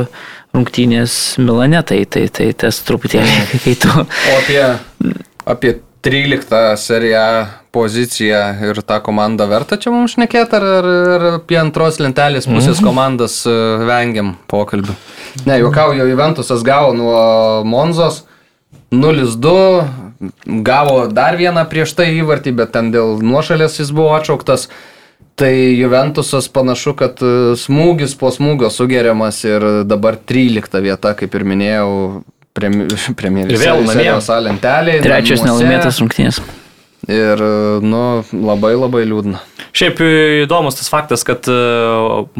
rungtynės 0.56 1.36
Milane, 1.42 1.82
tai, 1.86 2.02
tai, 2.10 2.26
tai 2.32 2.50
tas 2.58 2.82
truputėlį, 2.88 3.60
kai 3.64 3.76
tu... 3.78 3.92
O 3.94 4.40
apie, 4.40 4.64
apie 5.46 5.76
13 6.06 6.74
seriją 6.82 7.28
poziciją 7.76 8.40
ir 8.70 8.80
tą 8.86 9.00
komandą 9.04 9.46
verta 9.50 9.76
čia 9.80 9.92
mums 9.92 10.16
šnekėti, 10.16 10.56
ar, 10.56 10.64
ar, 10.78 10.88
ar 11.16 11.26
apie 11.34 11.58
antros 11.60 12.00
lentelės 12.00 12.48
pusės 12.48 12.78
mhm. 12.78 12.86
komandas 12.88 13.42
e, 13.44 13.52
vengiam 13.88 14.34
pokalbių? 14.50 14.96
Ne, 15.44 15.60
juokauju, 15.60 16.08
Juventusas 16.08 16.64
gavo 16.66 16.94
nuo 16.96 17.20
Monzos 17.68 18.24
0-2, 18.94 19.54
gavo 20.66 20.98
dar 21.12 21.36
vieną 21.36 21.66
prieš 21.68 21.96
tai 21.98 22.10
įvartį, 22.16 22.54
bet 22.56 22.72
ten 22.76 22.92
dėl 22.94 23.18
nuošalės 23.24 23.80
jis 23.82 23.92
buvo 23.94 24.14
atšauktas. 24.16 24.70
Tai 25.36 25.52
Juventusas 25.52 26.46
panašu, 26.48 26.94
kad 26.96 27.20
e, 27.20 27.56
smūgis 27.60 28.16
po 28.16 28.30
smūgio 28.32 28.70
sugeriamas 28.72 29.42
ir 29.44 29.66
dabar 29.84 30.16
13 30.16 30.80
vieta, 30.80 31.12
kaip 31.18 31.36
ir 31.36 31.44
minėjau, 31.44 31.90
premjeros 33.20 34.30
lentelė. 34.48 35.02
Trečias 35.04 35.44
nelaimėtas 35.44 36.00
rungtynės. 36.00 36.40
Ir, 37.06 37.42
nu, 37.86 38.02
labai 38.34 38.72
labai 38.74 39.04
liūdna. 39.06 39.38
Šiaip 39.76 40.00
įdomus 40.46 40.78
tas 40.78 40.88
faktas, 40.90 41.22
kad 41.26 41.46
e, 41.52 41.56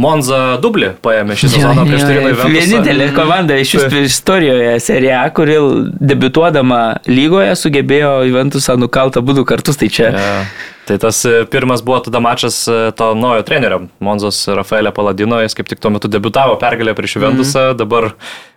Monza 0.00 0.56
dublį 0.62 0.94
paėmė 1.04 1.36
šį 1.38 1.50
sezoną 1.52 1.84
prieš 1.86 2.06
Turino 2.06 2.30
Juventus. 2.32 2.54
Vienintelė 2.56 3.10
komanda 3.14 3.58
iš 3.62 3.76
istorijoje 4.00 4.72
Serie 4.82 5.12
A, 5.14 5.26
kuri 5.36 5.58
debituodama 6.00 6.80
lygoje 7.06 7.52
sugebėjo 7.60 8.16
Juventusą 8.30 8.78
nukaltą 8.80 9.22
būdų 9.26 9.46
kartus, 9.46 9.78
tai 9.78 9.92
čia. 9.92 10.10
Yeah. 10.16 10.72
Tai 10.86 10.98
tas 11.02 11.24
e, 11.26 11.44
pirmas 11.50 11.82
buvo 11.82 11.98
tada 12.06 12.20
mačas 12.22 12.60
e, 12.70 12.74
to 12.94 13.08
naujo 13.18 13.42
trenerio, 13.46 13.80
Monzos 13.98 14.44
Rafaelė 14.46 14.92
Paladino, 14.94 15.40
jis 15.42 15.56
kaip 15.58 15.66
tik 15.66 15.80
tuo 15.82 15.90
metu 15.90 16.06
debutavo 16.06 16.54
pergalę 16.60 16.94
prieš 16.94 17.16
Juventusą, 17.16 17.62
mm 17.64 17.72
-hmm. 17.72 17.78
dabar 17.80 18.12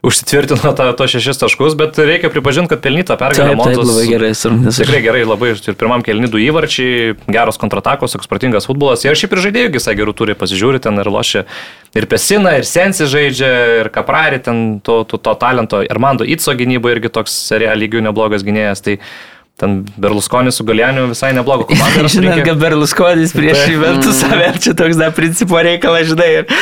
užsitvirtino 0.05 0.73
to, 0.77 0.91
to 0.93 1.07
šešis 1.07 1.41
taškus, 1.41 1.75
bet 1.79 1.97
reikia 1.97 2.29
pripažinti, 2.29 2.69
kad 2.69 2.83
pelnyta 2.85 3.17
pergalė 3.17 3.55
Monzos. 3.55 3.81
Taip, 3.81 3.95
labai 3.95 4.07
gerai 4.11 4.33
surungtas. 4.35 4.77
Tikrai 4.77 5.01
gerai, 5.01 5.23
labai 5.25 5.49
ir 5.49 5.75
pirmam 5.75 6.05
kelnidų 6.05 6.37
įvarčiai, 6.45 7.15
geros 7.27 7.57
kontratakos, 7.57 8.13
toks 8.13 8.29
protingas 8.29 8.69
futbolas. 8.69 9.05
Ir 9.05 9.17
šiaip 9.17 9.33
ir 9.33 9.41
žaidėjų 9.47 9.73
visai 9.73 9.95
gerų 9.95 10.13
turi, 10.13 10.37
pasižiūri 10.37 10.79
ten 10.79 11.01
ir 11.01 11.09
lošia 11.09 11.45
ir 11.95 12.05
Pesina, 12.05 12.53
ir 12.57 12.65
Sensi 12.65 13.09
žaidžia, 13.09 13.51
ir 13.81 13.89
Kaprari, 13.89 14.39
ten 14.39 14.79
to, 14.85 15.03
to, 15.03 15.17
to 15.17 15.33
talento, 15.33 15.81
ir 15.81 15.99
Mando 15.99 16.23
Itso 16.23 16.53
gynyba 16.53 16.93
irgi 16.93 17.09
toks 17.09 17.33
serial 17.49 17.77
lygių 17.81 18.05
neblogas 18.05 18.45
gynėjas. 18.45 18.85
Tai 18.85 18.99
Ten 19.59 19.83
Berlusconis 19.99 20.55
su 20.55 20.63
Galianiu 20.63 21.09
visai 21.11 21.33
neblogo 21.35 21.65
komandą. 21.67 22.07
Žinai, 22.13 22.39
kad 22.47 22.59
Berlusconis 22.61 23.33
prieš 23.35 23.65
Juventusą 23.73 24.29
verčia 24.31 24.71
toks, 24.77 24.95
na, 24.99 25.09
principo 25.11 25.59
reikalas, 25.59 26.07
žinai. 26.07 26.29
Ir, 26.39 26.53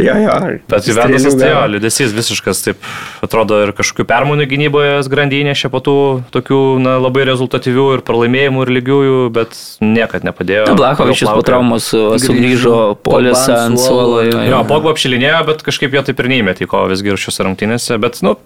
jo, 0.00 0.14
jo. 0.24 0.36
Bet 0.70 0.88
Juventusas, 0.88 1.36
tai 1.36 1.50
jo, 1.52 1.60
liudesys 1.74 2.14
visiškas, 2.16 2.62
taip, 2.64 2.88
atrodo, 3.26 3.60
ir 3.66 3.74
kažkokių 3.76 4.08
permainų 4.08 4.48
gynyboje 4.48 4.96
grandinė 5.12 5.52
šia 5.58 5.68
po 5.72 5.82
tų 5.84 5.96
tokių, 6.32 6.62
na, 6.80 6.96
labai 7.02 7.26
rezultatyvių 7.28 7.86
ir 7.98 8.04
pralaimėjimų 8.08 8.64
ir 8.64 8.74
lygiųjų, 8.78 9.20
bet 9.36 9.56
niekad 9.84 10.24
nepadėjo. 10.24 10.66
Na, 10.70 10.80
Blakovičius 10.80 11.28
po 11.28 11.44
traumos 11.46 11.92
sugrįžo 11.92 12.96
polisą 13.04 13.66
ant 13.66 13.84
suolo. 13.84 14.22
Jo, 14.24 14.44
jo 14.48 14.62
Pogba 14.68 14.96
apšilinėjo, 14.96 15.44
bet 15.52 15.64
kažkaip 15.66 15.96
jo 15.96 16.06
taip 16.08 16.24
ir 16.24 16.32
neįmė, 16.32 16.56
tai 16.56 16.68
ko 16.70 16.86
visgi 16.90 17.12
ir 17.12 17.20
šiuose 17.20 17.50
rungtynėse, 17.50 18.00
bet, 18.00 18.22
nu, 18.24 18.38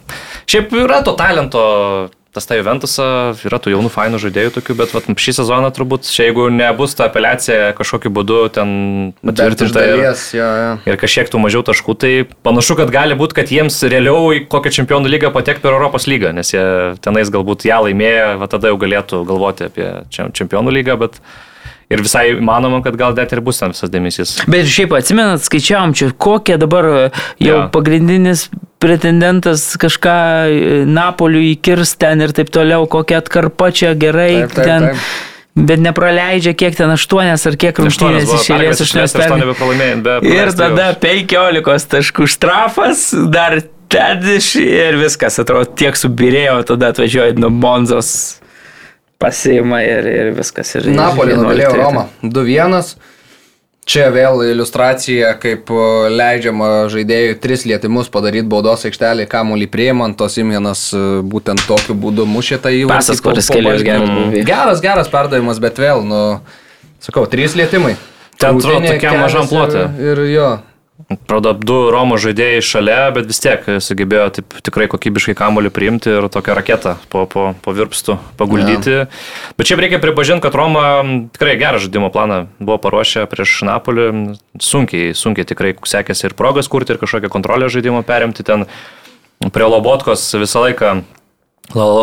šiaip 0.51 0.75
yra 0.83 1.05
to 1.07 1.15
talento 1.19 1.63
tas 2.35 2.47
ta 2.47 2.55
Juventusą, 2.55 3.07
yra 3.43 3.59
tų 3.59 3.73
jaunų 3.75 3.91
fainų 3.91 4.21
žaidėjų 4.23 4.53
tokių, 4.55 4.77
bet 4.79 4.93
vat, 4.95 5.09
šį 5.19 5.35
sezoną 5.41 5.71
turbūt, 5.75 6.07
čia 6.07 6.29
jeigu 6.29 6.47
nebus 6.55 6.95
ta 6.99 7.09
apeliacija 7.11 7.73
kažkokiu 7.79 8.13
būdu 8.15 8.39
ten 8.55 8.71
patvirtinta 9.25 9.83
ir, 9.89 10.05
jo, 10.37 10.47
jo. 10.63 10.71
ir 10.87 11.01
kažkiek 11.01 11.33
tų 11.33 11.43
mažiau 11.43 11.65
taškų, 11.67 11.97
tai 11.99 12.13
panašu, 12.47 12.79
kad 12.79 12.95
gali 12.95 13.19
būti, 13.19 13.41
kad 13.41 13.51
jiems 13.51 13.81
realiau 13.83 14.31
į 14.37 14.45
kokią 14.53 14.75
čempionų 14.79 15.11
lygą 15.11 15.33
patekti 15.35 15.65
per 15.65 15.75
Europos 15.75 16.07
lygą, 16.11 16.31
nes 16.37 16.55
jie 16.55 16.65
tenais 17.03 17.35
galbūt 17.35 17.67
ją 17.67 17.83
laimėjo, 17.89 18.33
va 18.43 18.51
tada 18.51 18.71
jau 18.71 18.79
galėtų 18.79 19.25
galvoti 19.27 19.67
apie 19.67 19.91
čempionų 20.15 20.79
lygą, 20.79 21.01
bet 21.03 21.19
Ir 21.91 22.05
visai 22.07 22.37
manoma, 22.39 22.79
kad 22.85 22.95
gal 22.95 23.17
net 23.19 23.33
ir 23.35 23.41
bus 23.43 23.59
ten 23.59 23.73
visas 23.75 23.91
dėmesys. 23.91 24.37
Bet 24.51 24.69
šiaip 24.71 24.93
atsimenat, 24.95 25.43
skaičiavom 25.43 25.95
čia, 25.99 26.13
kokie 26.15 26.55
dabar 26.61 26.87
jau 27.43 27.57
ja. 27.57 27.65
pagrindinis 27.75 28.47
pretendentas 28.81 29.75
kažką 29.81 30.15
e, 30.49 30.85
Napoliu 30.89 31.43
įkirs 31.51 31.97
ten 32.01 32.23
ir 32.25 32.33
taip 32.37 32.53
toliau, 32.55 32.87
kokia 32.91 33.19
atkarpa 33.21 33.73
čia 33.75 33.93
gerai 33.99 34.47
taip, 34.47 34.55
taip, 34.55 34.65
ten. 34.65 34.89
Taip. 34.93 35.27
Bet 35.61 35.83
nepraleidžia 35.83 36.55
kiek 36.55 36.77
ten 36.79 36.93
aštuonias 36.95 37.43
ar 37.51 37.57
kiek 37.59 37.77
rungtynės 37.83 38.31
iš 38.39 38.47
eilės 38.55 38.81
aštuonias 38.87 39.17
per. 39.19 39.35
Ir 40.31 40.53
tada 40.57 40.93
15 41.03 41.91
taškų 41.91 42.29
štrafas, 42.31 43.09
dar 43.35 43.59
ten 43.91 44.23
ir 44.31 45.01
viskas, 45.01 45.41
atrodo, 45.43 45.67
tiek 45.75 45.99
subirėjo, 45.99 46.61
tada 46.71 46.95
atvažiuoja 46.95 47.35
nuo 47.43 47.51
Monzos 47.51 48.40
pasiima 49.21 49.83
ir, 49.85 50.07
ir 50.09 50.35
viskas. 50.37 50.75
Ir 50.79 50.91
Napolį 50.97 51.39
nugalėjo 51.41 51.73
Romą 51.77 52.07
2-1. 52.25 52.95
Čia 53.91 54.05
vėl 54.15 54.45
iliustracija, 54.45 55.33
kaip 55.41 55.71
leidžiama 56.13 56.87
žaidėjui 56.93 57.39
tris 57.43 57.65
lietimus 57.67 58.11
padaryti 58.13 58.47
baudos 58.53 58.85
aikštelį, 58.87 59.25
kamuolį 59.31 59.67
priimant, 59.73 60.15
tos 60.21 60.37
Imienas 60.39 60.85
e, 60.95 61.01
būtent 61.27 61.65
tokiu 61.67 61.97
būdu 61.99 62.27
mušė 62.29 62.61
tą 62.63 62.71
įvartį. 62.77 62.93
Pasas, 62.93 63.23
kuris 63.25 63.49
kelias 63.51 63.83
geras 63.83 64.13
buvo. 64.13 64.45
Geras, 64.47 64.85
geras 64.85 65.11
perdavimas, 65.11 65.59
bet 65.65 65.81
vėl, 65.83 66.05
nu, 66.07 66.21
sakau, 67.03 67.25
trys 67.33 67.57
lietimai. 67.59 67.97
Ten 68.39 68.61
atrodo 68.61 68.85
tokiam 68.87 69.19
mažam 69.25 69.49
plotui. 69.51 69.89
Ir, 69.99 70.23
ir 70.29 70.35
jo, 70.37 70.51
Atrodo, 71.09 71.53
du 71.57 71.77
Romo 71.93 72.19
žaidėjai 72.21 72.61
šalia, 72.65 72.99
bet 73.15 73.29
vis 73.31 73.41
tiek 73.43 73.65
sugebėjo 73.83 74.27
taip, 74.37 74.57
tikrai 74.67 74.89
kokybiškai 74.91 75.35
kamuolį 75.39 75.73
priimti 75.75 76.13
ir 76.13 76.29
tokią 76.33 76.57
raketą 76.59 76.97
po, 77.13 77.25
po, 77.31 77.45
po 77.63 77.75
virpstų 77.77 78.19
paguldyti. 78.41 78.97
Ja. 79.03 79.07
Bet 79.59 79.71
čia 79.71 79.79
reikia 79.81 80.01
pripažinti, 80.03 80.45
kad 80.45 80.59
Roma 80.59 81.03
tikrai 81.35 81.57
gerą 81.61 81.81
žaidimo 81.83 82.11
planą 82.15 82.43
buvo 82.59 82.79
paruošę 82.83 83.25
prieš 83.31 83.61
Napolį. 83.69 84.09
Sunkiai, 84.61 85.15
sunkiai 85.17 85.49
tikrai 85.49 85.75
sekėsi 85.89 86.29
ir 86.29 86.37
progas 86.39 86.69
kurti, 86.71 86.95
ir 86.95 87.01
kažkokią 87.03 87.33
kontrolę 87.33 87.71
žaidimo 87.73 88.03
perimti. 88.07 88.45
Ten 88.47 88.67
prie 89.55 89.71
Lobotkos 89.71 90.27
visą 90.37 90.67
laiką 90.67 91.01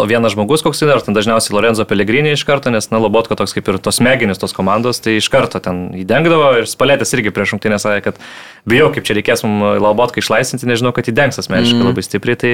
vienas 0.07 0.31
žmogus 0.31 0.64
koks 0.64 0.81
yra, 0.85 0.95
ten 1.03 1.15
dažniausiai 1.15 1.56
Lorenzo 1.56 1.85
Pellegrini 1.88 2.31
iš 2.35 2.45
karto, 2.48 2.72
nes, 2.72 2.88
na, 2.91 3.02
Lobotka 3.03 3.35
toks 3.35 3.56
kaip 3.56 3.68
ir 3.68 3.80
tos 3.84 3.99
smegenis 3.99 4.39
tos 4.39 4.56
komandos, 4.56 5.02
tai 5.03 5.18
iš 5.19 5.27
karto 5.34 5.60
ten 5.64 5.89
įdengdavo 5.98 6.53
ir 6.61 6.69
Spalėtis 6.69 7.11
irgi 7.18 7.34
prieš 7.35 7.56
rungtynę 7.56 7.80
sakė, 7.81 8.03
kad 8.06 8.22
bijau, 8.69 8.91
kaip 8.95 9.07
čia 9.07 9.18
reikės 9.18 9.44
mums 9.44 9.81
Lobotką 9.84 10.23
išlaisvinti, 10.23 10.69
nežinau, 10.69 10.94
kad 10.95 11.10
įdengs 11.11 11.41
asmeniškai 11.41 11.81
mm. 11.81 11.89
labai 11.91 12.06
stipriai. 12.06 12.39
Tai 12.39 12.53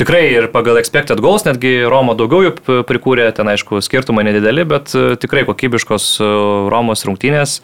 tikrai 0.00 0.22
ir 0.32 0.48
pagal 0.54 0.80
expected 0.80 1.20
goals 1.20 1.44
netgi 1.44 1.84
Romo 1.84 2.16
daugiau 2.16 2.48
jų 2.48 2.80
prikūrė, 2.88 3.28
ten 3.36 3.52
aišku, 3.52 3.82
skirtumai 3.84 4.24
nedideli, 4.24 4.64
bet 4.68 4.96
e, 4.96 5.12
tikrai 5.20 5.44
kokybiškos 5.48 6.10
e, 6.24 6.32
Romos 6.72 7.04
rungtynės 7.04 7.60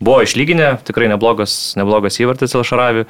buvo 0.00 0.22
išlyginę, 0.24 0.76
tikrai 0.86 1.10
neblogas, 1.10 1.74
neblogas 1.76 2.22
įvartis 2.22 2.54
Elšaravi. 2.56 3.08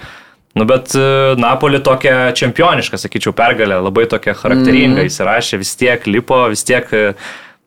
Nu, 0.54 0.64
bet 0.66 0.94
e, 0.98 1.34
Napoli 1.38 1.78
tokia 1.82 2.32
čempioniška, 2.34 2.98
sakyčiau, 2.98 3.34
pergalė, 3.36 3.78
labai 3.84 4.08
tokia 4.10 4.34
charakteringa, 4.34 5.04
mm. 5.04 5.12
įsirašė, 5.12 5.60
vis 5.62 5.76
tiek 5.78 6.08
lipo, 6.10 6.40
vis 6.50 6.64
tiek 6.66 6.90
e, 6.90 7.12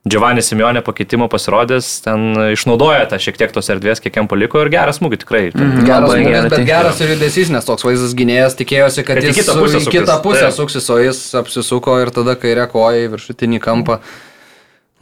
Giovanni 0.03 0.43
Simeonė 0.43 0.81
pakeitimo 0.83 1.29
pasirodęs, 1.31 1.93
ten 2.03 2.25
išnaudoja 2.51 3.05
tą 3.13 3.21
šiek 3.23 3.39
tiek 3.39 3.55
tos 3.55 3.71
erdvės, 3.71 4.03
kiek 4.03 4.19
jam 4.19 4.27
paliko 4.27 4.59
ir 4.59 4.71
geras 4.73 4.99
smūgis 4.99 5.23
tikrai. 5.23 5.45
Mm, 5.55 5.85
geras 5.87 6.11
smūgis, 6.11 6.49
bet 6.51 6.67
geras 6.67 6.99
ir 7.05 7.15
judesys, 7.15 7.53
nes 7.55 7.69
toks 7.69 7.87
vaizdas 7.87 8.17
gynėjas 8.19 8.59
tikėjosi, 8.59 9.07
kad, 9.07 9.21
kad 9.21 9.29
jis 9.29 9.39
kitą 9.39 9.55
pusę, 9.61 9.79
suksis, 9.79 9.93
kitą 9.95 10.19
pusę 10.27 10.51
suksis, 10.59 10.91
o 10.91 10.99
jis 10.99 11.23
apsisuko 11.39 11.95
ir 12.03 12.11
tada 12.19 12.35
kairė 12.39 12.67
koja 12.75 13.07
į 13.07 13.09
viršutinį 13.15 13.63
kampą. 13.63 14.01
Mm. 14.03 14.32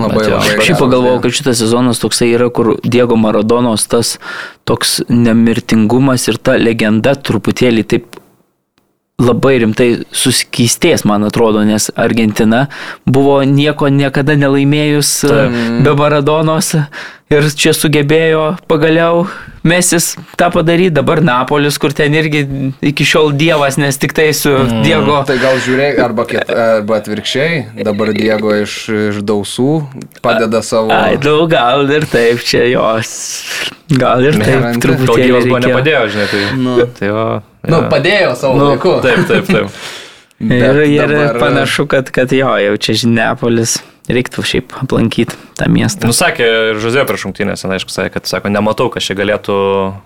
Labai, 0.01 0.23
Bet, 0.23 0.31
labai. 0.33 0.55
Aš 0.63 0.71
pagalvojau, 0.79 1.19
kad 1.23 1.35
šitas 1.37 1.61
sezonas 1.61 2.01
toksai 2.01 2.31
yra, 2.35 2.49
kur 2.53 2.75
Diego 2.83 3.17
Maradonos 3.19 3.85
tas 3.91 4.15
toks 4.69 4.99
nemirtingumas 5.09 6.27
ir 6.31 6.39
ta 6.41 6.57
legenda 6.59 7.15
truputėlį 7.17 7.85
taip 7.93 8.20
labai 9.21 9.57
rimtai 9.61 9.89
susikystės, 10.15 11.05
man 11.07 11.27
atrodo, 11.27 11.63
nes 11.67 11.89
Argentina 11.99 12.65
buvo 13.05 13.41
nieko 13.45 13.91
niekada 13.93 14.37
nelaimėjus 14.39 15.15
Taip. 15.27 15.57
be 15.85 15.95
Maradonos 15.97 16.75
ir 17.31 17.47
čia 17.55 17.73
sugebėjo 17.75 18.55
pagaliau 18.69 19.25
Mesis 19.61 20.15
tą 20.41 20.47
padaryti, 20.49 20.89
dabar 20.97 21.19
Napolis, 21.21 21.75
kur 21.77 21.93
ten 21.93 22.15
irgi 22.17 22.39
iki 22.89 23.05
šiol 23.05 23.29
dievas, 23.37 23.77
nes 23.77 23.99
tik 24.01 24.15
tai 24.17 24.31
su 24.33 24.49
mm. 24.49 24.79
Diego. 24.81 25.19
Tai 25.29 25.35
gal 25.37 25.59
žiūrėk, 25.61 25.99
arba, 26.01 26.25
kit, 26.25 26.49
arba 26.49 26.97
atvirkščiai, 26.97 27.83
dabar 27.85 28.09
Diego 28.17 28.55
iš, 28.57 28.79
iš 29.11 29.21
dausų 29.21 29.69
padeda 30.25 30.63
savo. 30.65 30.89
Ai, 30.97 31.13
daug 31.21 31.45
gal 31.53 31.85
ir 31.93 32.09
taip, 32.09 32.41
čia 32.41 32.65
jos. 32.71 33.13
Gal 33.91 34.25
ir 34.25 34.41
taip, 34.41 34.81
truputį. 34.81 35.21
Dievas 35.27 35.45
buvo 35.45 35.61
nepadėjo, 35.67 36.03
žinai, 36.15 36.27
tai. 36.33 36.43
Nu, 36.57 36.79
tai 36.97 37.13
jo, 37.13 37.25
ja. 37.63 37.71
nu 37.73 37.83
padėjo 37.91 38.33
savo 38.39 38.57
nu, 38.57 38.71
laiku. 38.71 38.97
Taip, 39.05 39.23
taip, 39.29 39.49
taip. 39.49 39.79
ir, 40.61 40.83
ir 40.87 41.15
dabar... 41.15 41.39
panašu, 41.41 41.87
kad, 41.91 42.09
kad 42.13 42.33
jo, 42.33 42.51
jau 42.65 42.75
čia 42.81 42.97
Žiniapolis 43.03 43.79
reiktų 44.15 44.43
šiaip 44.45 44.75
aplankyti 44.81 45.37
tą 45.57 45.67
miestą. 45.71 46.09
Nusakė 46.09 46.47
ir 46.71 46.79
Žozė 46.81 47.05
prieš 47.09 47.25
rungtynės, 47.27 47.63
aišku, 47.65 47.93
sakė, 47.93 48.13
kad 48.15 48.29
sako, 48.29 48.51
nematau, 48.53 48.89
kad 48.93 49.03
čia 49.05 49.15
galėtų 49.17 49.55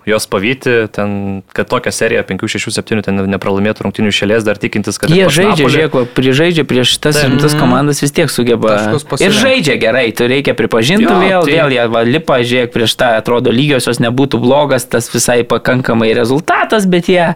jos 0.08 0.28
pavyti, 0.30 0.74
ten, 0.92 1.42
kad 1.56 1.70
tokią 1.70 1.92
seriją 1.94 2.24
5-6-7 2.28 3.04
ten 3.06 3.22
nepralaimėtų 3.32 3.86
rungtynių 3.86 4.12
šėlės, 4.14 4.46
dar 4.46 4.60
tikintis, 4.62 5.00
kad... 5.00 5.12
Jie 5.12 5.28
žaidžia, 5.32 5.70
žiūrėk, 5.72 5.98
prižaidžia 6.16 6.66
prieš 6.68 6.96
tas 7.02 7.20
rimtas 7.24 7.56
komandas 7.58 8.02
vis 8.04 8.14
tiek 8.16 8.32
sugeba. 8.32 8.78
Ir 9.20 9.36
žaidžia 9.36 9.78
gerai, 9.80 10.08
tu 10.16 10.28
reikia 10.30 10.56
pripažinti 10.58 11.08
jo, 11.08 11.20
vėl, 11.22 11.46
tai... 11.46 11.56
vėl 11.58 11.76
jie 11.76 11.86
va, 11.92 12.04
lipa, 12.06 12.40
žiūrėk, 12.42 12.74
prieš 12.74 12.98
tą 13.00 13.14
atrodo 13.20 13.54
lygiosios 13.54 14.02
nebūtų 14.02 14.42
blogas, 14.42 14.88
tas 14.90 15.08
visai 15.12 15.40
pakankamai 15.48 16.12
rezultatas, 16.16 16.88
bet 16.90 17.10
jie 17.12 17.32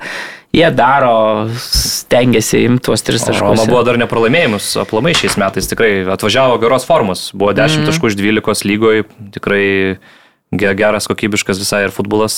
jie 0.52 0.70
daro, 0.74 1.48
stengiasi 1.62 2.64
imti 2.66 2.89
tuos 2.90 3.05
tris 3.06 3.24
taškus. 3.27 3.43
Roma 3.43 3.66
buvo 3.70 3.82
dar 3.86 3.98
nepralaimėjimus, 4.02 4.72
aplamai 4.82 5.14
šiais 5.18 5.39
metais 5.40 5.70
tikrai 5.70 5.93
atvažiavo 6.16 6.59
geros 6.62 6.89
formos, 6.89 7.28
buvo 7.35 7.55
10 7.56 7.82
mm. 7.82 7.90
taškų 7.90 8.10
iš 8.10 8.18
12 8.18 8.66
lygoje, 8.66 9.06
tikrai 9.36 9.66
geras, 10.51 11.06
kokybiškas 11.06 11.60
visai 11.62 11.85
ir 11.86 11.93
futbolas, 11.94 12.35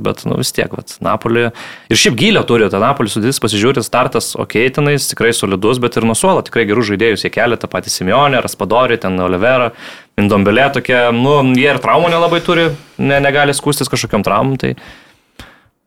bet 0.00 0.22
nu, 0.24 0.38
vis 0.40 0.48
tiek, 0.56 0.72
vat, 0.72 0.94
Napolį. 1.04 1.50
Ir 1.92 2.00
šiaip 2.00 2.16
gylio 2.16 2.40
turi, 2.48 2.70
tą 2.72 2.80
Napolį 2.80 3.12
sudėtis, 3.12 3.40
pasižiūrėti, 3.44 3.84
startas 3.84 4.32
ok, 4.40 4.56
tenais, 4.78 5.10
tikrai 5.10 5.34
solidus, 5.36 5.76
bet 5.82 5.98
ir 6.00 6.08
nusuolo 6.08 6.40
tikrai 6.46 6.64
gerų 6.70 6.86
žaidėjus, 6.88 7.26
jie 7.26 7.32
kelia 7.34 7.60
tą 7.60 7.68
patį 7.68 7.92
Simeonę, 7.92 8.40
Raspadorį, 8.40 9.02
ten 9.04 9.20
Oliverą, 9.20 9.74
Indombelė 10.20 10.70
tokie, 10.72 10.96
nu, 11.12 11.36
jie 11.52 11.68
ir 11.74 11.82
traumų 11.84 12.08
nelabai 12.12 12.40
turi, 12.44 12.70
ne, 12.96 13.20
negali 13.20 13.52
skūstis 13.56 13.92
kažkokiam 13.92 14.24
traumam. 14.24 14.56
Tai 14.60 14.72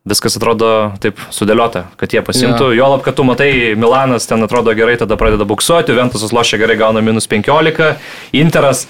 viskas 0.08 0.36
atrodo 0.36 0.68
taip 1.04 1.20
sudėliota, 1.32 1.86
kad 2.00 2.12
jie 2.12 2.22
pasimtų. 2.26 2.74
Ja. 2.74 2.82
Jo 2.82 2.92
lab, 2.96 3.06
kad 3.06 3.16
tu 3.16 3.24
matai, 3.28 3.50
Milanas 3.80 4.28
ten 4.28 4.44
atrodo 4.44 4.76
gerai, 4.76 4.98
tada 5.00 5.16
pradeda 5.20 5.48
buksuoti, 5.48 5.96
Ventusas 5.96 6.36
lošia 6.36 6.60
gerai, 6.60 6.76
gauna 6.80 7.04
minus 7.06 7.30
15, 7.32 7.94
Interas 8.36 8.86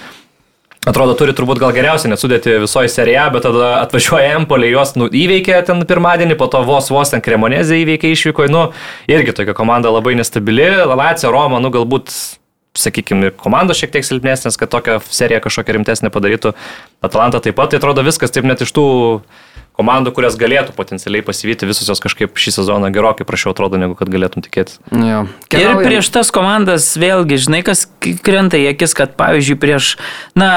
atrodo 0.89 1.13
turi 1.15 1.35
turbūt 1.37 1.61
gal 1.61 1.71
geriausiai 1.75 2.11
nesudėti 2.11 2.57
visoje 2.65 2.89
serijoje, 2.91 3.29
bet 3.35 3.45
tada 3.45 3.69
atvažiuoja 3.85 4.33
Empolė, 4.39 4.73
juos 4.73 4.97
nu, 4.99 5.07
įveikė 5.07 5.61
ten 5.69 5.85
pirmadienį, 5.87 6.35
po 6.39 6.49
to 6.51 6.63
vos 6.67 6.89
vos 6.91 7.13
ten 7.13 7.23
Kremonezė 7.23 7.77
įveikė 7.85 8.11
išvyko, 8.11 8.49
nu, 8.51 8.65
irgi 9.07 9.37
tokia 9.37 9.55
komanda 9.55 9.93
labai 9.93 10.17
nestabili, 10.19 10.65
Lalacija, 10.81 11.31
Roma, 11.31 11.61
nu, 11.63 11.71
galbūt 11.71 12.11
sakykime, 12.73 13.29
komandos 13.37 13.77
šiek 13.79 13.93
tiek 13.93 14.05
silpnesnės, 14.07 14.57
kad 14.57 14.71
tokią 14.73 14.97
seriją 15.05 15.43
kažkokią 15.45 15.77
rimtesnę 15.77 16.09
padarytų. 16.13 16.55
Atalanta 17.05 17.39
taip 17.43 17.55
pat, 17.59 17.69
tai 17.69 17.79
atrodo 17.79 18.01
viskas 18.03 18.33
taip 18.33 18.47
net 18.49 18.65
iš 18.65 18.73
tų 18.73 18.85
komandų, 19.77 20.13
kurias 20.13 20.37
galėtų 20.39 20.75
potencialiai 20.77 21.25
pasivyti, 21.25 21.67
visos 21.69 21.89
jos 21.89 22.01
kažkaip 22.03 22.37
šį 22.37 22.53
sezoną 22.59 22.91
gerokai 22.93 23.25
prašiau 23.27 23.53
atrodo, 23.55 23.79
negu 23.81 23.97
kad 23.97 24.11
galėtum 24.13 24.45
tikėtis. 24.45 24.77
Ja. 24.93 25.23
Ir 25.49 25.81
prieš 25.81 26.11
tas 26.13 26.29
komandas 26.33 26.91
vėlgi, 26.99 27.39
žinai, 27.47 27.63
kas 27.65 27.87
krenta 28.25 28.59
į 28.61 28.69
akis, 28.73 28.93
kad 28.97 29.17
pavyzdžiui 29.19 29.57
prieš, 29.61 29.95
na, 30.37 30.51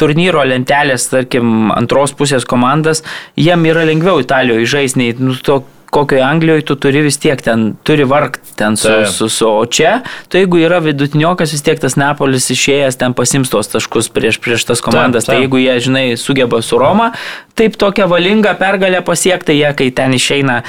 turnyro 0.00 0.44
lentelės, 0.46 1.08
tarkim, 1.10 1.72
antros 1.74 2.14
pusės 2.16 2.46
komandas, 2.48 3.02
jiem 3.38 3.66
yra 3.70 3.86
lengviau 3.88 4.22
Italijoje 4.22 4.70
žaisti, 4.78 5.02
nei, 5.02 5.18
nu, 5.18 5.34
to 5.34 5.62
kokioje 5.90 6.22
Anglijoje 6.22 6.64
tu 6.64 6.76
turi 6.78 7.02
vis 7.02 7.18
tiek 7.18 7.40
ten, 7.42 7.74
turi 7.82 8.04
vargti 8.08 8.54
ten 8.56 8.76
su, 8.76 8.88
tai. 8.88 9.06
su, 9.10 9.28
su, 9.28 9.48
o 9.48 9.66
čia, 9.66 10.00
tai 10.30 10.44
jeigu 10.44 10.60
yra 10.62 10.78
vidutiniokas, 10.84 11.52
vis 11.54 11.64
tiek 11.66 11.80
tas 11.82 11.96
Neapolis 12.00 12.46
išėjęs 12.54 12.98
ten 13.00 13.14
pasims 13.18 13.50
tos 13.52 13.70
taškus 13.72 14.10
prieš, 14.14 14.38
prieš 14.42 14.68
tas 14.70 14.82
komandas, 14.84 15.26
tai, 15.26 15.36
tai 15.36 15.44
jeigu 15.44 15.60
jie, 15.62 15.76
žinai, 15.86 16.04
sugeba 16.20 16.62
su 16.62 16.78
Roma, 16.80 17.10
taip 17.58 17.76
tokią 17.80 18.06
valingą 18.10 18.54
pergalę 18.60 19.02
pasiekti, 19.06 19.58
jie, 19.58 19.70
kai 19.76 19.90
ten 19.94 20.14
išeina 20.16 20.60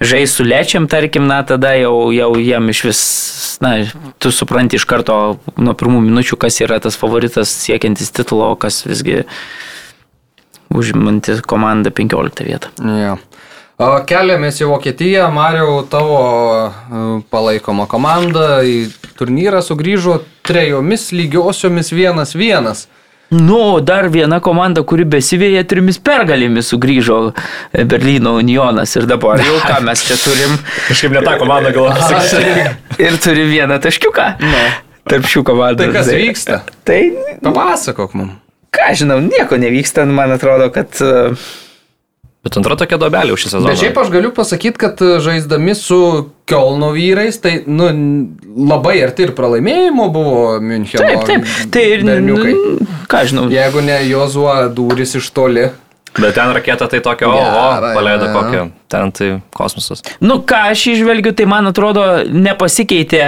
žais 0.00 0.34
su 0.34 0.46
lečiam, 0.48 0.88
tarkim, 0.90 1.28
na, 1.30 1.42
tada 1.46 1.74
jau, 1.78 2.10
jau 2.16 2.32
jiem 2.40 2.72
iš 2.72 2.84
vis, 2.88 3.02
na, 3.64 3.76
tu 4.18 4.32
supranti 4.34 4.80
iš 4.80 4.88
karto 4.88 5.20
nuo 5.60 5.76
pirmų 5.76 6.02
minučių, 6.08 6.40
kas 6.40 6.62
yra 6.64 6.80
tas 6.82 6.98
favoritas 7.00 7.52
siekiantis 7.66 8.14
titulo, 8.16 8.54
kas 8.60 8.82
visgi 8.88 9.22
užimanti 10.70 11.40
komandą 11.46 11.90
15 11.90 12.46
vietą. 12.46 12.70
Yeah. 12.78 13.18
Keliamės 13.80 14.58
į 14.60 14.66
Vokietiją, 14.68 15.30
Mariau, 15.32 15.78
tavo 15.88 16.16
palaikoma 17.32 17.86
komanda 17.88 18.60
į 18.60 18.90
turnyrą 19.16 19.62
sugrįžo 19.64 20.18
trejomis 20.44 21.06
lygiosiomis 21.16 21.88
vienas 21.96 22.34
vienas. 22.36 22.88
Nu, 23.30 23.78
dar 23.80 24.08
viena 24.10 24.40
komanda, 24.42 24.82
kuri 24.82 25.06
besivėja 25.08 25.62
trimis 25.70 26.00
pergalėmis 26.02 26.72
sugrįžo 26.72 27.18
e, 27.30 27.84
Berlyno 27.86 28.34
Unionas 28.40 28.96
ir 28.98 29.06
dabar 29.08 29.40
jau 29.40 29.54
ką 29.62 29.78
mes 29.86 30.02
čia 30.02 30.18
turim. 30.18 30.56
Kažkaip 30.88 31.14
ne 31.14 31.22
tą 31.24 31.36
komandą 31.40 31.72
galvoju. 31.76 32.64
ir 33.06 33.18
turi 33.22 33.46
vieną 33.48 33.78
taškiuką. 33.86 34.26
Ne. 34.42 34.64
Tarp 35.08 35.30
šių 35.30 35.44
komandų. 35.46 35.86
Tai 35.86 35.94
kas 35.94 36.12
vyksta? 36.12 36.60
Tai... 36.84 37.00
Papasakok 37.46 38.18
mums. 38.18 38.36
Ką 38.74 38.92
žinau, 38.98 39.22
nieko 39.22 39.56
nevyksta, 39.58 40.04
man 40.10 40.34
atrodo, 40.34 40.68
kad 40.74 41.00
uh, 41.06 41.48
Bet 42.40 42.56
antra 42.56 42.76
tokia 42.80 42.96
dobelė 42.96 43.34
už 43.34 43.42
šį 43.44 43.50
sezoną. 43.52 43.68
Bet 43.68 43.80
šiaip 43.82 43.98
aš 44.00 44.10
galiu 44.14 44.30
pasakyti, 44.32 44.80
kad 44.80 45.00
e, 45.04 45.18
žaisdami 45.20 45.74
su 45.76 45.98
Kielno 46.48 46.88
vyrais, 46.94 47.36
tai 47.42 47.58
nu, 47.68 47.90
labai 48.70 48.96
arti 49.04 49.26
ir 49.26 49.34
pralaimėjimo 49.36 50.08
buvo 50.14 50.56
Müncheno. 50.64 51.04
Taip, 51.04 51.26
taip. 51.28 51.52
Tai 51.74 51.84
ir 51.84 52.06
berniukai. 52.08 52.54
Ką 53.12 53.22
žinau. 53.28 53.44
Jeigu 53.52 53.84
ne 53.84 54.00
Jozuo 54.08 54.56
dūris 54.72 55.18
iš 55.20 55.28
toli. 55.36 55.68
Bet 56.16 56.34
ten 56.34 56.50
raketa 56.56 56.88
tai 56.90 56.98
tokia, 57.04 57.28
o, 57.28 57.36
o 57.38 57.92
paleido 57.94 58.32
kokią, 58.34 58.64
ten 58.90 59.12
tai 59.14 59.28
kosmosas. 59.54 60.02
Nu, 60.18 60.40
ką 60.42 60.64
aš 60.72 60.88
išvelgiu, 60.96 61.36
tai 61.38 61.46
man 61.46 61.70
atrodo 61.70 62.06
nepasikeitė 62.26 63.20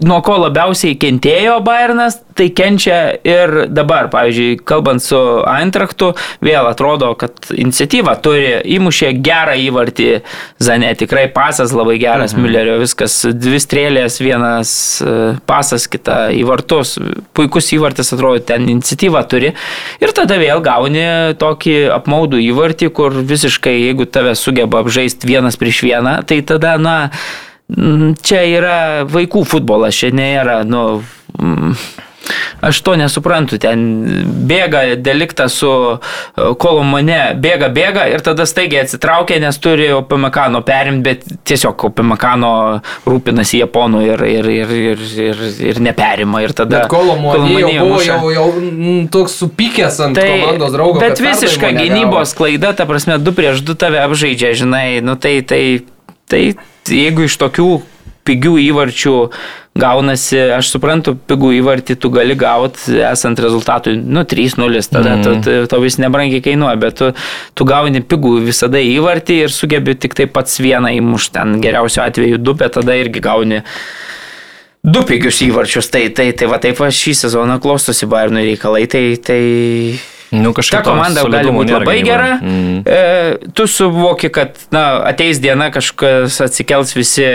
nuo 0.00 0.18
ko 0.24 0.38
labiausiai 0.40 0.96
kentėjo 1.00 1.58
Bayernas, 1.64 2.16
tai 2.36 2.48
kenčia 2.56 2.98
ir 3.28 3.66
dabar. 3.68 4.08
Pavyzdžiui, 4.12 4.56
kalbant 4.66 5.04
su 5.04 5.18
Eintrachtu, 5.48 6.12
vėl 6.44 6.68
atrodo, 6.70 7.10
kad 7.20 7.50
iniciatyva 7.52 8.14
turi, 8.24 8.54
įmušė 8.76 9.12
gerą 9.24 9.58
įvartį, 9.66 10.08
Zane, 10.62 10.94
tikrai 10.98 11.26
pasas 11.34 11.74
labai 11.76 11.98
geras, 12.00 12.32
mhm. 12.32 12.46
Müllerio, 12.46 12.78
viskas, 12.80 13.18
dvi 13.36 13.60
strėlės, 13.62 14.18
vienas 14.24 14.72
e, 15.04 15.14
pasas, 15.48 15.86
kita 15.92 16.30
į 16.32 16.42
vartus, 16.48 16.96
puikus 17.36 17.72
įvartis 17.76 18.14
atrodo, 18.16 18.40
ten 18.48 18.68
iniciatyva 18.72 19.24
turi. 19.28 19.52
Ir 20.00 20.16
tada 20.16 20.40
vėl 20.40 20.64
gauni 20.64 21.06
tokį 21.40 21.78
apmaudų 22.00 22.40
įvartį, 22.48 22.92
kur 22.96 23.20
visiškai, 23.20 23.76
jeigu 23.90 24.08
tave 24.08 24.34
sugeba 24.40 24.80
apžaisti 24.82 25.28
vienas 25.28 25.60
prieš 25.60 25.84
vieną, 25.84 26.20
tai 26.28 26.40
tada, 26.48 26.78
na, 26.80 26.96
čia 28.22 28.44
yra 28.46 28.78
vaikų 29.08 29.44
futbolas, 29.48 29.98
čia 29.98 30.12
nėra, 30.14 30.62
nu, 30.68 31.02
mm, 31.38 31.76
Aš 32.62 32.78
to 32.86 32.94
nesuprantu, 32.94 33.58
ten 33.58 33.80
bėga 34.46 34.82
delikta 35.02 35.48
su 35.50 35.68
e, 35.68 35.96
kolomane, 36.62 37.34
bėga, 37.42 37.66
bėga 37.74 38.04
ir 38.12 38.22
tada 38.22 38.46
staigiai 38.46 38.84
atsitraukia, 38.84 39.40
nes 39.42 39.58
turi 39.62 39.88
Opemekano 39.96 40.60
perimti, 40.66 41.02
bet 41.08 41.24
tiesiog 41.48 41.88
Opemekano 41.90 42.52
rūpinasi 43.08 43.64
Japonų 43.64 44.04
ir, 44.06 44.24
ir, 44.30 44.50
ir, 44.54 44.74
ir, 44.78 45.04
ir, 45.26 45.42
ir 45.72 45.82
neperima. 45.82 46.44
Ir 46.46 46.54
tada 46.56 46.84
kolomane 46.92 47.50
jau 47.58 47.72
buvo 47.80 48.02
jau, 48.06 48.20
jau 48.36 48.48
mm, 48.60 49.08
toks 49.12 49.40
supykęs 49.42 49.98
ant 50.06 50.20
tai, 50.20 50.28
komandos 50.36 50.76
draugo. 50.76 51.02
Bet 51.02 51.22
visiška 51.22 51.72
gynybos 51.74 52.36
klaida, 52.38 52.70
ta 52.78 52.86
prasme, 52.86 53.18
du 53.18 53.34
prieš 53.34 53.64
du 53.66 53.74
tave 53.78 53.98
apžaidžia, 54.04 54.54
žinai, 54.62 54.86
nu 55.02 55.18
tai, 55.18 55.40
tai, 55.42 55.64
tai 56.30 56.44
jeigu 56.90 57.26
iš 57.28 57.38
tokių 57.40 57.70
pigių 58.26 58.54
įvarčių 58.68 59.16
gaunasi, 59.78 60.36
aš 60.58 60.68
suprantu, 60.74 61.14
pigų 61.28 61.54
įvartį 61.58 61.96
tu 62.00 62.10
gali 62.12 62.36
gauti 62.38 62.98
esant 63.08 63.40
rezultatui, 63.40 63.96
nu, 63.96 64.24
3-0, 64.28 64.82
tada 64.92 65.16
mm. 65.16 65.42
to, 65.44 65.56
to 65.70 65.80
vis 65.82 65.96
nebrangiai 66.02 66.44
kainuoja, 66.44 66.76
bet 66.80 66.98
tu, 67.00 67.10
tu 67.56 67.66
gauni 67.68 68.02
pigų 68.04 68.36
visada 68.44 68.82
įvartį 68.84 69.38
ir 69.46 69.54
sugebi 69.54 69.96
tik 69.96 70.16
tai 70.18 70.28
pats 70.30 70.60
vieną 70.62 70.92
įmušti, 71.00 71.34
ten 71.38 71.56
geriausiu 71.64 72.04
atveju 72.04 72.40
du, 72.42 72.56
bet 72.60 72.76
tada 72.76 72.98
irgi 73.00 73.24
gauni 73.24 73.62
du 74.84 75.04
pigius 75.08 75.40
įvarčius, 75.46 75.88
tai, 75.94 76.08
tai, 76.14 76.30
tai 76.36 76.50
va 76.52 76.60
taip 76.62 76.78
va 76.82 76.90
šį 76.92 77.16
sezoną 77.24 77.58
klostosi 77.62 78.08
Bayernų 78.10 78.44
reikalai, 78.50 78.84
tai, 78.92 79.04
tai 79.24 79.40
Nu, 80.32 80.54
Ta 80.56 80.80
komanda 80.84 81.26
gali 81.28 81.52
būti 81.52 81.74
labai 81.76 81.98
gera. 82.06 82.38
Mm. 82.40 82.80
E, 82.88 83.52
tu 83.52 83.68
suvoki, 83.68 84.32
kad 84.32 84.56
na, 84.72 85.02
ateis 85.10 85.42
diena, 85.42 85.68
kažkas 85.74 86.40
atsikels 86.46 86.96
visi 86.96 87.28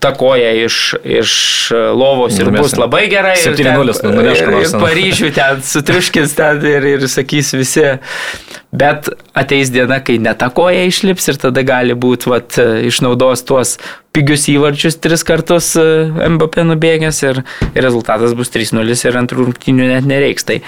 takoja 0.00 0.52
iš, 0.64 0.94
iš 1.04 1.32
lovos 1.94 2.38
ir 2.40 2.50
bus 2.50 2.74
labai 2.78 3.04
gerai. 3.12 3.36
7-0 3.36 3.94
nunešk 4.08 4.48
nors. 4.48 4.72
Ir 4.72 4.82
Paryžių 4.82 5.30
ten 5.36 5.62
sutriuškins 5.64 6.34
ten 6.38 6.64
ir, 6.66 6.86
ir 6.96 7.06
sakys 7.10 7.52
visi. 7.56 7.84
Bet 8.72 9.10
ateis 9.38 9.70
diena, 9.72 10.00
kai 10.04 10.18
netakoja 10.20 10.84
išlips 10.88 11.30
ir 11.32 11.40
tada 11.40 11.64
gali 11.68 11.96
būti, 11.96 12.28
vat, 12.32 12.58
išnaudos 12.88 13.44
tuos 13.48 13.76
pigius 14.16 14.48
įvarčius 14.52 14.98
tris 15.00 15.24
kartus 15.24 15.70
e, 15.78 15.86
MBP 16.34 16.64
nubėgęs 16.68 17.22
ir, 17.28 17.42
ir 17.70 17.84
rezultatas 17.84 18.34
bus 18.36 18.52
3-0 18.52 18.98
ir 19.08 19.20
ant 19.20 19.36
rungtinių 19.36 19.92
net 19.92 20.08
nereiks. 20.08 20.48
Tai, 20.48 20.60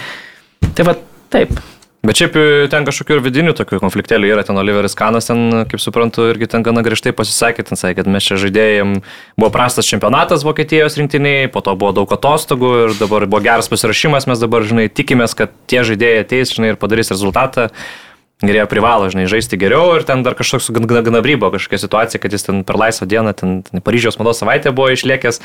tai 0.76 0.86
vat, 0.88 1.04
Taip. 1.30 1.54
Bet 2.00 2.16
šiaip 2.16 2.36
e, 2.40 2.42
ten 2.72 2.86
kažkokių 2.88 3.18
ir 3.18 3.22
vidinių 3.26 3.52
tokių 3.58 3.76
konfliktėlių 3.82 4.30
yra, 4.32 4.42
ten 4.46 4.56
Oliveris 4.56 4.96
Kanas, 4.96 5.26
ten, 5.28 5.66
kaip 5.68 5.82
suprantu, 5.84 6.24
irgi 6.32 6.48
ten 6.48 6.64
gana 6.64 6.80
griežtai 6.80 7.12
pasisakė, 7.12 7.66
ten 7.68 7.76
sakė, 7.76 7.98
kad 8.00 8.08
mes 8.08 8.24
čia 8.24 8.38
žaidėjim, 8.40 8.94
buvo 9.36 9.50
prastas 9.52 9.88
čempionatas 9.90 10.46
Vokietijos 10.48 10.96
rinktiniai, 10.96 11.50
po 11.52 11.60
to 11.66 11.74
buvo 11.76 11.92
daug 11.98 12.14
atostogų 12.16 12.70
ir 12.86 12.94
dabar 12.96 13.28
buvo 13.28 13.42
geras 13.44 13.68
pasirašymas, 13.68 14.24
mes 14.32 14.40
dabar, 14.40 14.64
žinai, 14.64 14.86
tikimės, 14.88 15.36
kad 15.36 15.52
tie 15.68 15.84
žaidėjai 15.84 16.22
ateis, 16.24 16.54
žinai, 16.56 16.72
ir 16.72 16.80
padarys 16.80 17.12
rezultatą. 17.12 17.68
Ir 18.40 18.56
jie 18.56 18.62
privalo, 18.64 19.10
žinai, 19.12 19.26
žaisti 19.28 19.58
geriau. 19.60 19.98
Ir 19.98 20.06
ten 20.08 20.22
dar 20.24 20.32
kažkoks 20.32 20.70
gana, 20.72 21.02
gana 21.04 21.20
brybo 21.20 21.50
kažkokia 21.52 21.82
situacija, 21.82 22.22
kad 22.22 22.32
jis 22.32 22.46
ten 22.46 22.62
per 22.64 22.80
laisvą 22.80 23.04
dieną, 23.04 23.34
ten, 23.36 23.58
ten 23.66 23.84
Paryžiaus 23.84 24.16
mados 24.16 24.40
savaitę 24.40 24.72
buvo 24.72 24.88
išlėkęs 24.94 25.42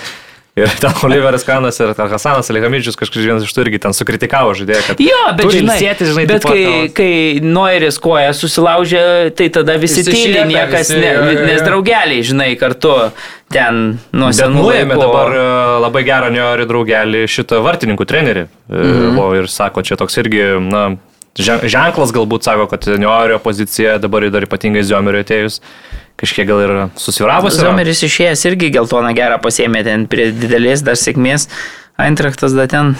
Ir 0.55 0.71
ten 0.79 0.93
Oliveras 1.03 1.43
Kanas 1.43 1.81
ir 1.83 1.89
Hasanas 1.97 2.47
Alihamidžius 2.47 2.95
kažkas 2.95 3.25
vienas 3.25 3.43
iš 3.43 3.51
tų 3.51 3.65
irgi 3.65 3.79
ten 3.83 3.95
sukritikavo 3.95 4.53
žaidėją, 4.55 4.83
kad... 4.87 5.01
Jo, 5.03 5.23
bet 5.35 5.49
žinai, 5.51 5.75
sėti, 5.81 6.07
žinai, 6.07 6.23
bet 6.29 6.45
kai, 6.47 6.61
pat, 6.63 6.93
kai 6.95 7.09
Noiris 7.43 7.97
koja 7.99 8.29
susilaužė, 8.31 9.01
tai 9.35 9.49
tada 9.51 9.75
visi 9.81 10.05
tyli, 10.07 10.45
niekas, 10.47 10.93
visi, 10.93 11.01
ne, 11.01 11.09
jo, 11.11 11.25
jo. 11.27 11.43
nes 11.49 11.59
draugeliai, 11.65 12.21
žinai, 12.23 12.47
kartu 12.61 12.93
ten 13.51 13.81
nuo 14.15 14.31
senų. 14.31 14.63
Nuėjome 14.63 14.99
dabar 15.01 15.35
e, 15.35 15.43
labai 15.83 16.05
gerą 16.07 16.31
Niori 16.31 16.69
draugelį 16.71 17.25
šitą 17.35 17.59
vartininkų 17.65 18.07
trenerį. 18.07 18.47
Mhm. 18.71 19.19
O 19.19 19.27
ir 19.35 19.51
sako, 19.51 19.83
čia 19.83 19.99
toks 19.99 20.15
irgi, 20.23 20.45
na, 20.63 20.85
ženklas 21.39 22.13
galbūt 22.15 22.47
sako, 22.47 22.69
kad 22.71 22.87
Niorio 22.99 23.39
pozicija 23.43 23.97
dabar 24.03 24.27
dar 24.31 24.47
ypatingai 24.47 24.85
Ziomerio 24.87 25.23
atėjus 25.25 25.61
kažkiek 26.19 26.47
gal 26.47 26.63
ir 26.63 26.75
susviravusi. 26.99 27.59
Zomeris 27.63 28.05
išėjęs 28.07 28.45
irgi 28.47 28.71
geltoną 28.77 29.11
gerą 29.17 29.41
pasėmė 29.43 29.83
ten 29.87 30.07
prie 30.11 30.31
didelės 30.31 30.85
dar 30.85 30.99
sėkmės. 30.99 31.49
Eintraktas 31.99 32.55
dar 32.55 32.71
ten 32.71 32.95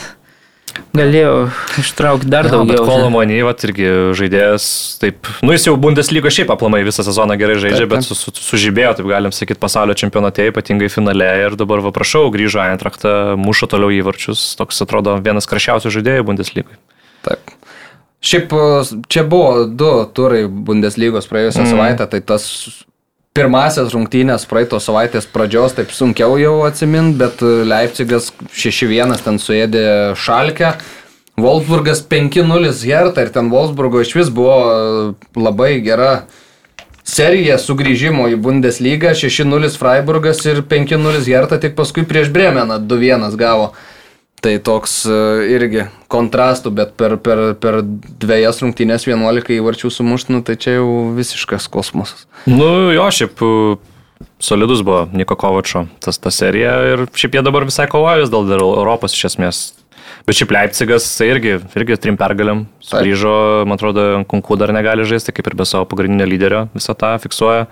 galėjo 0.95 1.49
ištraukti 1.80 2.28
dar 2.32 2.48
ja, 2.48 2.53
daugiau. 2.56 2.84
Kolomonį, 2.88 3.38
va, 3.48 3.53
irgi 3.68 3.88
žaidėjas, 4.20 4.66
taip, 4.99 5.30
nu 5.45 5.56
jis 5.56 5.68
jau 5.70 5.76
Bundeslygo 5.80 6.32
šiaip 6.32 6.52
aplamai 6.52 6.82
visą 6.88 7.06
sezoną 7.07 7.38
gerai 7.40 7.57
žaidžia, 7.62 7.86
taip, 7.86 7.94
taip. 7.94 8.03
bet 8.03 8.07
su, 8.07 8.18
su, 8.20 8.34
sužibėjo, 8.36 8.95
taip 8.99 9.10
galim 9.12 9.36
sakyti, 9.36 9.60
pasaulio 9.62 9.95
čempionate, 9.99 10.49
ypatingai 10.52 10.91
finale 10.91 11.30
ir 11.45 11.56
dabar 11.60 11.84
va 11.86 11.94
prašau, 11.95 12.28
grįžo 12.34 12.64
Eintrachtą, 12.66 13.36
mušo 13.40 13.72
toliau 13.72 13.94
įvarčius, 13.95 14.53
toks 14.60 14.84
atrodo 14.84 15.16
vienas 15.24 15.48
krašiausių 15.52 15.95
žaidėjų 15.99 16.28
Bundeslygui. 16.28 16.80
Taip. 17.26 17.55
Šiaip 18.24 18.54
čia 19.12 19.24
buvo 19.28 19.66
du 19.68 19.92
turai 20.16 20.46
Bundeslygos 20.48 21.30
praėjusią 21.30 21.64
mm. 21.66 21.72
savaitę, 21.74 22.08
tai 22.10 22.22
tas 22.26 22.48
pirmasias 23.36 23.92
rungtynės 23.92 24.48
praeitos 24.48 24.88
savaitės 24.88 25.28
pradžios 25.28 25.76
taip 25.76 25.92
sunkiau 25.92 26.38
jau 26.40 26.54
atsimint, 26.66 27.18
bet 27.20 27.44
Leipzigas 27.44 28.32
6-1 28.56 29.20
ten 29.26 29.42
suėdė 29.44 29.88
šalkę, 30.16 30.72
Wolfsburgas 31.36 32.00
5-0 32.08 32.72
Hertha 32.88 33.26
ir 33.26 33.32
ten 33.36 33.52
Wolfsburgo 33.52 34.00
iš 34.02 34.14
vis 34.16 34.30
buvo 34.32 34.56
e, 34.56 35.16
labai 35.36 35.82
gera 35.84 36.26
serija 37.04 37.58
sugrįžimo 37.60 38.30
į 38.32 38.40
Bundesliga, 38.40 39.12
6-0 39.12 39.76
Freiburgas 39.76 40.40
ir 40.48 40.64
5-0 40.64 41.28
Hertha 41.28 41.60
tik 41.60 41.76
paskui 41.76 42.06
prieš 42.08 42.32
Bremeną 42.32 42.80
2-1 42.88 43.36
gavo. 43.40 43.74
Tai 44.46 44.52
toks 44.62 45.00
e, 45.10 45.16
irgi 45.56 45.88
kontrastų, 46.12 46.70
bet 46.78 46.92
per, 47.00 47.16
per, 47.26 47.40
per 47.58 47.80
dviejas 47.82 48.62
rungtynės 48.62 49.08
11 49.10 49.56
įvarčių 49.58 49.90
sumuštinu, 49.90 50.44
tai 50.46 50.54
čia 50.62 50.76
jau 50.76 50.90
visiškas 51.18 51.66
kosmosas. 51.74 52.28
Nu 52.46 52.94
jo, 52.94 53.08
šiaip 53.10 53.42
solidus 54.38 54.84
buvo 54.86 55.08
Niko 55.18 55.34
Kovačo 55.40 55.88
tas 56.04 56.22
ta 56.22 56.30
serija 56.30 56.76
ir 56.92 57.08
šiaip 57.18 57.40
jie 57.40 57.44
dabar 57.46 57.66
visai 57.66 57.88
kovoja 57.90 58.22
vis 58.22 58.30
dėl 58.30 58.54
Europos 58.54 59.18
iš 59.18 59.32
esmės. 59.32 59.64
Bet 60.30 60.38
šiaip 60.38 60.54
Leipzigas 60.54 61.08
irgi, 61.26 61.58
irgi 61.78 61.98
trim 62.02 62.18
pergalėm 62.18 62.68
sugrįžo, 62.86 63.66
man 63.66 63.78
atrodo, 63.78 64.06
Kunku 64.30 64.58
dar 64.62 64.74
negali 64.78 65.06
žaisti, 65.10 65.34
kaip 65.34 65.50
ir 65.50 65.58
be 65.58 65.66
savo 65.66 65.90
pagrindinio 65.90 66.30
lyderio 66.30 66.66
visą 66.74 66.94
tą 66.98 67.16
fiksuoja. 67.26 67.66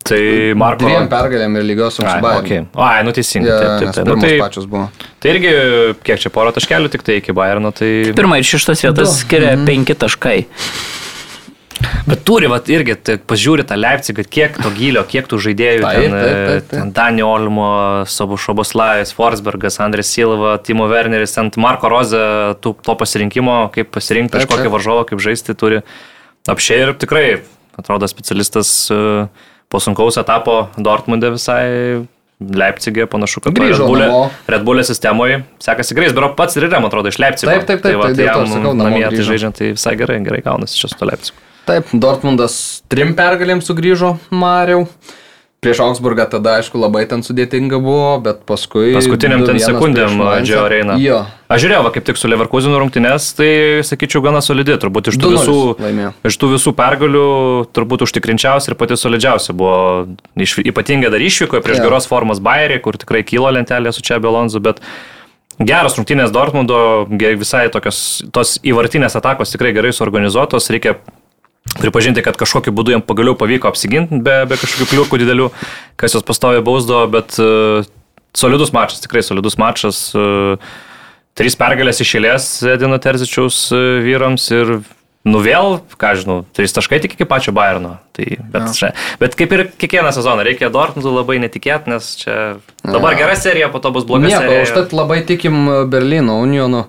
Tai 0.00 0.20
Marko. 0.56 0.86
Dviem 0.88 1.08
pergalėm 1.12 1.58
ir 1.60 1.66
lygios 1.68 1.98
su 1.98 2.04
Bayern. 2.06 2.38
Okay. 2.40 2.62
O, 2.72 2.80
ai, 2.82 3.02
nu 3.04 3.12
teisingai. 3.14 3.50
Ja, 3.50 3.58
taip, 3.60 3.90
taip, 3.90 3.98
taip. 3.98 4.08
Nu, 4.08 4.16
tai, 4.22 4.30
pačios 4.40 4.70
buvo. 4.70 4.86
Tai 5.20 5.34
irgi, 5.34 5.52
kiek 6.06 6.22
čia 6.22 6.32
poro 6.32 6.54
taškelių 6.56 6.88
tik 6.94 7.04
tai 7.06 7.18
iki 7.20 7.36
Bayerno, 7.36 7.72
tai... 7.76 7.90
Pirmą 8.16 8.40
ir 8.40 8.48
šeštas 8.48 8.86
vietas 8.86 9.20
skiria 9.20 9.52
mm 9.52 9.60
-hmm. 9.60 9.68
penki 9.68 9.98
taškai. 10.00 10.38
Bet 12.08 12.24
turi, 12.28 12.48
vat, 12.50 12.68
irgi, 12.72 12.94
tai 12.96 13.16
pažiūri 13.16 13.64
tą 13.68 13.76
Leipzigą, 13.78 14.24
kiek 14.28 14.56
to 14.60 14.70
gilio, 14.76 15.02
kiek 15.08 15.28
tų 15.28 15.38
žaidėjų. 15.46 15.82
Taip, 15.84 16.00
ten, 16.00 16.12
taip, 16.12 16.22
taip, 16.22 16.64
taip. 16.68 16.70
ten 16.72 16.92
Dani 16.96 17.24
Olmo, 17.24 17.70
Sobo 18.10 18.36
Šoboslavas, 18.40 19.14
Forsbergas, 19.16 19.78
Andrės 19.80 20.12
Silva, 20.12 20.56
Timo 20.64 20.88
Werneris, 20.90 21.36
ant 21.40 21.56
Marko 21.56 21.88
Roze, 21.92 22.20
tų, 22.60 22.74
to 22.84 22.96
pasirinkimo, 23.00 23.70
kaip 23.74 23.92
pasirinkti 23.96 24.36
taip, 24.36 24.48
kažkokią 24.48 24.72
varžovą, 24.74 25.06
kaip 25.08 25.22
žaisti 25.24 25.56
turi. 25.56 25.80
Apšiai 26.50 26.84
ir 26.84 26.94
tikrai, 27.00 27.24
atrodo, 27.80 28.08
specialistas 28.08 28.72
e, 28.92 29.28
po 29.70 29.80
sunkaus 29.82 30.18
etapo 30.20 30.64
Dortmundė 30.78 31.34
visai 31.36 31.66
Leipzigė 32.40 33.04
panašu, 33.10 33.42
kad 33.44 33.58
Red 33.60 33.82
Bullė, 33.84 34.08
Red 34.48 34.62
Bullė 34.64 34.84
sistemoje 34.88 35.42
sekasi 35.60 35.96
gerai, 35.96 36.08
bet 36.16 36.36
pats 36.38 36.56
ir 36.56 36.66
yra, 36.70 36.80
man 36.80 36.88
atrodo, 36.88 37.12
iš 37.12 37.18
Leipzigo. 37.20 37.52
Taip, 37.52 37.66
taip, 37.68 37.82
taip. 37.84 37.92
Tai, 37.92 37.98
va, 38.00 38.08
tai, 38.08 38.16
tai, 38.16 38.32
tai 38.32 38.64
jam 38.64 38.78
namie 38.80 39.04
tai 39.12 39.26
žaidžiant, 39.28 39.58
tai 39.60 39.72
visai 39.74 39.92
gerai, 40.00 40.16
gerai 40.24 40.40
gaunasi 40.46 40.80
čia 40.80 40.88
su 40.88 40.96
to 40.96 41.08
Leipzigu. 41.10 41.44
Taip, 41.68 41.92
Dortmundas 41.92 42.54
trim 42.90 43.12
pergalėm 43.18 43.60
sugrįžo 43.64 44.14
Mariau. 44.32 44.86
Prieš 45.60 45.82
Augsburgą 45.84 46.24
tada, 46.24 46.54
aišku, 46.56 46.78
labai 46.80 47.02
ten 47.04 47.20
sudėtinga 47.20 47.76
buvo, 47.84 48.14
bet 48.24 48.46
paskui... 48.48 48.94
Paskutiniam 48.96 49.42
ten 49.44 49.58
sekundėm 49.60 50.16
Džio 50.40 50.62
Reina. 50.72 50.96
Jo. 50.96 51.18
Aš 51.52 51.66
žiūrėjau, 51.66 51.90
kaip 51.92 52.06
tik 52.08 52.16
su 52.16 52.30
Leverkusinu 52.32 52.78
rungtynės, 52.80 53.26
tai 53.36 53.50
sakyčiau 53.84 54.24
gana 54.24 54.40
solidi. 54.40 54.78
Turbūt 54.80 55.12
iš 55.12 55.18
tų, 55.20 55.34
visų, 55.34 55.58
laimėjo. 55.84 56.14
iš 56.30 56.40
tų 56.40 56.50
visų 56.54 56.72
pergalių 56.78 57.26
turbūt 57.76 58.06
užtikrinčiausia 58.08 58.72
ir 58.72 58.78
pati 58.80 58.96
solidžiausia 58.96 59.52
buvo. 59.60 59.76
Iš, 60.40 60.56
ypatingai 60.72 61.12
dar 61.12 61.20
išvyko 61.28 61.60
prieš 61.60 61.82
ja. 61.82 61.90
geros 61.90 62.08
formos 62.08 62.40
Bayerį, 62.40 62.80
kur 62.86 62.96
tikrai 62.96 63.20
kilo 63.28 63.52
lentelė 63.52 63.92
su 63.92 64.00
Čiabio 64.06 64.32
Lonzu, 64.32 64.64
bet 64.64 64.80
geras 65.60 66.00
rungtynės 66.00 66.32
Dortmundo, 66.32 67.04
visai 67.12 67.66
tokios, 67.68 68.22
tos 68.32 68.56
įvartinės 68.64 69.20
atakos 69.20 69.52
tikrai 69.52 69.76
gerai 69.76 69.92
suorganizuotos, 69.92 70.72
reikia 70.72 70.96
pripažinti, 71.78 72.24
kad 72.24 72.38
kažkokiu 72.40 72.74
būdu 72.74 72.96
jam 72.96 73.04
pagaliau 73.04 73.36
pavyko 73.38 73.70
apsiginti 73.70 74.20
be, 74.24 74.42
be 74.50 74.58
kažkokių 74.60 74.88
kliūkų 74.90 75.20
didelių, 75.22 75.50
kas 76.00 76.16
jos 76.16 76.26
pastovi 76.26 76.62
bausdo, 76.64 77.02
bet 77.12 77.36
uh, 77.42 77.86
solidus 78.36 78.74
mačas, 78.76 79.02
tikrai 79.04 79.22
solidus 79.26 79.58
mačas. 79.60 80.08
Uh, 80.16 80.56
trys 81.38 81.56
pergalės 81.58 82.02
išėlės 82.02 82.48
Edino 82.74 82.98
Terzičiaus 83.02 83.68
uh, 83.74 84.00
vyrams 84.04 84.48
ir 84.54 84.80
nu 85.28 85.42
vėl, 85.44 85.78
ką 86.00 86.14
žinau, 86.16 86.38
trys 86.56 86.72
taškai 86.72 87.00
tik 87.04 87.14
iki 87.16 87.28
pačio 87.28 87.52
Bayerno. 87.56 87.98
Tai, 88.16 88.26
bet, 88.52 88.70
čia, 88.76 88.92
bet 89.20 89.36
kaip 89.36 89.52
ir 89.52 89.66
kiekvieną 89.80 90.14
sezoną 90.16 90.46
reikia 90.46 90.72
Dortmundų 90.72 91.12
labai 91.12 91.36
netikėti, 91.42 91.92
nes 91.92 92.14
čia 92.22 92.36
dabar 92.80 93.14
ja. 93.14 93.24
gera 93.24 93.36
serija, 93.36 93.68
po 93.72 93.82
to 93.84 93.92
bus 93.92 94.08
bloga 94.08 94.30
Nieko, 94.30 94.40
serija. 94.46 94.64
Užtat 94.64 94.96
labai 94.96 95.20
tikim 95.28 95.60
Berlyno 95.92 96.40
Unionu. 96.40 96.86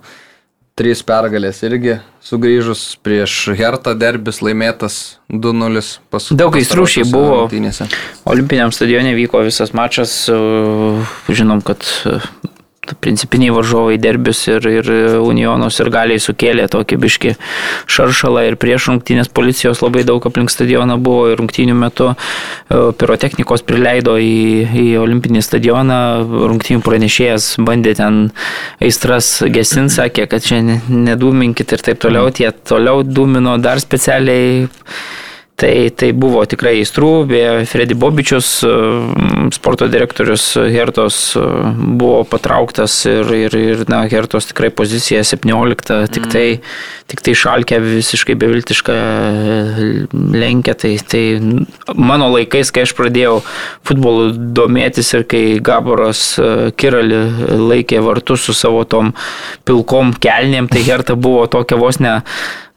Trys 0.79 1.01
pergalės 1.03 1.59
irgi 1.67 1.97
sugrįžus 2.23 2.95
prieš 3.03 3.51
Hertą 3.59 3.91
derbis 3.99 4.39
laimėtas 4.39 4.97
2-0 5.27 5.83
paskui. 6.13 6.37
Daug 6.39 6.55
aistrūšiai 6.55 7.09
buvo. 7.11 7.41
Rungtynėse. 7.43 7.89
Olimpiniam 8.31 8.71
stadione 8.71 9.11
vyko 9.17 9.43
visas 9.43 9.75
mačas. 9.75 10.13
Žinom, 11.27 11.59
kad 11.67 11.83
principiniai 12.99 13.53
varžovai 13.55 13.97
derbius 14.01 14.43
ir, 14.51 14.67
ir 14.67 14.89
Unionos 15.21 15.79
ir 15.81 15.91
galiai 15.93 16.21
sukėlė 16.21 16.67
tokį 16.71 16.99
biški 17.01 17.33
šaršalą 17.91 18.45
ir 18.49 18.57
prieš 18.61 18.89
rungtynės 18.91 19.31
policijos 19.33 19.81
labai 19.83 20.03
daug 20.07 20.25
aplink 20.27 20.51
stadioną 20.53 20.97
buvo 21.01 21.29
ir 21.31 21.39
rungtynių 21.41 21.77
metu 21.77 22.11
e, 22.11 22.15
pirotechnikos 22.97 23.65
prileido 23.67 24.17
į, 24.21 24.35
į 24.83 24.87
olimpinį 25.01 25.43
stadioną, 25.45 26.01
rungtynių 26.51 26.83
pranešėjas 26.85 27.53
bandė 27.61 27.95
ten 28.01 28.21
aistras 28.83 29.33
gesinti, 29.47 29.95
sakė, 29.97 30.27
kad 30.31 30.45
čia 30.45 30.61
nedūminkit 30.61 31.75
ir 31.75 31.83
taip 31.85 32.01
toliau, 32.03 32.29
tie 32.35 32.51
toliau 32.51 33.05
dūmino 33.07 33.57
dar 33.61 33.81
specialiai 33.83 34.67
Tai, 35.55 35.91
tai 35.93 36.07
buvo 36.17 36.41
tikrai 36.49 36.79
įstrų, 36.81 37.09
beje, 37.29 37.49
Fredi 37.69 37.93
Bobičius, 37.93 38.47
mm, 38.65 39.51
sporto 39.53 39.85
direktorius 39.91 40.55
Hertos 40.57 41.17
e, 41.37 41.43
buvo 41.99 42.23
patrauktas 42.25 42.95
ir, 43.05 43.29
ir, 43.35 43.57
ir 43.59 43.83
na, 43.91 43.99
Hertos 44.09 44.49
tikrai 44.49 44.71
pozicija 44.73 45.21
17, 45.27 45.99
tik 46.15 46.25
tai, 46.33 46.45
mm. 46.55 46.71
tik 47.13 47.21
tai 47.27 47.35
šalkė 47.37 47.77
visiškai 47.83 48.37
beviltišką 48.41 48.95
e, 48.95 49.91
lenkia. 50.41 50.73
Tai, 50.81 50.95
tai 51.13 51.23
mano 51.93 52.31
laikais, 52.33 52.73
kai 52.73 52.87
aš 52.87 52.95
pradėjau 52.97 53.37
futbolu 53.85 54.31
domėtis 54.57 55.13
ir 55.13 55.27
kai 55.29 55.43
Gaboras 55.61 56.23
e, 56.41 56.49
Kirali 56.73 57.21
laikė 57.69 58.01
vartus 58.07 58.49
su 58.49 58.57
savo 58.57 58.81
tom 58.89 59.13
pilkom 59.69 60.15
kelnėm, 60.17 60.71
tai 60.73 60.81
Herta 60.89 61.19
buvo 61.19 61.45
tokia 61.51 61.77
vos 61.77 62.01
ne 62.01 62.17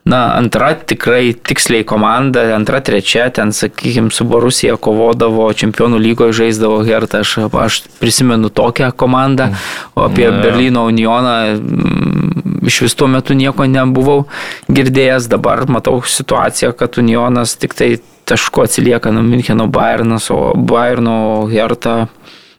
Na, 0.04 0.34
antra 0.36 0.74
tikrai 0.76 1.32
tiksliai 1.32 1.84
komanda, 1.88 2.42
antra, 2.52 2.82
trečia, 2.84 3.30
ten, 3.32 3.54
sakykime, 3.56 4.10
su 4.12 4.26
Borusija 4.28 4.76
kovodavo, 4.76 5.46
čempionų 5.56 5.96
lygoje 5.96 6.34
žaisdavo 6.42 6.82
Hertą, 6.84 7.22
aš, 7.24 7.32
aš 7.48 7.78
prisimenu 8.02 8.50
tokią 8.52 8.90
komandą, 9.00 9.48
o 9.96 10.04
apie 10.04 10.26
ja. 10.26 10.34
Berlyno 10.44 10.84
Unioną 10.90 11.38
mm, 11.56 12.66
iš 12.68 12.82
vis 12.84 12.98
tuo 13.00 13.08
metu 13.08 13.32
nieko 13.32 13.64
nebuvau 13.64 14.26
girdėjęs, 14.68 15.30
dabar 15.32 15.64
matau 15.72 16.02
situaciją, 16.04 16.74
kad 16.76 17.00
Unionas 17.00 17.56
tik 17.56 17.72
tai 17.72 17.94
taško 18.28 18.68
atsilieka 18.68 19.08
nuo 19.08 19.24
Müncheno 19.24 19.70
Bayernas, 19.72 20.28
o 20.28 20.52
Bayerno 20.52 21.48
Hertą 21.48 22.10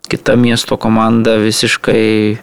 kita 0.10 0.34
miesto 0.34 0.82
komanda 0.82 1.38
visiškai 1.42 2.38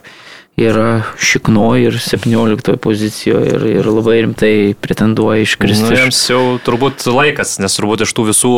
yra 0.57 1.01
šiknoji 1.17 1.87
ir 1.89 1.95
17 1.97 2.75
pozicijoje 2.77 3.55
ir, 3.55 3.63
ir 3.79 3.87
labai 3.89 4.19
rimtai 4.21 4.51
pretenduoja 4.77 5.41
iškristi. 5.47 5.87
Nu, 5.87 5.95
jiems 5.97 6.19
jau 6.29 6.41
turbūt 6.61 7.07
laikas, 7.09 7.55
nes 7.63 7.73
turbūt 7.73 8.05
iš 8.05 8.13
tų 8.13 8.27
visų 8.29 8.53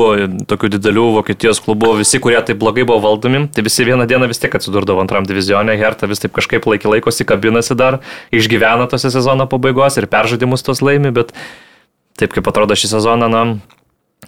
tokių 0.50 0.74
didelių 0.76 1.06
Vokietijos 1.16 1.64
klubų, 1.64 1.94
visi, 2.02 2.20
kurie 2.20 2.42
taip 2.44 2.60
blogai 2.60 2.84
buvo 2.84 3.00
valdomi, 3.08 3.46
tai 3.56 3.64
visi 3.64 3.88
vieną 3.88 4.10
dieną 4.12 4.28
vis 4.28 4.44
tiek 4.44 4.60
atsidurdavo 4.60 5.00
antram 5.06 5.28
divizionė, 5.30 5.78
Hertha 5.80 6.12
vis 6.12 6.20
taip 6.24 6.36
kažkaip 6.36 6.68
laikį 6.68 6.98
laikosi, 6.98 7.28
kabinasi 7.28 7.80
dar, 7.80 8.02
išgyvena 8.36 8.90
tose 8.92 9.14
sezono 9.16 9.48
pabaigos 9.48 9.96
ir 9.96 10.12
peržaidimus 10.12 10.68
tos 10.68 10.84
laimi, 10.84 11.16
bet 11.16 11.32
taip 12.20 12.36
kaip 12.36 12.52
atrodo 12.52 12.76
šį 12.76 12.92
sezoną, 12.98 13.32
na, 13.32 13.46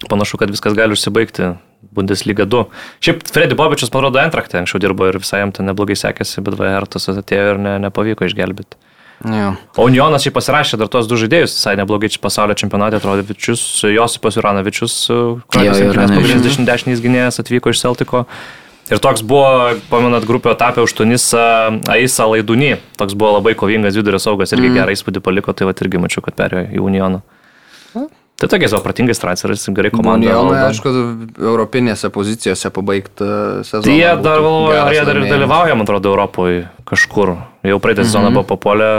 panašu, 0.08 0.40
kad 0.40 0.48
viskas 0.56 0.72
gali 0.78 0.96
užsibaigti 0.96 1.52
Bundesliga 1.94 2.44
2. 2.44 2.64
Šiaip 3.04 3.22
Freddy 3.30 3.56
Bobičius, 3.58 3.92
man 3.94 4.08
rodo, 4.08 4.20
Entraktė 4.22 4.60
anksčiau 4.60 4.82
dirbo 4.82 5.06
ir 5.08 5.20
visai 5.22 5.44
jam 5.44 5.54
ten 5.54 5.68
neblogai 5.70 5.96
sekėsi, 5.98 6.42
bet 6.44 6.58
Vajartas 6.58 7.10
atėjo 7.12 7.54
ir 7.54 7.60
ne, 7.62 7.78
nepavyko 7.86 8.26
išgelbėti. 8.26 8.78
Ja. 9.26 9.56
O 9.74 9.88
Unionas 9.88 10.22
šiaip 10.22 10.36
pasirašė 10.38 10.78
dar 10.78 10.90
tos 10.92 11.08
du 11.10 11.18
žaidėjus, 11.18 11.56
visai 11.56 11.74
neblogai 11.80 12.10
čia 12.12 12.20
pasaulio 12.22 12.54
čempionate 12.58 13.00
atrodė 13.00 13.24
Vičius, 13.26 13.64
Josipas 13.90 14.38
Uranovičius, 14.38 14.94
kuris 15.50 15.82
90 15.82 17.02
gynėjas 17.02 17.42
atvyko 17.42 17.74
iš 17.74 17.82
Celtiko. 17.82 18.26
Ir 18.88 19.02
toks 19.04 19.20
buvo, 19.26 19.74
pamenat, 19.90 20.24
grupio 20.24 20.54
etapė 20.54 20.80
už 20.86 20.94
Tunisą 20.96 21.42
Aisa 21.92 22.24
Laidūny. 22.30 22.78
Toks 22.96 23.18
buvo 23.18 23.34
labai 23.36 23.52
kovingas 23.58 23.98
vidurio 23.98 24.20
saugas 24.22 24.54
irgi 24.54 24.70
mm. 24.70 24.78
gerą 24.78 24.94
įspūdį 24.94 25.22
paliko, 25.24 25.52
tai 25.52 25.68
va 25.68 25.74
irgi 25.76 26.00
mačiau, 26.00 26.24
kad 26.24 26.38
perėjo 26.38 26.70
į 26.72 26.80
Unioną. 26.86 27.20
Tai 28.38 28.46
tokie 28.46 28.68
savo 28.70 28.84
pratingas 28.86 29.18
transferas, 29.18 29.64
gerai 29.74 29.90
komanda. 29.90 30.22
Milijonai, 30.22 30.68
aišku, 30.68 30.90
europinėse 31.42 32.06
pozicijose 32.14 32.70
pabaigti 32.70 33.26
sezoną. 33.66 33.82
Tai 33.82 33.96
jie 33.96 34.12
dar, 34.22 34.44
ar 34.78 34.94
jie 34.94 35.00
dar 35.08 35.18
ir 35.18 35.24
dalyvauja, 35.26 35.74
man 35.74 35.82
atrodo, 35.88 36.12
Europoje 36.12 36.60
kažkur. 36.86 37.32
Jau 37.66 37.80
praeitą 37.82 38.04
mhm. 38.04 38.10
sezoną 38.12 38.30
buvo 38.36 38.44
papolę. 38.52 38.90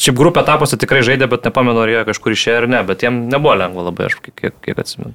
Šiaip 0.00 0.16
grupė 0.16 0.40
etapuose 0.46 0.80
tikrai 0.80 1.02
žaidė, 1.04 1.28
bet 1.28 1.44
nepamenu, 1.50 1.82
ar 1.84 1.92
jie 1.92 2.06
kažkur 2.08 2.32
išėjo 2.32 2.62
ar 2.62 2.68
ne, 2.72 2.80
bet 2.88 3.04
jiem 3.04 3.26
nebuvo 3.34 3.58
lengva 3.60 3.84
labai, 3.90 4.08
aš 4.08 4.16
kiek, 4.24 4.56
kiek 4.64 4.80
atsimenu. 4.80 5.12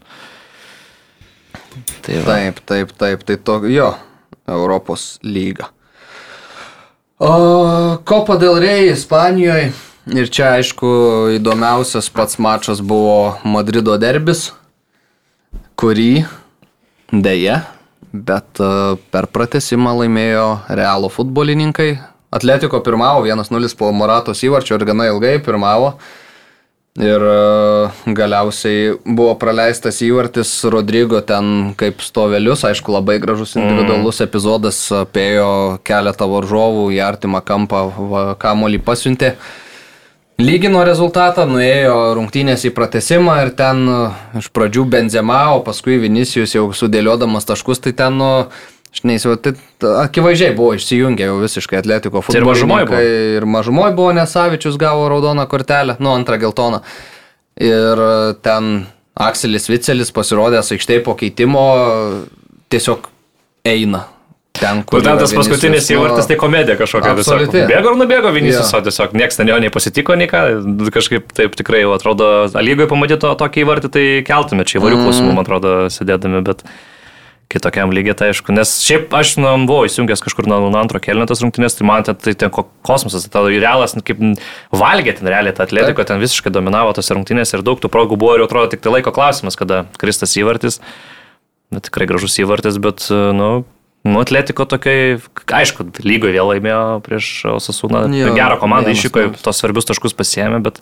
Tai 2.06 2.22
va. 2.22 2.38
taip, 2.38 2.62
taip, 2.70 2.94
taip, 3.02 3.26
tai 3.26 3.42
to, 3.42 3.58
jo, 3.74 3.90
Europos 4.46 5.16
lyga. 5.26 5.72
O 7.18 7.34
Kopa 8.06 8.38
del 8.38 8.62
Rey 8.62 8.92
Ispanijoje 8.94 9.72
Ir 10.08 10.30
čia, 10.32 10.54
aišku, 10.56 10.88
įdomiausias 11.36 12.08
pats 12.16 12.38
mačas 12.40 12.80
buvo 12.80 13.36
Madrido 13.44 13.98
derbis, 14.00 14.54
kurį 15.76 16.24
dėja, 17.12 17.58
bet 18.16 18.62
e, 18.64 18.70
per 19.12 19.28
pratesimą 19.36 19.98
laimėjo 20.00 20.46
Realo 20.80 21.10
futbolininkai. 21.12 21.98
Atletiko 22.32 22.80
pirmavo 22.86 23.28
1-0 23.28 23.74
po 23.76 23.92
Moratos 23.92 24.46
įvarčio 24.48 24.80
ir 24.80 24.88
gana 24.88 25.10
ilgai 25.12 25.42
pirmavo. 25.44 25.98
Ir 27.04 27.28
e, 27.28 28.16
galiausiai 28.16 28.96
buvo 29.04 29.36
praleistas 29.36 30.00
įvartis 30.08 30.56
Rodrygo 30.72 31.20
ten 31.20 31.76
kaip 31.76 32.00
stovelius, 32.00 32.64
aišku, 32.64 32.96
labai 32.96 33.20
gražus 33.20 33.58
individualus 33.60 34.24
mm. 34.24 34.32
epizodas, 34.32 34.82
apėjo 35.04 35.52
keletą 35.84 36.32
varžovų 36.32 36.94
į 36.96 37.04
artimą 37.12 37.44
kampą, 37.44 37.88
kamolį 38.40 38.86
pasiuntė. 38.88 39.36
Lygino 40.38 40.84
rezultatą, 40.86 41.48
nuėjo 41.50 42.14
rungtynės 42.14 42.68
į 42.70 42.72
pratesimą 42.78 43.40
ir 43.42 43.52
ten 43.58 43.80
e, 43.90 44.02
iš 44.38 44.52
pradžių 44.54 44.84
Benzema, 44.94 45.40
o 45.58 45.64
paskui 45.66 45.96
Vinicijus 45.98 46.52
jau 46.54 46.68
sudėliodamas 46.78 47.48
taškus, 47.50 47.82
tai 47.82 47.96
ten, 47.98 48.20
nu, 48.22 48.28
aš 48.94 49.02
neįsivaizduoju, 49.10 49.56
tai 49.82 49.94
akivaizdžiai 50.04 50.54
buvo 50.60 50.76
išsijungę 50.78 51.26
jau 51.26 51.40
visiškai 51.42 51.80
atletiko 51.80 52.22
futbolo. 52.22 52.38
Ir 52.38 52.50
mažumoje 52.52 52.90
buvo. 52.92 53.00
Ir 53.40 53.48
mažumoje 53.50 53.96
buvo, 53.98 54.12
nes 54.14 54.36
Savičius 54.38 54.78
gavo 54.78 55.08
raudoną 55.10 55.48
kortelę, 55.50 55.98
nu, 55.98 56.14
antrą 56.14 56.38
geltoną. 56.46 56.84
Ir 57.58 58.04
e, 58.06 58.12
ten 58.46 58.86
Akselis 59.18 59.66
Vicelis 59.74 60.14
pasirodęs 60.14 60.70
aikštėje 60.78 61.02
po 61.08 61.18
keitimo 61.18 61.66
tiesiog 62.70 63.10
eina 63.66 64.06
ten, 64.60 64.82
kur... 64.88 65.04
Ten 65.06 65.22
tas 65.22 65.34
paskutinis 65.36 65.88
įvartis, 65.94 66.28
tai 66.30 66.38
komedija 66.40 66.78
kažkokia. 66.80 67.16
Tiesiog, 67.20 67.56
bėgo 67.72 67.94
ir 67.94 68.00
nubėgo 68.02 68.34
Vinicius, 68.36 68.68
yeah. 68.68 68.82
o 68.82 68.86
tiesiog 68.86 69.16
niekas 69.18 69.40
ten 69.40 69.52
jo 69.52 69.62
nei 69.64 69.72
pasitiko, 69.74 70.18
nei 70.20 70.30
ką. 70.32 70.44
Kažkaip 70.98 71.32
taip 71.38 71.58
tikrai, 71.60 71.86
jau 71.86 71.96
atrodo, 71.96 72.30
lygoje 72.58 72.90
pamatyto 72.92 73.34
tokį 73.40 73.66
įvartį, 73.66 73.94
tai 73.94 74.06
keltume 74.28 74.68
čia 74.68 74.82
įvairių 74.82 75.00
mm. 75.00 75.08
klausimų, 75.08 75.34
man 75.38 75.46
atrodo, 75.46 75.74
sėdėdami, 75.94 76.44
bet 76.48 76.66
kitokiam 77.52 77.92
lygiai, 77.96 78.16
tai 78.18 78.30
aišku. 78.32 78.52
Nes 78.56 78.74
šiaip 78.84 79.14
aš 79.16 79.38
nu, 79.40 79.50
buvau 79.70 79.88
įsijungęs 79.88 80.24
kažkur 80.24 80.50
nuo, 80.52 80.60
nuo 80.68 80.80
antro 80.80 81.00
kelnetos 81.04 81.42
rungtynės, 81.44 81.78
tai 81.80 81.88
man 81.88 82.04
ten, 82.08 82.18
tai 82.20 82.34
ten 82.36 82.52
kosmosas, 82.52 83.28
tai 83.32 83.44
realas, 83.56 83.96
nu, 83.96 84.04
kaip 84.06 84.20
valgė 84.76 85.16
ten 85.20 85.32
realiai 85.32 85.56
tą 85.56 85.64
atletiko, 85.68 86.04
ten 86.08 86.20
visiškai 86.24 86.52
dominavo 86.54 86.92
tos 86.98 87.12
rungtynės 87.14 87.56
ir 87.56 87.64
daug 87.68 87.80
tų 87.80 87.92
progų 87.94 88.20
buvo 88.20 88.36
ir 88.36 88.44
atrodo 88.48 88.74
tik 88.74 88.84
tai 88.84 88.98
laiko 88.98 89.16
klausimas, 89.16 89.60
kada 89.60 89.86
kristas 90.02 90.36
įvartis. 90.40 90.82
Bet 91.72 91.88
tikrai 91.88 92.08
gražus 92.08 92.36
įvartis, 92.40 92.80
bet, 92.84 93.08
nu, 93.12 93.50
Nu, 94.08 94.22
Atletiko 94.24 94.66
tokiai, 94.70 95.18
aišku, 95.60 95.90
lygoje 96.06 96.36
vėl 96.38 96.52
laimėjo 96.54 96.82
prieš 97.06 97.32
Osasūną. 97.58 98.06
Gerą 98.38 98.60
komandą 98.62 98.94
išvyko, 98.96 99.30
tos 99.44 99.60
svarbius 99.60 99.90
taškus 99.90 100.16
pasiemė, 100.18 100.62
bet 100.64 100.80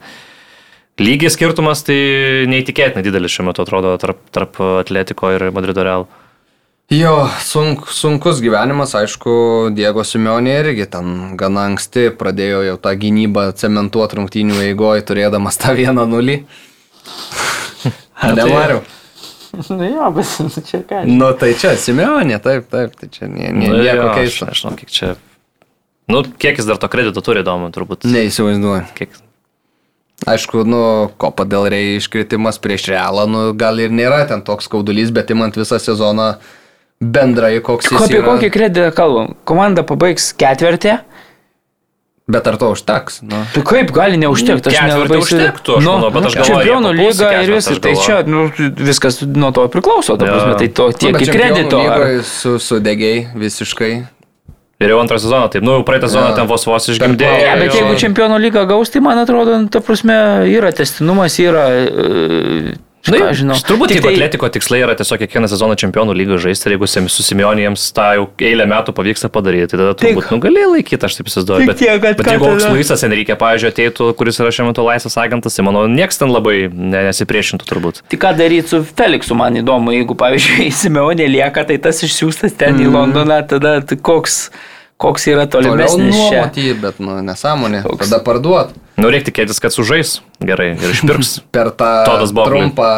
lygiai 1.02 1.32
skirtumas 1.34 1.82
tai 1.88 1.98
neįtikėtinai 2.52 3.06
didelis 3.06 3.34
šiuo 3.34 3.48
metu 3.50 3.66
atrodo 3.66 3.96
tarp, 4.02 4.22
tarp 4.36 4.62
Atletiko 4.84 5.34
ir 5.34 5.50
Madrido 5.56 5.86
Real. 5.88 6.08
Jo, 6.94 7.26
sunk, 7.42 7.88
sunkus 7.90 8.38
gyvenimas, 8.46 8.92
aišku, 8.94 9.32
Diego 9.74 10.04
Simeonė 10.06 10.60
irgi 10.60 10.86
ten 10.94 11.32
gana 11.40 11.64
anksti 11.72 12.12
pradėjo 12.14 12.60
jau 12.68 12.76
tą 12.84 12.94
gynybą 13.02 13.48
cementuoti 13.58 14.20
rungtynių 14.20 14.60
eigoje, 14.68 15.02
turėdamas 15.10 15.58
tą 15.58 15.74
vieną 15.80 16.06
nulį. 16.12 16.44
Nevariau. 18.38 18.84
Nu 19.78 19.88
jo, 19.88 20.10
bet 20.16 20.34
čia 20.70 20.82
ką. 20.88 21.04
Nu 21.10 21.32
tai 21.40 21.54
čia 21.60 21.76
Simeonė, 21.80 22.40
taip, 22.44 22.68
taip, 22.72 22.96
tai 23.00 23.10
čia 23.12 23.30
nie, 23.30 23.52
nie, 23.52 23.70
nu, 23.72 23.82
nieko 23.84 24.12
keisto. 24.16 24.50
Aš 24.50 24.66
nežinau, 24.66 24.76
kiek 24.80 24.94
čia. 24.94 25.14
Nu, 26.12 26.22
kiek 26.22 26.60
jis 26.60 26.68
dar 26.70 26.78
to 26.82 26.90
kredito 26.92 27.22
turi 27.26 27.42
įdomu, 27.42 27.72
turbūt. 27.74 28.06
Neįsivaizduoju. 28.10 28.84
Kiek... 28.98 29.16
Aišku, 30.30 30.64
nu, 30.70 30.82
kopa 31.22 31.44
dėl 31.50 31.68
rei 31.74 31.98
iškritimas 31.98 32.60
prieš 32.64 32.88
realą, 32.94 33.26
nu, 33.30 33.42
gal 33.58 33.82
ir 33.84 33.92
nėra 33.94 34.22
ten 34.30 34.46
toks 34.46 34.70
skaudulys, 34.70 35.12
bet 35.14 35.34
imant 35.34 35.58
visą 35.60 35.80
sezoną 35.82 36.30
bendrai, 37.04 37.58
koks 37.66 37.90
jis 37.92 37.98
yra. 37.98 38.06
Apie 38.08 38.22
kokį 38.24 38.52
kreditą 38.54 38.94
kalbam? 38.96 39.34
Komanda 39.50 39.84
pabaigs 39.88 40.30
ketvirtį, 40.40 40.96
Bet 42.26 42.48
ar 42.50 42.56
to 42.58 42.72
užteks? 42.74 43.20
Nu. 43.22 43.44
Tai 43.54 43.62
kaip 43.62 43.92
gali 43.94 44.18
neužtekti? 44.18 44.72
Aš 44.72 44.88
nelabai 44.90 45.20
užtektų, 45.22 45.76
nu, 45.86 45.92
manau, 46.10 46.32
galvoju. 46.34 46.46
Čempionų 46.48 46.94
lyga 46.98 47.28
ir 47.44 47.52
viskas, 47.54 47.78
tai 47.84 47.94
čia 48.02 48.16
nu, 48.26 48.48
viskas 48.58 49.20
nuo 49.30 49.52
to 49.54 49.68
priklauso, 49.70 50.16
ta 50.18 50.26
prasme, 50.26 50.56
tai 50.58 50.70
to 50.74 50.88
tiek 50.98 51.14
nu, 51.14 51.22
kredito. 51.30 51.84
Ar... 51.86 52.08
Su, 52.26 52.56
sudegiai 52.58 53.28
visiškai. 53.38 53.92
Ir 54.82 54.92
jau 54.92 54.98
antrą 55.04 55.20
sezoną, 55.22 55.52
taip, 55.54 55.64
nu, 55.64 55.78
praeitą 55.86 56.10
sezoną 56.10 56.34
ja. 56.34 56.40
ten 56.42 56.50
vos 56.50 56.66
vos 56.68 56.90
išgimdėjo. 56.92 57.38
Ja, 57.46 57.54
bet 57.62 57.78
jeigu 57.78 57.94
čempionų 58.02 58.42
lyga 58.42 58.66
gaus, 58.74 58.90
tai 58.92 59.06
man 59.06 59.22
atrodo, 59.22 59.62
ta 59.72 59.80
prasme, 59.86 60.18
yra 60.50 60.74
testinumas, 60.76 61.38
yra 61.40 61.70
Na, 63.06 63.20
nu, 63.22 63.30
žinau. 63.38 63.58
Turbūt 63.62 63.92
tik 63.94 64.02
tai... 64.02 64.14
atletiko 64.16 64.48
tikslai 64.50 64.80
yra 64.82 64.96
tiesiog 64.98 65.22
kiekvieną 65.22 65.50
sezoną 65.52 65.76
čempionų 65.78 66.16
lygą 66.18 66.40
žaisti 66.42 66.70
ir 66.70 66.76
jeigu 66.76 66.88
su 66.90 67.26
Simeonijams 67.26 67.84
tą 67.96 68.08
jau 68.18 68.26
eilę 68.42 68.66
metų 68.72 68.96
pavyksta 68.98 69.30
padaryti, 69.34 69.70
tai 69.74 69.80
tada 69.82 69.94
turbūt 70.00 70.26
tik... 70.26 70.32
nugalėjai 70.34 70.70
laikyti, 70.72 71.06
aš 71.06 71.18
taip 71.20 71.30
įsivaizduoju. 71.30 71.70
Bet, 71.70 71.82
tiek, 71.84 72.02
bet 72.02 72.22
jeigu 72.26 72.50
koks 72.50 72.68
Luisas 72.74 73.06
Enrique, 73.06 73.38
pavyzdžiui, 73.42 73.74
ateitų, 73.74 74.10
kuris 74.18 74.42
yra 74.42 74.54
šiuo 74.58 74.70
metu 74.72 74.86
laisvas 74.86 75.18
agentas, 75.22 75.58
tai 75.58 75.66
manau, 75.68 75.86
nieks 75.92 76.22
ten 76.22 76.34
labai 76.34 76.58
nesipriešintų 76.74 77.70
turbūt. 77.70 78.02
Tik 78.10 78.24
ką 78.26 78.34
daryti 78.40 78.74
su 78.74 78.82
Feliksu, 78.90 79.38
man 79.38 79.62
įdomu, 79.62 79.94
jeigu, 79.96 80.18
pavyzdžiui, 80.18 80.72
Simeonė 80.82 81.30
lieka, 81.30 81.68
tai 81.70 81.78
tas 81.84 82.02
išsiųstas 82.06 82.58
ten 82.58 82.80
mm. 82.80 82.88
į 82.88 82.96
Londoną, 82.96 83.44
tada 83.54 83.78
koks 84.02 84.48
koks 84.98 85.28
yra 85.28 85.46
tolimesnis 85.52 86.16
čia. 86.16 86.42
Nuomoti, 86.42 86.74
bet 86.80 87.00
nu, 87.04 87.20
nesąmonė. 87.26 87.84
Koks... 87.86 88.08
Tada 88.08 88.22
parduot. 88.24 88.72
Nu, 89.00 89.12
reikia 89.12 89.32
tikėtis, 89.32 89.60
kad 89.64 89.76
sužais 89.76 90.20
gerai 90.40 90.74
ir 90.76 90.96
išpirks. 90.96 91.40
per 91.56 91.72
tą 91.76 91.94
trumpą. 92.32 92.96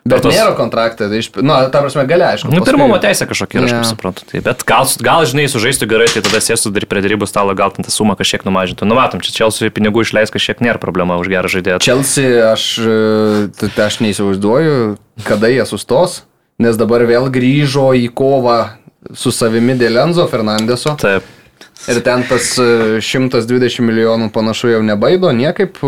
Bet 0.00 0.22
tos... 0.24 0.32
nėra 0.32 0.54
kontraktą, 0.56 1.10
tai 1.12 1.18
iš... 1.20 1.28
nu, 1.44 1.52
ta 1.68 1.82
prasme, 1.84 2.06
gali, 2.08 2.24
aišku. 2.24 2.48
Nu, 2.54 2.62
pirmumo 2.64 2.96
teisė 3.02 3.26
kažkokia, 3.28 3.60
yeah. 3.66 3.82
aš 3.82 3.92
suprantu. 3.92 4.24
Tai, 4.30 4.40
bet 4.46 4.64
gal, 4.68 4.88
gal, 5.04 5.26
žinai, 5.28 5.44
sužaistų 5.52 5.88
gerai, 5.90 6.06
tai 6.08 6.22
tada 6.24 6.40
sėstų 6.40 6.72
dar 6.72 6.86
prie 6.88 7.02
darybų 7.04 7.28
stalo, 7.28 7.52
gal 7.58 7.74
ten 7.74 7.84
tą 7.84 7.92
sumą 7.92 8.16
kažkiek 8.16 8.46
numažintų. 8.48 8.88
Nu, 8.88 8.96
matom, 8.96 9.20
čia 9.20 9.34
Chelsea 9.36 9.68
pinigų 9.76 10.06
išleis 10.06 10.32
kažkiek 10.32 10.64
nėra 10.64 10.80
problema 10.80 11.20
už 11.20 11.28
gerą 11.28 11.52
žaidėją. 11.52 11.82
Chelsea, 11.84 12.32
aš, 12.48 12.64
tai 13.60 13.86
aš 13.90 14.00
neįsivaizduoju, 14.06 14.78
kada 15.28 15.52
jie 15.52 15.68
sustos, 15.68 16.22
nes 16.60 16.80
dabar 16.80 17.04
vėl 17.04 17.28
grįžo 17.32 17.90
į 18.00 18.08
kovą 18.16 18.60
su 19.12 19.32
savimi 19.36 19.76
dėl 19.80 20.00
Enzo 20.06 20.24
Fernandeso. 20.32 20.96
Taip. 21.00 21.28
Ir 21.88 22.00
ten 22.04 22.22
tas 22.28 22.52
120 22.60 23.80
e, 23.80 23.84
milijonų 23.84 24.28
panašu 24.34 24.68
jau 24.68 24.80
nebaido 24.84 25.30
niekaip. 25.34 25.80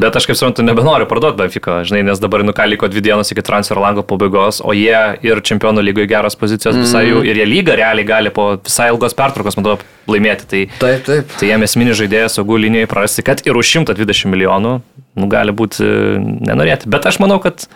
Bet 0.00 0.16
aš 0.16 0.28
kaip 0.30 0.38
suprantu, 0.38 0.64
nebenoriu 0.66 1.08
parduoti 1.10 1.40
Benfica, 1.40 1.80
žinai, 1.86 2.04
nes 2.06 2.22
dabar 2.22 2.44
nu 2.46 2.54
ką 2.56 2.68
liko 2.70 2.88
dvi 2.90 3.02
dienos 3.08 3.32
iki 3.34 3.44
transfer 3.44 3.80
lango 3.82 4.04
pabaigos, 4.06 4.62
o 4.62 4.74
jie 4.76 5.00
ir 5.26 5.42
čempionų 5.50 5.84
lygoje 5.88 6.10
geros 6.12 6.38
pozicijos 6.38 6.78
mm. 6.78 6.86
visai 6.86 7.04
jų, 7.08 7.24
ir 7.26 7.42
jie 7.42 7.48
lygą 7.50 7.76
realiai 7.82 8.06
gali 8.06 8.34
po 8.34 8.52
visai 8.62 8.88
ilgos 8.94 9.16
pertraukos, 9.18 9.58
man 9.58 9.66
atrodo, 9.66 9.88
laimėti. 10.10 10.48
Tai, 10.50 10.64
taip, 10.80 11.06
taip. 11.08 11.36
Tai 11.40 11.50
jiems 11.50 11.66
esminis 11.66 11.98
žaidėjas 11.98 12.38
saugų 12.38 12.62
linijoje 12.66 12.90
prarasti, 12.90 13.26
kad 13.26 13.42
ir 13.46 13.58
už 13.58 13.74
120 13.82 14.30
milijonų, 14.30 14.76
nu 15.18 15.30
gali 15.30 15.54
būti 15.56 15.86
nenorėti. 16.46 16.90
Bet 16.90 17.10
aš 17.10 17.18
manau, 17.22 17.42
kad 17.42 17.66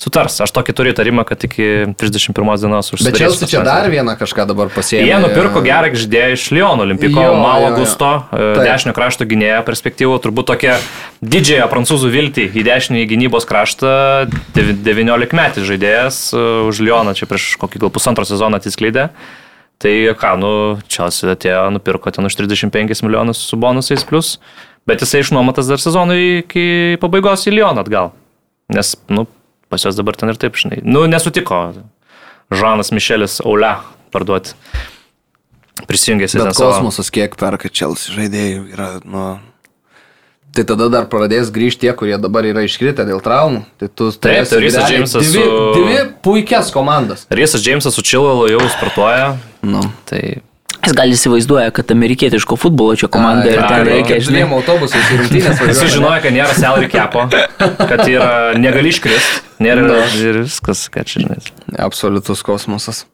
sutars. 0.00 0.38
Aš 0.40 0.52
tokį 0.56 0.74
turiu 0.76 0.92
įtarimą, 0.94 1.24
kad 1.28 1.42
iki 1.44 1.92
31 2.00 2.32
dienos 2.62 2.88
užsidarys. 2.94 3.12
Bet 3.12 3.20
Chelsea 3.20 3.48
čia 3.50 3.62
dar 3.66 3.88
vieną 3.92 4.14
kažką 4.20 4.46
dabar 4.48 4.70
pasėmė. 4.72 5.04
Jie 5.08 5.18
nupirko 5.20 5.62
gerą 5.64 5.90
žaidėją 5.92 6.36
iš 6.36 6.44
Lyon 6.56 6.84
Olimpiko, 6.84 7.24
Malo 7.36 7.74
Gusto, 7.76 8.10
e, 8.32 8.48
dešinio 8.64 8.94
krašto 8.96 9.26
gynėjo 9.28 9.60
perspektyvų, 9.66 10.16
turbūt 10.24 10.48
tokia 10.52 10.78
didžiąją 11.20 11.66
prancūzų 11.72 12.12
viltį 12.14 12.46
į 12.56 12.64
dešinį 12.66 13.04
gynybos 13.10 13.48
kraštą, 13.48 13.92
19 14.56 15.36
metų 15.36 15.66
žaidėjas 15.68 16.22
e, 16.32 16.46
už 16.70 16.80
Lyoną 16.86 17.14
čia 17.18 17.28
prieš 17.28 17.52
kokį 17.60 17.84
gal 17.84 17.92
pusantro 17.92 18.24
sezoną 18.28 18.60
atsiskleidė. 18.60 19.10
Tai 19.80 19.92
ką, 20.20 20.34
nu, 20.36 20.52
Chelsea 20.92 21.30
atėjo, 21.32 21.62
nupirko 21.72 22.12
ten 22.12 22.28
už 22.28 22.36
35 22.36 23.00
milijonus 23.00 23.40
su 23.48 23.56
bonusais 23.56 24.04
plus, 24.04 24.34
bet 24.88 25.00
jisai 25.00 25.22
išnuomotas 25.24 25.70
dar 25.72 25.80
sezonui 25.80 26.42
iki 26.42 27.00
pabaigos 27.00 27.46
į 27.48 27.54
Lyoną 27.56 27.84
atgal. 27.86 28.10
Nes, 28.70 28.92
nu, 29.08 29.24
pas 29.70 29.86
juos 29.86 29.98
dabar 29.98 30.18
ten 30.18 30.32
ir 30.32 30.40
taip, 30.40 30.58
žinai. 30.58 30.80
Nu, 30.84 31.06
nesutiko 31.10 31.60
Žanas 32.50 32.90
Mišelis 32.94 33.38
Aule 33.44 33.76
parduoti. 34.14 34.56
Prisijungęs 35.88 36.34
į 36.36 36.50
kosmosas, 36.50 37.08
kiek 37.14 37.38
perka 37.40 37.70
Čelsi 37.72 38.12
žaidėjų 38.12 38.66
yra, 38.74 38.90
nu, 39.06 39.28
Tai 40.50 40.64
tada 40.66 40.88
dar 40.90 41.04
pradės 41.06 41.50
grįžti 41.54 41.84
tie, 41.84 41.92
kurie 41.94 42.16
dabar 42.18 42.46
yra 42.48 42.64
iškritę 42.66 43.04
dėl 43.06 43.20
traumų. 43.22 43.62
Tai 43.78 43.88
tu 43.94 44.08
Taip, 44.10 44.48
tai 44.50 44.58
Rysas 44.64 44.88
Džeimsas 44.90 45.28
dvi, 45.28 45.42
su... 45.46 45.58
Dvi 45.76 45.98
puikias 46.24 46.72
komandas. 46.74 47.22
Rysas 47.30 47.62
Džeimsas 47.62 47.94
su 47.94 48.02
Čilalu 48.02 48.48
jau 48.50 48.64
sportuoja. 48.74 49.36
Nu. 49.62 49.84
Tai 50.10 50.22
Jis 50.80 50.94
gali 50.96 51.16
įsivaizduoja, 51.16 51.70
kad 51.76 51.90
amerikietiško 51.92 52.56
futbolo 52.56 52.94
čia 52.96 53.10
komanda 53.12 53.50
ir 53.50 53.60
ten 53.60 53.84
reikia, 53.84 54.20
žinai, 54.24 54.46
autobusais 54.48 55.10
ir 55.12 55.20
rungtynės. 55.20 55.60
Jis 55.70 55.82
sužinojo, 55.82 56.20
kad 56.24 56.36
nėra 56.36 56.54
salary 56.56 56.88
capo, 56.92 57.26
kad 57.60 58.04
yra 58.08 58.30
negali 58.56 58.94
iškristi, 58.94 59.42
nėra 59.60 60.00
ir 60.16 60.40
viskas, 60.44 60.86
kad 60.92 61.10
čia 61.10 61.26
žinai. 61.26 61.40
Absoliutus 61.84 62.44
kosmosas. 62.46 63.04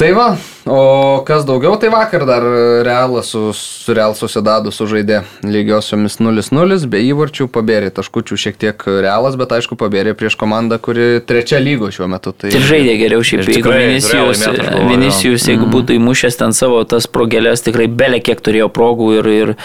Tai 0.00 0.14
va, 0.16 0.30
o 0.64 1.20
kas 1.28 1.42
daugiau, 1.44 1.74
tai 1.76 1.90
vakar 1.92 2.22
dar 2.24 2.44
Realas 2.86 3.26
su, 3.34 3.50
su 3.52 3.92
Real 3.92 4.14
susidadu 4.16 4.70
sužaidė 4.72 5.18
lygiosiomis 5.44 6.14
0-0, 6.24 6.78
be 6.88 7.02
įvarčių 7.04 7.44
pabėrė 7.52 7.90
taškučių 7.98 8.38
šiek 8.40 8.56
tiek 8.62 8.86
Realas, 9.04 9.36
bet 9.36 9.52
aišku 9.58 9.76
pabėrė 9.76 10.14
prieš 10.16 10.38
komandą, 10.40 10.78
kuri 10.80 11.20
trečia 11.28 11.60
lygo 11.60 11.90
šiuo 11.92 12.08
metu. 12.08 12.32
Tai 12.32 12.48
ir 12.48 12.64
žaidė 12.64 12.94
geriau 13.02 13.20
šiaip, 13.20 13.44
jeigu 13.52 13.74
Vinicius, 13.76 14.46
Vinicius 14.88 15.44
jeigu 15.50 15.66
mm. 15.66 15.74
būtų 15.74 15.98
įmušęs 16.00 16.40
ten 16.40 16.56
savo 16.56 16.80
tas 16.88 17.04
progelės, 17.04 17.66
tikrai 17.68 17.90
belė 17.92 18.22
kiek 18.24 18.40
turėjo 18.40 18.70
progų 18.72 19.10
ir, 19.18 19.30
ir 19.36 19.58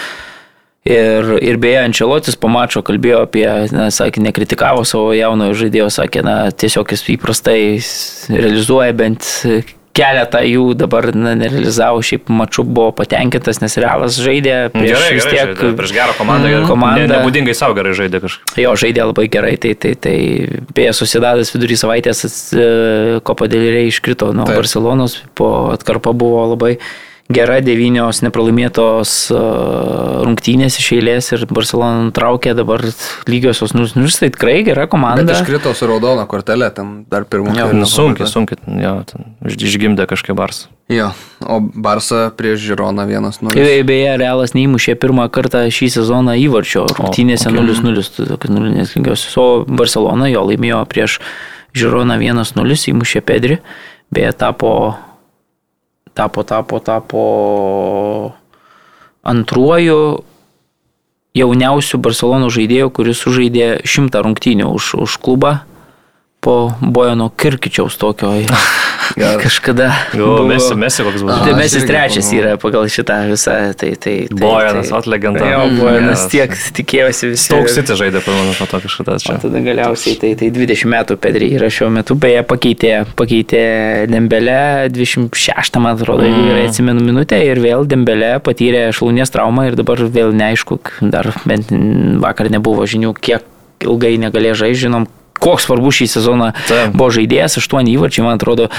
Ir, 0.86 1.32
ir 1.41 1.57
beje, 1.57 1.80
Ančelotis 1.82 2.36
po 2.38 2.45
mačo 2.45 2.84
kalbėjo 2.86 3.24
apie, 3.26 3.48
na, 3.74 3.88
sakė, 3.90 4.22
nekritikavo 4.22 4.84
savo 4.86 5.16
jaunojo 5.18 5.56
žaidėjo, 5.64 5.88
sakė, 5.95 6.22
na, 6.22 6.36
tiesiog 6.53 6.94
jis 6.94 7.07
įprastai 7.16 7.57
realizuoja 8.30 8.94
bent 8.94 9.26
keletą 9.95 10.41
jų 10.45 10.65
dabar 10.77 11.07
na, 11.15 11.34
nerealizavo, 11.39 12.01
šiaip 12.05 12.30
mačiu 12.34 12.65
buvo 12.67 12.91
patenkintas, 12.97 13.61
nes 13.63 13.77
realas 13.81 14.19
žaidė 14.22 14.55
prieš 14.73 14.91
gerai, 14.91 15.09
vis 15.15 15.27
tiek. 15.27 15.39
Gerai, 15.39 15.55
žaidė, 15.55 15.72
prieš 15.80 15.95
gerą 15.95 16.17
komandą, 16.19 16.51
mm, 16.51 16.67
komandą. 16.69 17.05
Ne, 17.05 17.13
nebūdingai 17.13 17.55
savo 17.57 17.77
gerai 17.77 17.95
žaidė 17.97 18.22
kažkaip. 18.26 18.53
Jo, 18.59 18.76
žaidė 18.80 19.07
labai 19.07 19.27
gerai, 19.31 19.55
tai, 19.61 19.73
tai, 19.80 19.95
tai 19.95 20.15
beje, 20.76 20.93
susidadas 20.99 21.53
vidurį 21.55 21.80
savaitės 21.80 22.26
e, 22.27 22.69
Kopa 23.26 23.49
Deliriai 23.51 23.89
iškrito 23.91 24.34
nuo 24.35 24.47
Taip. 24.49 24.59
Barcelonos, 24.61 25.19
po 25.38 25.51
atkarpa 25.73 26.15
buvo 26.17 26.43
labai 26.53 26.76
gera 27.34 27.57
devynios 27.64 28.19
nepralaimėtos 28.22 29.14
rungtynės 30.26 30.77
iš 30.77 30.91
eilės 30.99 31.31
ir 31.34 31.45
Barcelona 31.49 32.03
nutraukė 32.10 32.53
dabar 32.57 32.84
lygiosios 33.30 33.73
0-0, 33.73 34.11
tai 34.22 34.30
tikrai 34.35 34.60
gera 34.68 34.85
komanda. 34.91 35.26
Bet 35.26 35.39
iškrito 35.39 35.73
su 35.77 35.89
raudona 35.89 36.27
kortelė, 36.30 36.69
tam 36.76 36.99
dar 37.10 37.26
pirmą 37.30 37.56
kartą. 37.56 37.80
Nu, 37.80 37.89
sunkiai, 37.89 38.30
sunkiai, 38.30 38.61
jo, 38.84 38.93
išgimdė 39.57 40.06
kažkaip 40.11 40.38
Barsą. 40.38 40.69
Jo, 40.91 41.10
o 41.41 41.57
Barsą 41.64 42.27
prieš 42.38 42.61
Žironą 42.68 43.07
1-0. 43.10 43.81
Beje, 43.89 44.11
Realas 44.22 44.53
neįmušė 44.53 44.93
pirmą 45.02 45.26
kartą 45.34 45.64
šį 45.73 45.89
sezoną 45.97 46.38
įvarčio, 46.43 46.85
rungtynėse 46.93 47.49
0-0, 47.49 48.06
okay. 48.38 48.53
nulinės 48.53 48.93
lygiosios, 48.93 49.34
o 49.41 49.47
Barcelona 49.65 50.30
jo 50.30 50.45
laimėjo 50.45 50.84
prieš 50.93 51.18
Žironą 51.76 52.19
1-0, 52.22 52.77
įmušė 52.93 53.26
Pedri, 53.26 53.57
beje, 54.14 54.30
tapo 54.38 54.76
tapo, 56.15 56.43
tapo, 56.47 56.79
tapo 56.79 57.21
antruoju 59.25 59.99
jauniausiu 61.35 61.99
Barcelonų 61.99 62.49
žaidėju, 62.55 62.91
kuris 62.95 63.21
sužaidė 63.25 63.69
šimtą 63.83 64.23
rungtynių 64.23 64.71
už, 64.71 64.93
už 65.03 65.17
klubą 65.19 65.57
po 66.39 66.71
Bojano 66.79 67.27
Kirkičiaus 67.29 67.97
tokio 67.99 68.31
kažkada. 69.44 69.90
Jo, 70.18 70.44
Mesi, 70.48 70.76
Mesi 70.76 71.03
koks 71.06 71.23
buvo. 71.23 71.38
Tai 71.45 71.53
Mesis 71.57 71.86
trečias 71.88 72.30
yra 72.36 72.56
pagal 72.61 72.88
šitą 72.91 73.18
visą. 73.30 73.56
Tai, 73.77 73.91
tai, 74.02 74.15
tai, 74.30 74.40
Bojanas, 74.40 74.91
tai, 74.91 75.02
legenda. 75.14 75.45
Jo, 75.49 75.64
Bojanas 75.77 76.26
tiek 76.32 76.53
tikėjosi 76.77 77.32
visi. 77.34 77.49
Daug 77.53 77.69
City 77.72 77.98
žaidė, 77.99 78.22
pamanu, 78.26 78.53
po 78.60 78.68
to 78.72 78.82
kažkada 78.84 79.18
čia. 79.23 79.38
Tada 79.44 79.61
galiausiai 79.65 80.19
tai, 80.22 80.34
tai 80.40 80.52
20 80.56 80.91
metų 80.95 81.19
Pedri 81.22 81.52
yra 81.57 81.69
šiuo 81.73 81.90
metu, 81.94 82.18
beje, 82.19 82.44
pakeitė, 82.48 82.94
pakeitė 83.19 83.64
Dembelę 84.11 84.60
26, 84.94 85.82
man 85.82 85.95
atrodo, 85.95 86.27
mm. 86.27 86.48
ir 86.52 86.61
atsimenu 86.65 87.03
minutę 87.06 87.40
ir 87.45 87.61
vėl 87.64 87.88
Dembelė 87.90 88.36
patyrė 88.45 88.88
šlaunies 88.95 89.34
traumą 89.34 89.69
ir 89.69 89.80
dabar 89.80 90.02
vėl 90.06 90.34
neaišku, 90.36 90.80
dar 91.14 91.32
bent 91.48 91.72
vakar 92.23 92.52
nebuvo 92.53 92.88
žinių, 92.90 93.14
kiek 93.19 93.45
ilgai 93.86 94.15
negalėjo 94.22 94.60
žaisti, 94.64 94.86
žinom, 94.86 95.07
koks 95.40 95.68
svarbus 95.68 95.99
šį 95.99 96.10
sezoną 96.18 96.52
Ta. 96.68 96.86
buvo 96.94 97.10
žaidėjas, 97.14 97.60
aštuoni 97.62 97.95
įvarčiai, 97.95 98.26
man 98.26 98.40
atrodo, 98.40 98.70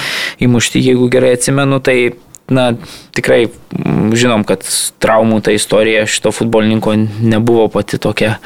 įmušti, 0.43 0.83
jeigu 0.83 1.09
gerai 1.12 1.35
atsimenu, 1.37 1.81
tai 1.85 2.16
na, 2.49 2.70
tikrai 3.16 3.47
mm, 3.49 4.15
žinom, 4.19 4.47
kad 4.49 4.66
traumų 5.03 5.41
ta 5.45 5.55
istorija 5.57 6.07
šito 6.11 6.33
futbolininko 6.35 6.95
nebuvo 7.20 7.69
pati 7.73 7.99
tokia 8.03 8.37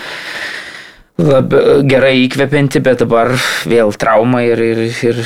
lab, 1.20 1.55
gerai 1.89 2.16
įkvepianti, 2.24 2.82
bet 2.85 3.05
dabar 3.05 3.35
vėl 3.69 3.93
trauma 4.01 4.45
ir, 4.47 4.62
ir, 4.73 4.87
ir 5.05 5.24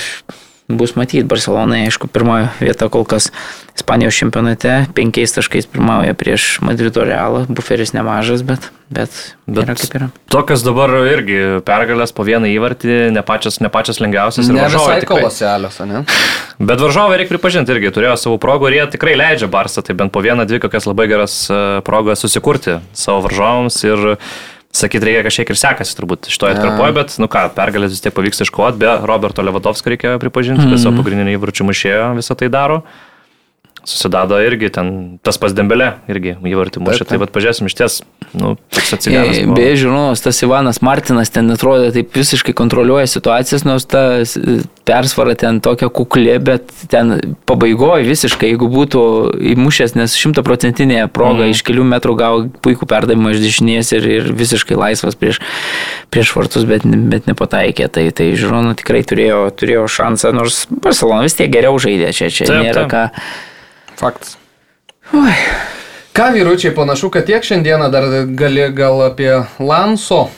bus 0.69 0.95
matyti. 0.97 1.25
Barcelonai, 1.29 1.85
aišku, 1.89 2.09
pirmoji 2.09 2.49
vieta 2.63 2.89
kol 2.93 3.05
kas 3.09 3.31
Ispanijos 3.75 4.15
čempionate, 4.15 4.87
penkiais 4.95 5.35
taškais 5.35 5.67
pirmauja 5.67 6.15
prieš 6.15 6.61
Madrido 6.63 7.03
Realą, 7.03 7.43
buferis 7.51 7.91
nemažas, 7.91 8.45
bet, 8.47 8.69
bet, 8.87 9.11
bet 9.51 9.65
yra 9.67 9.75
kaip 9.75 9.97
yra. 9.99 10.09
Tokios 10.31 10.63
dabar 10.63 10.95
irgi 11.11 11.59
pergalės 11.67 12.15
po 12.15 12.23
vieną 12.23 12.53
įvartį, 12.55 13.11
ne 13.17 13.25
pačias, 13.27 13.59
ne 13.59 13.73
pačias 13.75 13.99
lengviausias. 13.99 14.47
Ne 14.55 14.69
visai 14.71 15.01
koloselios, 15.11 15.81
ne? 15.91 16.05
Bet 16.55 16.79
varžovai 16.79 17.17
reikia 17.19 17.35
pripažinti 17.35 17.75
irgi, 17.75 17.91
turėjo 17.91 18.15
savo 18.15 18.37
progų 18.39 18.69
ir 18.71 18.77
jie 18.77 18.85
tikrai 18.93 19.17
leidžia 19.19 19.49
Barsą, 19.51 19.83
tai 19.83 19.97
bent 19.99 20.15
po 20.15 20.23
vieną, 20.23 20.47
dvi 20.47 20.61
kokias 20.63 20.87
labai 20.87 21.09
geras 21.11 21.35
e, 21.51 21.57
progas 21.83 22.23
susikurti 22.23 22.79
savo 22.95 23.25
varžovams 23.27 23.81
ir 23.83 24.05
Sakyt, 24.75 25.05
reikia 25.07 25.23
kažkiek 25.23 25.51
ir 25.55 25.59
sekasi 25.59 25.95
turbūt 25.95 26.27
to 26.27 26.49
atkarpoje, 26.51 26.95
bet, 26.97 27.17
nu 27.23 27.29
ką, 27.31 27.47
pergalės 27.55 27.95
vis 27.95 28.03
tiek 28.03 28.15
pavyks 28.17 28.43
iškovoti, 28.43 28.81
be 28.83 28.91
Roberto 29.07 29.45
Levadovskio 29.47 29.93
reikia 29.95 30.17
pripažinti, 30.19 30.65
mm 30.65 30.67
-hmm. 30.67 30.75
tiesiog 30.75 30.99
pagrindinį 30.99 31.37
įvarčių 31.39 31.69
mušėjo 31.71 32.09
visą 32.19 32.35
tai 32.35 32.49
daro 32.51 32.83
susidado 33.85 34.39
irgi 34.41 34.71
ten 34.73 34.91
tas 35.25 35.39
pas 35.41 35.53
dembelė, 35.57 35.95
irgi 36.11 36.37
įvartį 36.41 36.83
mušė. 36.85 37.07
Tai 37.09 37.21
vad 37.23 37.33
pažiūrėsim 37.35 37.69
iš 37.69 37.77
ties, 37.79 37.99
nu, 38.33 38.55
toks 38.73 38.97
atsigavęs. 38.97 39.43
Beje, 39.55 39.75
žiūrovas, 39.85 40.23
tas 40.25 40.41
Ivanas 40.45 40.81
Martinas 40.85 41.33
ten 41.35 41.53
atrodo 41.53 41.91
taip 41.95 42.17
visiškai 42.17 42.55
kontroliuoja 42.57 43.07
situacijas, 43.11 43.67
nors 43.69 43.87
ta 43.91 44.23
persvara 44.89 45.37
ten 45.39 45.61
tokia 45.65 45.91
kuklė, 45.93 46.39
bet 46.45 46.73
ten 46.93 47.37
pabaigoje 47.49 48.09
visiškai, 48.09 48.53
jeigu 48.53 48.69
būtų 48.73 49.05
įmušęs, 49.55 49.97
nes 50.01 50.17
šimtaprocentinė 50.21 51.07
proga 51.13 51.45
mm. 51.45 51.55
iš 51.55 51.65
kelių 51.69 51.87
metrų 51.95 52.17
gavo 52.21 52.43
puikų 52.65 52.89
perdavimą 52.91 53.35
iš 53.35 53.45
dešinės 53.45 53.95
ir, 53.97 54.11
ir 54.19 54.29
visiškai 54.37 54.79
laisvas 54.81 55.17
prieš, 55.21 55.41
prieš 56.13 56.35
vartus, 56.37 56.69
bet, 56.69 56.85
bet 56.85 57.29
nepataikė. 57.31 57.89
Tai, 57.95 58.09
tai 58.17 58.33
žiūrovas 58.37 58.81
tikrai 58.81 59.05
turėjo, 59.09 59.47
turėjo 59.57 59.89
šansą, 59.93 60.33
nors 60.37 60.65
Barcelona 60.73 61.25
vis 61.29 61.37
tiek 61.39 61.53
geriau 61.53 61.81
žaidė, 61.81 62.13
čia, 62.17 62.31
čia 62.33 62.49
taip, 62.49 62.63
nėra 62.69 62.87
taip. 62.87 62.95
ką. 62.95 63.53
Faktas. 64.01 64.37
Ui. 65.15 65.35
Ką 66.15 66.31
vyručiai, 66.37 66.71
panašu, 66.75 67.11
kad 67.11 67.27
tiek 67.27 67.43
šiandieną 67.43 67.91
dar 67.91 68.07
gali 68.39 68.69
gal 68.75 69.03
apie 69.09 69.33
Lanso 69.59 70.29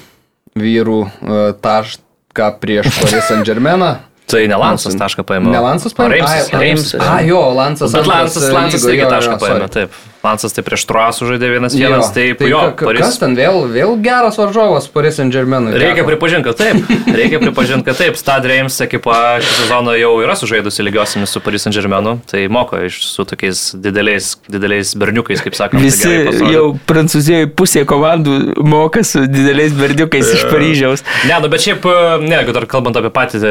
vyrų 0.57 1.01
e, 1.05 1.41
tašką 1.61 2.51
prieš 2.63 2.89
Paris 2.97 3.29
Saint 3.29 3.47
Germainą. 3.47 3.97
Tai 4.31 4.41
ne 4.51 4.57
Lansas 4.59 4.97
tašką 4.99 5.23
paėmė. 5.29 5.53
Ne 5.55 5.61
Lansas 5.63 5.95
paėmė. 5.95 6.17
Reimsas. 6.17 6.49
Reimsas. 6.51 7.03
A, 7.05 7.21
jo, 7.23 7.39
Lansas. 7.55 7.93
Bet 7.95 8.09
Lansas, 8.11 8.49
Lansas 8.51 8.87
irgi 8.89 9.05
tašką 9.07 9.37
paėmė, 9.43 9.69
taip. 9.71 10.01
Lansas 10.27 10.57
tai 10.57 10.65
prieš 10.67 10.87
Truasų 10.91 11.31
žaidė 11.33 11.51
vienas 11.55 11.77
vienas, 11.79 12.11
taip 12.15 12.41
tai 12.41 12.51
jo. 12.51 12.63
Paris... 12.81 13.05
Kas 13.05 13.21
ten 13.23 13.37
vėl, 13.39 13.65
vėl 13.73 13.95
geras 14.03 14.39
varžovas 14.41 14.89
Paris 14.93 15.21
Saint 15.21 15.35
Germainui? 15.35 15.75
Reikia 15.79 16.07
pripažinti, 16.07 16.47
kad 16.49 16.59
taip. 16.61 16.91
Reikia 17.21 17.41
pripažinti, 17.43 17.87
kad 17.87 18.01
taip. 18.01 18.19
Stad 18.19 18.47
Reims 18.49 18.79
ekipa 18.85 19.39
šį 19.45 19.53
sezoną 19.63 19.97
jau 20.01 20.13
yra 20.25 20.37
sužaidusi 20.39 20.85
lygiosiamis 20.87 21.35
su 21.35 21.43
Paris 21.45 21.67
Saint 21.67 21.77
Germainu. 21.77 22.17
Tai 22.31 22.43
moko 22.53 22.81
iš 22.87 23.01
su 23.09 23.27
tokiais 23.29 23.63
dideliais, 23.83 24.33
dideliais 24.51 24.95
berniukais, 24.99 25.43
kaip 25.45 25.59
sakoma. 25.59 25.83
Tai 25.83 25.87
Visi 25.87 26.53
jau 26.55 26.67
Prancūzijoje 26.89 27.51
pusė 27.57 27.85
komandų 27.89 28.67
moka 28.67 29.05
su 29.07 29.25
dideliais 29.31 29.75
berniukais 29.77 30.33
iš 30.37 30.47
Paryžiaus. 30.51 31.05
Ne, 31.29 31.39
nu 31.43 31.51
bet 31.53 31.65
šiaip, 31.65 31.87
ne, 32.25 32.35
jeigu 32.41 32.57
dar 32.57 32.69
kalbant 32.71 32.99
apie 32.99 33.13
patį 33.15 33.43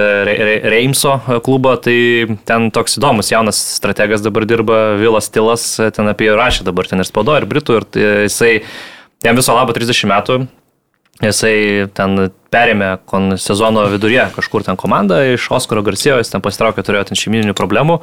Reimso 0.75 1.17
klubą, 1.45 1.75
tai 1.81 1.97
ten 2.47 2.69
toks 2.75 2.99
įdomus 2.99 3.31
jaunas 3.31 3.59
strategas 3.77 4.23
dabar 4.25 4.47
dirba, 4.49 4.81
Vilas 4.99 5.29
Tilas, 5.31 5.67
ten 5.95 6.11
apie 6.11 6.31
rašė 6.35 6.64
dabar 6.65 6.89
ten 6.89 7.03
ir 7.03 7.07
spaudo, 7.07 7.37
ir 7.39 7.47
britų, 7.49 7.79
ir 7.79 8.05
jisai, 8.27 8.53
jam 9.25 9.37
viso 9.39 9.55
labo 9.55 9.75
30 9.75 10.09
metų, 10.11 10.39
jisai 11.23 11.55
ten 11.95 12.27
perėmė 12.53 12.97
sezono 13.41 13.85
viduryje 13.91 14.29
kažkur 14.35 14.65
ten 14.67 14.79
komandą 14.79 15.21
iš 15.35 15.47
Oskaro 15.55 15.85
Garcijo, 15.85 16.19
jis 16.19 16.33
ten 16.33 16.43
pasitraukė, 16.43 16.83
turėjo 16.85 17.09
ten 17.11 17.19
šeimininių 17.19 17.55
problemų. 17.57 18.01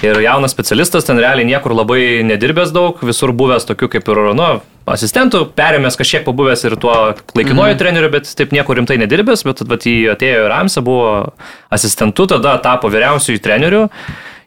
Ir 0.00 0.16
jaunas 0.24 0.54
specialistas 0.54 1.04
ten 1.04 1.18
realiai 1.20 1.44
niekur 1.44 1.74
labai 1.76 2.22
nedirbęs 2.24 2.70
daug, 2.72 3.02
visur 3.04 3.34
buvęs 3.36 3.66
tokiu 3.68 3.90
kaip 3.92 4.06
ir, 4.08 4.20
nu, 4.32 4.46
asistentų, 4.88 5.42
perėmęs 5.56 5.98
kažkiek 6.00 6.24
pabuvęs 6.24 6.64
ir 6.64 6.76
tuo 6.80 6.94
laikinuoju 7.36 7.74
mm. 7.74 7.80
treneriu, 7.82 8.08
bet 8.14 8.30
taip 8.38 8.54
niekur 8.56 8.80
rimtai 8.80 8.96
nedirbęs, 9.02 9.44
bet 9.44 9.60
vat, 9.68 9.84
jį 9.84 10.08
atėjo 10.14 10.46
ir 10.46 10.48
Ramsė, 10.54 10.82
buvo 10.86 11.10
asistentu, 11.72 12.24
tada 12.32 12.56
tapo 12.64 12.88
vyriausiųjų 12.92 13.42
treneriu. 13.44 13.82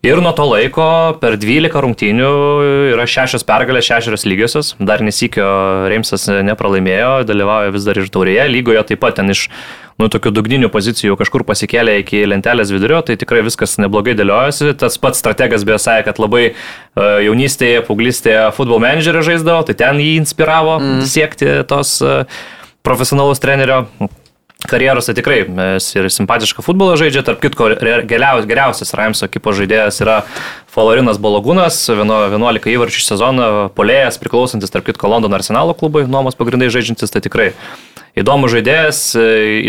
Ir 0.03 0.19
nuo 0.19 0.33
to 0.35 0.43
laiko 0.43 0.85
per 1.21 1.37
12 1.39 1.79
rungtynių 1.79 2.29
yra 2.91 3.05
šešios 3.07 3.45
pergalės, 3.47 3.85
šešios 3.87 4.25
lygiosios. 4.27 4.71
Dar 4.83 4.99
nesikio 4.99 5.45
Reimsas 5.87 6.25
nepralaimėjo, 6.43 7.21
dalyvauja 7.29 7.71
vis 7.71 7.85
dar 7.87 8.01
ir 8.01 8.09
taurėje. 8.11 8.49
Lygoje 8.51 8.81
taip 8.89 8.99
pat 8.99 9.15
ten 9.21 9.31
iš 9.31 9.45
nu, 10.01 10.09
tokių 10.11 10.33
dugninių 10.35 10.67
pozicijų 10.73 11.15
kažkur 11.21 11.45
pasikėlė 11.47 12.01
iki 12.01 12.25
lentelės 12.27 12.73
vidurio, 12.75 12.99
tai 13.07 13.15
tikrai 13.21 13.45
viskas 13.47 13.77
neblogai 13.79 14.17
dėliojasi. 14.19 14.73
Tas 14.81 14.99
pats 14.99 15.23
strategas 15.23 15.63
beje 15.63 15.79
sakė, 15.85 16.09
kad 16.09 16.19
labai 16.19 16.43
uh, 16.49 17.21
jaunystėje, 17.23 17.85
paauglystėje 17.87 18.49
futbol 18.59 18.83
menedžerį 18.83 19.23
žaisdavo, 19.29 19.63
tai 19.69 19.77
ten 19.85 20.03
jį 20.03 20.17
inspiravo 20.19 20.81
mm. 20.81 21.07
siekti 21.13 21.53
tos 21.71 21.95
uh, 22.03 22.27
profesionalaus 22.83 23.39
trenerio 23.39 23.85
karjeros 24.69 25.09
tai 25.09 25.15
tikrai 25.17 25.39
ir 25.43 26.09
simpatišką 26.13 26.65
futbolą 26.65 26.97
žaidžia, 26.99 27.23
tarp 27.27 27.41
kitko 27.43 27.71
geriausias, 28.09 28.93
Raimso 28.97 29.27
ekipo 29.29 29.53
žaidėjas 29.55 30.01
yra 30.03 30.19
Florinas 30.73 31.19
Balogūnas, 31.21 31.79
11 31.93 32.69
įvarčių 32.73 33.03
sezoną, 33.05 33.49
polėjas, 33.77 34.19
priklausantis 34.21 34.73
tarp 34.73 34.87
kitko 34.89 35.11
Londono 35.11 35.37
arsenalo 35.37 35.75
klubui, 35.77 36.07
nuomos 36.09 36.37
pagrindai 36.39 36.71
žaidžiantis, 36.73 37.13
tai 37.13 37.21
tikrai 37.21 37.51
įdomus 38.17 38.53
žaidėjas, 38.53 39.01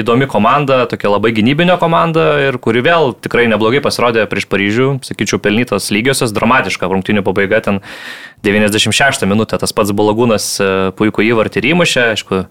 įdomi 0.01 0.29
komanda, 0.29 0.83
tokia 0.89 1.13
labai 1.15 1.33
gynybinė 1.37 1.79
komanda 1.81 2.27
ir 2.45 2.59
kuri 2.61 2.83
vėl 2.85 3.15
tikrai 3.17 3.47
neblogai 3.49 3.81
pasirodė 3.85 4.27
prieš 4.29 4.49
Paryžių, 4.53 4.89
sakyčiau, 5.07 5.41
pelnytos 5.45 5.89
lygiosios, 5.95 6.35
dramatiška 6.37 6.89
rungtinių 6.91 7.25
pabaiga 7.25 7.63
ten 7.65 7.81
96 8.45 9.25
minutę, 9.31 9.59
tas 9.61 9.73
pats 9.73 9.95
Balogūnas 9.97 10.49
puikų 10.99 11.25
įvartį 11.33 11.65
įmušė, 11.73 12.07
aišku, 12.13 12.45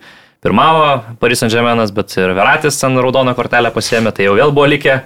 pirmavo 0.43 1.01
Paris 1.21 1.43
Saint-Germainas, 1.43 1.93
bet 1.95 2.13
ir 2.19 2.33
Veratis 2.35 2.79
ten 2.81 2.99
raudoną 2.99 3.35
kortelę 3.37 3.71
pasėmė, 3.73 4.11
tai 4.15 4.27
jau 4.27 4.35
vėl 4.37 4.51
buvo 4.55 4.67
likę 4.69 5.01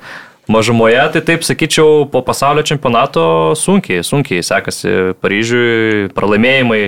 mažumoje, 0.51 1.03
tai 1.13 1.21
taip 1.27 1.45
sakyčiau, 1.45 2.07
po 2.11 2.23
pasaulio 2.25 2.63
čempionato 2.65 3.53
sunkiai, 3.59 4.03
sunkiai 4.05 4.43
sekasi 4.45 5.13
Paryžiui, 5.21 6.11
pralaimėjimai. 6.17 6.83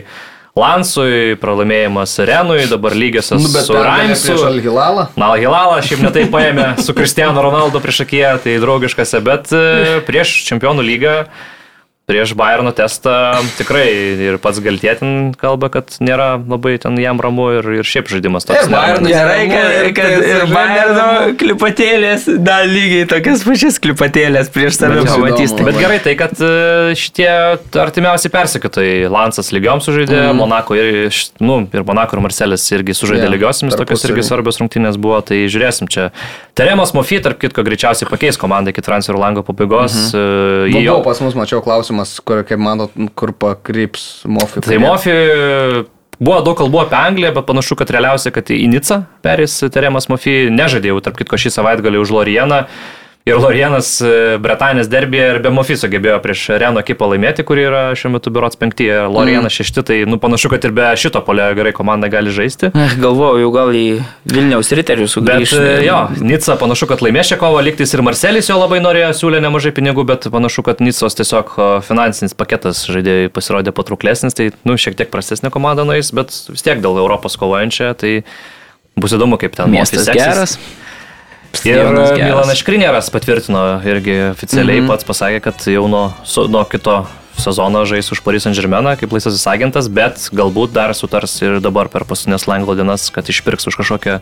Lansui, 0.60 1.38
pralaimėjimas 1.40 2.16
Renui, 2.26 2.64
dabar 2.68 2.96
lygiosios 2.98 3.46
nu, 3.46 3.62
su 3.64 3.76
Raimsu. 3.78 4.34
Alhilalą. 4.50 5.06
Na, 5.16 5.30
Alhilalą 5.36 5.78
šiaip 5.86 6.02
netai 6.04 6.26
paėmė 6.32 6.66
su 6.84 6.96
Cristiano 6.98 7.44
Ronaldo 7.46 7.80
prieš 7.84 8.02
akiją, 8.04 8.34
tai 8.44 8.58
draugiškose, 8.60 9.22
bet 9.24 9.54
e, 9.56 10.02
prieš 10.10 10.34
čempionų 10.50 10.84
lygą 10.90 11.14
prieš 12.10 12.34
Bayerno 12.34 12.72
testą 12.74 13.38
tikrai 13.60 13.86
ir 14.26 14.40
pats 14.42 14.58
Galtėtin 14.64 15.36
kalba, 15.38 15.70
kad 15.70 15.94
nėra 16.02 16.40
labai 16.42 16.80
ten 16.82 16.98
jam 16.98 17.22
ramu 17.22 17.50
ir, 17.60 17.68
ir 17.80 17.86
šiaip 17.86 18.10
žaidimas 18.10 18.48
toks. 18.50 18.66
Ir 18.66 18.74
Bayernas 18.74 19.14
gerai, 19.14 19.44
kad, 19.52 19.76
ir, 19.78 19.90
kad 19.98 20.26
ir 20.32 20.46
Bayerno 20.50 21.06
klipatėlės, 21.38 22.26
da 22.42 22.64
lygiai 22.66 23.06
tokias 23.12 23.46
pačias 23.46 23.78
klipatėlės 23.84 24.50
prieš 24.56 24.80
save 24.80 25.04
pamatys. 25.06 25.54
Bet 25.60 25.78
gerai 25.78 26.00
tai, 26.02 26.16
kad 26.18 26.34
e, 26.42 26.96
šitie 26.98 27.30
artimiausi 27.78 28.34
persekiotojai, 28.34 29.06
Lansas 29.14 29.54
lygiom 29.54 29.84
sužaidė, 29.86 30.18
mm. 30.32 30.42
Monako 30.42 30.80
ir, 30.80 31.14
nu, 31.44 31.62
ir 31.70 31.86
Monako 31.86 32.18
ir 32.18 32.26
Marcelis 32.26 32.66
irgi 32.74 32.98
sužaidė 32.98 33.28
yeah, 33.28 33.36
lygiosiamis, 33.36 33.78
tokios 33.78 34.08
irgi 34.10 34.26
svarbios 34.26 34.58
rungtynės 34.62 34.98
buvo, 34.98 35.22
tai 35.26 35.44
žiūrėsim 35.46 35.90
čia. 35.92 36.10
Teremas 36.58 36.96
Mofi, 36.98 37.22
tarp 37.24 37.38
kitko, 37.40 37.64
greičiausiai 37.64 38.10
pakeis 38.10 38.40
komandą 38.40 38.74
iki 38.74 38.84
transferų 38.84 39.22
lango 39.22 39.46
pabaigos. 39.46 39.96
Mm 40.12 40.74
-hmm. 40.74 40.84
Jo 40.90 41.00
pas 41.06 41.22
mus 41.24 41.38
mačiau 41.38 41.62
klausimą 41.64 41.99
klausimas, 42.00 42.20
kur, 42.24 42.44
kaip 42.44 42.60
manot, 42.60 42.92
kur 43.16 43.32
pakryps 43.34 44.26
Mofi. 44.26 44.62
Tai 44.62 44.80
Mofi 44.80 45.12
buvo 46.20 46.42
daug 46.44 46.58
kalbų 46.58 46.86
apie 46.86 46.98
Angliją, 46.98 47.34
bet 47.36 47.48
panašu, 47.48 47.76
kad 47.80 47.90
realiausia, 47.92 48.32
kad 48.32 48.50
į 48.50 48.68
Nicą 48.70 49.06
perės 49.24 49.60
Teremas 49.72 50.10
Mofi. 50.10 50.50
Nežadėjau, 50.52 51.02
tarp 51.02 51.18
kitko, 51.20 51.38
šį 51.38 51.52
savaitgalį 51.56 52.00
už 52.00 52.12
Lorieną. 52.12 52.66
Ir 53.28 53.36
Lorienas 53.36 53.98
e, 54.02 54.38
Bretanės 54.42 54.88
derbėje 54.90 55.26
ir 55.34 55.38
be 55.44 55.52
Mofiso 55.54 55.90
gebėjo 55.92 56.18
prieš 56.24 56.46
Reno 56.62 56.80
ekipą 56.82 57.10
laimėti, 57.12 57.44
kuri 57.46 57.66
yra 57.68 57.82
šiuo 57.98 58.14
metu 58.16 58.32
biurots 58.34 58.58
penktyje, 58.60 58.96
Lorienas 59.12 59.52
mm. 59.52 59.56
šešti, 59.58 59.84
tai 59.86 59.98
nu, 60.10 60.18
panašu, 60.22 60.50
kad 60.54 60.64
ir 60.66 60.74
be 60.76 60.88
šito 60.98 61.22
polio 61.28 61.50
gerai 61.58 61.74
komanda 61.76 62.10
gali 62.12 62.32
žaisti. 62.34 62.72
Aš 62.72 62.96
galvoju, 63.02 63.44
jau 63.44 63.52
gal 63.54 63.76
į 63.76 63.84
Vilniaus 64.32 64.72
riterius 64.78 65.18
sugrįžti. 65.18 65.60
Bet 65.60 65.84
e, 65.84 65.86
jo, 65.90 66.00
Nica 66.32 66.58
panašu, 66.62 66.90
kad 66.90 67.04
laimės 67.06 67.30
šią 67.34 67.40
kovą, 67.44 67.62
liktis 67.68 67.94
ir 67.94 68.06
Marcelis 68.08 68.50
jo 68.50 68.58
labai 68.58 68.82
norėjo, 68.86 69.12
siūlė 69.20 69.44
nemažai 69.46 69.76
pinigų, 69.78 70.08
bet 70.10 70.30
panašu, 70.32 70.66
kad 70.66 70.82
Nicos 70.82 71.20
tiesiog 71.20 71.54
finansinis 71.86 72.38
paketas 72.40 72.86
žaidėjai 72.90 73.30
pasirodė 73.36 73.76
patrauklesnis, 73.76 74.38
tai 74.40 74.52
nu, 74.64 74.80
šiek 74.80 74.98
tiek 74.98 75.12
prastesnė 75.14 75.52
komanda 75.54 75.86
nueis, 75.86 76.16
bet 76.16 76.34
vis 76.50 76.66
tiek 76.66 76.82
dėl 76.82 77.04
Europos 77.04 77.38
kovojančia, 77.38 77.94
tai 78.00 78.22
bus 79.00 79.14
įdomu, 79.14 79.38
kaip 79.42 79.60
ten 79.60 79.76
miestas 79.76 80.08
geras. 80.10 80.62
Ir 81.68 81.82
Milanas 81.92 82.60
Škrinėras 82.62 83.10
patvirtino 83.12 83.82
irgi 83.84 84.16
oficialiai 84.32 84.80
mm 84.80 84.86
-hmm. 84.86 84.92
pats 84.94 85.08
pasakė, 85.08 85.40
kad 85.44 85.66
jau 85.68 85.88
nuo, 85.92 86.12
su, 86.24 86.48
nuo 86.48 86.64
kito 86.70 87.06
sezono 87.40 87.86
žais 87.86 88.12
už 88.12 88.22
Paris 88.24 88.44
Saint 88.44 88.56
Germain 88.56 88.96
kaip 89.00 89.12
laisvasis 89.12 89.48
agentas, 89.48 89.88
bet 89.88 90.30
galbūt 90.36 90.76
dar 90.76 90.94
sutars 90.94 91.42
ir 91.42 91.60
dabar 91.60 91.88
per 91.88 92.04
paskutinės 92.04 92.48
langlo 92.48 92.76
dienas, 92.76 93.10
kad 93.10 93.30
išpirks 93.30 93.68
už 93.68 93.80
kažkokią 93.80 94.20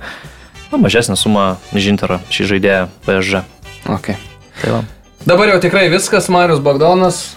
nu, 0.72 0.78
mažesnę 0.78 1.18
sumą 1.18 1.58
Žinterą 1.74 2.20
šį 2.30 2.44
žaidėją 2.54 2.88
PSG. 3.06 3.44
Okay. 3.88 4.16
Tai 4.62 4.72
va. 4.72 4.84
Dabar 5.26 5.50
jau 5.50 5.60
tikrai 5.60 5.90
viskas, 5.90 6.30
Marius 6.30 6.60
Bagdonas, 6.64 7.36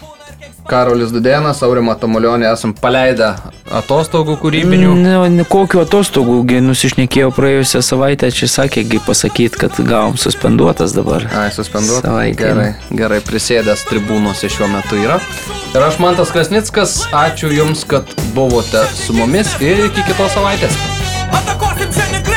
Karolis 0.70 1.10
Dudėnas, 1.10 1.64
Aurima 1.66 1.96
Tamulionė 1.98 2.46
esam 2.52 2.72
paleidę 2.76 3.32
atostogų 3.74 4.36
kūrybinių. 4.42 4.92
Ne, 4.98 5.14
ne 5.34 5.46
kokiu 5.48 5.82
atostogų, 5.82 6.38
nusišnekėjau 6.66 7.32
praėjusią 7.34 7.82
savaitę, 7.86 8.30
čia 8.34 8.46
sakėgi 8.50 9.02
pasakyti, 9.06 9.58
kad 9.64 9.80
gavom 9.82 10.18
suspenduotas 10.20 10.94
dabar. 10.94 11.26
Ai, 11.34 11.48
suspenduotas. 11.54 12.06
Savaitė. 12.06 12.44
Gerai, 12.44 12.70
gerai, 13.02 13.20
prisėdęs 13.26 13.86
tribūnose 13.90 14.50
šiuo 14.52 14.70
metu 14.70 15.00
yra. 15.02 15.20
Ir 15.74 15.86
aš 15.86 16.00
Mantas 16.02 16.30
Krasnickas, 16.34 17.00
ačiū 17.14 17.50
Jums, 17.54 17.86
kad 17.90 18.10
buvote 18.34 18.86
su 18.94 19.14
mumis 19.18 19.54
ir 19.62 19.86
iki 19.90 20.06
kitos 20.06 20.34
savaitės. 20.38 20.82
Atakuosim 21.30 22.29